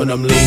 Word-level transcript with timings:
up 0.00 0.14
I'm 0.14 0.22
leaving. 0.22 0.39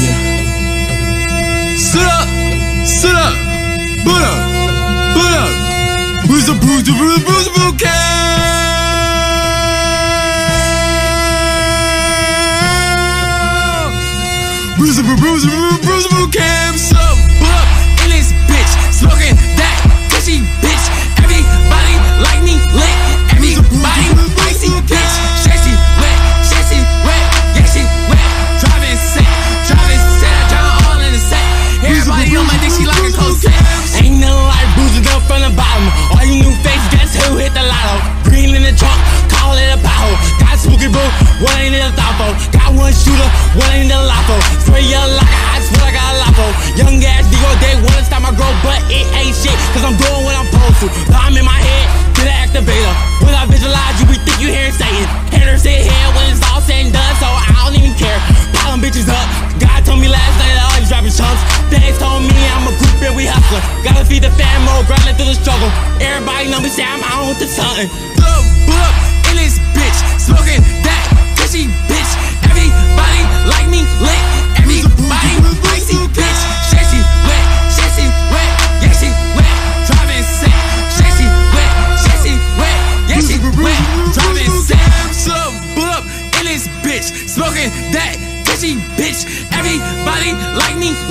Young 46.73 46.97
ass 47.05 47.29
D.O. 47.29 47.49
They 47.61 47.77
wanna 47.85 48.01
stop 48.01 48.25
my 48.25 48.33
growth, 48.33 48.57
but 48.65 48.81
it 48.89 49.05
ain't 49.13 49.35
shit. 49.37 49.53
Cause 49.77 49.85
I'm 49.85 49.93
doing 49.93 50.21
what 50.25 50.33
I'm 50.33 50.49
supposed 50.49 50.79
to. 50.81 50.87
Now 51.13 51.29
I'm 51.29 51.37
in 51.37 51.45
my 51.45 51.57
head, 51.61 51.85
to 52.17 52.21
the 52.25 52.33
activator. 52.33 52.93
When 53.21 53.33
I 53.33 53.45
visualize 53.45 54.01
you, 54.01 54.09
we 54.09 54.17
think 54.25 54.41
you 54.41 54.49
hearing 54.49 54.73
Satan. 54.73 55.05
Haters 55.29 55.61
sit 55.61 55.85
here 55.85 56.07
when 56.17 56.25
it's 56.33 56.41
all 56.49 56.61
said 56.65 56.89
and 56.89 56.93
done, 56.93 57.13
so 57.21 57.29
I 57.29 57.45
don't 57.61 57.77
even 57.77 57.93
care. 57.93 58.17
Pile 58.57 58.81
bitches 58.81 59.05
up. 59.05 59.27
God 59.61 59.85
told 59.85 60.01
me 60.01 60.09
last 60.09 60.33
night 60.41 60.53
that 60.57 60.65
all 60.65 60.77
these 60.81 60.89
rappers 60.89 61.13
chumps. 61.13 61.41
Things 61.69 61.97
told 62.01 62.25
me 62.25 62.33
I'm 62.57 62.65
a 62.65 62.73
group 62.73 62.97
and 63.05 63.13
we 63.13 63.29
hustling. 63.29 63.61
Gotta 63.85 64.01
feed 64.01 64.25
the 64.25 64.33
fam, 64.33 64.65
more 64.65 64.81
grinding 64.89 65.13
through 65.13 65.29
the 65.29 65.37
struggle. 65.37 65.69
Everybody 66.01 66.49
know 66.49 66.57
me, 66.57 66.73
say 66.73 66.85
I'm 66.89 67.05
out 67.05 67.29
with 67.29 67.37
the 67.37 67.45
something. 67.45 67.85
Look, 68.17 68.43
look, 68.65 68.95
in 69.29 69.37
this 69.37 69.61
bitch, 69.77 69.97
smoking. 70.17 70.82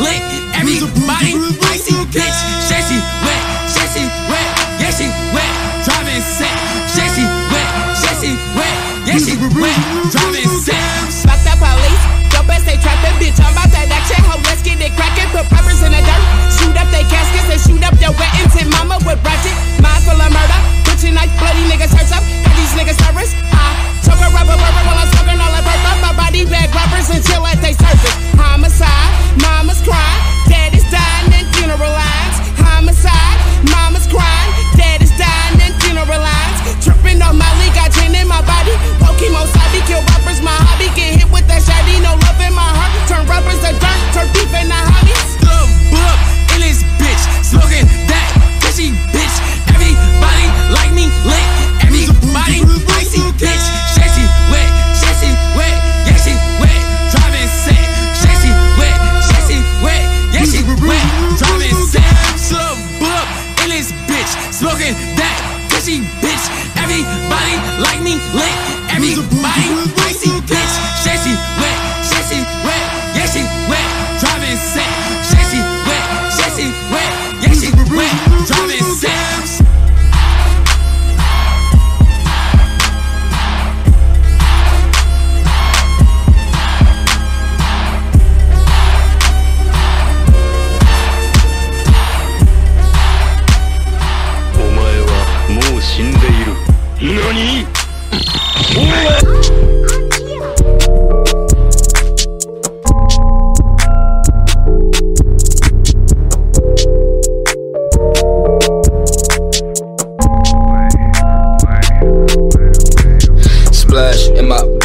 Lick. 0.02 0.31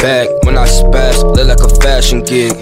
back 0.02 0.28
when 0.44 0.56
I 0.56 0.66
spaz, 0.66 1.22
look 1.22 1.46
like 1.46 1.60
a 1.60 1.68
fashion 1.80 2.22
gig. 2.22 2.52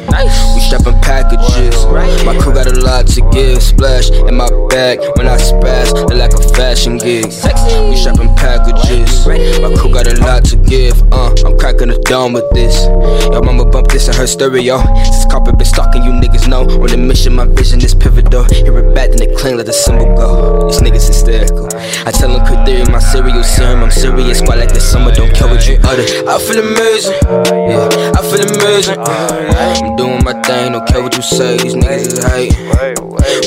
We 0.55 0.61
shoppin' 0.69 0.99
packages. 1.01 1.77
My 2.25 2.37
crew 2.39 2.55
got 2.55 2.67
a 2.67 2.81
lot 2.81 3.07
to 3.09 3.21
give. 3.33 3.63
Splash 3.63 4.11
in 4.11 4.37
my 4.37 4.49
bag 4.71 5.01
when 5.17 5.27
I 5.27 5.37
spaz, 5.37 5.93
look 5.93 6.15
like 6.15 6.33
a 6.33 6.43
fashion 6.55 6.99
gig. 6.99 7.27
We 7.27 7.97
shoppin' 7.97 8.35
packages. 8.37 9.27
My 9.61 9.75
crew 9.77 9.93
got 9.93 10.07
a 10.07 10.17
lot 10.21 10.45
to 10.47 10.57
give. 10.57 10.97
Uh, 11.13 11.35
I'm 11.45 11.59
cracking 11.59 11.89
the 11.89 11.99
dome 12.07 12.33
with 12.33 12.49
this. 12.51 12.87
Yo, 13.33 13.41
mama 13.43 13.65
bump 13.65 13.89
this 13.89 14.09
in 14.09 14.15
her 14.15 14.27
stereo. 14.27 14.79
This 14.79 15.27
carpet 15.27 15.59
been 15.59 15.67
stalking 15.67 16.03
you 16.03 16.13
niggas 16.13 16.49
know. 16.49 16.63
On 16.63 16.89
the 16.89 16.97
mission, 16.97 17.35
my 17.35 17.47
vision 17.47 17.81
is 17.83 17.95
pivotal. 17.95 18.45
Hear 18.45 18.79
it 18.79 18.95
back, 18.95 19.11
then 19.11 19.23
it 19.23 19.37
cling, 19.37 19.57
let 19.57 19.67
the 19.67 19.73
symbol 19.73 20.15
go. 20.17 20.69
These 20.69 20.81
niggas 20.81 21.07
hysterical. 21.07 21.69
I 22.07 22.13
tell 22.13 22.33
them 22.33 22.47
quit 22.47 22.67
my 22.91 22.99
cereal 22.99 23.45
serum. 23.45 23.83
I'm 23.83 23.91
serious, 23.91 24.41
quite 24.41 24.59
like 24.59 24.73
the 24.73 24.81
summer. 24.81 25.13
Don't 25.13 25.35
care 25.35 25.49
what 25.49 25.67
you 25.69 25.77
utter. 25.85 26.07
I 26.29 26.39
feel 26.39 26.61
amazing. 26.65 27.26
Yeah, 27.27 28.13
I 28.15 28.23
feel 28.23 28.47
amazing. 28.47 28.99
I'm 29.01 29.97
doing 29.97 30.23
my 30.23 30.33
thing, 30.43 30.73
don't 30.73 30.87
care 30.87 31.03
what 31.03 31.17
you 31.17 31.23
say. 31.23 31.57
These 31.59 31.75
niggas 31.75 32.07
is 32.07 32.25
hating. 32.25 32.71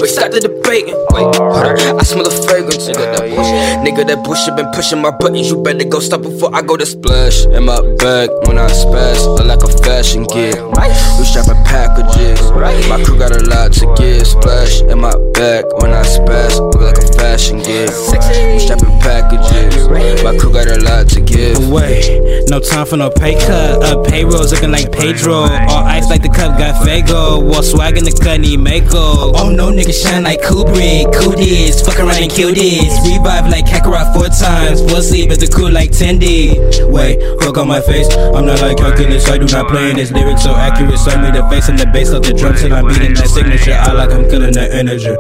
Wait, 0.02 0.10
stop 0.10 0.31
the 0.31 0.42
debating. 0.42 0.96
Wait, 1.16 1.24
hold. 1.40 1.56
I 1.56 2.04
smell 2.04 2.28
a 2.28 2.31
fragrance. 2.31 2.90
Nigga, 2.90 3.16
that 3.16 3.30
bush, 3.31 3.48
nigga, 3.88 4.08
that 4.08 4.24
bush 4.26 4.50
been 4.58 4.70
pushing 4.74 5.02
my 5.02 5.12
buttons. 5.12 5.50
You 5.50 5.64
better 5.64 5.86
go 5.86 6.00
stop 6.00 6.24
before 6.24 6.54
I 6.54 6.62
go 6.62 6.76
to 6.76 6.86
splash. 6.86 7.46
In 7.46 7.64
my 7.64 7.80
bag 7.96 8.30
when 8.44 8.58
I 8.58 8.68
spaz, 8.68 9.24
look 9.24 9.48
like 9.48 9.64
a 9.64 9.72
fashion 9.84 10.24
gig. 10.24 10.60
We 10.60 11.24
shopping 11.25 11.64
packages. 11.64 12.42
My 12.90 13.02
crew 13.04 13.18
got 13.18 13.32
a 13.32 13.44
lot 13.48 13.72
to 13.80 13.96
give. 13.96 14.28
Splash 14.28 14.82
in 14.82 15.00
my 15.00 15.16
bag 15.32 15.64
when 15.80 15.94
I 15.94 16.04
spaz, 16.04 16.60
look 16.60 16.84
like 16.84 16.98
a 16.98 17.08
fashion 17.16 17.64
gig. 17.64 17.88
We 17.88 18.60
shopping 18.60 19.00
packages. 19.00 19.88
My 20.24 20.36
crew 20.36 20.52
got 20.52 20.68
a 20.68 20.84
lot 20.84 21.08
to 21.16 21.22
give. 21.22 21.58
Wait, 21.72 22.50
no 22.50 22.60
time 22.60 22.86
for 22.86 22.98
no 22.98 23.10
pay 23.10 23.36
cut. 23.40 23.69
Uh, 23.77 24.01
payrolls 24.04 24.51
looking 24.51 24.71
like 24.71 24.92
Pedro. 24.92 25.45
All 25.69 25.83
ice 25.86 26.10
like 26.10 26.21
the 26.21 26.30
cup 26.30 26.57
got 26.57 26.81
Fago. 26.86 27.44
Wall 27.44 27.63
swag 27.63 27.98
in 27.98 28.04
the 28.04 28.12
cut 28.12 28.39
need 28.39 28.60
Mako. 28.60 29.36
Oh 29.38 29.50
no, 29.54 29.69
nigga 29.71 29.94
shine 29.94 30.24
like 30.24 30.42
Kubrick. 30.42 31.13
Cool 31.13 31.38
fuck 31.86 32.00
around 32.00 32.21
and 32.21 32.31
kill 32.31 32.54
this. 32.54 32.94
Revive 33.06 33.50
like 33.50 33.66
Kakarot 33.66 34.13
four 34.13 34.30
times. 34.30 34.81
Full 34.89 35.01
sleep 35.01 35.31
is 35.31 35.39
the 35.39 35.48
cool 35.48 35.71
like 35.71 35.92
Tendy. 35.92 36.57
Wait, 36.89 37.19
hook 37.42 37.57
on 37.57 37.68
my 37.68 37.81
face. 37.81 38.07
I'm 38.33 38.45
not 38.45 38.62
like 38.62 38.77
calculus, 38.77 39.27
I 39.30 39.38
do 39.38 39.45
not 39.45 39.68
play 39.69 39.92
in 39.92 39.98
this 39.98 40.12
lyric 40.12 40.38
so 40.38 40.56
accurate. 40.56 41.00
So 41.00 41.15
me 41.22 41.31
the 41.31 41.45
face 41.50 41.69
and 41.69 41.77
the 41.77 41.86
bass 41.88 42.10
of 42.10 42.24
the 42.24 42.33
drum 42.33 42.56
till 42.56 42.74
I'm 42.74 42.88
beating 42.88 43.13
that 43.15 43.30
signature. 43.30 43.77
I 43.77 43.94
like 43.94 44.12
I'm 44.12 44.30
killing 44.30 44.54
that 44.54 44.72
energy. 44.72 45.13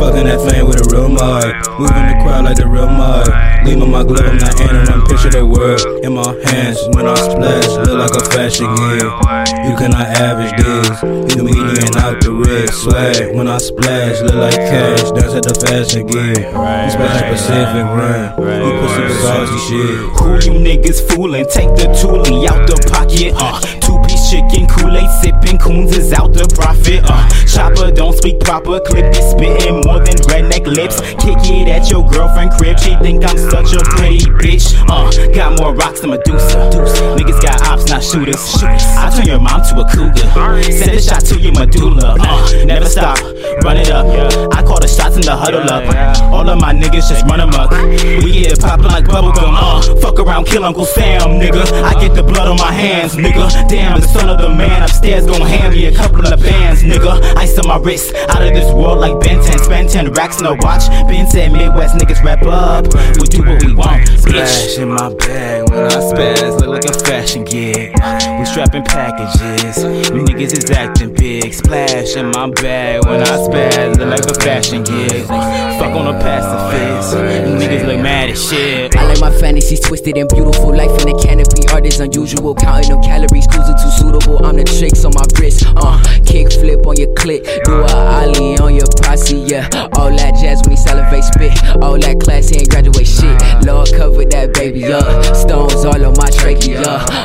Fucking 0.00 0.26
that 0.26 0.40
flame 0.40 0.66
with 0.66 0.84
a 0.84 0.86
real 0.92 1.08
mud. 1.08 1.54
Moving 1.80 2.06
the 2.08 2.16
crowd 2.22 2.44
like 2.44 2.56
the 2.56 2.66
real 2.66 2.88
mud. 2.88 3.28
Leaving 3.66 3.90
my 3.90 4.02
glove, 4.02 4.26
I'm 4.26 4.36
not 4.36 4.60
in 4.60 4.76
and 4.76 4.88
I'm 4.90 5.06
picture 5.06 5.30
the 5.30 5.46
word 5.46 5.80
in 6.04 6.12
my 6.14 6.34
hands 6.50 6.78
when 6.94 7.06
I 7.06 7.14
splash. 7.14 7.93
Look 7.94 8.10
like 8.10 8.26
a 8.26 8.30
fashion 8.30 8.66
gear. 8.74 9.06
You 9.70 9.76
cannot 9.78 10.08
average 10.18 10.50
this. 10.58 11.36
You 11.36 11.44
median 11.44 11.94
out 12.02 12.18
the 12.18 12.34
red 12.34 12.68
swag 12.74 13.36
when 13.36 13.46
I 13.46 13.58
splash. 13.58 14.20
Look 14.20 14.34
like 14.34 14.56
cash, 14.56 15.14
dance 15.14 15.34
at 15.38 15.44
the 15.46 15.54
fashion 15.54 16.04
gear. 16.08 16.42
You 16.42 16.90
splash 16.90 17.22
like 17.22 17.30
Pacific 17.30 17.86
Rim. 17.94 18.34
You 18.34 18.70
pussy 18.82 19.14
saucy 19.22 19.58
shit. 19.70 19.94
Who 20.10 20.26
you 20.42 20.58
niggas 20.58 21.06
fooling? 21.06 21.46
Take 21.46 21.70
the 21.78 21.86
toolie 21.94 22.50
out 22.50 22.66
the 22.66 22.74
pocket. 22.90 23.30
Uh, 23.38 23.62
two 23.78 23.94
piece 24.14 24.30
chicken, 24.30 24.66
Kool 24.66 24.96
Aid 24.96 25.10
sipping, 25.20 25.58
coons 25.58 25.96
is 25.96 26.12
out 26.12 26.32
the 26.32 26.46
profit. 26.54 27.02
Uh, 27.04 27.28
chopper 27.46 27.90
don't 27.90 28.16
speak 28.16 28.40
proper, 28.40 28.80
clip 28.80 29.14
is 29.14 29.30
spitting 29.30 29.80
more 29.82 29.98
than 29.98 30.16
redneck 30.30 30.66
lips. 30.66 31.00
Kick 31.18 31.38
it 31.50 31.68
at 31.68 31.90
your 31.90 32.06
girlfriend 32.08 32.52
crib, 32.52 32.78
she 32.78 32.94
think 32.96 33.24
I'm 33.24 33.38
such 33.38 33.74
a 33.74 33.82
pretty 33.96 34.24
bitch. 34.38 34.74
Uh, 34.88 35.10
got 35.34 35.58
more 35.58 35.74
rocks 35.74 36.00
than 36.00 36.10
Medusa. 36.10 36.70
Niggas 37.18 37.40
got 37.42 37.62
ops, 37.68 37.88
not 37.90 38.02
shooters. 38.02 38.62
I 38.62 39.10
turn 39.14 39.26
your 39.26 39.40
mom 39.40 39.62
to 39.70 39.80
a 39.82 39.84
cougar. 39.90 40.62
Send 40.72 40.92
a 40.92 41.02
shot 41.02 41.24
to 41.26 41.40
your 41.40 41.52
medulla. 41.52 42.16
Uh, 42.18 42.64
never 42.64 42.86
stop, 42.86 43.18
run 43.62 43.76
it 43.76 43.90
up. 43.90 44.06
I 44.54 44.62
call 44.62 44.80
the 44.80 44.88
shots 44.88 45.16
in 45.16 45.22
the 45.22 45.34
huddle 45.36 45.66
up. 45.70 45.84
All 46.32 46.48
of 46.48 46.60
my 46.60 46.72
niggas 46.72 47.08
just 47.08 47.24
run 47.26 47.40
amok. 47.40 47.70
We 47.70 48.44
get 48.44 48.60
poppin' 48.60 48.86
like 48.86 49.04
bubblegum. 49.04 49.54
Uh, 49.54 49.96
fuck 50.00 50.18
around, 50.18 50.46
kill 50.46 50.64
Uncle 50.64 50.84
Sam, 50.84 51.40
nigga. 51.40 51.64
I 51.82 51.94
get 52.00 52.14
the 52.14 52.22
blood 52.22 52.48
on 52.48 52.56
my 52.56 52.72
hands, 52.72 53.14
nigga. 53.14 53.44
Damn, 53.68 54.03
the 54.04 54.18
son 54.18 54.28
of 54.28 54.38
the 54.38 54.48
man 54.48 54.82
upstairs 54.82 55.26
gon' 55.26 55.40
hand 55.40 55.74
me 55.74 55.86
a 55.86 55.94
couple 55.94 56.26
of 56.26 56.40
bands, 56.40 56.82
nigga. 56.82 57.20
Ice 57.36 57.58
on 57.58 57.68
my 57.68 57.78
wrist, 57.78 58.14
out 58.28 58.42
of 58.42 58.52
this 58.52 58.70
world 58.72 58.98
like 58.98 59.18
Ben 59.20 59.42
10. 59.42 59.58
Spend 59.58 59.88
10 59.88 60.12
racks 60.12 60.40
in 60.40 60.46
a 60.46 60.54
watch. 60.60 60.88
Ben 61.08 61.26
said 61.30 61.52
Midwest 61.52 61.96
niggas 61.96 62.22
wrap 62.22 62.42
up. 62.42 62.84
We 63.20 63.26
do 63.28 63.42
what 63.42 63.62
we 63.64 63.74
want, 63.74 64.04
bitch. 64.04 64.20
Splash 64.20 64.78
in 64.78 64.88
my 64.88 65.14
bag 65.14 65.70
when 65.70 65.86
I 65.86 66.00
spaz, 66.04 66.60
look 66.60 66.68
like 66.68 66.84
a 66.84 66.92
fashion 66.92 67.44
gig. 67.44 67.94
We 68.38 68.44
strapping 68.44 68.84
packages, 68.84 69.82
you 70.12 70.20
niggas 70.24 70.52
is 70.56 70.70
acting 70.70 71.14
big. 71.14 71.54
Splash 71.54 72.16
in 72.16 72.30
my 72.30 72.50
bag 72.50 73.06
when 73.06 73.22
I 73.22 73.36
spaz, 73.46 73.96
look 73.98 74.10
like 74.10 74.28
a 74.28 74.34
fashion 74.40 74.82
gig. 74.82 75.24
Fuck 75.26 75.94
on 75.96 76.14
a 76.14 76.18
pacifist, 76.20 77.14
you 77.14 77.56
niggas 77.56 77.86
look 77.86 78.00
mad 78.00 78.30
as 78.30 78.50
shit. 78.50 78.96
I 78.96 79.06
like 79.06 79.20
my 79.20 79.30
fantasies 79.30 79.80
twisted 79.80 80.16
and 80.18 80.28
beautiful. 80.28 80.74
Life 80.74 81.00
in 81.02 81.08
a 81.08 81.22
canopy, 81.22 81.66
art 81.72 81.86
is 81.86 82.00
unusual. 82.00 82.54
Counting 82.54 82.90
them 82.90 83.02
calories, 83.02 83.46
cruising 83.46 83.76
too 83.76 83.90
suitable. 83.98 84.44
I'm 84.44 84.56
the 84.56 84.64
tricks 84.64 85.04
on 85.04 85.12
my 85.14 85.24
wrist. 85.38 85.64
Uh, 85.76 86.02
kick 86.24 86.52
flip 86.52 86.86
on 86.86 86.96
your 86.96 87.12
click. 87.14 87.44
Do 87.64 87.82
a 87.82 87.94
ollie 87.94 88.58
on 88.58 88.74
your 88.74 88.88
posse, 89.02 89.38
yeah. 89.38 89.68
All 89.94 90.10
that 90.10 90.34
jazz 90.40 90.60
when 90.62 90.72
he 90.72 90.76
salivate 90.76 91.24
spit. 91.24 91.52
All 91.82 91.98
that 91.98 92.20
class, 92.20 92.48
he 92.48 92.60
ain't 92.60 92.70
graduate 92.70 93.06
shit. 93.06 93.36
Lord, 93.64 93.88
cover 93.96 94.24
that 94.24 94.52
baby 94.54 94.84
up. 94.92 95.06
Stones 95.34 95.84
all 95.84 96.04
on 96.04 96.14
my 96.18 96.30
trachea. 96.30 96.82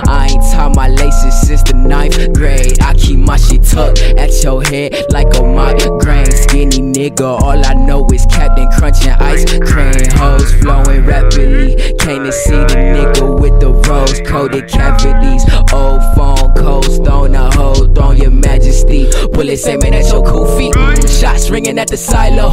I 0.07 0.29
ain't 0.31 0.43
taught 0.53 0.75
my 0.75 0.87
laces 0.87 1.35
since 1.47 1.63
the 1.63 1.73
ninth 1.73 2.33
grade. 2.33 2.81
I 2.81 2.93
keep 2.93 3.19
my 3.19 3.37
shit 3.37 3.63
tucked 3.63 3.99
at 4.17 4.31
your 4.43 4.63
head 4.63 4.93
like 5.09 5.33
a 5.37 5.43
migraine. 5.43 6.31
Skinny 6.31 6.81
nigga, 6.81 7.41
all 7.41 7.65
I 7.65 7.73
know 7.73 8.05
is 8.13 8.25
Captain 8.27 8.69
Crunch 8.77 9.05
and 9.05 9.21
ice 9.21 9.45
cream. 9.67 10.09
Hoes 10.17 10.53
flowing 10.61 11.05
rapidly. 11.05 11.75
Came 11.99 12.23
to 12.23 12.31
see 12.31 12.61
the 12.69 12.77
nigga 12.95 13.39
with 13.39 13.59
the 13.59 13.71
rose 13.87 14.21
coated 14.27 14.67
cavities. 14.69 15.43
Old 15.73 16.01
phone, 16.15 16.38
cold 16.59 16.85
stone, 16.85 17.35
a 17.35 17.53
hold 17.55 17.97
on 17.99 18.17
your 18.17 18.31
majesty. 18.31 19.09
Bullets 19.31 19.65
aiming 19.67 19.93
at 19.95 20.05
your 20.11 20.23
cool 20.23 20.45
feet. 20.57 20.73
Mm, 20.73 21.21
shots 21.21 21.49
ringing 21.49 21.77
at 21.79 21.87
the 21.87 21.97
silo. 21.97 22.49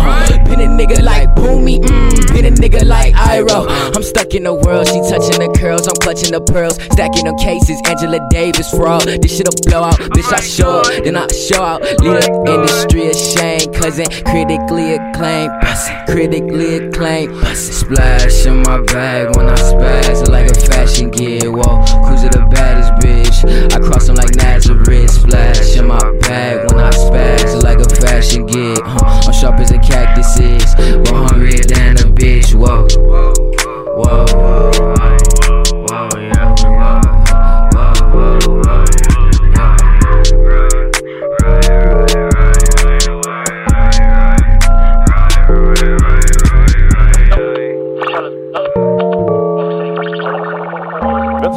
Pin 0.47 0.61
a 0.61 0.69
nigga 0.69 1.03
like 1.03 1.29
Boomy. 1.35 1.79
Mm, 1.79 2.33
pin 2.33 2.45
a 2.47 2.51
nigga 2.51 2.85
like 2.85 3.15
Iro. 3.15 3.67
I'm 3.69 4.03
stuck 4.03 4.35
in 4.35 4.45
the 4.45 4.55
world. 4.55 4.87
She 4.87 5.01
touching 5.11 5.41
the 5.41 5.51
curls. 5.59 5.87
I'm 5.89 5.97
clutching 5.97 6.33
the 6.33 6.41
pearls. 6.41 6.77
Stacking 6.93 7.25
them 7.25 7.37
cases. 7.39 7.81
Angela 7.87 8.21
Davis 8.31 8.71
fraud. 8.71 9.03
This 9.03 9.37
shit'll 9.37 9.57
blow 9.67 9.83
out. 9.83 9.99
Bitch, 10.15 10.33
I 10.33 10.41
show 10.41 10.81
up. 10.81 11.05
Then 11.05 11.17
I 11.17 11.27
show 11.29 11.63
out. 11.63 11.83
Lead 12.03 12.23
the 12.23 12.33
industry 12.47 13.09
ashamed. 13.09 13.75
Cousin 13.75 14.07
critically 14.25 14.95
acclaimed. 14.95 15.53
Critically 16.07 16.87
acclaimed. 16.87 17.35
Splash 17.57 18.47
in 18.47 18.63
my 18.63 18.81
bag 18.93 19.37
when 19.37 19.47
I 19.49 19.55
spaz. 19.55 20.29
Like 20.29 20.51
a 20.51 20.55
fashion 20.71 21.11
gear. 21.11 21.51
Whoa. 21.51 21.85
Cruising 22.07 22.31
the 22.31 22.45
baddest 22.51 22.93
bitch. 23.01 23.39
I 23.73 23.79
cross 23.81 23.96
them 24.05 24.17
like 24.17 24.35
Nazareth. 24.37 25.11
Splash 25.11 25.77
in 25.77 25.87
my 25.87 25.99
bag 26.21 26.71
when 26.71 26.85
I 26.85 26.91
spaz. 26.91 27.63
Like 27.63 27.79
a 27.79 27.89
fashion 27.89 28.47
gig. 28.47 28.79
Huh. 28.85 29.23
I'm 29.27 29.33
sharp 29.33 29.61
as 29.61 29.71
a 29.71 29.79
cactus 29.79 30.39
is. 30.39 30.75
We're 30.77 31.17
hungrier 31.17 31.65
than 31.65 31.97
a 31.97 32.07
bitch. 32.13 32.55
Whoa. 32.55 32.87
Whoa. 33.01 33.47
Whoa, 33.97 35.06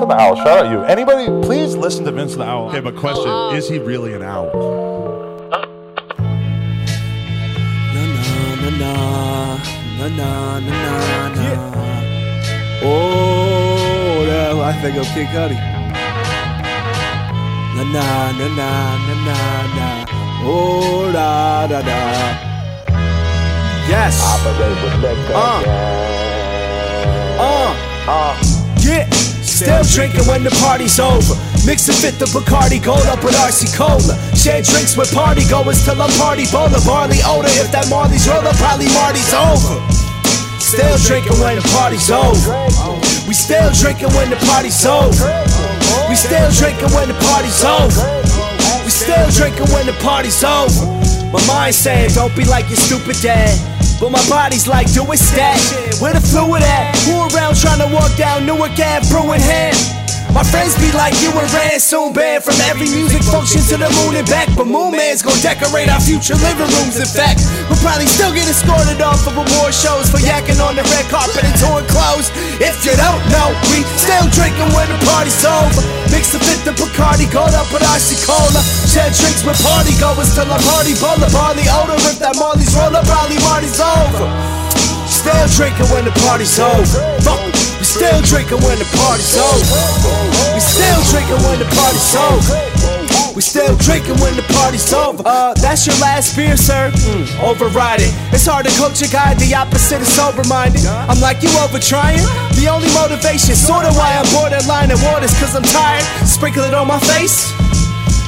the 0.10 0.20
Owl, 0.20 0.36
shout 0.36 0.66
out 0.66 0.72
you. 0.72 0.84
Anybody, 0.84 1.28
please 1.46 1.76
listen 1.76 2.04
to 2.06 2.12
Vince 2.12 2.36
the 2.36 2.44
Owl. 2.44 2.70
Okay, 2.70 2.82
but 2.82 2.96
question: 2.96 3.32
Is 3.56 3.70
he 3.70 3.80
really 3.80 4.14
an 4.14 4.24
owl? 4.24 4.50
Na 7.94 8.04
na 8.16 8.56
na 8.60 8.70
na 9.98 10.08
na 10.10 10.60
na 10.60 10.60
na 10.60 11.32
na. 11.36 11.50
Oh, 12.82 14.26
that, 14.26 14.56
I 14.56 14.74
think 14.82 14.98
of 14.98 15.06
Kid 15.14 15.28
Cudi. 15.28 15.58
Na 17.76 17.84
na 17.84 18.32
na 18.32 18.48
na 18.48 18.98
na 18.98 19.14
na 19.26 19.38
na. 19.76 20.06
Oh 20.42 21.12
da 21.12 21.68
da 21.68 21.82
da. 21.82 22.00
Yes. 23.88 24.22
Uh. 27.38 27.76
Uh. 28.08 28.34
Yeah. 28.80 29.29
Still 29.60 29.84
drinking 29.84 30.24
when 30.24 30.48
the 30.48 30.56
party's 30.64 31.04
over. 31.04 31.36
Mix 31.68 31.92
and 31.92 32.00
fit 32.00 32.16
the 32.16 32.24
Bacardi 32.32 32.80
Gold 32.80 33.04
up 33.12 33.20
with 33.20 33.36
RC 33.36 33.76
Cola. 33.76 34.16
Share 34.32 34.64
drinks 34.64 34.96
with 34.96 35.12
party 35.12 35.44
goers 35.52 35.84
till 35.84 36.00
I'm 36.00 36.08
party 36.16 36.48
bowler. 36.48 36.80
Barley 36.88 37.20
odor. 37.28 37.52
If 37.60 37.68
that 37.76 37.92
Marley's 37.92 38.24
roller, 38.24 38.56
probably 38.56 38.88
Marty's 38.96 39.36
over. 39.36 39.84
Still 40.64 40.96
drinking 41.04 41.36
when 41.44 41.60
the 41.60 41.66
party's 41.76 42.08
over. 42.08 42.56
We 43.28 43.36
still 43.36 43.68
drinking 43.76 44.16
when 44.16 44.32
the 44.32 44.40
party's 44.48 44.80
over. 44.88 45.28
We 46.08 46.16
still 46.16 46.48
drinking 46.56 46.96
when 46.96 47.12
the 47.12 47.20
party's 47.20 47.60
over. 47.60 48.00
We 48.88 48.92
still 48.96 49.28
drinking 49.36 49.68
when 49.76 49.92
the 49.92 49.98
party's 50.00 50.40
over. 50.40 50.88
My 51.36 51.44
mind 51.52 51.76
saying, 51.76 52.16
don't 52.16 52.32
be 52.32 52.48
like 52.48 52.72
your 52.72 52.80
stupid 52.80 53.20
dad. 53.20 53.79
But 54.00 54.12
my 54.12 54.30
body's 54.30 54.66
like, 54.68 54.92
do 54.94 55.04
it 55.12 55.18
stat. 55.18 55.60
Where 56.02 56.14
the 56.14 56.22
fluid 56.22 56.64
at? 56.64 56.96
Who 57.04 57.20
around 57.36 57.58
trying 57.58 57.80
to 57.80 57.94
walk 57.94 58.16
down 58.16 58.46
Newark 58.46 58.72
Ave, 58.80 59.04
brewing 59.12 59.42
ham? 59.42 59.76
My 60.30 60.46
friends 60.46 60.78
be 60.78 60.94
like, 60.94 61.18
you 61.26 61.34
and 61.34 61.50
Rand 61.50 61.82
soon 61.82 62.14
banned 62.14 62.46
from 62.46 62.54
every 62.70 62.86
music 62.86 63.26
function 63.26 63.66
to 63.74 63.76
the 63.82 63.90
moon 64.02 64.14
and 64.14 64.28
back. 64.30 64.46
But 64.54 64.70
Moon 64.70 64.94
Man's 64.94 65.26
gonna 65.26 65.42
decorate 65.42 65.90
our 65.90 66.00
future 66.00 66.38
living 66.38 66.70
rooms. 66.80 67.02
In 67.02 67.10
fact, 67.10 67.42
we'll 67.66 67.82
probably 67.82 68.06
still 68.06 68.30
get 68.30 68.46
escorted 68.46 69.02
off 69.02 69.26
of 69.26 69.34
award 69.34 69.74
shows 69.74 70.08
for 70.14 70.22
yakking 70.22 70.62
on 70.62 70.78
the 70.78 70.86
red 70.94 71.06
carpet 71.10 71.42
and 71.42 71.58
torn 71.58 71.82
clothes. 71.90 72.30
If 72.62 72.78
you 72.86 72.94
don't 72.94 73.24
know, 73.34 73.50
we 73.74 73.82
still 73.98 74.28
drinking 74.30 74.70
when 74.78 74.86
the 74.94 75.02
party's 75.10 75.42
over. 75.42 75.82
Mix 76.14 76.30
the 76.30 76.40
fit 76.40 76.62
the 76.62 76.78
Bacardi, 76.78 77.26
gold 77.34 77.58
up 77.58 77.68
with 77.74 77.82
RC 77.82 78.22
Cola. 78.22 78.62
Share 78.86 79.10
drinks 79.10 79.42
with 79.42 79.58
party 79.66 79.98
goers 79.98 80.30
till 80.38 80.46
I'm 80.46 80.62
party 80.62 80.94
bowler. 81.02 81.30
Barley 81.34 81.66
odor, 81.74 81.98
if 82.06 82.22
that 82.22 82.38
Marley's 82.38 82.70
roller, 82.78 83.02
probably 83.10 83.42
Marty's 83.50 83.82
over. 83.82 84.30
Still 85.10 85.48
drinking 85.58 85.90
when 85.90 86.06
the 86.06 86.14
party's 86.22 86.54
over. 86.62 87.02
Fuck, 87.26 87.42
still 87.90 88.22
drinking 88.22 88.62
when 88.62 88.78
the 88.78 88.86
party's 89.02 89.34
over. 89.34 89.66
We 90.54 90.62
still 90.62 91.02
drinking 91.10 91.42
when 91.42 91.58
the 91.58 91.66
party's 91.74 92.14
over. 92.14 92.54
We 93.34 93.42
still 93.42 93.74
drinking 93.82 94.22
when 94.22 94.38
the 94.38 94.46
party's 94.54 94.94
over. 94.94 95.26
Uh, 95.26 95.58
that's 95.58 95.90
your 95.90 95.98
last 95.98 96.38
beer, 96.38 96.54
sir. 96.54 96.94
Mm, 96.94 97.26
override 97.42 98.06
it. 98.06 98.14
It's 98.30 98.46
hard 98.46 98.70
to 98.70 98.74
coach 98.78 99.02
a 99.02 99.10
guy, 99.10 99.34
the 99.42 99.58
opposite 99.58 100.06
of 100.06 100.08
sober 100.08 100.46
minded. 100.46 100.86
I'm 100.86 101.18
like, 101.18 101.42
you 101.42 101.50
over 101.66 101.82
trying? 101.82 102.22
The 102.62 102.70
only 102.70 102.94
motivation, 102.94 103.58
sorta 103.58 103.90
why 103.98 104.14
I'm 104.22 104.30
borderline 104.38 104.94
and 104.94 105.02
waters, 105.10 105.34
cause 105.42 105.58
I'm 105.58 105.66
tired. 105.66 106.06
Sprinkle 106.30 106.70
it 106.70 106.78
on 106.78 106.86
my 106.86 107.02
face. 107.10 107.50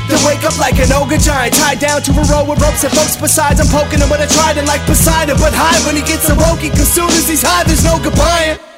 Then 0.09 0.17
wake 0.25 0.41
up 0.41 0.57
like 0.57 0.81
an 0.81 0.89
ogre 0.89 1.21
giant, 1.21 1.53
tied 1.53 1.77
down 1.77 2.01
to 2.09 2.11
a 2.17 2.23
row 2.33 2.49
of 2.49 2.57
ropes 2.57 2.81
and 2.81 2.93
folks 2.97 3.13
besides. 3.13 3.61
I'm 3.61 3.69
poking 3.69 4.01
him 4.01 4.09
with 4.09 4.25
a 4.25 4.29
trident 4.41 4.65
like 4.65 4.81
Poseidon, 4.89 5.37
but 5.37 5.53
high 5.53 5.77
when 5.85 5.93
he 5.93 6.01
gets 6.01 6.25
awoken, 6.33 6.73
cause 6.73 6.89
soon 6.89 7.13
as 7.13 7.29
he's 7.29 7.45
high, 7.45 7.61
there's 7.69 7.85
no 7.85 8.01
goodbye. 8.01 8.70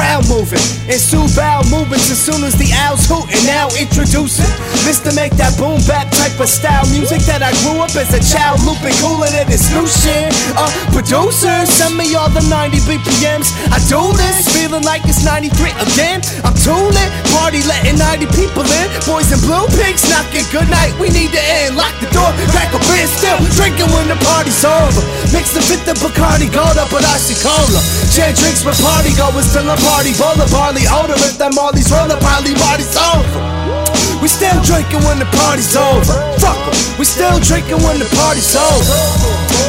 Crowd 0.00 0.24
moving, 0.32 0.64
ensue 0.88 1.28
bowel 1.36 1.60
movements 1.68 2.08
as 2.08 2.16
soon 2.16 2.40
as 2.40 2.56
the 2.56 2.72
owls 2.88 3.04
hooting. 3.04 3.44
Now 3.44 3.68
introducing 3.76 4.48
Mr. 4.88 5.12
Make 5.12 5.36
that 5.36 5.52
boom 5.60 5.76
bap 5.84 6.08
type 6.08 6.40
of 6.40 6.48
style 6.48 6.88
music 6.88 7.20
that 7.28 7.44
I 7.44 7.52
grew 7.60 7.84
up 7.84 7.92
as 7.92 8.08
a 8.16 8.22
child 8.24 8.64
looping 8.64 8.96
cooler 9.04 9.28
than 9.28 9.44
this 9.52 9.68
new 9.68 9.84
shit. 9.84 10.32
Uh, 10.56 10.72
producer, 10.96 11.52
send 11.68 12.00
me 12.00 12.16
all 12.16 12.32
the 12.32 12.40
90 12.48 12.80
BPMs. 12.88 13.52
I 13.68 13.76
do 13.92 14.00
this, 14.16 14.48
feeling 14.48 14.80
like 14.88 15.04
it's 15.04 15.20
93 15.20 15.52
again. 15.84 16.24
I'm 16.48 16.56
tuning, 16.56 17.10
party 17.36 17.60
letting 17.68 18.00
90 18.00 18.24
people 18.32 18.64
in. 18.64 18.86
Boys 19.04 19.28
in 19.28 19.40
blue 19.44 19.68
pigs 19.76 20.08
knocking 20.08 20.48
good 20.48 20.72
night. 20.72 20.96
We 20.96 21.12
need 21.12 21.28
to 21.36 21.42
end. 21.60 21.76
Lock 21.76 21.92
the 22.00 22.08
door, 22.08 22.32
crack 22.56 22.72
a 22.72 22.80
beer, 22.88 23.04
still 23.04 23.36
drinking 23.52 23.92
when 23.92 24.08
the 24.08 24.16
party's 24.24 24.64
over. 24.64 25.04
Mix 25.28 25.52
the 25.52 25.60
fifth 25.60 25.92
of 25.92 26.00
Bacardi, 26.00 26.48
gold 26.48 26.80
up 26.80 26.88
with 26.88 27.04
cola. 27.44 27.80
Share 28.20 28.34
drinks 28.34 28.62
with 28.66 28.78
party 28.82 29.16
goers 29.16 29.50
till 29.50 29.64
I'm 29.64 29.78
party. 29.78 30.10
Of 30.10 30.52
barley, 30.52 30.84
odor 30.92 31.16
if 31.24 31.38
that 31.38 31.54
Marley's 31.54 31.90
roller, 31.90 32.20
probably 32.20 32.52
party's 32.52 32.92
over. 32.92 33.40
Oh. 33.40 33.59
We 34.20 34.28
still 34.28 34.60
drinking 34.62 35.00
when 35.08 35.18
the 35.18 35.24
party's 35.32 35.74
over. 35.76 36.12
Fuck 36.36 36.60
'em. 36.68 36.76
We 36.98 37.04
still 37.04 37.40
drinking 37.40 37.80
when 37.82 37.98
the 37.98 38.08
party's 38.20 38.54
over. 38.54 38.94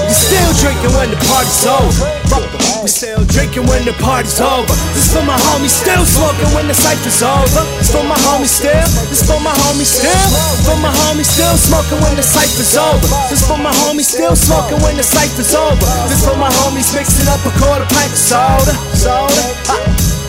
We 0.07 0.13
still 0.13 0.51
drinking 0.59 0.91
when 0.97 1.09
the 1.09 1.19
party's 1.31 1.65
over. 1.65 2.03
Fuck 2.27 2.43
'em. 2.51 2.83
We 2.83 2.89
still 2.89 3.23
drinking 3.23 3.65
when 3.67 3.85
the 3.85 3.93
party's 3.93 4.41
over. 4.41 4.75
This 4.93 5.07
for 5.13 5.23
my 5.23 5.39
homies 5.47 5.71
still 5.71 6.03
smoking 6.05 6.51
when 6.53 6.67
the 6.67 6.73
cypher's 6.73 7.23
over. 7.23 7.63
This 7.79 7.89
for 7.95 8.03
my 8.03 8.19
homies 8.27 8.51
still. 8.59 8.87
This 9.09 9.23
for 9.23 9.39
my 9.39 9.55
homies 9.63 9.91
still. 9.99 10.27
For 10.67 10.75
my 10.75 10.91
homies 10.99 11.31
still 11.31 11.55
smoking 11.57 12.01
when 12.03 12.15
the 12.17 12.23
cypher's 12.23 12.75
over. 12.75 13.07
This 13.29 13.41
for 13.47 13.57
my 13.57 13.71
homies 13.71 14.09
still 14.11 14.35
smoking 14.35 14.81
when 14.83 14.97
the 14.97 15.03
cypher's 15.03 15.55
over. 15.55 15.85
This 16.09 16.25
for 16.25 16.35
my 16.35 16.51
homies 16.59 16.93
mixing 16.93 17.27
up 17.29 17.39
a 17.45 17.51
quarter 17.59 17.85
pint 17.85 18.11
of 18.11 18.19
soda. 18.19 18.73
Soda. 18.93 19.43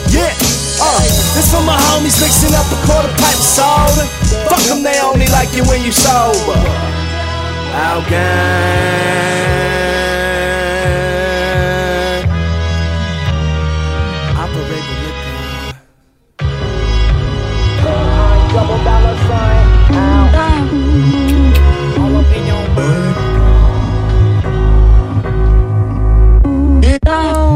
Yeah. 0.07 0.52
Uh, 0.85 0.99
this 1.35 1.47
for 1.47 1.63
my 1.63 1.79
homies 1.87 2.19
mixing 2.19 2.53
up 2.53 2.67
a 2.67 2.77
quarter 2.85 3.07
pipe 3.15 3.39
soda. 3.39 4.03
Fuck 4.49 4.63
them, 4.67 4.83
they 4.83 4.99
only 4.99 5.27
like 5.27 5.55
you 5.55 5.63
when 5.63 5.81
you 5.81 5.91
sober. 5.91 6.59
Algan. 7.71 8.83
Operate 14.43 14.85
the 14.89 14.95
liquor. 15.03 15.37
Double 18.53 18.79
dollar 18.83 19.17
sign. 19.27 19.65
All 21.97 22.15
up 22.17 22.29
in 22.35 22.43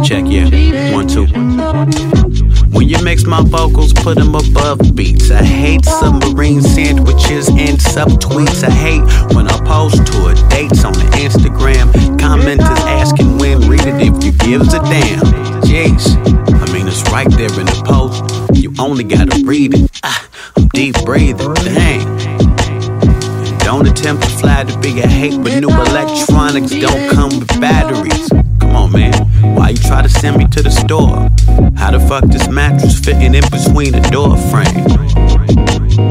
Check, 0.08 0.26
yeah. 0.28 0.94
One, 0.94 1.08
two. 1.08 2.27
When 2.72 2.90
you 2.90 3.02
mix 3.04 3.26
my 3.26 3.42
vocals, 3.42 3.94
put 3.94 4.18
them 4.18 4.36
above 4.36 4.96
beats. 4.96 5.32
I 5.32 5.44
hate 5.44 5.86
submarine 5.86 6.62
sandwiches 6.62 7.48
and 7.50 7.78
subtweets. 7.80 8.64
I 8.64 8.72
hate 8.72 9.36
when 9.36 9.48
I 9.48 9.58
post 9.66 10.06
to 10.08 10.28
a 10.28 10.36
dates 10.50 10.84
on 10.84 10.94
the 10.94 11.06
Instagram. 11.18 11.92
Commenters 12.18 12.80
asking 12.86 13.38
when, 13.38 13.68
read 13.68 13.86
it 13.86 14.02
if 14.02 14.24
you 14.24 14.32
gives 14.32 14.74
a 14.74 14.80
damn. 14.80 15.20
Jeez, 15.64 16.16
I 16.62 16.74
mean, 16.74 16.88
it's 16.88 17.04
right 17.12 17.30
there 17.32 17.60
in 17.60 17.66
the 17.66 17.82
post. 17.86 18.24
You 18.56 18.74
only 18.80 19.04
gotta 19.04 19.44
read 19.46 19.74
it. 19.74 19.92
Ah, 20.04 20.28
I'm 20.56 20.68
deep 20.70 20.96
breathing, 21.06 21.54
dang. 21.54 22.18
Don't 23.60 23.88
attempt 23.88 24.24
to 24.24 24.30
fly 24.30 24.64
to 24.64 24.80
be 24.80 25.00
a 25.02 25.08
hate, 25.08 25.42
but 25.44 25.60
new 25.60 25.70
electronics 25.70 26.72
don't 26.72 27.10
come 27.14 27.38
with 27.40 27.60
batteries. 27.60 28.47
On, 28.78 28.92
man. 28.92 29.14
Why 29.56 29.70
you 29.70 29.78
try 29.78 30.02
to 30.04 30.10
send 30.10 30.38
me 30.38 30.46
to 30.50 30.62
the 30.62 30.70
store? 30.70 31.30
How 31.76 31.92
the 31.92 32.00
fuck 32.08 32.26
this 32.26 32.48
mattress 32.48 33.00
fitting 33.00 33.34
in 33.34 33.44
between 33.50 33.92
the 33.92 34.08
door 34.12 34.38
frame? 34.52 34.86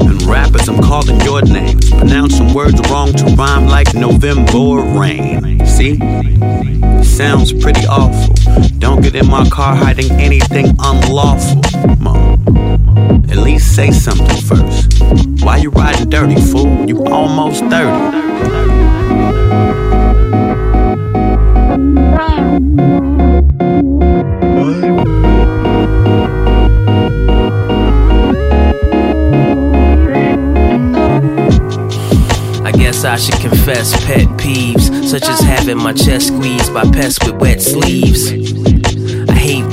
And 0.09 0.21
rappers, 0.25 0.69
I'm 0.69 0.83
calling 0.83 1.21
your 1.21 1.43
names. 1.43 1.91
Pronouncing 1.91 2.53
words 2.53 2.81
wrong 2.91 3.13
to 3.15 3.25
rhyme 3.37 3.67
like 3.67 3.95
November 3.95 4.83
rain. 4.99 5.65
See? 5.65 5.97
Sounds 7.05 7.53
pretty 7.53 7.87
awful. 7.87 8.35
Don't 8.79 9.01
get 9.01 9.15
in 9.15 9.29
my 9.29 9.49
car 9.49 9.77
hiding 9.77 10.11
anything 10.13 10.75
unlawful. 10.81 11.63
On. 12.07 13.31
At 13.31 13.39
least 13.39 13.77
say 13.77 13.93
something 13.93 14.41
first. 14.43 15.01
Why 15.45 15.59
you 15.59 15.71
riding 15.71 16.11
dirty, 16.11 16.41
fool? 16.51 16.85
You 16.89 17.07
almost 17.07 17.61
30. 17.65 18.76
I 22.57 22.59
guess 32.73 33.05
I 33.05 33.17
should 33.17 33.35
confess 33.41 33.93
pet 34.07 34.27
peeves, 34.39 35.05
such 35.05 35.29
as 35.29 35.41
having 35.41 35.77
my 35.77 35.93
chest 35.93 36.29
squeezed 36.29 36.73
by 36.73 36.85
pests 36.85 37.23
with 37.27 37.37
wet 37.43 37.61
sleeves. 37.61 38.33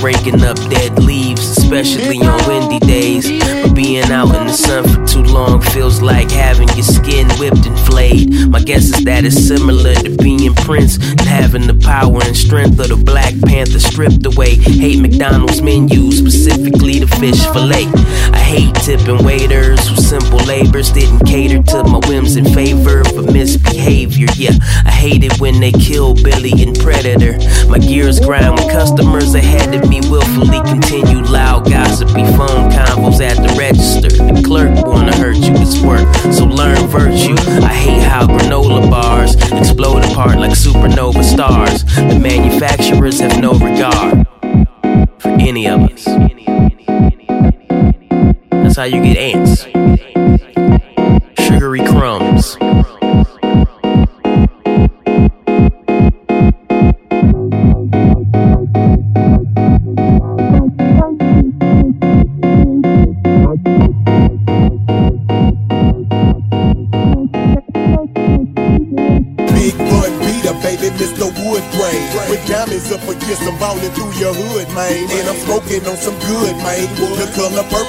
Breaking 0.03 0.43
up 0.43 0.57
dead 0.69 1.01
leaves, 1.01 1.39
especially 1.57 2.19
on 2.19 2.37
windy 2.45 2.79
days. 2.79 3.25
But 3.61 3.73
being 3.73 4.03
out 4.11 4.35
in 4.35 4.47
the 4.47 4.51
sun 4.51 4.83
for 4.83 5.07
too 5.07 5.23
long 5.23 5.61
feels 5.61 6.01
like 6.01 6.29
having 6.29 6.67
your 6.75 6.83
skin 6.83 7.29
whipped 7.39 7.65
and 7.65 7.79
flayed. 7.87 8.49
My 8.49 8.59
guess 8.59 8.83
is 8.83 9.05
that 9.05 9.23
it's 9.23 9.47
similar 9.47 9.95
to 9.95 10.09
being 10.17 10.53
Prince 10.55 10.97
and 10.97 11.21
having 11.21 11.67
the 11.67 11.73
power 11.73 12.19
and 12.21 12.35
strength 12.35 12.79
of 12.81 12.89
the 12.89 12.97
Black 12.97 13.33
Panther 13.45 13.79
stripped 13.79 14.25
away. 14.25 14.55
Hate 14.55 14.99
McDonald's 14.99 15.61
menus, 15.61 16.17
specifically 16.17 16.99
the 16.99 17.07
fish 17.07 17.39
fillet. 17.53 17.87
I 18.33 18.39
hate 18.39 18.75
tipping 18.83 19.23
waiters 19.23 19.87
whose 19.87 20.05
simple 20.05 20.39
labors 20.39 20.91
didn't 20.91 21.25
cater 21.25 21.63
to 21.63 21.83
my 21.85 21.99
whims 22.09 22.35
in 22.35 22.43
favor 22.53 22.99
of 22.99 23.31
misbehavior. 23.31 24.27
Yeah, 24.35 24.57
I 24.83 24.91
hate 24.91 25.23
it 25.23 25.39
when 25.39 25.61
they 25.61 25.71
kill 25.71 26.13
Billy 26.13 26.51
and 26.61 26.77
Predator. 26.77 27.39
My 27.69 27.79
gears 27.79 28.19
grind 28.19 28.59
when 28.59 28.69
customers 28.69 29.33
ahead 29.33 29.73
of 29.73 29.89
me 29.89 29.92
willfully 30.01 30.61
continue 30.61 31.21
loud 31.23 31.69
gossipy 31.69 32.23
phone 32.37 32.71
convos 32.71 33.21
at 33.21 33.37
the 33.37 33.53
register. 33.57 34.09
The 34.09 34.41
clerk 34.45 34.85
wanna 34.85 35.15
hurt 35.15 35.37
you, 35.37 35.53
it's 35.55 35.79
work, 35.81 36.07
so 36.33 36.45
learn 36.45 36.87
virtue. 36.87 37.35
I 37.63 37.73
hate 37.73 38.03
how 38.03 38.27
granola 38.27 38.89
bars 38.89 39.35
explode 39.51 40.03
apart 40.05 40.37
like 40.37 40.51
supernova 40.51 41.23
stars. 41.23 41.83
The 41.95 42.19
manufacturers 42.19 43.19
have 43.19 43.39
no 43.41 43.53
regard 43.53 44.27
for 45.19 45.29
any 45.39 45.67
of 45.67 45.81
us. 45.91 46.05
That's 48.51 48.77
how 48.77 48.83
you 48.83 49.01
get 49.03 49.17
ants. 49.17 49.72
On 75.87 75.97
some 75.97 76.17
good, 76.19 76.55
man. 76.57 76.87
The 76.95 77.27
color 77.35 77.63
purple, 77.63 77.82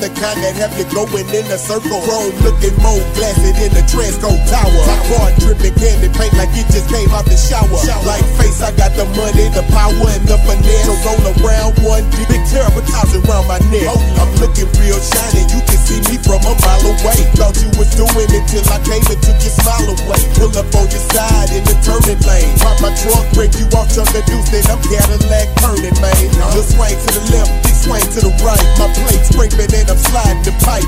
the 0.00 0.08
kind 0.16 0.40
that 0.40 0.56
have 0.56 0.72
you 0.80 0.88
going 0.88 1.28
in 1.28 1.44
a 1.52 1.58
circle. 1.60 2.00
Chrome 2.08 2.32
looking 2.40 2.72
more 2.80 3.00
glassy 3.14 3.52
than 3.52 3.70
the 3.76 3.84
Transco 3.84 4.32
Tower. 4.48 4.84
Car 5.12 5.28
dripping 5.44 5.76
candy 5.76 6.08
paint 6.16 6.32
like 6.40 6.52
it 6.56 6.66
just 6.72 6.88
came 6.88 7.12
out 7.12 7.28
the 7.28 7.36
shower. 7.36 7.68
Like 8.08 8.24
face, 8.40 8.64
I 8.64 8.72
got 8.72 8.96
the 8.96 9.04
money, 9.14 9.52
the 9.52 9.64
power, 9.70 9.92
and 9.92 10.24
the 10.24 10.40
finesse. 10.48 10.88
So 10.88 10.96
roll 11.04 11.20
around 11.44 11.76
one 11.84 12.04
big 12.26 12.42
terrible 12.48 12.82
toss 12.88 13.12
around 13.12 13.46
my 13.46 13.60
neck. 13.68 13.92
I'm 14.16 14.32
looking 14.40 14.68
real 14.80 14.98
shiny, 14.98 15.44
you 15.52 15.60
can 15.68 15.80
see 15.84 16.00
me 16.08 16.16
from 16.24 16.40
a 16.48 16.54
mile 16.56 16.84
away. 16.88 17.20
Thought 17.36 17.60
you 17.60 17.68
was 17.76 17.92
doing 17.92 18.30
it 18.32 18.44
till 18.48 18.64
I 18.72 18.80
came 18.88 19.04
and 19.04 19.20
took 19.20 19.36
your 19.44 19.52
smile 19.52 19.84
away. 19.84 20.20
Pull 20.40 20.52
up 20.56 20.72
on 20.80 20.88
your 20.88 21.04
side 21.12 21.52
in 21.52 21.62
the 21.68 21.76
turning 21.84 22.20
lane. 22.24 22.48
Pop 22.64 22.80
my 22.80 22.90
trunk, 22.96 23.28
break 23.36 23.52
you 23.60 23.68
off, 23.76 23.92
chunk 23.92 24.08
a 24.16 24.24
deuce, 24.24 24.48
then 24.48 24.64
I'm 24.72 24.80
Cadillac 24.80 25.48
turning, 25.60 25.96
man. 26.00 26.16
Just 26.56 26.72
swing 26.72 26.96
to 26.96 27.08
the 27.12 27.22
left, 27.36 27.52
Swing 27.80 28.04
to 28.12 28.20
the 28.20 28.32
right, 28.44 28.60
my 28.76 28.92
plate 28.92 29.24
scraping 29.24 29.72
and 29.72 29.88
I'm 29.88 29.96
sliding 29.96 30.42
the 30.44 30.52
pipe. 30.60 30.84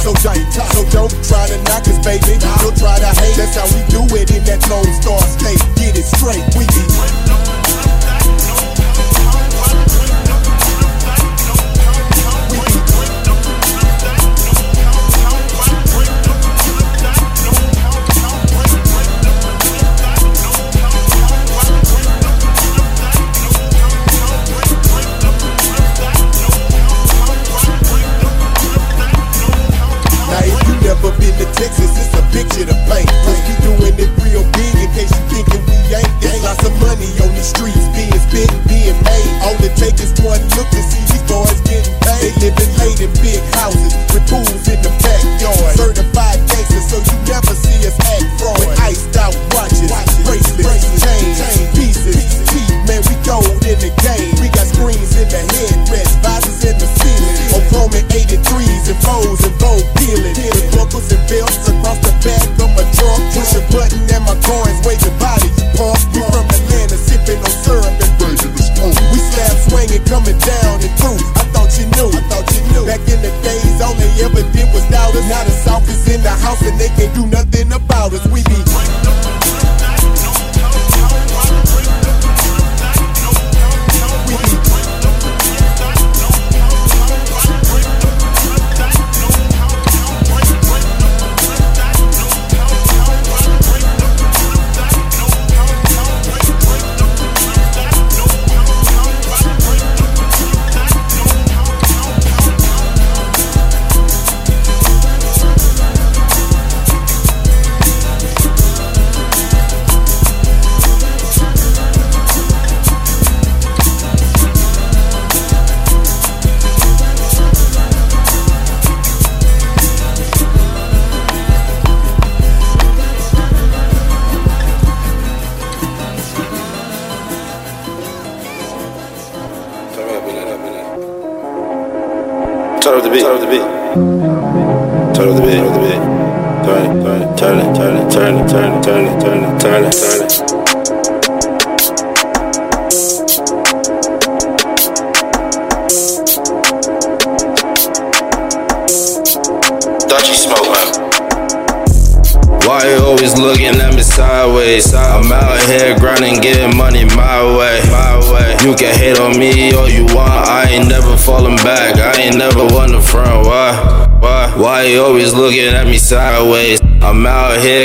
So 0.00 0.14
tight, 0.24 0.40
so 0.72 0.88
don't 0.88 1.12
try 1.20 1.46
to 1.52 1.56
knock 1.68 1.84
us, 1.84 2.00
baby. 2.00 2.40
Don't 2.40 2.76
try 2.76 2.96
to 2.96 3.12
hate. 3.20 3.36
That's 3.36 3.56
how 3.60 3.68
we 3.76 3.84
do 3.92 4.00
it 4.16 4.30
in 4.32 4.44
that 4.44 4.64
Lone 4.72 4.88
Star 5.02 5.20
State. 5.20 5.60
Get 5.76 5.98
it 6.00 6.08
straight, 6.08 6.40
we 6.56 6.64
be. 6.64 7.49
picture 32.30 32.66
to 32.66 32.76
paint. 32.86 33.10
Cause 33.26 33.40
keep 33.46 33.58
doing 33.62 33.94
it 33.98 34.10
real 34.22 34.44
big 34.54 34.72
in 34.78 34.90
case 34.94 35.10
you 35.10 35.24
thinking 35.30 35.62
we 35.66 35.76
ain't. 35.94 36.10
There's 36.22 36.42
lots 36.42 36.62
of 36.64 36.74
money 36.80 37.10
on 37.22 37.30
these 37.34 37.50
streets 37.50 37.86
being 37.94 38.14
spent, 38.14 38.50
being 38.66 38.98
made. 39.04 39.30
All 39.44 39.56
it 39.60 39.74
takes 39.76 40.00
is 40.02 40.14
one 40.22 40.40
look 40.56 40.68
to 40.70 40.82
see 40.82 41.02
these 41.10 41.24
boys 41.26 41.60
getting 41.66 41.94
paid. 42.02 42.32
They 42.40 42.50
living 42.50 42.72
late 42.80 43.00
in 43.02 43.12
big 43.22 43.42
houses 43.58 43.92
with 44.14 44.24
pools 44.30 44.64
in 44.66 44.78
the 44.82 44.92
backyard. 45.02 45.74
Certified 45.76 46.38
gangsters, 46.48 46.86
so 46.90 46.96
you 47.02 47.16
never 47.26 47.54
see 47.54 47.78
us 47.86 47.96
act 47.98 48.26
fraud. 48.38 48.58
With 48.58 48.74
iced 48.80 49.16
out 49.18 49.34
watches, 49.54 49.90
bracelets, 50.24 50.86
chains, 51.02 51.38
pieces. 51.74 52.16
Man, 52.86 53.02
we 53.06 53.14
gold 53.26 53.46
in 53.66 53.78
the 53.78 53.90
game. 54.02 54.39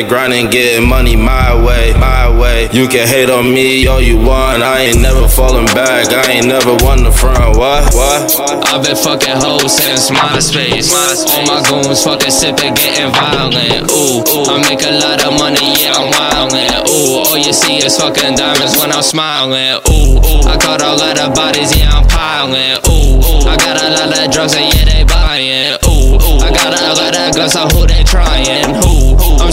Grinding, 0.08 0.50
getting 0.50 0.88
money 0.88 1.16
my 1.16 1.54
way. 1.54 1.94
My 1.98 2.30
way. 2.30 2.70
You 2.72 2.88
can 2.88 3.08
hate 3.08 3.30
on 3.30 3.54
me 3.54 3.88
all 3.88 4.02
you 4.02 4.18
want. 4.18 4.64
I 4.64 4.82
ain't 4.90 5.02
never 5.02 5.28
falling 5.28 5.66
back. 5.68 6.14
I 6.14 6.34
ain't 6.34 6.48
never 6.48 6.76
won 6.82 7.04
the 7.04 7.12
front. 7.12 7.58
What? 7.58 7.94
What? 7.94 8.66
I've 8.68 8.84
been 8.84 8.96
fucking 8.96 9.38
hoes 9.38 9.78
since 9.78 10.10
MySpace. 10.10 10.92
All 10.92 11.46
my 11.46 11.62
goons 11.68 12.04
fucking 12.04 12.32
sipping, 12.32 12.74
getting 12.74 13.12
violent. 13.12 13.92
Ooh, 13.92 14.24
I 14.50 14.62
make 14.70 14.82
a 14.84 14.92
lot 15.00 15.24
of 15.26 15.38
money, 15.40 15.76
yeah, 15.82 15.94
I'm 15.96 16.12
wildin'. 16.12 16.88
Ooh, 16.90 17.26
all 17.26 17.38
you 17.38 17.54
see 17.54 17.78
is 17.78 17.98
fucking 17.98 18.36
diamonds 18.36 18.78
when 18.78 18.92
I'm 18.92 19.04
smiling. 19.04 19.82
Ooh, 19.90 20.20
I 20.48 20.58
caught 20.58 20.82
a 20.82 20.94
lot 20.94 21.20
of 21.20 21.34
bodies, 21.34 21.76
yeah, 21.78 21.90
I'm 21.90 22.08
piling. 22.08 22.80
Ooh, 22.90 23.48
I 23.48 23.58
got 23.58 23.82
a 23.82 23.90
lot 23.94 24.12
of 24.12 24.32
drugs, 24.32 24.54
and 24.56 24.74
yeah, 24.74 24.86
they 24.86 25.04
buying. 25.04 25.78
Ooh, 25.86 26.18
I 26.42 26.52
got 26.52 26.74
a 26.74 26.94
lot 26.94 27.16
of 27.16 27.36
guns, 27.36 27.54
so 27.54 27.68
who 27.70 27.88
they 27.88 28.04
trying? 28.04 28.76
Who? 28.76 29.05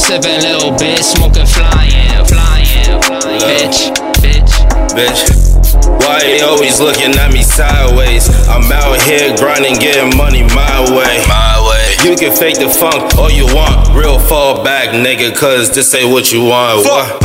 I'm 0.02 0.20
sipping, 0.20 0.40
little 0.42 0.72
bitch, 0.72 1.14
smoking, 1.14 1.46
flying, 1.46 2.26
flying, 2.26 3.00
flying. 3.02 3.38
Bitch, 3.38 3.94
bitch. 4.18 4.98
bitch. 4.98 6.02
Why 6.02 6.18
you 6.26 6.44
always 6.44 6.80
looking 6.80 7.14
at 7.14 7.32
me 7.32 7.44
sideways? 7.44 8.28
I'm 8.48 8.64
out 8.72 9.00
here 9.02 9.36
grinding, 9.36 9.74
getting 9.74 10.16
money 10.18 10.42
my 10.42 10.82
way. 10.90 11.22
My 11.28 11.54
way. 11.70 12.10
You 12.10 12.16
can 12.16 12.36
fake 12.36 12.58
the 12.58 12.68
funk 12.68 13.16
all 13.16 13.30
you 13.30 13.46
want. 13.54 13.94
Real 13.94 14.18
fall 14.18 14.64
back, 14.64 14.88
nigga, 14.88 15.36
cause 15.36 15.72
this 15.72 15.94
ain't 15.94 16.10
what 16.10 16.32
you 16.32 16.46
want. 16.46 16.84
What? 16.84 17.22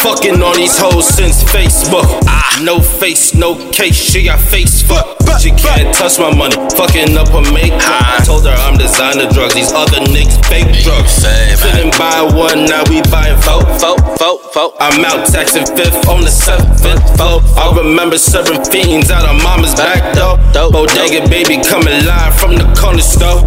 Fucking 0.00 0.42
on 0.42 0.56
these 0.56 0.76
hoes 0.76 1.08
since 1.08 1.42
Facebook. 1.42 2.04
Ah, 2.26 2.60
no 2.62 2.82
face, 2.82 3.32
no 3.32 3.54
case. 3.70 3.96
She 3.96 4.24
got 4.24 4.40
face 4.40 4.82
fuck. 4.82 5.13
She 5.40 5.50
can't 5.50 5.94
touch 5.94 6.18
my 6.18 6.32
money. 6.34 6.56
Fucking 6.76 7.16
up 7.16 7.28
her 7.28 7.44
makeup. 7.52 7.82
I 7.82 8.22
told 8.24 8.44
her 8.44 8.56
I'm 8.64 8.78
designer 8.78 9.28
drugs. 9.30 9.54
These 9.54 9.72
other 9.72 10.00
niggas 10.08 10.40
fake 10.48 10.70
drugs. 10.82 11.24
Couldn't 11.60 11.96
buy 11.98 12.22
one, 12.22 12.66
now 12.66 12.84
we 12.88 13.00
buying 13.08 13.40
folk, 13.40 13.64
folk, 13.80 14.00
folk, 14.18 14.40
folk. 14.52 14.76
I'm 14.80 15.04
out 15.04 15.26
taxing 15.26 15.64
fifth 15.76 16.08
on 16.08 16.20
the 16.22 16.30
seventh, 16.30 16.76
folk. 17.16 17.42
I 17.56 17.72
remember 17.76 18.18
serving 18.18 18.64
fiends 18.68 19.10
out 19.10 19.24
of 19.24 19.42
mama's 19.42 19.74
back 19.74 20.14
door. 20.14 20.36
Bodega 20.70 21.28
baby 21.28 21.62
coming 21.64 22.04
live 22.04 22.36
from 22.38 22.56
the 22.56 22.68
corner 22.76 23.00
store. 23.00 23.42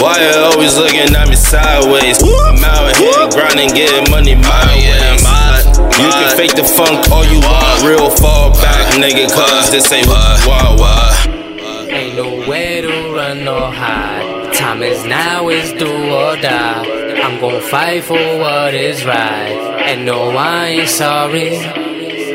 Why 0.00 0.20
you 0.20 0.36
always 0.52 0.76
looking 0.76 1.14
at 1.16 1.28
me 1.28 1.36
sideways? 1.36 2.20
I'm 2.22 2.60
out 2.64 2.96
here 2.96 3.28
grinding, 3.32 3.72
getting 3.72 4.10
money 4.10 4.34
my 4.34 4.68
way. 4.76 5.16
You 5.96 6.08
can 6.08 6.36
fake 6.36 6.54
the 6.54 6.64
funk 6.64 7.08
all 7.10 7.24
you 7.24 7.40
want. 7.40 7.84
Real 7.84 8.10
fall 8.10 8.52
back, 8.60 8.94
nigga, 9.00 9.32
cause 9.32 9.70
this 9.70 9.90
ain't 9.92 10.06
what 10.06 10.40
you 10.44 10.48
want. 10.48 10.80
What? 10.80 11.31
Or 13.48 13.72
hide. 13.72 14.54
Time 14.54 14.84
is 14.84 15.04
now, 15.04 15.48
is 15.48 15.72
do 15.72 15.86
or 15.86 16.36
die. 16.36 16.84
I'm 17.24 17.40
gon' 17.40 17.60
fight 17.60 18.04
for 18.04 18.14
what 18.14 18.72
is 18.72 19.04
right. 19.04 19.50
And 19.88 20.06
no, 20.06 20.30
I 20.30 20.66
ain't 20.66 20.88
sorry. 20.88 21.50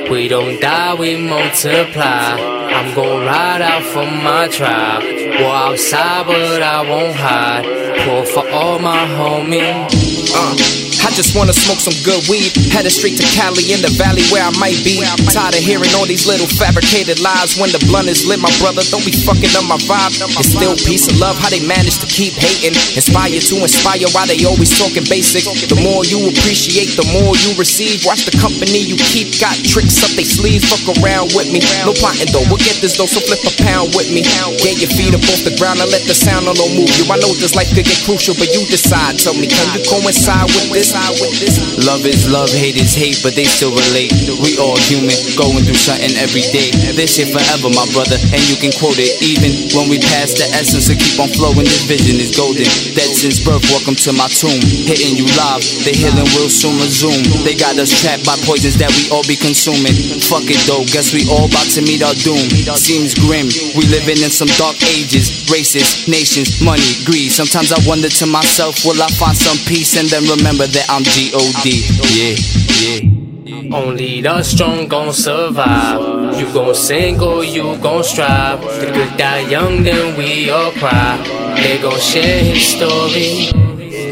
We 0.10 0.28
don't 0.28 0.60
die, 0.60 0.96
we 0.96 1.16
multiply. 1.16 2.36
I'm 2.78 2.94
gon' 2.94 3.26
ride 3.26 3.62
out 3.62 3.84
for 3.84 4.06
my 4.06 4.50
tribe. 4.50 5.04
War 5.40 5.56
outside, 5.56 6.28
but 6.28 6.62
I 6.62 6.82
won't 6.90 7.16
hide. 7.16 7.66
Pour 8.06 8.26
for 8.26 8.50
all 8.50 8.80
my 8.80 9.06
homies. 9.08 10.32
Uh, 10.36 10.87
I 11.08 11.10
just 11.16 11.40
wanna 11.40 11.56
smoke 11.56 11.80
some 11.80 11.96
good 12.04 12.20
weed. 12.28 12.52
Headed 12.68 12.92
straight 12.92 13.16
to 13.16 13.24
Cali 13.32 13.72
in 13.72 13.80
the 13.80 13.88
valley 13.96 14.28
where 14.28 14.44
I 14.44 14.52
might 14.60 14.76
be. 14.84 15.00
Tired 15.32 15.56
of 15.56 15.64
hearing 15.64 15.88
all 15.96 16.04
these 16.04 16.28
little 16.28 16.52
fabricated 16.60 17.24
lies. 17.24 17.56
When 17.56 17.72
the 17.72 17.80
blunt 17.88 18.12
is 18.12 18.28
lit, 18.28 18.44
my 18.44 18.52
brother, 18.60 18.84
don't 18.92 19.08
be 19.08 19.16
fucking 19.16 19.56
up 19.56 19.64
my 19.72 19.80
vibe. 19.88 20.20
It's 20.36 20.52
still 20.52 20.76
peace 20.76 21.08
and 21.08 21.16
love, 21.16 21.40
how 21.40 21.48
they 21.48 21.64
manage 21.64 22.04
to 22.04 22.08
keep 22.12 22.36
hating. 22.36 22.76
Inspire 23.00 23.40
to 23.40 23.56
inspire 23.64 24.04
why 24.12 24.28
they 24.28 24.44
always 24.44 24.68
talking 24.76 25.08
basic. 25.08 25.48
The 25.48 25.80
more 25.80 26.04
you 26.04 26.28
appreciate, 26.28 27.00
the 27.00 27.08
more 27.16 27.40
you 27.40 27.56
receive. 27.56 28.04
Watch 28.04 28.28
the 28.28 28.36
company 28.36 28.84
you 28.84 29.00
keep. 29.00 29.32
Got 29.40 29.56
tricks 29.64 30.04
up 30.04 30.12
they 30.20 30.28
sleeves, 30.28 30.68
fuck 30.68 30.92
around 31.00 31.32
with 31.32 31.48
me. 31.48 31.64
No 31.88 31.96
plotting 31.96 32.28
though, 32.36 32.44
we'll 32.52 32.60
get 32.60 32.84
this 32.84 33.00
though, 33.00 33.08
so 33.08 33.24
flip 33.24 33.40
a 33.48 33.54
pound 33.64 33.96
with 33.96 34.12
me. 34.12 34.28
Get 34.60 34.84
your 34.84 34.92
feet 34.92 35.16
up 35.16 35.24
off 35.32 35.48
the 35.48 35.56
ground 35.56 35.80
and 35.80 35.88
let 35.88 36.04
the 36.04 36.12
sound 36.12 36.52
alone 36.52 36.76
move 36.76 36.92
you. 37.00 37.08
I 37.08 37.16
know 37.24 37.32
this 37.40 37.56
life 37.56 37.72
could 37.72 37.88
get 37.88 38.04
crucial, 38.04 38.36
but 38.36 38.52
you 38.52 38.68
decide. 38.68 39.16
Tell 39.24 39.32
me, 39.40 39.48
can 39.48 39.72
you 39.72 39.88
coincide 39.88 40.52
with 40.52 40.76
this? 40.76 40.97
Love 40.98 42.10
is 42.10 42.26
love, 42.26 42.50
hate 42.50 42.76
is 42.76 42.98
hate, 42.98 43.22
but 43.22 43.38
they 43.38 43.46
still 43.46 43.70
relate. 43.70 44.10
We 44.42 44.58
all 44.58 44.82
human, 44.82 45.14
going 45.38 45.62
through 45.62 45.78
something 45.78 46.10
every 46.18 46.42
day. 46.50 46.74
This 46.98 47.16
shit 47.16 47.30
forever, 47.30 47.70
my 47.70 47.86
brother, 47.94 48.18
and 48.34 48.42
you 48.50 48.58
can 48.58 48.74
quote 48.74 48.98
it. 48.98 49.14
Even 49.22 49.54
when 49.78 49.94
we 49.94 50.02
pass 50.02 50.34
the 50.34 50.50
essence 50.58 50.90
and 50.90 50.98
keep 50.98 51.22
on 51.22 51.30
flowing, 51.30 51.70
this 51.70 51.86
vision 51.86 52.18
is 52.18 52.34
golden. 52.34 52.66
Dead 52.98 53.14
since 53.14 53.38
birth, 53.38 53.62
welcome 53.70 53.94
to 53.94 54.10
my 54.10 54.26
tomb. 54.26 54.58
Hitting 54.58 55.14
you 55.14 55.30
live, 55.38 55.62
the 55.86 55.94
healing 55.94 56.26
will 56.34 56.50
soon 56.50 56.74
resume. 56.82 57.22
They 57.46 57.54
got 57.54 57.78
us 57.78 57.94
trapped 57.94 58.26
by 58.26 58.36
poisons 58.44 58.82
that 58.82 58.90
we 58.98 59.14
all 59.14 59.24
be 59.30 59.38
consuming. 59.38 59.94
Fuck 60.26 60.50
it 60.50 60.60
though, 60.66 60.82
guess 60.90 61.14
we 61.14 61.30
all 61.30 61.46
about 61.46 61.70
to 61.78 61.86
meet 61.86 62.02
our 62.02 62.18
doom. 62.26 62.42
Seems 62.74 63.14
grim, 63.14 63.48
we 63.78 63.86
living 63.94 64.18
in 64.26 64.34
some 64.34 64.50
dark 64.58 64.82
ages. 64.98 65.46
Races, 65.48 66.10
nations, 66.10 66.58
money, 66.66 66.84
greed. 67.06 67.30
Sometimes 67.30 67.70
I 67.70 67.80
wonder 67.86 68.10
to 68.10 68.26
myself, 68.26 68.82
will 68.82 68.98
I 68.98 69.08
find 69.16 69.38
some 69.38 69.62
peace 69.70 69.96
and 69.96 70.10
then 70.10 70.26
remember 70.26 70.66
that 70.66 70.87
I'm 70.90 71.04
G-O-D. 71.04 71.84
Yeah, 72.16 72.36
yeah. 72.80 73.76
Only 73.76 74.22
the 74.22 74.42
strong 74.42 74.88
gon' 74.88 75.12
survive. 75.12 76.40
You 76.40 76.52
gon' 76.54 76.74
sing 76.76 77.20
or 77.20 77.44
you 77.44 77.78
gon' 77.80 78.06
strive. 78.06 78.62
The 78.62 78.92
good 78.94 79.18
die 79.18 79.50
young, 79.50 79.84
then 79.84 80.18
we 80.18 80.50
all 80.50 80.72
cry. 80.72 81.18
They 81.58 81.82
gon' 81.82 82.00
share 82.00 82.42
his 82.42 82.66
story. 82.66 83.52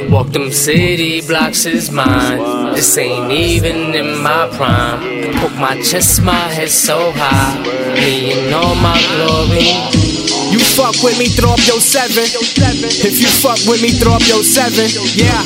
Walk 0.10 0.34
them 0.34 0.52
city 0.52 1.22
blocks 1.22 1.66
is 1.66 1.92
mine. 1.92 2.74
This 2.76 2.98
ain't 2.98 3.32
even 3.32 3.96
in 3.96 4.22
my 4.22 4.50
prime. 4.52 5.34
Poke 5.36 5.56
my 5.56 5.82
chest, 5.82 6.22
my 6.24 6.34
head 6.34 6.70
so 6.70 7.14
high. 7.16 7.58
Me 7.96 8.34
and 8.34 8.54
all 8.54 8.76
my 8.76 9.00
glory. 9.16 10.15
You 10.52 10.60
fuck 10.60 10.96
with 11.02 11.18
me, 11.18 11.26
throw 11.32 11.54
up 11.54 11.64
your 11.66 11.82
seven. 11.82 12.26
If 12.26 13.18
you 13.22 13.30
fuck 13.42 13.60
with 13.66 13.82
me, 13.82 13.90
throw 13.90 14.14
up 14.14 14.26
your 14.28 14.44
seven. 14.44 14.86
Yeah. 15.18 15.42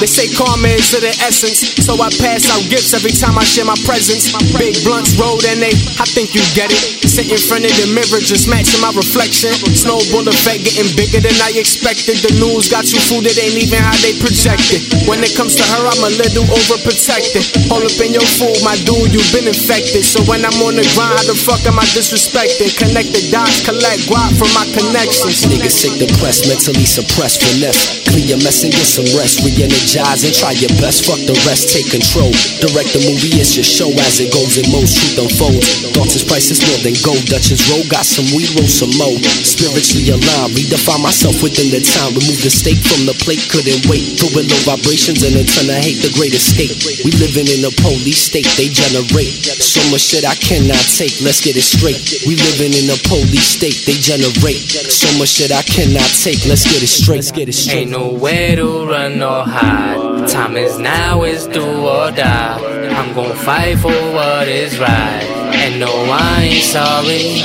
They 0.00 0.08
say 0.08 0.32
karma 0.32 0.72
is 0.72 0.96
of 0.96 1.04
the 1.04 1.12
essence, 1.28 1.60
so 1.84 1.92
I 2.00 2.08
pass 2.16 2.48
out 2.48 2.64
gifts 2.72 2.96
every 2.96 3.12
time 3.12 3.36
I 3.36 3.44
share 3.44 3.68
my 3.68 3.76
presence. 3.84 4.32
Big 4.56 4.72
blunts 4.80 5.20
rolled 5.20 5.44
and 5.44 5.60
they, 5.60 5.76
I 6.00 6.08
think 6.08 6.32
you 6.32 6.40
get 6.56 6.72
it. 6.72 6.80
Sit 7.04 7.28
in 7.28 7.36
front 7.36 7.68
of 7.68 7.74
the 7.76 7.92
mirror, 7.92 8.20
just 8.24 8.48
matching 8.48 8.80
my 8.80 8.88
reflection. 8.96 9.52
Snowball 9.76 10.24
effect 10.24 10.64
getting 10.64 10.88
bigger 10.96 11.20
than 11.20 11.36
I 11.44 11.52
expected. 11.52 12.16
The 12.24 12.32
news 12.40 12.72
got 12.72 12.88
you 12.88 12.96
fooled, 12.96 13.28
it 13.28 13.36
ain't 13.36 13.60
even 13.60 13.76
how 13.76 13.92
they 14.00 14.16
projected. 14.16 14.80
When 15.04 15.20
it 15.20 15.36
comes 15.36 15.52
to 15.60 15.64
her, 15.68 15.82
I'm 15.84 16.00
a 16.00 16.12
little 16.16 16.48
overprotected. 16.48 17.68
All 17.68 17.84
up 17.84 18.00
in 18.00 18.16
your 18.16 18.24
food, 18.40 18.56
my 18.64 18.80
dude, 18.88 19.12
you 19.12 19.20
been 19.36 19.52
infected. 19.52 20.00
So 20.00 20.24
when 20.24 20.48
I'm 20.48 20.56
on 20.64 20.80
the 20.80 20.86
grind, 20.96 21.12
how 21.12 21.28
the 21.28 21.36
fuck 21.36 21.60
am 21.68 21.76
I 21.76 21.84
disrespected? 21.92 22.72
Connect 22.80 23.12
the 23.12 23.28
dots, 23.28 23.60
collect 23.68 24.08
guap 24.08 24.29
from 24.36 24.50
my 24.54 24.66
connections. 24.70 25.42
Niggas 25.48 25.74
sick, 25.74 25.94
depressed, 25.98 26.46
mentally 26.46 26.86
suppressed, 26.86 27.42
finesse. 27.42 28.02
Clear 28.06 28.34
your 28.36 28.40
mess 28.42 28.62
and 28.62 28.70
get 28.70 28.86
some 28.86 29.06
rest. 29.18 29.42
Re-energize 29.42 30.22
and 30.22 30.34
try 30.34 30.54
your 30.58 30.70
best. 30.78 31.06
Fuck 31.06 31.22
the 31.26 31.34
rest, 31.46 31.74
take 31.74 31.90
control. 31.90 32.30
Direct 32.62 32.90
the 32.94 33.02
movie, 33.06 33.38
it's 33.38 33.58
your 33.58 33.66
show 33.66 33.90
as 34.06 34.22
it 34.22 34.30
goes. 34.30 34.58
And 34.60 34.70
most 34.70 34.94
truth 34.94 35.26
unfolds. 35.26 35.90
Thoughts 35.94 36.14
is 36.14 36.24
priceless 36.26 36.62
more 36.62 36.80
than 36.86 36.94
gold. 37.02 37.22
Dutchess 37.26 37.66
roll, 37.70 37.82
got 37.90 38.06
some 38.06 38.26
weed, 38.36 38.50
roll 38.54 38.70
some 38.70 38.92
more. 39.00 39.18
Spiritually 39.42 40.12
aligned, 40.12 40.54
redefine 40.54 41.02
myself 41.02 41.42
within 41.42 41.72
the 41.74 41.82
time. 41.82 42.14
Remove 42.14 42.40
the 42.44 42.52
steak 42.52 42.78
from 42.86 43.08
the 43.08 43.16
plate, 43.18 43.42
couldn't 43.50 43.86
wait. 43.90 44.20
Through 44.20 44.46
low 44.46 44.60
vibrations 44.68 45.26
and 45.26 45.34
a 45.34 45.44
ton 45.46 45.72
of 45.72 45.80
hate, 45.80 46.02
the 46.04 46.12
great 46.14 46.36
escape. 46.36 46.76
We 47.02 47.10
living 47.18 47.48
in 47.50 47.64
a 47.64 47.72
police 47.80 48.30
state, 48.30 48.46
they 48.54 48.68
generate 48.70 49.42
so 49.58 49.82
much 49.90 50.12
shit 50.12 50.26
I 50.26 50.36
cannot 50.36 50.82
take. 50.94 51.18
Let's 51.24 51.40
get 51.40 51.56
it 51.56 51.66
straight. 51.66 52.26
We 52.26 52.36
living 52.36 52.74
in 52.76 52.90
a 52.90 52.98
police 53.08 53.56
state, 53.56 53.86
they 53.86 53.96
generate 53.96 54.19
so 54.24 55.18
much 55.18 55.38
that 55.38 55.52
I 55.52 55.62
cannot 55.62 56.08
take. 56.20 56.44
Let's 56.44 56.64
get 56.64 56.82
it 56.82 56.88
straight. 56.88 57.16
Let's 57.16 57.32
get 57.32 57.48
it 57.48 57.52
straight. 57.52 57.88
Ain't 57.88 57.90
nowhere 57.90 58.56
to 58.56 58.86
run 58.86 59.22
or 59.22 59.44
hide. 59.44 60.28
Time 60.28 60.56
is 60.56 60.78
now, 60.78 61.22
it's 61.22 61.46
do 61.46 61.64
or 61.64 62.10
die. 62.10 62.58
I'm 62.90 63.14
gon' 63.14 63.34
fight 63.36 63.78
for 63.78 63.88
what 63.88 64.48
is 64.48 64.78
right. 64.78 65.24
And 65.54 65.80
no, 65.80 65.88
I 65.88 66.42
ain't 66.42 66.64
sorry. 66.64 67.44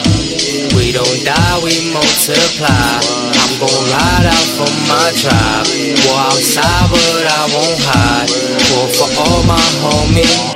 We 0.76 0.92
don't 0.92 1.24
die, 1.24 1.60
we 1.64 1.94
multiply. 1.94 2.68
I'm 2.68 3.54
gon' 3.60 3.84
ride 3.96 4.28
out 4.28 4.50
for 4.60 4.72
my 4.92 5.08
tribe. 5.16 5.68
War 6.04 6.20
outside, 6.28 6.88
but 6.92 7.26
I 7.26 7.44
won't 7.56 7.80
hide. 7.88 8.30
War 8.76 8.88
for 8.92 9.10
all 9.24 9.44
my 9.48 9.66
homies. 9.80 10.56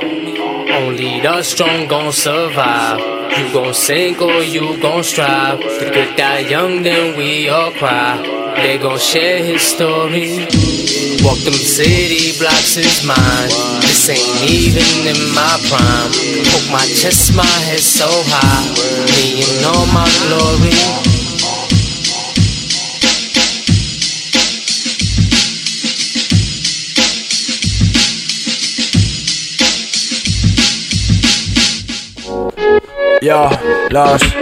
Only 0.82 1.20
the 1.20 1.42
strong 1.42 1.88
gon' 1.88 2.12
survive. 2.12 3.19
You 3.36 3.52
gon' 3.52 3.74
sink 3.74 4.20
or 4.20 4.42
you 4.42 4.80
gon' 4.80 5.04
strive. 5.04 5.60
The 5.60 5.90
good 5.92 6.16
die 6.16 6.40
young, 6.40 6.82
then 6.82 7.16
we 7.16 7.48
all 7.48 7.70
cry. 7.72 8.20
They 8.56 8.78
gon' 8.78 8.98
share 8.98 9.44
his 9.44 9.62
story. 9.62 10.46
Walk 11.22 11.38
them 11.44 11.54
city 11.54 12.38
blocks 12.38 12.76
is 12.76 13.04
mine. 13.04 13.50
This 13.80 14.08
ain't 14.08 14.50
even 14.50 15.06
in 15.06 15.34
my 15.34 15.56
prime. 15.68 16.10
Poke 16.50 16.70
my 16.72 16.86
chest, 16.86 17.34
my 17.34 17.44
head 17.44 17.80
so 17.80 18.08
high. 18.08 18.66
Me 19.14 19.42
and 19.42 19.66
all 19.66 19.86
my 19.92 20.08
glory. 20.26 21.09
Yo, 33.22 33.50
lost, 33.90 34.34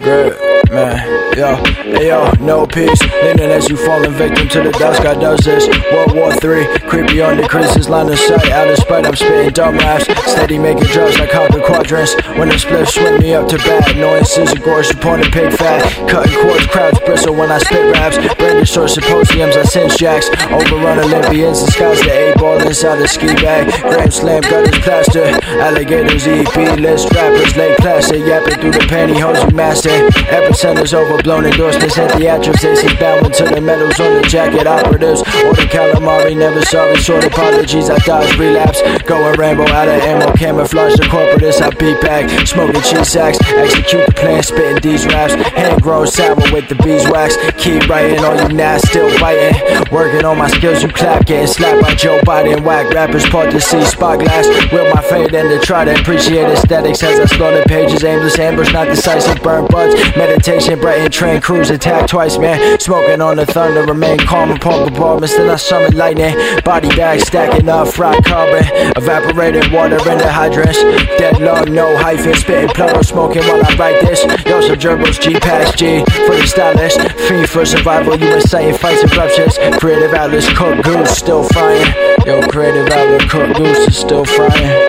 good 0.00 0.34
man. 0.72 1.21
Yo, 1.36 1.56
yo, 1.98 2.30
no 2.40 2.66
peace. 2.66 3.00
Leaning 3.24 3.50
as 3.50 3.66
you 3.70 3.76
falling 3.76 4.12
victim 4.12 4.48
to 4.48 4.62
the 4.62 4.70
dust. 4.72 5.02
God 5.02 5.18
does 5.18 5.40
this. 5.40 5.66
World 5.90 6.14
War 6.14 6.30
Three, 6.34 6.66
creepy 6.88 7.22
on 7.22 7.38
the 7.38 7.48
creases, 7.48 7.88
line 7.88 8.10
of 8.10 8.18
sight. 8.18 8.50
Out 8.50 8.68
of 8.68 8.76
spite, 8.76 9.06
I'm 9.06 9.16
spitting 9.16 9.50
dumb 9.50 9.78
raps. 9.78 10.04
Steady 10.30 10.58
making 10.58 10.84
drugs 10.92 11.18
like 11.18 11.30
conquer 11.30 11.62
quadrants. 11.64 12.14
When 12.36 12.48
the 12.48 12.58
split 12.58 12.86
swing 12.86 13.18
me 13.20 13.32
up 13.32 13.48
to 13.48 13.56
bat. 13.56 13.96
Noises 13.96 14.52
of 14.52 14.62
course, 14.62 14.90
upon 14.90 15.20
the 15.20 15.30
pig 15.30 15.54
fat. 15.54 15.80
Cutting 16.06 16.36
cords, 16.36 16.66
crowds 16.66 17.00
bristle 17.00 17.34
when 17.34 17.50
I 17.50 17.58
spit 17.58 17.94
raps. 17.94 18.18
Brandish 18.36 18.70
short 18.70 18.90
symposiums, 18.90 19.56
I 19.56 19.62
sense 19.62 19.96
jacks. 19.96 20.28
Overrun 20.52 20.98
Olympians, 20.98 21.64
disguise 21.64 22.00
the 22.02 22.12
eight 22.12 22.36
ball 22.36 22.60
inside 22.60 22.98
the 22.98 23.08
ski 23.08 23.32
bag. 23.40 23.72
Gram 23.80 24.10
slam, 24.10 24.42
gutters 24.42 24.78
plaster. 24.84 25.24
Alligators, 25.64 26.26
EP 26.26 26.78
list 26.78 27.10
rappers, 27.14 27.56
late 27.56 27.78
plastic. 27.78 28.20
Yapping 28.26 28.60
through 28.60 28.72
the 28.72 28.84
pantyhose, 28.84 29.48
you 29.48 29.56
master. 29.56 29.88
Epicenters 30.28 30.92
overblown 31.22 31.44
endorsements 31.44 31.98
and 31.98 32.10
theatrics. 32.10 32.64
Aces 32.64 32.98
bowing 32.98 33.30
to 33.32 33.44
the 33.44 33.60
medals 33.60 33.98
on 34.00 34.20
the 34.20 34.28
jacket 34.28 34.66
operatives. 34.66 35.22
Order 35.44 35.68
calamari, 35.70 36.36
never 36.36 36.62
sorry. 36.62 36.96
Short 36.96 37.24
apologies, 37.24 37.90
I 37.90 37.98
dodge 37.98 38.36
relapse. 38.38 38.82
Going 39.02 39.38
Rambo 39.38 39.66
out 39.68 39.88
of 39.88 40.02
ammo, 40.02 40.32
camouflage 40.34 40.96
the 40.96 41.04
corporates. 41.04 41.62
I 41.62 41.70
beat 41.70 42.00
back, 42.00 42.28
smoking 42.46 42.82
cheese 42.82 43.08
sacks. 43.08 43.38
Execute 43.52 44.06
the 44.06 44.12
plan, 44.14 44.42
spitting 44.42 44.80
these 44.82 45.06
raps. 45.06 45.34
Hand 45.34 45.80
grown 45.80 46.06
sour 46.06 46.34
with 46.52 46.68
the 46.68 46.74
beeswax. 46.82 47.36
Keep 47.62 47.88
writing 47.88 48.18
on 48.24 48.50
you 48.50 48.56
now, 48.56 48.78
still 48.78 49.08
biting. 49.20 49.54
Working 49.92 50.24
on 50.24 50.38
my 50.38 50.48
skills, 50.48 50.82
you 50.82 50.88
clap, 50.88 51.26
getting 51.26 51.46
slapped 51.46 51.82
by 51.82 51.94
Joe 51.94 52.18
Biden. 52.20 52.64
Whack 52.64 52.92
rappers, 52.92 53.28
part 53.28 53.50
to 53.52 53.60
see 53.60 53.82
spot 53.84 54.18
glass. 54.18 54.46
Will 54.72 54.92
my 54.94 55.02
fade 55.02 55.34
and 55.34 55.48
to 55.48 55.64
try 55.64 55.84
to 55.84 55.94
appreciate 55.94 56.50
aesthetics 56.50 57.02
as 57.02 57.20
I 57.20 57.26
slaughter 57.26 57.62
pages. 57.66 58.02
Aimless 58.02 58.38
ambush, 58.38 58.72
not 58.72 58.88
decisive, 58.88 59.40
burn 59.42 59.66
buds. 59.66 59.94
Meditation, 60.16 60.80
Brighton 60.80 61.11
train 61.12 61.40
crews 61.40 61.70
attack 61.70 62.08
twice, 62.08 62.38
man. 62.38 62.80
Smoking 62.80 63.20
on 63.20 63.36
the 63.36 63.46
thunder, 63.46 63.84
remain 63.84 64.18
calm 64.18 64.50
and 64.50 64.60
pump 64.60 64.94
ball. 64.96 65.20
Then 65.20 65.50
I 65.50 65.56
summon 65.56 65.96
lightning. 65.96 66.34
Body 66.64 66.88
bag 66.88 67.20
stacking 67.20 67.68
up, 67.68 67.88
fried 67.88 68.24
carbon. 68.24 68.64
Evaporated 68.96 69.70
water 69.72 69.98
in 70.10 70.18
the 70.18 70.30
hydrants. 70.30 70.80
Dead 71.18 71.40
lung, 71.40 71.72
no 71.72 71.96
hyphen. 71.98 72.34
Spitting 72.34 72.70
plural, 72.70 73.02
smoking 73.04 73.42
while 73.42 73.64
I 73.64 73.76
write 73.76 74.00
this. 74.00 74.24
Yo, 74.46 74.60
some 74.62 74.76
gerbils, 74.76 75.20
G 75.20 75.38
past 75.38 75.78
G. 75.78 76.04
For 76.26 76.34
the 76.34 76.46
stylish, 76.46 76.96
fiend 77.28 77.48
for 77.48 77.64
survival. 77.64 78.16
You 78.16 78.34
inciting 78.34 78.76
fights 78.76 79.02
and 79.02 79.16
ruptures. 79.16 79.58
Creative 79.78 80.12
outlets, 80.14 80.48
cook 80.56 80.82
goose, 80.82 81.10
still 81.10 81.44
frying. 81.44 81.86
Yo, 82.26 82.42
creative 82.48 82.90
outlet, 82.90 83.28
cook 83.28 83.56
goose 83.56 83.88
is 83.88 83.96
still 83.96 84.24
frying. 84.24 84.88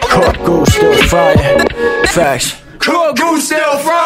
Cook 0.00 0.36
goose, 0.44 0.74
still 0.74 0.96
frying. 1.08 1.66
Facts. 2.06 2.62
Cook 2.78 3.16
goose 3.16 3.46
still 3.46 3.78
frying. 3.78 4.05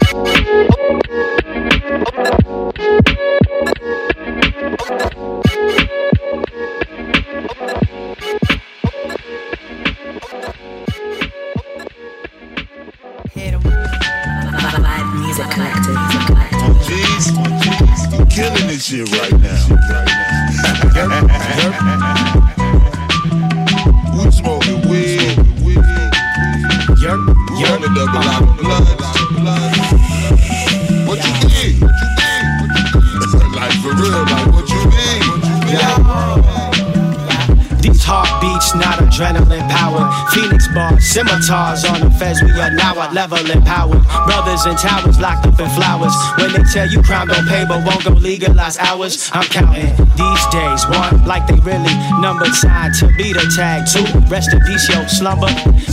scimitars 41.11 41.83
on 41.83 41.99
the 41.99 42.09
feds, 42.15 42.41
we 42.41 42.51
are 42.51 42.71
now 42.71 42.95
at 43.01 43.13
level 43.13 43.37
empowered. 43.51 44.01
Brothers 44.25 44.65
in 44.65 44.75
towers 44.77 45.19
locked 45.19 45.45
up 45.45 45.59
in 45.59 45.69
flowers. 45.75 46.15
When 46.39 46.53
they 46.53 46.63
tell 46.71 46.87
you 46.87 47.03
crime 47.03 47.27
don't 47.27 47.45
pay, 47.47 47.65
but 47.67 47.83
won't 47.85 48.03
go 48.05 48.11
legalize 48.11 48.77
hours, 48.77 49.29
I'm 49.33 49.43
counting 49.43 49.91
these 50.15 50.45
days. 50.55 50.87
One, 50.87 51.25
like 51.27 51.45
they 51.47 51.59
really 51.67 51.91
numbered 52.23 52.55
sign 52.55 52.93
to 53.03 53.07
be 53.17 53.33
the 53.33 53.43
tag. 53.51 53.83
Two, 53.91 54.07
rest 54.31 54.53
in 54.53 54.61
peace, 54.61 54.87
yo, 54.87 55.03
slumber. 55.07 55.51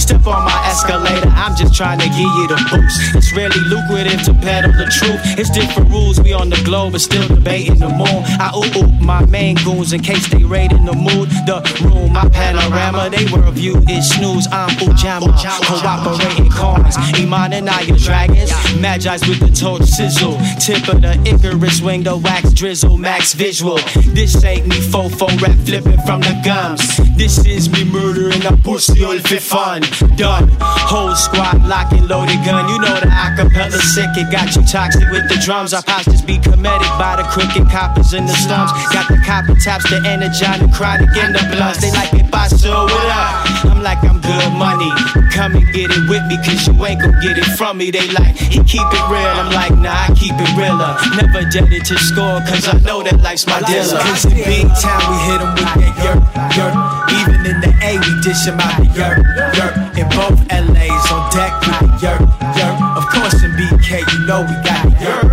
Step 0.08 0.26
on 0.26 0.42
my 0.42 0.62
escalator, 0.64 1.28
I'm 1.36 1.54
just 1.54 1.74
trying 1.74 1.98
to 1.98 2.06
give 2.06 2.16
you 2.16 2.48
the 2.48 2.56
boost. 2.72 3.14
It's 3.14 3.30
really 3.36 3.60
lucrative 3.68 4.22
to 4.22 4.32
peddle 4.32 4.72
the 4.72 4.88
truth. 4.88 5.20
It's 5.38 5.50
different 5.50 5.90
rules, 5.90 6.18
we 6.18 6.32
on 6.32 6.48
the 6.48 6.56
globe, 6.64 6.92
but 6.92 7.02
still 7.02 7.28
debating 7.28 7.78
the 7.78 7.90
moon. 7.90 8.24
I 8.40 8.50
ooh 8.56 8.84
ooh 8.84 9.04
my 9.04 9.26
main 9.26 9.56
goons 9.56 9.92
in 9.92 10.00
case 10.00 10.26
they 10.28 10.44
raid 10.44 10.72
in 10.72 10.86
the 10.86 10.94
mood. 10.94 11.28
The 11.44 11.60
room, 11.84 12.14
my 12.14 12.26
panorama, 12.30 13.10
they 13.10 13.26
worldview 13.26 13.84
is 13.90 14.08
snooze. 14.08 14.48
I'm 14.50 14.70
Ujama, 14.80 15.28
cooperating 15.66 16.50
coins. 16.52 16.96
Iman 17.20 17.52
and 17.52 17.68
I 17.68 17.82
are 17.82 17.98
dragons. 17.98 18.50
Magi's 18.80 19.28
with 19.28 19.40
the 19.40 19.50
torch 19.50 19.82
sizzle. 19.84 20.38
Tip 20.58 20.88
of 20.88 21.02
the 21.02 21.20
Icarus 21.28 21.82
wing, 21.82 22.04
the 22.04 22.16
wax 22.16 22.50
drizzle, 22.54 22.96
max 22.96 23.34
visual. 23.34 23.76
This 24.16 24.42
ain't 24.42 24.68
me 24.68 24.76
fofo 24.76 25.28
rap 25.42 25.58
flipping 25.66 26.00
from 26.06 26.22
the 26.22 26.40
gums. 26.42 27.07
This 27.18 27.44
is 27.44 27.68
me 27.68 27.82
murdering 27.82 28.46
a 28.46 28.56
pussy 28.56 29.04
all 29.04 29.18
for 29.18 29.40
fun. 29.40 29.82
Done. 30.14 30.48
Whole 30.60 31.16
squad 31.16 31.66
locking 31.66 32.06
loaded 32.06 32.38
gun. 32.46 32.68
You 32.68 32.78
know 32.78 32.94
the 32.94 33.10
acapella 33.10 33.74
sick, 33.74 34.06
it 34.14 34.30
got 34.30 34.54
you 34.54 34.62
toxic 34.62 35.02
with 35.10 35.28
the 35.28 35.34
drums. 35.44 35.74
Our 35.74 35.82
postures 35.82 36.22
be 36.22 36.38
comedic 36.38 36.94
by 36.94 37.16
the 37.16 37.24
crooked 37.24 37.68
coppers 37.72 38.14
in 38.14 38.24
the 38.24 38.32
slums. 38.34 38.70
Got 38.94 39.08
the 39.08 39.18
copper 39.26 39.56
taps, 39.58 39.90
the 39.90 39.98
energon, 40.06 40.62
the 40.62 40.72
chronic 40.72 41.10
in 41.18 41.32
the 41.32 41.42
blunts. 41.50 41.80
They 41.80 41.90
like 41.90 42.14
it 42.14 42.27
by 42.30 42.46
so 42.48 42.84
what 42.84 43.06
up? 43.06 43.64
I'm 43.66 43.82
like 43.82 44.02
I'm 44.04 44.20
good 44.20 44.52
money. 44.52 44.90
Come 45.32 45.54
and 45.54 45.66
get 45.72 45.90
it 45.90 46.08
with 46.08 46.24
me, 46.26 46.36
cause 46.44 46.66
you 46.66 46.74
ain't 46.84 47.00
gon' 47.00 47.14
get 47.20 47.38
it 47.38 47.46
from 47.56 47.78
me. 47.78 47.90
They 47.90 48.08
like, 48.08 48.36
he 48.36 48.58
keep 48.64 48.82
it 48.82 49.04
real. 49.06 49.32
I'm 49.38 49.52
like, 49.52 49.72
nah, 49.78 50.08
I 50.08 50.14
keep 50.18 50.34
it 50.34 50.50
realer. 50.58 50.98
Never 51.14 51.46
judged 51.48 51.86
to 51.86 51.96
score, 51.98 52.40
cause 52.48 52.66
I 52.66 52.78
know 52.80 53.02
that 53.02 53.20
life's 53.20 53.46
my 53.46 53.60
dealer. 53.62 54.00
Cause 54.02 54.24
in 54.24 54.34
big 54.34 54.66
town, 54.82 55.00
we 55.10 55.16
hit 55.30 55.40
'em 55.40 55.54
with 55.54 55.72
that 55.78 55.94
yerk, 56.02 56.20
yerk. 56.58 56.74
Even 57.18 57.38
in 57.46 57.60
the 57.60 57.72
A, 57.86 57.98
we 58.02 58.12
dish 58.22 58.46
'em 58.48 58.58
out 58.58 58.74
the 58.82 58.86
yerk, 58.98 59.18
yerk. 59.54 59.74
In 59.96 60.06
both 60.10 60.38
LA's 60.50 61.06
on 61.12 61.22
deck 61.30 61.52
with 61.62 61.78
the 61.78 61.90
yerk, 62.02 62.22
yerk. 62.58 62.76
Of 62.98 63.04
course, 63.14 63.42
in 63.42 63.52
BK, 63.56 64.02
you 64.12 64.18
know 64.26 64.42
we 64.42 64.54
got 64.66 64.82
the 64.84 64.94
yerk. 64.98 65.24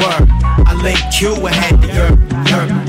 Word, 0.00 0.28
I 0.66 0.74
link 0.82 0.98
Q 1.14 1.34
and 1.46 1.54
had 1.54 1.80
the 1.80 1.88
yerk. 1.88 2.41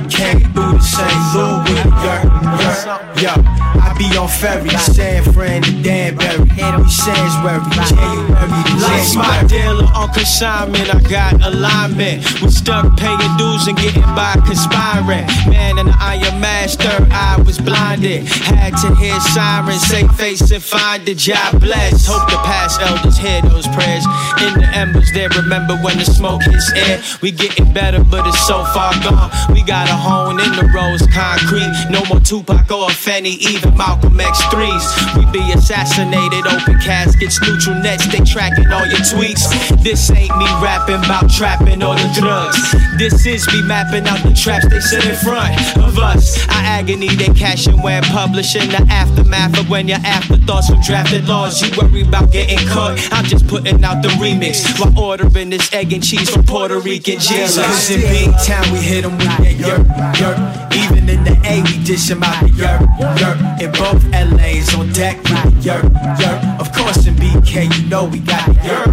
Came 0.10 0.42
through 0.54 0.74
the 0.74 0.80
same 0.80 1.24
Lou 1.34 1.64
with 1.64 1.84
the 1.84 1.90
yerk, 2.04 2.28
yerk. 2.60 3.24
Yo, 3.24 3.34
I 3.80 3.96
be 3.98 4.06
on 4.18 4.28
ferry, 4.28 4.70
San 4.78 5.24
Fran 5.34 5.62
to 5.64 5.72
Danbury. 5.82 6.40
We 6.44 6.90
Sansbury, 6.90 7.64
January 7.88 8.64
to 8.68 8.76
Life's 8.84 9.16
my 9.16 9.44
dealer 9.48 9.88
on 9.96 10.14
consignment. 10.14 10.94
I 10.94 11.00
got 11.10 11.42
alignment. 11.42 12.42
We 12.42 12.50
stuck 12.50 12.98
paying 12.98 13.18
dues 13.38 13.68
and 13.68 13.78
getting 13.78 14.04
by 14.16 14.36
conspiring. 14.46 15.26
Man 15.50 15.80
in 15.80 15.88
the 15.88 15.98
iron 16.00 16.40
master, 16.40 16.92
I 17.12 17.42
was 17.46 17.58
blinded. 17.58 18.28
Had 18.28 18.76
to 18.84 18.96
hear 18.96 19.18
sirens, 19.34 19.82
say 19.84 20.08
face 20.10 20.52
and 20.52 20.62
find 20.62 21.06
the 21.06 21.16
job 21.16 21.60
blessed. 21.60 22.08
Hope 22.08 22.30
the 22.30 22.38
past 22.44 22.82
elders 22.82 23.18
hear 23.18 23.42
those 23.44 23.68
prayers. 23.68 24.06
In 24.42 24.60
the 24.60 24.70
embers, 24.74 25.10
they 25.14 25.28
remember 25.28 25.76
when 25.78 25.98
the 25.98 26.06
smoke 26.06 26.44
hits 26.44 26.72
air. 26.74 27.02
We 27.22 27.32
getting 27.32 27.72
better, 27.74 28.04
but 28.04 28.28
it's 28.28 28.46
so 28.46 28.64
far 28.74 28.94
gone. 29.04 29.32
We 29.54 29.64
got 29.64 29.90
a 29.90 29.96
home 30.04 30.40
in 30.40 30.52
the 30.56 30.66
rose 30.74 31.06
concrete. 31.14 31.72
No 31.90 32.04
more 32.10 32.20
Tupac 32.20 32.70
or 32.72 32.90
Fanny, 32.90 33.36
even 33.40 33.76
Malcolm 33.78 34.18
X3s. 34.18 34.86
We 35.16 35.24
be 35.32 35.44
assassinated, 35.54 36.48
open 36.48 36.80
caskets, 36.80 37.40
neutral 37.42 37.76
nets, 37.80 38.08
they 38.08 38.20
tracking 38.26 38.68
all 38.72 38.86
your 38.86 39.04
tweets. 39.08 39.44
This 39.84 40.10
ain't 40.12 40.36
me 40.38 40.48
rapping 40.60 41.04
about 41.06 41.30
trapping 41.30 41.84
or 41.84 41.96
the 41.96 42.10
drugs. 42.18 42.58
This 42.98 43.26
is 43.26 43.46
me 43.54 43.62
mapping 43.64 44.08
out 44.08 44.22
the 44.24 44.34
traps 44.34 44.68
they 44.70 44.80
sit 44.80 45.06
in 45.06 45.16
front 45.16 45.54
of 45.78 45.98
us. 46.00 46.42
Our 46.50 46.64
agony, 46.80 47.10
they 47.16 47.32
cashing 47.34 47.82
when 47.82 48.04
publishing 48.04 48.70
the 48.70 48.86
aftermath 48.90 49.60
of 49.60 49.70
when 49.70 49.88
your 49.88 50.02
afterthoughts 50.04 50.70
from 50.70 50.82
drafted 50.82 51.28
laws. 51.28 51.62
You 51.62 51.70
worry 51.78 52.02
about 52.02 52.32
getting 52.32 52.66
caught. 52.68 52.98
I'm 53.12 53.26
just 53.26 53.48
putting 53.48 53.84
out 53.84 54.02
the 54.02 54.10
remix 54.24 54.66
while 54.80 54.94
ordering 54.98 55.50
this 55.50 55.72
egg 55.74 55.94
and 55.94 56.04
cheese 56.04 56.30
from 56.30 56.44
Puerto 56.44 56.80
Rican 56.80 57.20
Jesus. 57.20 57.66
Cause 57.66 57.90
in 57.92 58.02
big 58.02 58.32
town, 58.46 58.64
we 58.72 58.80
hit 58.80 59.04
hit 59.04 59.12
'em 59.12 59.18
with 59.18 59.28
that 59.28 59.83
yerk. 60.20 60.38
Even 60.74 61.10
in 61.10 61.24
the 61.24 61.36
A, 61.46 61.62
we 61.64 61.84
dish 61.84 62.10
'em 62.12 62.24
out 62.24 62.40
the 62.42 62.50
yerk, 62.50 62.82
yerk. 63.20 63.38
In 63.62 63.72
both 63.72 64.04
LA's 64.12 64.74
on 64.76 64.92
deck 64.94 65.18
with 65.24 65.44
the 65.44 65.54
yerk, 65.62 65.84
yerk. 66.20 66.40
Of 66.60 66.72
course, 66.74 67.06
in 67.08 67.16
BK, 67.16 67.66
you 67.66 67.90
know 67.90 68.06
we 68.06 68.20
got 68.20 68.46
the 68.46 68.54
yerk. 68.68 68.88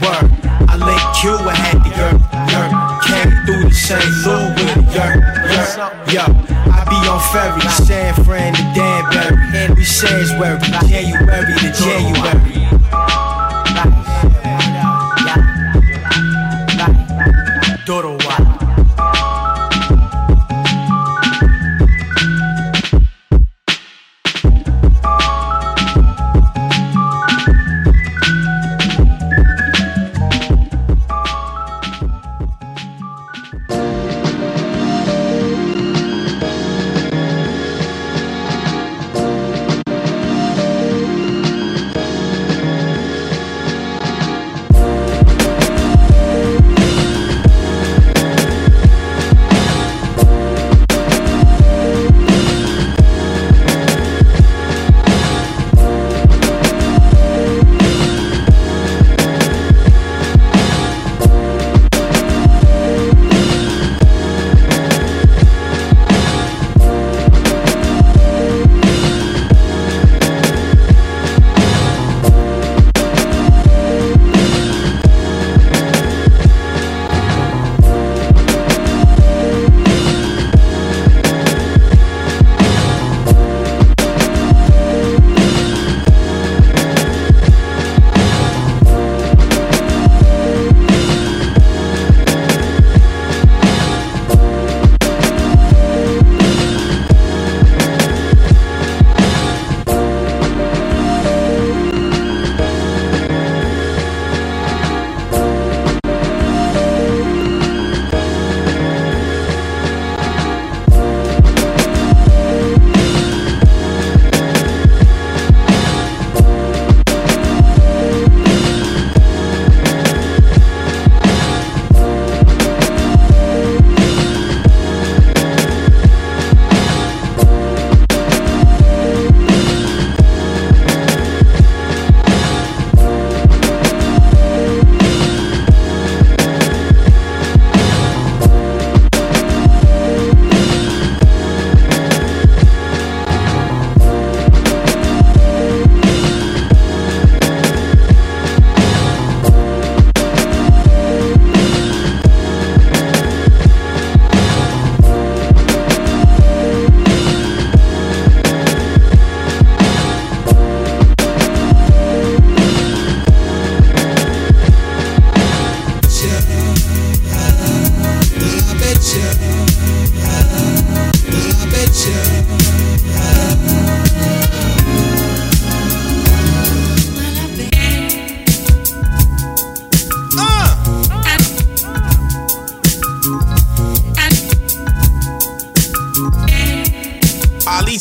Word, 0.00 0.30
I 0.68 0.76
link 0.76 1.02
Q 1.18 1.36
and 1.36 1.56
had 1.56 1.78
the 1.84 1.90
yerk, 2.00 2.18
yerk. 2.52 2.70
Came 3.06 3.32
through 3.46 3.64
the 3.68 3.74
same 3.74 4.12
Lou 4.24 4.48
with 4.56 4.74
the 4.74 4.82
yerk, 4.94 5.16
yerk. 5.52 5.70
Yo, 6.12 6.24
I 6.72 6.84
be 6.90 6.98
on 7.08 7.20
ferry, 7.32 7.60
San 7.86 8.14
Fran 8.24 8.54
to 8.54 8.62
Danbury. 8.74 9.74
We 9.74 9.84
Sansbury, 9.84 10.58
January 10.88 11.54
to 11.58 11.72
January. 11.72 12.75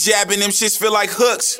Jabbing 0.05 0.37
them 0.37 0.53
shits 0.53 0.77
feel 0.77 0.93
like 0.93 1.09
hooks. 1.09 1.57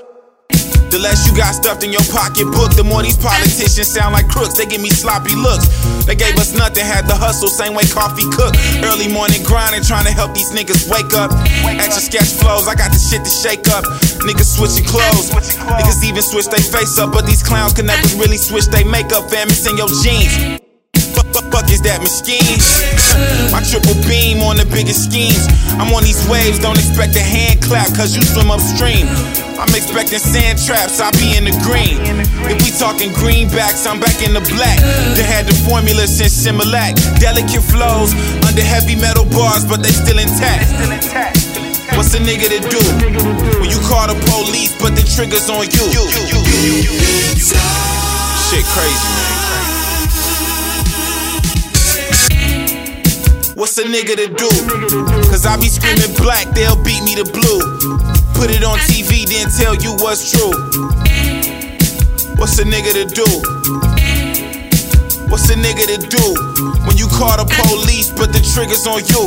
The 0.93 1.01
less 1.01 1.25
you 1.25 1.33
got 1.33 1.57
stuffed 1.57 1.81
in 1.81 1.89
your 1.89 2.05
pocketbook, 2.13 2.77
the 2.77 2.85
more 2.85 3.01
these 3.01 3.17
politicians 3.17 3.89
sound 3.89 4.13
like 4.13 4.29
crooks. 4.29 4.53
They 4.53 4.69
give 4.69 4.85
me 4.85 4.93
sloppy 4.93 5.33
looks. 5.33 5.65
They 6.05 6.13
gave 6.13 6.37
us 6.37 6.53
nothing, 6.53 6.85
had 6.85 7.09
the 7.09 7.17
hustle, 7.17 7.49
same 7.49 7.73
way 7.73 7.89
coffee 7.89 8.29
cook. 8.29 8.53
Early 8.85 9.09
morning 9.09 9.41
grinding, 9.41 9.81
trying 9.81 10.05
to 10.05 10.13
help 10.13 10.37
these 10.37 10.53
niggas 10.53 10.85
wake 10.93 11.09
up. 11.17 11.33
Extra 11.65 12.05
sketch 12.05 12.37
flows, 12.37 12.69
I 12.69 12.77
got 12.77 12.93
the 12.93 13.01
shit 13.01 13.25
to 13.25 13.33
shake 13.33 13.65
up. 13.73 13.81
Niggas 14.29 14.61
switching 14.61 14.85
clothes, 14.85 15.33
niggas 15.33 16.05
even 16.05 16.21
switch 16.21 16.45
their 16.45 16.61
face 16.61 17.01
up, 17.01 17.17
but 17.17 17.25
these 17.25 17.41
clowns 17.41 17.73
can 17.73 17.89
never 17.89 18.05
really 18.21 18.37
switch 18.37 18.69
their 18.69 18.85
makeup. 18.85 19.25
Fam, 19.33 19.49
it's 19.49 19.65
in 19.65 19.73
your 19.73 19.89
jeans. 20.05 20.61
Fuck, 21.65 21.73
is 21.73 21.81
that 21.81 21.97
machine? 21.97 22.61
My 23.49 23.57
triple 23.65 23.97
beam 24.05 24.45
on 24.45 24.61
the 24.61 24.69
biggest 24.69 25.09
schemes. 25.09 25.49
I'm 25.81 25.89
on 25.97 26.05
these 26.05 26.21
waves, 26.29 26.61
don't 26.61 26.77
expect 26.77 27.17
a 27.17 27.25
hand 27.25 27.61
clap, 27.61 27.89
cause 27.97 28.13
you 28.13 28.21
swim 28.21 28.53
upstream. 28.53 29.09
I'm 29.57 29.73
expecting 29.73 30.21
sand 30.21 30.61
traps, 30.61 31.01
I 31.01 31.09
be 31.17 31.33
in 31.33 31.49
the 31.49 31.55
green. 31.65 31.97
If 32.45 32.61
we 32.61 32.69
talking 32.77 33.09
greenbacks, 33.17 33.89
I'm 33.89 33.97
back 33.97 34.21
in 34.21 34.37
the 34.37 34.45
black. 34.45 34.77
They 35.17 35.25
had 35.25 35.49
the 35.49 35.57
formula 35.65 36.05
since 36.05 36.37
Similac. 36.37 37.01
Delicate 37.17 37.65
flows 37.65 38.13
under 38.45 38.61
heavy 38.61 38.93
metal 38.93 39.25
bars, 39.25 39.65
but 39.65 39.81
they 39.81 39.89
still 39.89 40.21
intact. 40.21 40.69
What's 41.97 42.13
a 42.13 42.21
nigga 42.21 42.45
to 42.45 42.61
do 42.61 42.81
when 43.57 43.73
you 43.73 43.81
call 43.89 44.05
the 44.05 44.17
police, 44.29 44.75
but 44.77 44.93
the 44.93 45.01
trigger's 45.01 45.49
on 45.49 45.65
you? 45.65 45.85
Shit 48.53 48.65
crazy, 48.69 49.09
man. 49.17 49.74
What's 53.55 53.77
a 53.77 53.83
nigga 53.83 54.19
to 54.19 54.27
do? 54.27 54.49
Cause 55.31 55.45
I 55.45 55.55
be 55.55 55.69
screaming 55.69 56.13
black, 56.17 56.53
they'll 56.53 56.75
beat 56.75 57.01
me 57.03 57.15
to 57.15 57.23
blue. 57.23 57.63
Put 58.35 58.51
it 58.51 58.65
on 58.65 58.77
TV, 58.79 59.23
then 59.23 59.47
tell 59.47 59.73
you 59.75 59.95
what's 60.03 60.29
true. 60.29 60.51
What's 62.35 62.59
a 62.59 62.65
nigga 62.67 62.91
to 62.91 63.05
do? 63.07 63.23
What's 65.31 65.49
a 65.49 65.55
nigga 65.55 65.87
to 65.87 66.03
do 66.03 66.25
when 66.83 66.97
you 66.97 67.07
call 67.07 67.39
the 67.39 67.47
police, 67.63 68.11
but 68.11 68.33
the 68.33 68.43
trigger's 68.43 68.85
on 68.87 69.07
you? 69.07 69.23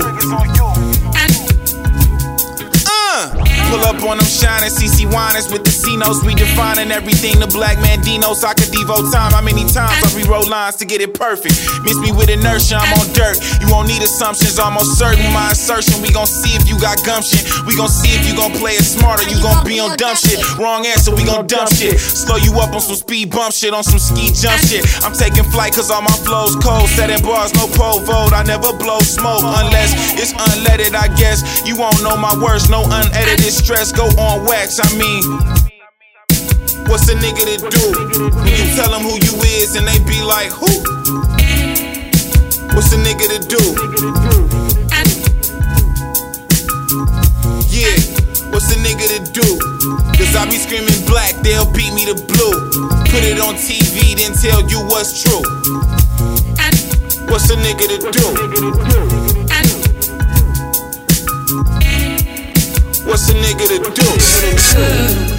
Pull 3.68 3.84
up 3.84 4.00
on 4.00 4.16
them 4.16 4.24
shining 4.24 4.72
CC 4.72 5.04
whiners 5.04 5.52
with 5.52 5.60
the 5.60 5.70
C 5.70 5.92
notes, 5.96 6.24
redefining 6.24 6.88
everything. 6.88 7.36
The 7.36 7.46
black 7.52 7.76
man 7.84 8.00
Dinos, 8.00 8.40
I 8.40 8.56
could 8.56 8.72
devote 8.72 9.12
time. 9.12 9.36
How 9.36 9.44
many 9.44 9.68
times 9.68 9.92
I 10.00 10.08
rewrote 10.16 10.48
lines 10.48 10.80
to 10.80 10.88
get 10.88 11.04
it 11.04 11.12
perfect? 11.12 11.52
Miss 11.84 12.00
me 12.00 12.08
with 12.08 12.32
inertia, 12.32 12.80
I'm 12.80 12.88
on 12.96 13.12
dirt. 13.12 13.36
You 13.60 13.68
won't 13.68 13.92
need 13.92 14.00
assumptions, 14.00 14.56
almost 14.56 14.96
certain. 14.96 15.20
My 15.36 15.52
assertion, 15.52 16.00
we 16.00 16.08
gon' 16.08 16.24
see 16.24 16.56
if 16.56 16.64
you 16.64 16.80
got 16.80 16.96
gumption. 17.04 17.44
We 17.68 17.76
gon' 17.76 17.92
see 17.92 18.16
if 18.16 18.24
you 18.24 18.32
gon' 18.32 18.56
play 18.56 18.72
it 18.80 18.88
smarter. 18.88 19.28
You 19.28 19.36
gon' 19.44 19.60
be 19.68 19.76
on 19.84 20.00
dumb 20.00 20.16
shit. 20.16 20.40
Wrong 20.56 20.88
answer, 20.88 21.12
we 21.12 21.28
gon' 21.28 21.44
dump 21.44 21.68
shit. 21.68 22.00
Slow 22.00 22.40
you 22.40 22.56
up 22.64 22.72
on 22.72 22.80
some 22.80 22.96
speed 22.96 23.28
bump 23.28 23.52
shit, 23.52 23.76
on 23.76 23.84
some 23.84 24.00
ski 24.00 24.32
jump 24.32 24.64
shit. 24.64 24.88
I'm 25.04 25.12
taking 25.12 25.44
flight 25.52 25.76
cause 25.76 25.92
all 25.92 26.00
my 26.00 26.16
flows 26.24 26.56
cold. 26.64 26.88
Setting 26.96 27.20
bars, 27.20 27.52
no 27.52 27.68
pole 27.76 28.00
vote. 28.00 28.32
I 28.32 28.48
never 28.48 28.72
blow 28.80 29.04
smoke 29.04 29.44
unless 29.44 29.92
it's 30.16 30.32
unleaded, 30.32 30.96
I 30.96 31.12
guess. 31.20 31.44
You 31.68 31.76
won't 31.76 32.00
know 32.00 32.16
my 32.16 32.32
words, 32.40 32.72
no 32.72 32.80
unedited 32.88 33.57
stress. 33.58 33.92
Go 33.92 34.06
on 34.16 34.46
wax, 34.46 34.78
I 34.80 34.88
mean. 34.96 35.22
What's 36.88 37.08
a 37.10 37.14
nigga 37.14 37.44
to 37.44 37.56
do 37.68 37.84
when 38.40 38.48
you 38.48 38.66
tell 38.74 38.90
them 38.90 39.02
who 39.02 39.14
you 39.20 39.34
is 39.60 39.76
and 39.76 39.86
they 39.86 39.98
be 40.08 40.22
like, 40.22 40.50
who? 40.50 40.70
What's 42.74 42.92
a 42.92 42.98
nigga 43.02 43.28
to 43.28 43.40
do? 43.44 43.62
Yeah, 47.68 47.92
what's 48.50 48.72
a 48.72 48.78
nigga 48.80 49.06
to 49.16 49.32
do? 49.32 49.58
Cause 50.16 50.34
I 50.34 50.46
be 50.46 50.56
screaming 50.56 51.04
black, 51.06 51.34
they'll 51.42 51.70
beat 51.72 51.92
me 51.92 52.06
to 52.06 52.14
blue. 52.14 52.56
Put 53.10 53.24
it 53.24 53.38
on 53.38 53.54
TV, 53.54 54.16
then 54.16 54.32
tell 54.32 54.62
you 54.70 54.80
what's 54.88 55.22
true. 55.22 55.42
What's 57.28 57.50
a 57.50 57.56
nigga 57.56 58.00
to 58.00 59.34
do? 59.34 59.37
What's 63.08 63.30
a 63.30 63.32
nigga 63.32 63.66
to 63.66 63.90
do? 65.32 65.37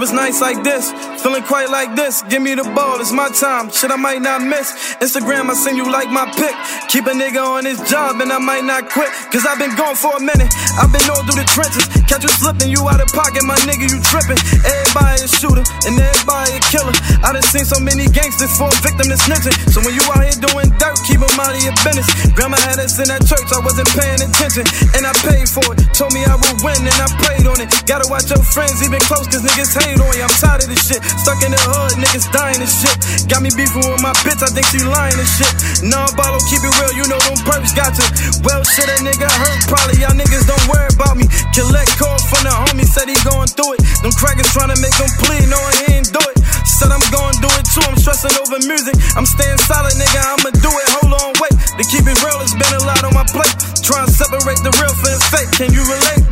Nights 0.00 0.40
like 0.40 0.62
this, 0.62 0.90
feeling 1.22 1.42
quite 1.42 1.70
like 1.70 1.94
this. 1.94 2.22
Give 2.22 2.42
me 2.42 2.54
the 2.54 2.64
ball, 2.64 3.00
it's 3.00 3.12
my 3.12 3.28
time. 3.28 3.70
Shit, 3.70 3.90
I 3.90 3.96
might 3.96 4.22
not 4.22 4.42
miss. 4.42 4.72
Instagram, 5.00 5.50
I 5.50 5.54
send 5.54 5.76
you 5.76 5.90
like 5.90 6.10
my 6.10 6.26
pic. 6.32 6.54
Keep 6.94 7.10
a 7.10 7.16
nigga 7.18 7.42
on 7.42 7.66
his 7.66 7.82
job, 7.90 8.22
and 8.22 8.30
I 8.30 8.38
might 8.38 8.62
not 8.62 8.86
quit. 8.86 9.10
Cause 9.34 9.42
I've 9.42 9.58
been 9.58 9.74
gone 9.74 9.98
for 9.98 10.14
a 10.14 10.22
minute. 10.22 10.46
I've 10.78 10.94
been 10.94 11.02
all 11.10 11.26
through 11.26 11.42
the 11.42 11.48
trenches. 11.50 11.90
Catch 12.06 12.22
you 12.22 12.30
slipping, 12.38 12.70
you 12.70 12.86
out 12.86 13.02
of 13.02 13.10
pocket, 13.10 13.42
my 13.42 13.58
nigga, 13.66 13.90
you 13.90 13.98
tripping. 13.98 14.38
Everybody 14.62 15.26
a 15.26 15.28
shooter, 15.28 15.66
and 15.90 15.98
everybody 15.98 16.54
a 16.54 16.62
killer. 16.70 16.94
I 17.26 17.34
done 17.34 17.42
seen 17.50 17.66
so 17.66 17.82
many 17.82 18.06
gangsters 18.06 18.54
fall 18.54 18.70
victim 18.78 19.10
to 19.10 19.18
snitching. 19.18 19.58
So 19.74 19.82
when 19.82 19.90
you 19.98 20.06
out 20.06 20.22
here 20.22 20.38
doing 20.38 20.70
dirt, 20.78 20.94
keep 21.02 21.18
them 21.18 21.34
out 21.34 21.50
of 21.50 21.58
your 21.66 21.74
business. 21.82 22.06
Grandma 22.38 22.62
had 22.62 22.78
us 22.78 22.94
in 23.02 23.10
that 23.10 23.26
church, 23.26 23.42
I 23.50 23.58
wasn't 23.58 23.90
paying 23.90 24.22
attention. 24.22 24.62
And 24.94 25.02
I 25.02 25.10
paid 25.18 25.50
for 25.50 25.66
it. 25.74 25.82
Told 25.98 26.14
me 26.14 26.22
I 26.22 26.38
would 26.38 26.62
win, 26.62 26.78
and 26.78 26.98
I 27.02 27.10
prayed 27.26 27.50
on 27.50 27.58
it. 27.58 27.74
Gotta 27.90 28.06
watch 28.06 28.30
your 28.30 28.38
friends, 28.54 28.78
even 28.86 29.02
close, 29.02 29.26
cause 29.26 29.42
niggas 29.42 29.74
hate 29.82 29.98
on 29.98 30.14
you. 30.14 30.22
I'm 30.22 30.36
tired 30.38 30.62
of 30.62 30.70
this 30.70 30.86
shit. 30.86 31.02
Stuck 31.18 31.42
in 31.42 31.50
the 31.50 31.58
hood, 31.58 31.98
niggas 31.98 32.30
dying 32.30 32.62
and 32.62 32.70
shit. 32.70 32.94
Got 33.26 33.42
me 33.42 33.50
beefing 33.50 33.82
with 33.82 33.98
my 33.98 34.14
bitch, 34.22 34.38
I 34.46 34.50
think 34.54 34.70
she 34.70 34.78
lying 34.86 35.18
and 35.18 35.30
shit. 35.34 35.50
Non 35.82 36.06
bottle, 36.14 36.38
keep 36.46 36.62
it 36.62 36.70
real, 36.70 36.83
you 36.92 37.04
know 37.08 37.20
them 37.24 37.38
perks 37.48 37.72
got 37.72 37.96
to. 37.96 38.04
Well, 38.44 38.60
shit, 38.64 38.88
a 38.90 38.96
nigga 39.00 39.28
hurt, 39.28 39.60
probably 39.70 40.02
y'all 40.04 40.12
niggas 40.12 40.44
don't 40.44 40.64
worry 40.68 40.90
about 40.92 41.16
me. 41.16 41.24
Collect 41.56 41.90
calls 41.96 42.24
from 42.28 42.44
the 42.44 42.52
homie, 42.52 42.84
said 42.84 43.08
he 43.08 43.16
going 43.24 43.48
through 43.48 43.78
it. 43.78 43.80
Them 44.04 44.12
crackers 44.12 44.50
trying 44.52 44.74
to 44.74 44.78
make 44.84 44.94
him 44.96 45.08
plead, 45.22 45.48
knowing 45.48 45.74
he 45.86 46.02
ain't 46.02 46.10
do 46.12 46.20
it. 46.20 46.36
Said 46.66 46.90
I'm 46.90 47.04
going 47.08 47.36
do 47.40 47.48
it 47.56 47.66
too, 47.72 47.84
I'm 47.86 47.96
stressing 47.96 48.34
over 48.40 48.60
music. 48.66 48.96
I'm 49.16 49.24
staying 49.24 49.60
solid, 49.64 49.94
nigga, 49.96 50.20
I'ma 50.20 50.50
do 50.60 50.72
it. 50.72 50.86
Hold 51.00 51.12
on, 51.16 51.32
wait. 51.40 51.54
To 51.78 51.82
keep 51.88 52.04
it 52.04 52.18
real, 52.20 52.40
it's 52.42 52.56
been 52.56 52.74
a 52.76 52.82
lot 52.84 53.04
on 53.04 53.14
my 53.14 53.24
plate. 53.32 53.54
Trying 53.80 54.08
to 54.08 54.14
separate 54.14 54.60
the 54.64 54.72
real 54.80 54.94
from 54.98 55.12
the 55.14 55.20
fake, 55.32 55.50
can 55.56 55.70
you 55.72 55.84
relate? 55.84 56.24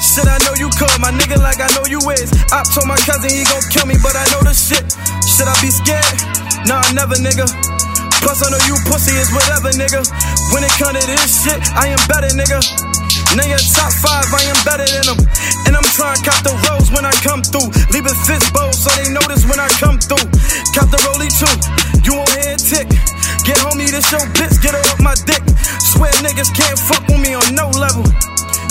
Shit, 0.00 0.30
I 0.30 0.38
know 0.46 0.54
you 0.54 0.70
could, 0.78 0.94
my 1.02 1.10
nigga, 1.10 1.42
like 1.42 1.58
I 1.58 1.68
know 1.74 1.84
you 1.90 1.98
is. 2.14 2.30
I 2.54 2.62
told 2.70 2.86
my 2.86 2.98
cousin 3.02 3.30
he 3.30 3.42
gon' 3.44 3.62
kill 3.70 3.86
me, 3.86 3.98
but 4.02 4.14
I 4.14 4.24
know 4.30 4.46
the 4.46 4.54
shit. 4.54 4.86
Should 5.26 5.50
I 5.50 5.56
be 5.60 5.70
scared? 5.74 6.06
Nah, 6.66 6.86
never, 6.94 7.18
nigga. 7.18 7.73
Plus, 8.24 8.40
I 8.40 8.48
know 8.48 8.62
you 8.64 8.72
pussy 8.88 9.12
is 9.20 9.28
whatever, 9.36 9.68
nigga. 9.76 10.00
When 10.48 10.64
it 10.64 10.72
come 10.80 10.96
to 10.96 11.04
this 11.04 11.44
shit, 11.44 11.60
I 11.76 11.92
am 11.92 12.00
better, 12.08 12.32
nigga. 12.32 12.56
Nigga, 13.36 13.60
top 13.76 13.92
five, 14.00 14.24
I 14.32 14.42
am 14.48 14.58
better 14.64 14.88
than 14.88 15.12
them. 15.12 15.20
And 15.68 15.76
I'm 15.76 15.84
trying 15.92 16.16
to 16.16 16.22
cop 16.24 16.40
the 16.40 16.56
rose 16.64 16.88
when 16.88 17.04
I 17.04 17.12
come 17.20 17.44
through. 17.44 17.68
Leave 17.92 18.08
a 18.08 18.16
fist 18.24 18.48
bowl 18.56 18.72
so 18.72 18.88
they 18.96 19.12
notice 19.12 19.44
when 19.44 19.60
I 19.60 19.68
come 19.76 20.00
through. 20.00 20.24
Cop 20.72 20.88
the 20.88 20.96
rollie 21.04 21.28
too. 21.36 21.52
You 22.00 22.16
won't 22.16 22.32
hear 22.32 22.56
a 22.56 22.60
tick. 22.60 22.88
Get 23.44 23.60
homie, 23.60 23.92
this 23.92 24.08
your 24.08 24.24
bitch, 24.32 24.56
get 24.64 24.72
her 24.72 24.84
up 24.88 25.04
my 25.04 25.12
dick. 25.28 25.44
Swear 25.92 26.08
niggas 26.24 26.48
can't 26.56 26.80
fuck 26.80 27.04
with 27.04 27.20
me 27.20 27.36
on 27.36 27.44
no 27.52 27.68
level. 27.76 28.08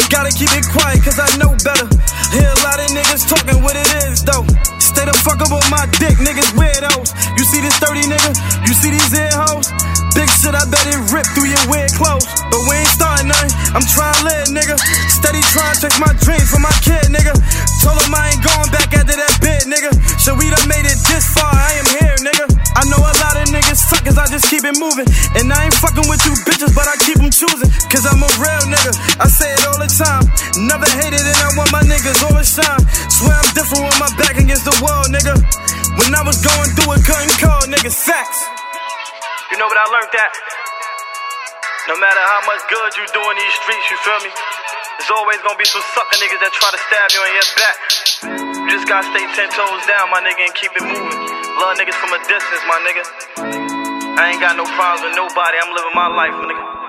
Gotta 0.10 0.34
keep 0.34 0.50
it 0.50 0.66
quiet, 0.74 0.98
cause 1.06 1.22
I 1.22 1.30
know 1.38 1.54
better. 1.62 1.86
Hear 2.34 2.50
a 2.50 2.60
lot 2.66 2.82
of 2.82 2.90
niggas 2.90 3.30
talking 3.30 3.62
what 3.62 3.78
it 3.78 3.86
is, 4.10 4.26
though. 4.26 4.73
Stay 4.94 5.06
the 5.06 5.14
fuck 5.26 5.42
up 5.42 5.52
on 5.52 5.66
my 5.72 5.86
dick, 5.98 6.18
niggas 6.22 6.54
weirdos. 6.54 7.10
You 7.38 7.46
see 7.46 7.62
this 7.62 7.76
30 7.80 8.02
nigga? 8.14 8.68
You 8.68 8.74
see 8.76 8.92
these 8.92 9.14
ear 9.14 9.30
hoes? 9.34 9.83
Big 10.14 10.30
shit, 10.30 10.54
I 10.54 10.64
bet 10.70 10.86
it 10.86 11.00
rip 11.10 11.26
through 11.34 11.50
your 11.50 11.66
weird 11.70 11.94
clothes. 11.98 12.26
But 12.50 12.62
we 12.70 12.78
ain't 12.78 12.94
starting 12.94 13.34
nothing. 13.34 13.50
I'm 13.74 13.86
trying 13.86 14.14
to 14.14 14.24
live, 14.30 14.48
nigga. 14.54 14.78
Steady 15.10 15.42
trying 15.50 15.74
to 15.74 15.90
chase 15.90 15.98
my 15.98 16.14
dreams 16.22 16.50
for 16.54 16.62
my 16.62 16.74
kid, 16.86 17.10
nigga. 17.10 17.34
Told 17.82 18.00
him 18.00 18.14
I 18.14 18.32
ain't 18.32 18.44
going 18.46 18.70
back 18.70 18.94
after 18.94 19.18
that 19.18 19.36
bit, 19.42 19.66
nigga. 19.66 19.92
So 20.22 20.38
we 20.38 20.48
done 20.54 20.70
made 20.72 20.86
it 20.86 20.96
this 21.10 21.26
far, 21.34 21.52
I 21.52 21.82
am 21.82 21.88
here, 22.00 22.16
nigga. 22.24 22.46
I 22.80 22.88
know 22.90 23.02
a 23.02 23.14
lot 23.26 23.36
of 23.42 23.50
niggas 23.52 23.76
suckers, 23.76 24.18
I 24.18 24.30
just 24.32 24.48
keep 24.48 24.64
it 24.64 24.78
moving. 24.80 25.10
And 25.36 25.52
I 25.52 25.68
ain't 25.68 25.78
fucking 25.82 26.08
with 26.08 26.24
you 26.24 26.34
bitches, 26.48 26.72
but 26.72 26.88
I 26.88 26.96
keep 27.04 27.20
them 27.20 27.28
choosing. 27.28 27.70
Cause 27.92 28.08
I'm 28.08 28.24
a 28.24 28.30
real 28.40 28.66
nigga, 28.72 28.94
I 29.20 29.28
say 29.28 29.52
it 29.52 29.66
all 29.68 29.78
the 29.78 29.92
time. 29.92 30.24
Never 30.64 30.88
hated 31.04 31.22
and 31.22 31.40
I 31.44 31.50
want 31.60 31.76
my 31.76 31.84
niggas 31.84 32.24
to 32.24 32.40
shine. 32.40 32.84
Swear 33.12 33.36
I'm 33.36 33.50
different 33.52 33.84
with 33.84 34.00
my 34.00 34.10
back 34.16 34.40
against 34.40 34.64
the 34.64 34.76
wall, 34.80 35.04
nigga. 35.12 35.36
When 36.00 36.16
I 36.16 36.24
was 36.24 36.40
going 36.40 36.72
through 36.80 36.96
it, 36.96 37.02
couldn't 37.04 37.36
call 37.36 37.62
niggas 37.68 38.00
facts. 38.00 38.63
You 39.52 39.58
know 39.60 39.68
what 39.68 39.76
I 39.76 39.86
learned 39.92 40.12
that? 40.16 40.32
No 41.92 42.00
matter 42.00 42.24
how 42.24 42.42
much 42.48 42.64
good 42.72 42.92
you 42.96 43.04
do 43.12 43.20
in 43.20 43.36
these 43.36 43.56
streets, 43.60 43.86
you 43.92 43.98
feel 44.08 44.20
me? 44.24 44.32
There's 44.32 45.12
always 45.12 45.40
gonna 45.44 45.60
be 45.60 45.68
some 45.68 45.84
sucker 45.92 46.16
niggas 46.16 46.40
that 46.40 46.54
try 46.56 46.72
to 46.72 46.80
stab 46.80 47.08
you 47.12 47.22
in 47.28 47.34
your 47.36 47.50
back. 47.60 47.76
You 48.64 48.70
just 48.72 48.88
gotta 48.88 49.04
stay 49.12 49.26
ten 49.36 49.52
toes 49.52 49.84
down, 49.84 50.08
my 50.16 50.24
nigga, 50.24 50.48
and 50.48 50.56
keep 50.56 50.72
it 50.72 50.86
moving. 50.86 51.20
Love 51.60 51.76
niggas 51.76 51.98
from 52.00 52.16
a 52.16 52.22
distance, 52.24 52.64
my 52.72 52.80
nigga. 52.88 53.04
I 54.16 54.32
ain't 54.32 54.40
got 54.40 54.56
no 54.56 54.64
problems 54.80 55.12
with 55.12 55.16
nobody. 55.20 55.56
I'm 55.60 55.76
living 55.76 55.96
my 55.98 56.08
life, 56.08 56.36
my 56.40 56.46
nigga. 56.48 56.83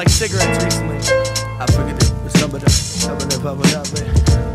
Like 0.00 0.08
cigarettes 0.08 0.64
recently. 0.64 0.96
I 1.60 1.66
figured 1.66 2.00
it 2.00 2.10
was 2.24 2.32
of 2.42 2.50
them, 2.52 2.64
of 2.64 3.20
them, 3.20 3.44
of 3.44 3.60
them. 3.60 4.08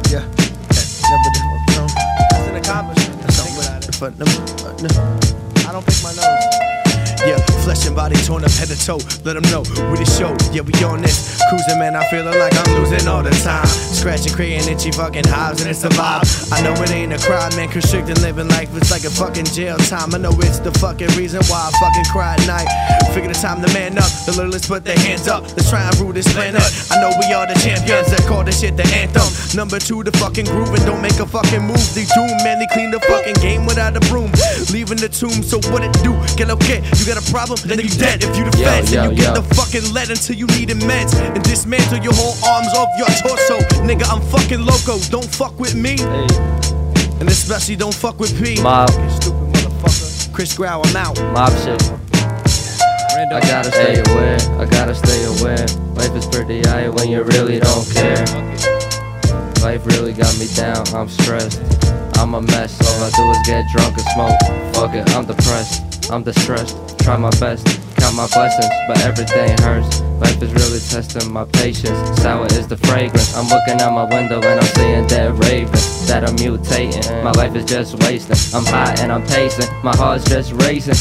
Yeah, 0.09 0.25
some 0.73 1.21
of 1.21 1.33
them, 1.37 1.45
you 1.69 1.75
know. 1.75 1.85
It's 1.85 2.49
an 2.49 2.55
accomplishment. 2.55 3.21
That's 3.21 3.35
something 3.35 3.57
with 3.61 3.69
it. 3.69 4.17
No, 4.17 4.25
I 5.69 5.71
don't 5.71 5.85
pick 5.85 6.01
my 6.01 6.09
nose. 6.17 6.45
Yeah, 7.29 7.54
flesh 7.66 7.88
and 7.88 7.95
body 7.95 8.16
torn 8.22 8.45
up 8.45 8.51
head 8.51 8.70
to 8.70 8.78
toe. 8.78 9.01
Let 9.26 9.34
them 9.34 9.45
know 9.49 9.66
we 9.89 9.97
the 9.97 10.05
show. 10.05 10.38
Yeah, 10.53 10.61
we 10.61 10.72
on 10.86 11.01
this. 11.01 11.41
Cruising, 11.49 11.80
man, 11.82 11.95
I 11.97 12.05
feeling 12.13 12.38
like 12.38 12.53
I'm 12.53 12.70
losing 12.78 13.09
all 13.09 13.24
the 13.26 13.34
time. 13.41 13.66
Scratching, 13.66 14.34
creating 14.34 14.70
itchy 14.70 14.91
fucking 14.91 15.26
hives, 15.26 15.61
and 15.66 15.70
it's 15.74 15.84
a 15.84 15.89
vibe. 15.89 16.22
I 16.53 16.61
know 16.61 16.78
it 16.78 16.91
ain't 16.91 17.11
a 17.11 17.18
crime, 17.18 17.49
man. 17.57 17.70
Constricting 17.70 18.22
living 18.22 18.47
life 18.49 18.70
it's 18.78 18.91
like 18.91 19.03
a 19.03 19.09
fucking 19.09 19.45
jail 19.45 19.78
time. 19.89 20.13
I 20.13 20.20
know 20.20 20.34
it's 20.45 20.59
the 20.59 20.72
fucking 20.78 21.09
reason 21.18 21.41
why 21.49 21.57
I 21.66 21.72
fucking 21.82 22.05
cry 22.13 22.38
at 22.38 22.45
night. 22.45 22.70
Figure 23.18 23.34
the 23.34 23.39
time 23.39 23.66
to 23.66 23.70
man 23.74 23.97
up. 23.97 24.13
The 24.30 24.38
littlest 24.38 24.70
put 24.70 24.86
their 24.86 24.99
hands 24.99 25.28
up. 25.28 25.43
Let's 25.57 25.70
try 25.70 25.82
and 25.82 25.97
rule 25.97 26.13
this 26.13 26.30
planet. 26.32 26.61
I 26.93 27.01
know 27.01 27.09
we 27.18 27.34
are 27.34 27.47
the 27.49 27.57
champions 27.57 28.13
that 28.13 28.22
call 28.30 28.43
this 28.43 28.61
shit 28.61 28.78
the 28.78 28.86
anthem. 28.93 29.26
Number 29.57 29.80
two, 29.80 30.03
the 30.03 30.13
fucking 30.22 30.45
groove 30.45 30.70
and 30.70 30.86
don't 30.86 31.01
make 31.01 31.18
a 31.18 31.26
fucking 31.26 31.66
move. 31.66 31.82
They 31.97 32.05
doom, 32.13 32.30
man. 32.45 32.61
They 32.61 32.70
clean 32.78 32.91
the 32.91 33.01
fucking 33.01 33.41
game 33.41 33.66
without 33.66 33.97
a 33.97 34.03
broom. 34.11 34.30
Leaving 34.70 35.01
the 35.01 35.09
tomb, 35.09 35.41
so 35.41 35.57
what 35.74 35.82
it 35.82 35.95
do? 36.05 36.13
Get 36.38 36.53
okay, 36.61 36.84
you 36.99 37.03
got 37.09 37.18
a 37.18 37.26
problem, 37.32 37.54
then 37.63 37.79
you 37.79 37.89
dead. 37.89 38.23
If 38.23 38.35
you 38.37 38.43
the 38.49 38.57
Yo, 38.57 38.65
feds, 38.65 38.93
yo, 38.93 39.03
and 39.03 39.17
you 39.17 39.23
get 39.23 39.35
the 39.35 39.43
fucking 39.55 39.93
lead 39.93 40.09
until 40.09 40.35
you 40.35 40.47
need 40.47 40.69
meds 40.69 41.15
and 41.15 41.43
dismantle 41.43 41.99
your 41.99 42.13
whole 42.13 42.35
arms 42.47 42.73
off 42.75 42.89
your 42.97 43.07
torso. 43.23 43.59
Nigga, 43.83 44.05
I'm 44.11 44.21
fucking 44.21 44.65
loco. 44.65 44.99
Don't 45.09 45.29
fuck 45.29 45.59
with 45.59 45.75
me. 45.75 45.95
And 47.19 47.29
especially 47.29 47.75
don't 47.75 47.93
fuck 47.93 48.19
with 48.19 48.35
P. 48.41 48.61
Mob. 48.61 48.89
Stupid 48.89 49.53
motherfucker. 49.53 50.33
Chris 50.33 50.55
Grau, 50.55 50.81
I'm 50.83 50.95
out. 50.95 51.17
Mob 51.33 51.51
shit. 51.63 51.81
I 53.17 53.39
gotta 53.39 53.71
stay 53.71 54.01
aware, 54.11 54.37
I 54.59 54.65
gotta 54.65 54.93
stay 54.93 55.23
aware. 55.23 55.65
Life 55.95 56.13
is 56.15 56.25
pretty 56.27 56.61
high 56.61 56.89
when 56.89 57.09
you 57.09 57.23
really 57.23 57.59
don't 57.59 57.89
care. 57.93 58.25
Life 59.63 59.85
really 59.87 60.13
got 60.13 60.37
me 60.37 60.47
down, 60.53 60.85
I'm 60.93 61.09
stressed. 61.09 61.61
I'm 62.17 62.35
a 62.35 62.41
mess, 62.41 62.79
all 62.81 63.03
I 63.03 63.09
do 63.15 63.31
is 63.31 63.47
get 63.47 63.65
drunk 63.71 63.97
and 63.97 64.07
smoke. 64.13 64.75
Fuck 64.75 64.95
it, 64.95 65.09
I'm 65.15 65.25
depressed, 65.25 66.11
I'm 66.11 66.23
distressed. 66.23 66.94
Try 67.05 67.17
my 67.17 67.29
best, 67.39 67.67
count 67.97 68.15
my 68.15 68.25
blessings, 68.33 68.65
but 68.87 68.99
everything 69.01 69.55
hurts. 69.59 70.01
Life 70.19 70.41
is 70.41 70.51
really 70.53 70.79
testing 70.79 71.31
my 71.31 71.45
patience. 71.45 71.99
Sour 72.19 72.47
is 72.47 72.65
the 72.67 72.77
fragrance. 72.77 73.37
I'm 73.37 73.47
looking 73.47 73.79
out 73.79 73.93
my 73.93 74.05
window 74.05 74.41
and 74.41 74.59
I'm 74.59 74.65
seeing 74.73 75.05
dead 75.05 75.37
ravens 75.37 76.07
that 76.07 76.23
are 76.23 76.33
mutating. 76.33 77.23
My 77.23 77.29
life 77.33 77.55
is 77.55 77.63
just 77.65 77.93
wasting. 78.01 78.57
I'm 78.57 78.65
high 78.65 78.95
and 78.97 79.11
I'm 79.11 79.21
pacing. 79.21 79.71
My 79.83 79.95
heart's 79.95 80.25
just 80.27 80.53
racing. 80.53 80.97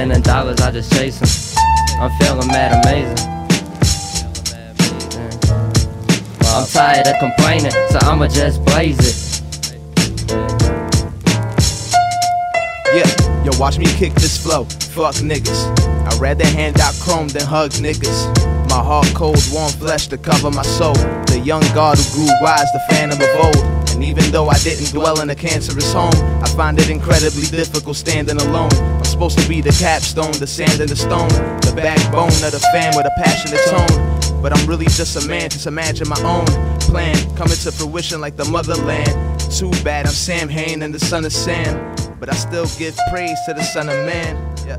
And 0.00 0.12
in 0.12 0.22
dollars, 0.22 0.60
I 0.60 0.70
just 0.70 0.92
chase 0.92 1.20
'em. 1.20 1.28
I'm 2.00 2.12
feeling 2.20 2.46
mad 2.46 2.86
amazing. 2.86 3.18
I'm 6.54 6.66
tired 6.68 7.08
of 7.08 7.18
complaining, 7.18 7.72
so 7.90 7.98
I'ma 8.02 8.28
just 8.28 8.64
blaze 8.64 9.00
it. 9.00 9.42
Yeah, 12.94 13.27
yo, 13.44 13.50
watch 13.58 13.78
me 13.78 13.86
kick 13.86 14.14
this 14.14 14.42
flow. 14.42 14.64
Fuck 14.94 15.16
niggas. 15.16 15.60
I'd 16.06 16.20
rather 16.20 16.46
hand 16.46 16.80
out 16.80 16.94
chrome 17.00 17.28
than 17.28 17.42
hug 17.42 17.72
niggas. 17.72 18.48
My 18.68 18.82
heart 18.82 19.08
cold, 19.14 19.42
warm 19.52 19.72
flesh 19.72 20.08
to 20.08 20.18
cover 20.18 20.50
my 20.50 20.62
soul. 20.62 20.94
The 21.26 21.40
young 21.42 21.62
god 21.74 21.98
who 21.98 22.04
grew 22.14 22.28
wise, 22.42 22.70
the 22.72 22.80
phantom 22.90 23.20
of 23.20 23.44
old. 23.44 23.78
And 23.94 24.04
even 24.04 24.30
though 24.30 24.48
I 24.48 24.58
didn't 24.58 24.92
dwell 24.92 25.20
in 25.20 25.30
a 25.30 25.34
cancerous 25.34 25.92
home, 25.92 26.14
I 26.42 26.48
find 26.56 26.78
it 26.78 26.90
incredibly 26.90 27.42
difficult 27.42 27.96
standing 27.96 28.36
alone. 28.36 28.72
I'm 28.72 29.04
supposed 29.04 29.38
to 29.38 29.48
be 29.48 29.60
the 29.60 29.72
capstone, 29.72 30.32
the 30.32 30.46
sand 30.46 30.80
and 30.80 30.88
the 30.88 30.96
stone, 30.96 31.28
the 31.66 31.72
backbone 31.74 32.28
of 32.28 32.52
the 32.52 32.60
fan 32.72 32.94
with 32.96 33.06
a 33.06 33.12
passionate 33.16 33.60
tone. 33.66 34.42
But 34.42 34.56
I'm 34.56 34.66
really 34.68 34.86
just 34.86 35.16
a 35.16 35.26
man, 35.26 35.50
just 35.50 35.66
imagine 35.66 36.08
my 36.08 36.20
own 36.22 36.46
plan 36.78 37.16
coming 37.34 37.56
to 37.56 37.72
fruition 37.72 38.20
like 38.20 38.36
the 38.36 38.44
motherland. 38.44 39.40
Too 39.50 39.70
bad 39.82 40.06
I'm 40.06 40.12
Samhain 40.12 40.82
and 40.82 40.94
the 40.94 41.00
son 41.00 41.24
of 41.24 41.32
Sam, 41.32 41.74
but 42.18 42.32
I 42.32 42.36
still 42.36 42.66
give 42.78 42.96
praise 43.10 43.38
to 43.46 43.54
the 43.54 43.62
son 43.62 43.88
of 43.88 43.96
man. 44.06 44.36
Yeah. 44.66 44.78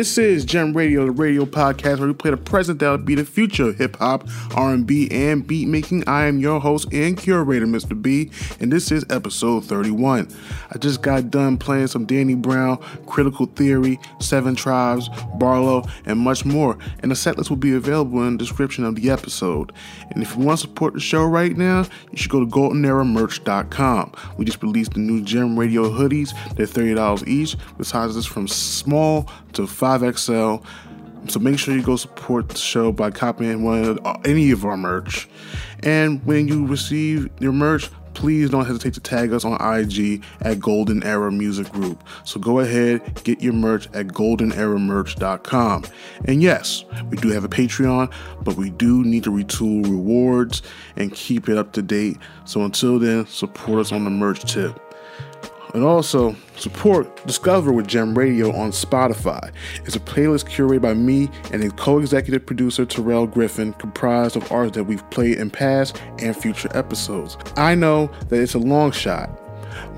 This 0.00 0.16
is 0.16 0.46
Gem 0.46 0.74
Radio, 0.74 1.04
the 1.04 1.10
radio 1.10 1.44
podcast 1.44 1.98
where 1.98 2.08
we 2.08 2.14
play 2.14 2.30
the 2.30 2.38
present 2.38 2.78
that 2.78 2.88
will 2.88 2.96
be 2.96 3.14
the 3.14 3.24
future 3.26 3.68
of 3.68 3.76
hip 3.76 3.96
hop, 3.96 4.26
R&B, 4.56 5.10
and 5.10 5.46
beat 5.46 5.68
making. 5.68 6.08
I 6.08 6.24
am 6.24 6.38
your 6.38 6.58
host 6.58 6.90
and 6.90 7.18
curator, 7.18 7.66
Mr. 7.66 8.00
B, 8.00 8.30
and 8.60 8.72
this 8.72 8.90
is 8.90 9.04
episode 9.10 9.66
31. 9.66 10.26
I 10.70 10.78
just 10.78 11.02
got 11.02 11.30
done 11.30 11.58
playing 11.58 11.88
some 11.88 12.06
Danny 12.06 12.34
Brown, 12.34 12.78
Critical 13.04 13.44
Theory, 13.44 14.00
Seven 14.20 14.54
Tribes, 14.54 15.10
Barlow, 15.34 15.84
and 16.06 16.18
much 16.18 16.46
more. 16.46 16.78
And 17.00 17.10
the 17.10 17.14
setlist 17.14 17.50
will 17.50 17.58
be 17.58 17.74
available 17.74 18.26
in 18.26 18.38
the 18.38 18.42
description 18.42 18.86
of 18.86 18.94
the 18.94 19.10
episode. 19.10 19.70
And 20.12 20.22
if 20.22 20.34
you 20.34 20.42
want 20.42 20.60
to 20.60 20.66
support 20.66 20.94
the 20.94 21.00
show 21.00 21.26
right 21.26 21.54
now, 21.54 21.84
you 22.10 22.16
should 22.16 22.30
go 22.30 22.40
to 22.40 22.46
goldeneramerch.com. 22.46 24.14
We 24.38 24.46
just 24.46 24.62
released 24.62 24.94
the 24.94 25.00
new 25.00 25.22
Gem 25.22 25.58
Radio 25.58 25.90
hoodies. 25.90 26.32
They're 26.56 26.64
$30 26.64 27.28
each, 27.28 27.58
sizes 27.82 28.24
from 28.24 28.48
small 28.48 29.28
to 29.52 29.66
5XL. 29.98 30.64
So 31.28 31.38
make 31.38 31.58
sure 31.58 31.74
you 31.74 31.82
go 31.82 31.96
support 31.96 32.48
the 32.48 32.56
show 32.56 32.92
by 32.92 33.10
copying 33.10 33.62
one 33.62 33.84
of, 33.84 34.06
uh, 34.06 34.16
any 34.24 34.50
of 34.52 34.64
our 34.64 34.76
merch. 34.76 35.28
And 35.82 36.24
when 36.24 36.48
you 36.48 36.66
receive 36.66 37.28
your 37.40 37.52
merch, 37.52 37.90
please 38.14 38.50
don't 38.50 38.66
hesitate 38.66 38.94
to 38.94 39.00
tag 39.00 39.32
us 39.32 39.44
on 39.44 39.54
IG 39.60 40.22
at 40.40 40.58
Golden 40.58 41.02
Era 41.02 41.30
Music 41.30 41.70
Group. 41.70 42.02
So 42.24 42.40
go 42.40 42.60
ahead, 42.60 43.22
get 43.24 43.42
your 43.42 43.52
merch 43.52 43.86
at 43.94 44.08
goldeneramerch.com. 44.08 45.84
And 46.24 46.42
yes, 46.42 46.84
we 47.08 47.16
do 47.18 47.28
have 47.28 47.44
a 47.44 47.48
Patreon, 47.48 48.12
but 48.42 48.56
we 48.56 48.70
do 48.70 49.04
need 49.04 49.24
to 49.24 49.30
retool 49.30 49.84
rewards 49.84 50.62
and 50.96 51.12
keep 51.12 51.48
it 51.48 51.56
up 51.56 51.72
to 51.72 51.82
date. 51.82 52.18
So 52.44 52.62
until 52.62 52.98
then, 52.98 53.26
support 53.26 53.80
us 53.80 53.92
on 53.92 54.04
the 54.04 54.10
merch 54.10 54.42
tip. 54.52 54.89
And 55.74 55.84
also, 55.84 56.34
support 56.56 57.26
Discover 57.26 57.72
with 57.72 57.86
Gem 57.86 58.16
Radio 58.16 58.54
on 58.54 58.70
Spotify. 58.70 59.52
It's 59.84 59.96
a 59.96 60.00
playlist 60.00 60.48
curated 60.48 60.82
by 60.82 60.94
me 60.94 61.30
and 61.52 61.62
a 61.62 61.70
co 61.70 61.98
executive 61.98 62.44
producer, 62.44 62.84
Terrell 62.84 63.26
Griffin, 63.26 63.72
comprised 63.74 64.36
of 64.36 64.50
artists 64.50 64.76
that 64.76 64.84
we've 64.84 65.08
played 65.10 65.38
in 65.38 65.50
past 65.50 66.00
and 66.18 66.36
future 66.36 66.68
episodes. 66.74 67.36
I 67.56 67.74
know 67.74 68.10
that 68.28 68.40
it's 68.40 68.54
a 68.54 68.58
long 68.58 68.90
shot, 68.90 69.30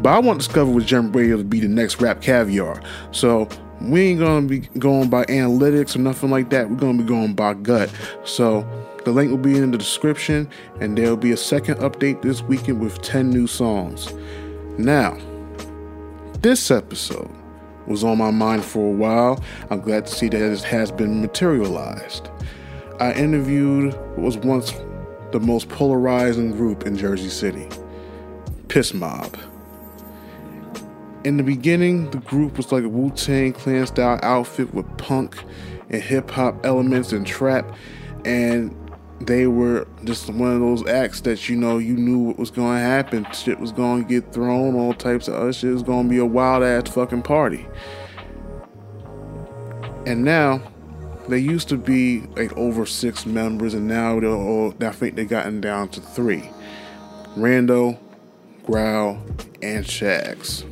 but 0.02 0.10
I 0.10 0.18
want 0.18 0.38
Discover 0.38 0.72
with 0.72 0.86
Gem 0.86 1.10
Radio 1.12 1.36
to 1.36 1.44
be 1.44 1.60
the 1.60 1.68
next 1.68 1.98
RapCaviar. 1.98 2.84
So, 3.12 3.48
we 3.80 4.02
ain't 4.02 4.20
gonna 4.20 4.46
be 4.46 4.60
going 4.78 5.08
by 5.08 5.24
analytics 5.24 5.96
or 5.96 6.00
nothing 6.00 6.30
like 6.30 6.50
that. 6.50 6.70
We're 6.70 6.76
gonna 6.76 6.98
be 6.98 7.08
going 7.08 7.34
by 7.34 7.54
gut. 7.54 7.90
So, 8.24 8.66
the 9.04 9.10
link 9.10 9.30
will 9.30 9.38
be 9.38 9.56
in 9.56 9.70
the 9.70 9.78
description, 9.78 10.48
and 10.80 10.96
there'll 10.96 11.16
be 11.16 11.32
a 11.32 11.36
second 11.36 11.76
update 11.76 12.22
this 12.22 12.42
weekend 12.42 12.80
with 12.80 13.00
10 13.02 13.30
new 13.30 13.46
songs. 13.46 14.12
Now, 14.78 15.18
this 16.42 16.72
episode 16.72 17.30
was 17.86 18.02
on 18.02 18.18
my 18.18 18.30
mind 18.30 18.64
for 18.64 18.88
a 18.88 18.92
while. 18.92 19.42
I'm 19.70 19.80
glad 19.80 20.06
to 20.06 20.12
see 20.12 20.28
that 20.28 20.40
it 20.40 20.62
has 20.62 20.90
been 20.90 21.20
materialized. 21.20 22.28
I 23.00 23.12
interviewed 23.12 23.94
what 24.16 24.18
was 24.18 24.36
once 24.38 24.72
the 25.30 25.40
most 25.40 25.68
polarizing 25.68 26.52
group 26.52 26.84
in 26.84 26.96
Jersey 26.96 27.28
City, 27.28 27.68
Piss 28.68 28.92
Mob. 28.92 29.36
In 31.24 31.36
the 31.36 31.44
beginning, 31.44 32.10
the 32.10 32.18
group 32.18 32.56
was 32.56 32.72
like 32.72 32.82
a 32.82 32.88
Wu 32.88 33.10
Tang 33.10 33.52
Clan 33.52 33.86
style 33.86 34.18
outfit 34.22 34.74
with 34.74 34.86
punk 34.98 35.36
and 35.90 36.02
hip 36.02 36.30
hop 36.30 36.66
elements 36.66 37.12
and 37.12 37.24
trap, 37.24 37.72
and 38.24 38.76
they 39.26 39.46
were 39.46 39.86
just 40.04 40.28
one 40.30 40.52
of 40.52 40.60
those 40.60 40.86
acts 40.86 41.20
that 41.22 41.48
you 41.48 41.56
know 41.56 41.78
you 41.78 41.94
knew 41.94 42.18
what 42.18 42.38
was 42.38 42.50
going 42.50 42.76
to 42.76 42.82
happen. 42.82 43.26
Shit 43.32 43.58
was 43.58 43.72
going 43.72 44.04
to 44.04 44.08
get 44.08 44.32
thrown, 44.32 44.74
all 44.74 44.94
types 44.94 45.28
of 45.28 45.34
other 45.34 45.52
shit 45.52 45.72
was 45.72 45.82
going 45.82 46.08
to 46.08 46.10
be 46.10 46.18
a 46.18 46.26
wild 46.26 46.62
ass 46.62 46.88
fucking 46.88 47.22
party. 47.22 47.66
And 50.06 50.24
now 50.24 50.60
they 51.28 51.38
used 51.38 51.68
to 51.68 51.76
be 51.76 52.20
like 52.36 52.56
over 52.56 52.84
six 52.84 53.24
members, 53.24 53.74
and 53.74 53.86
now 53.86 54.18
they're 54.18 54.30
all. 54.30 54.74
I 54.80 54.90
think 54.90 55.14
they've 55.14 55.28
gotten 55.28 55.60
down 55.60 55.88
to 55.90 56.00
three: 56.00 56.50
Rando, 57.36 57.98
Growl, 58.64 59.22
and 59.62 59.86
Shags. 59.86 60.64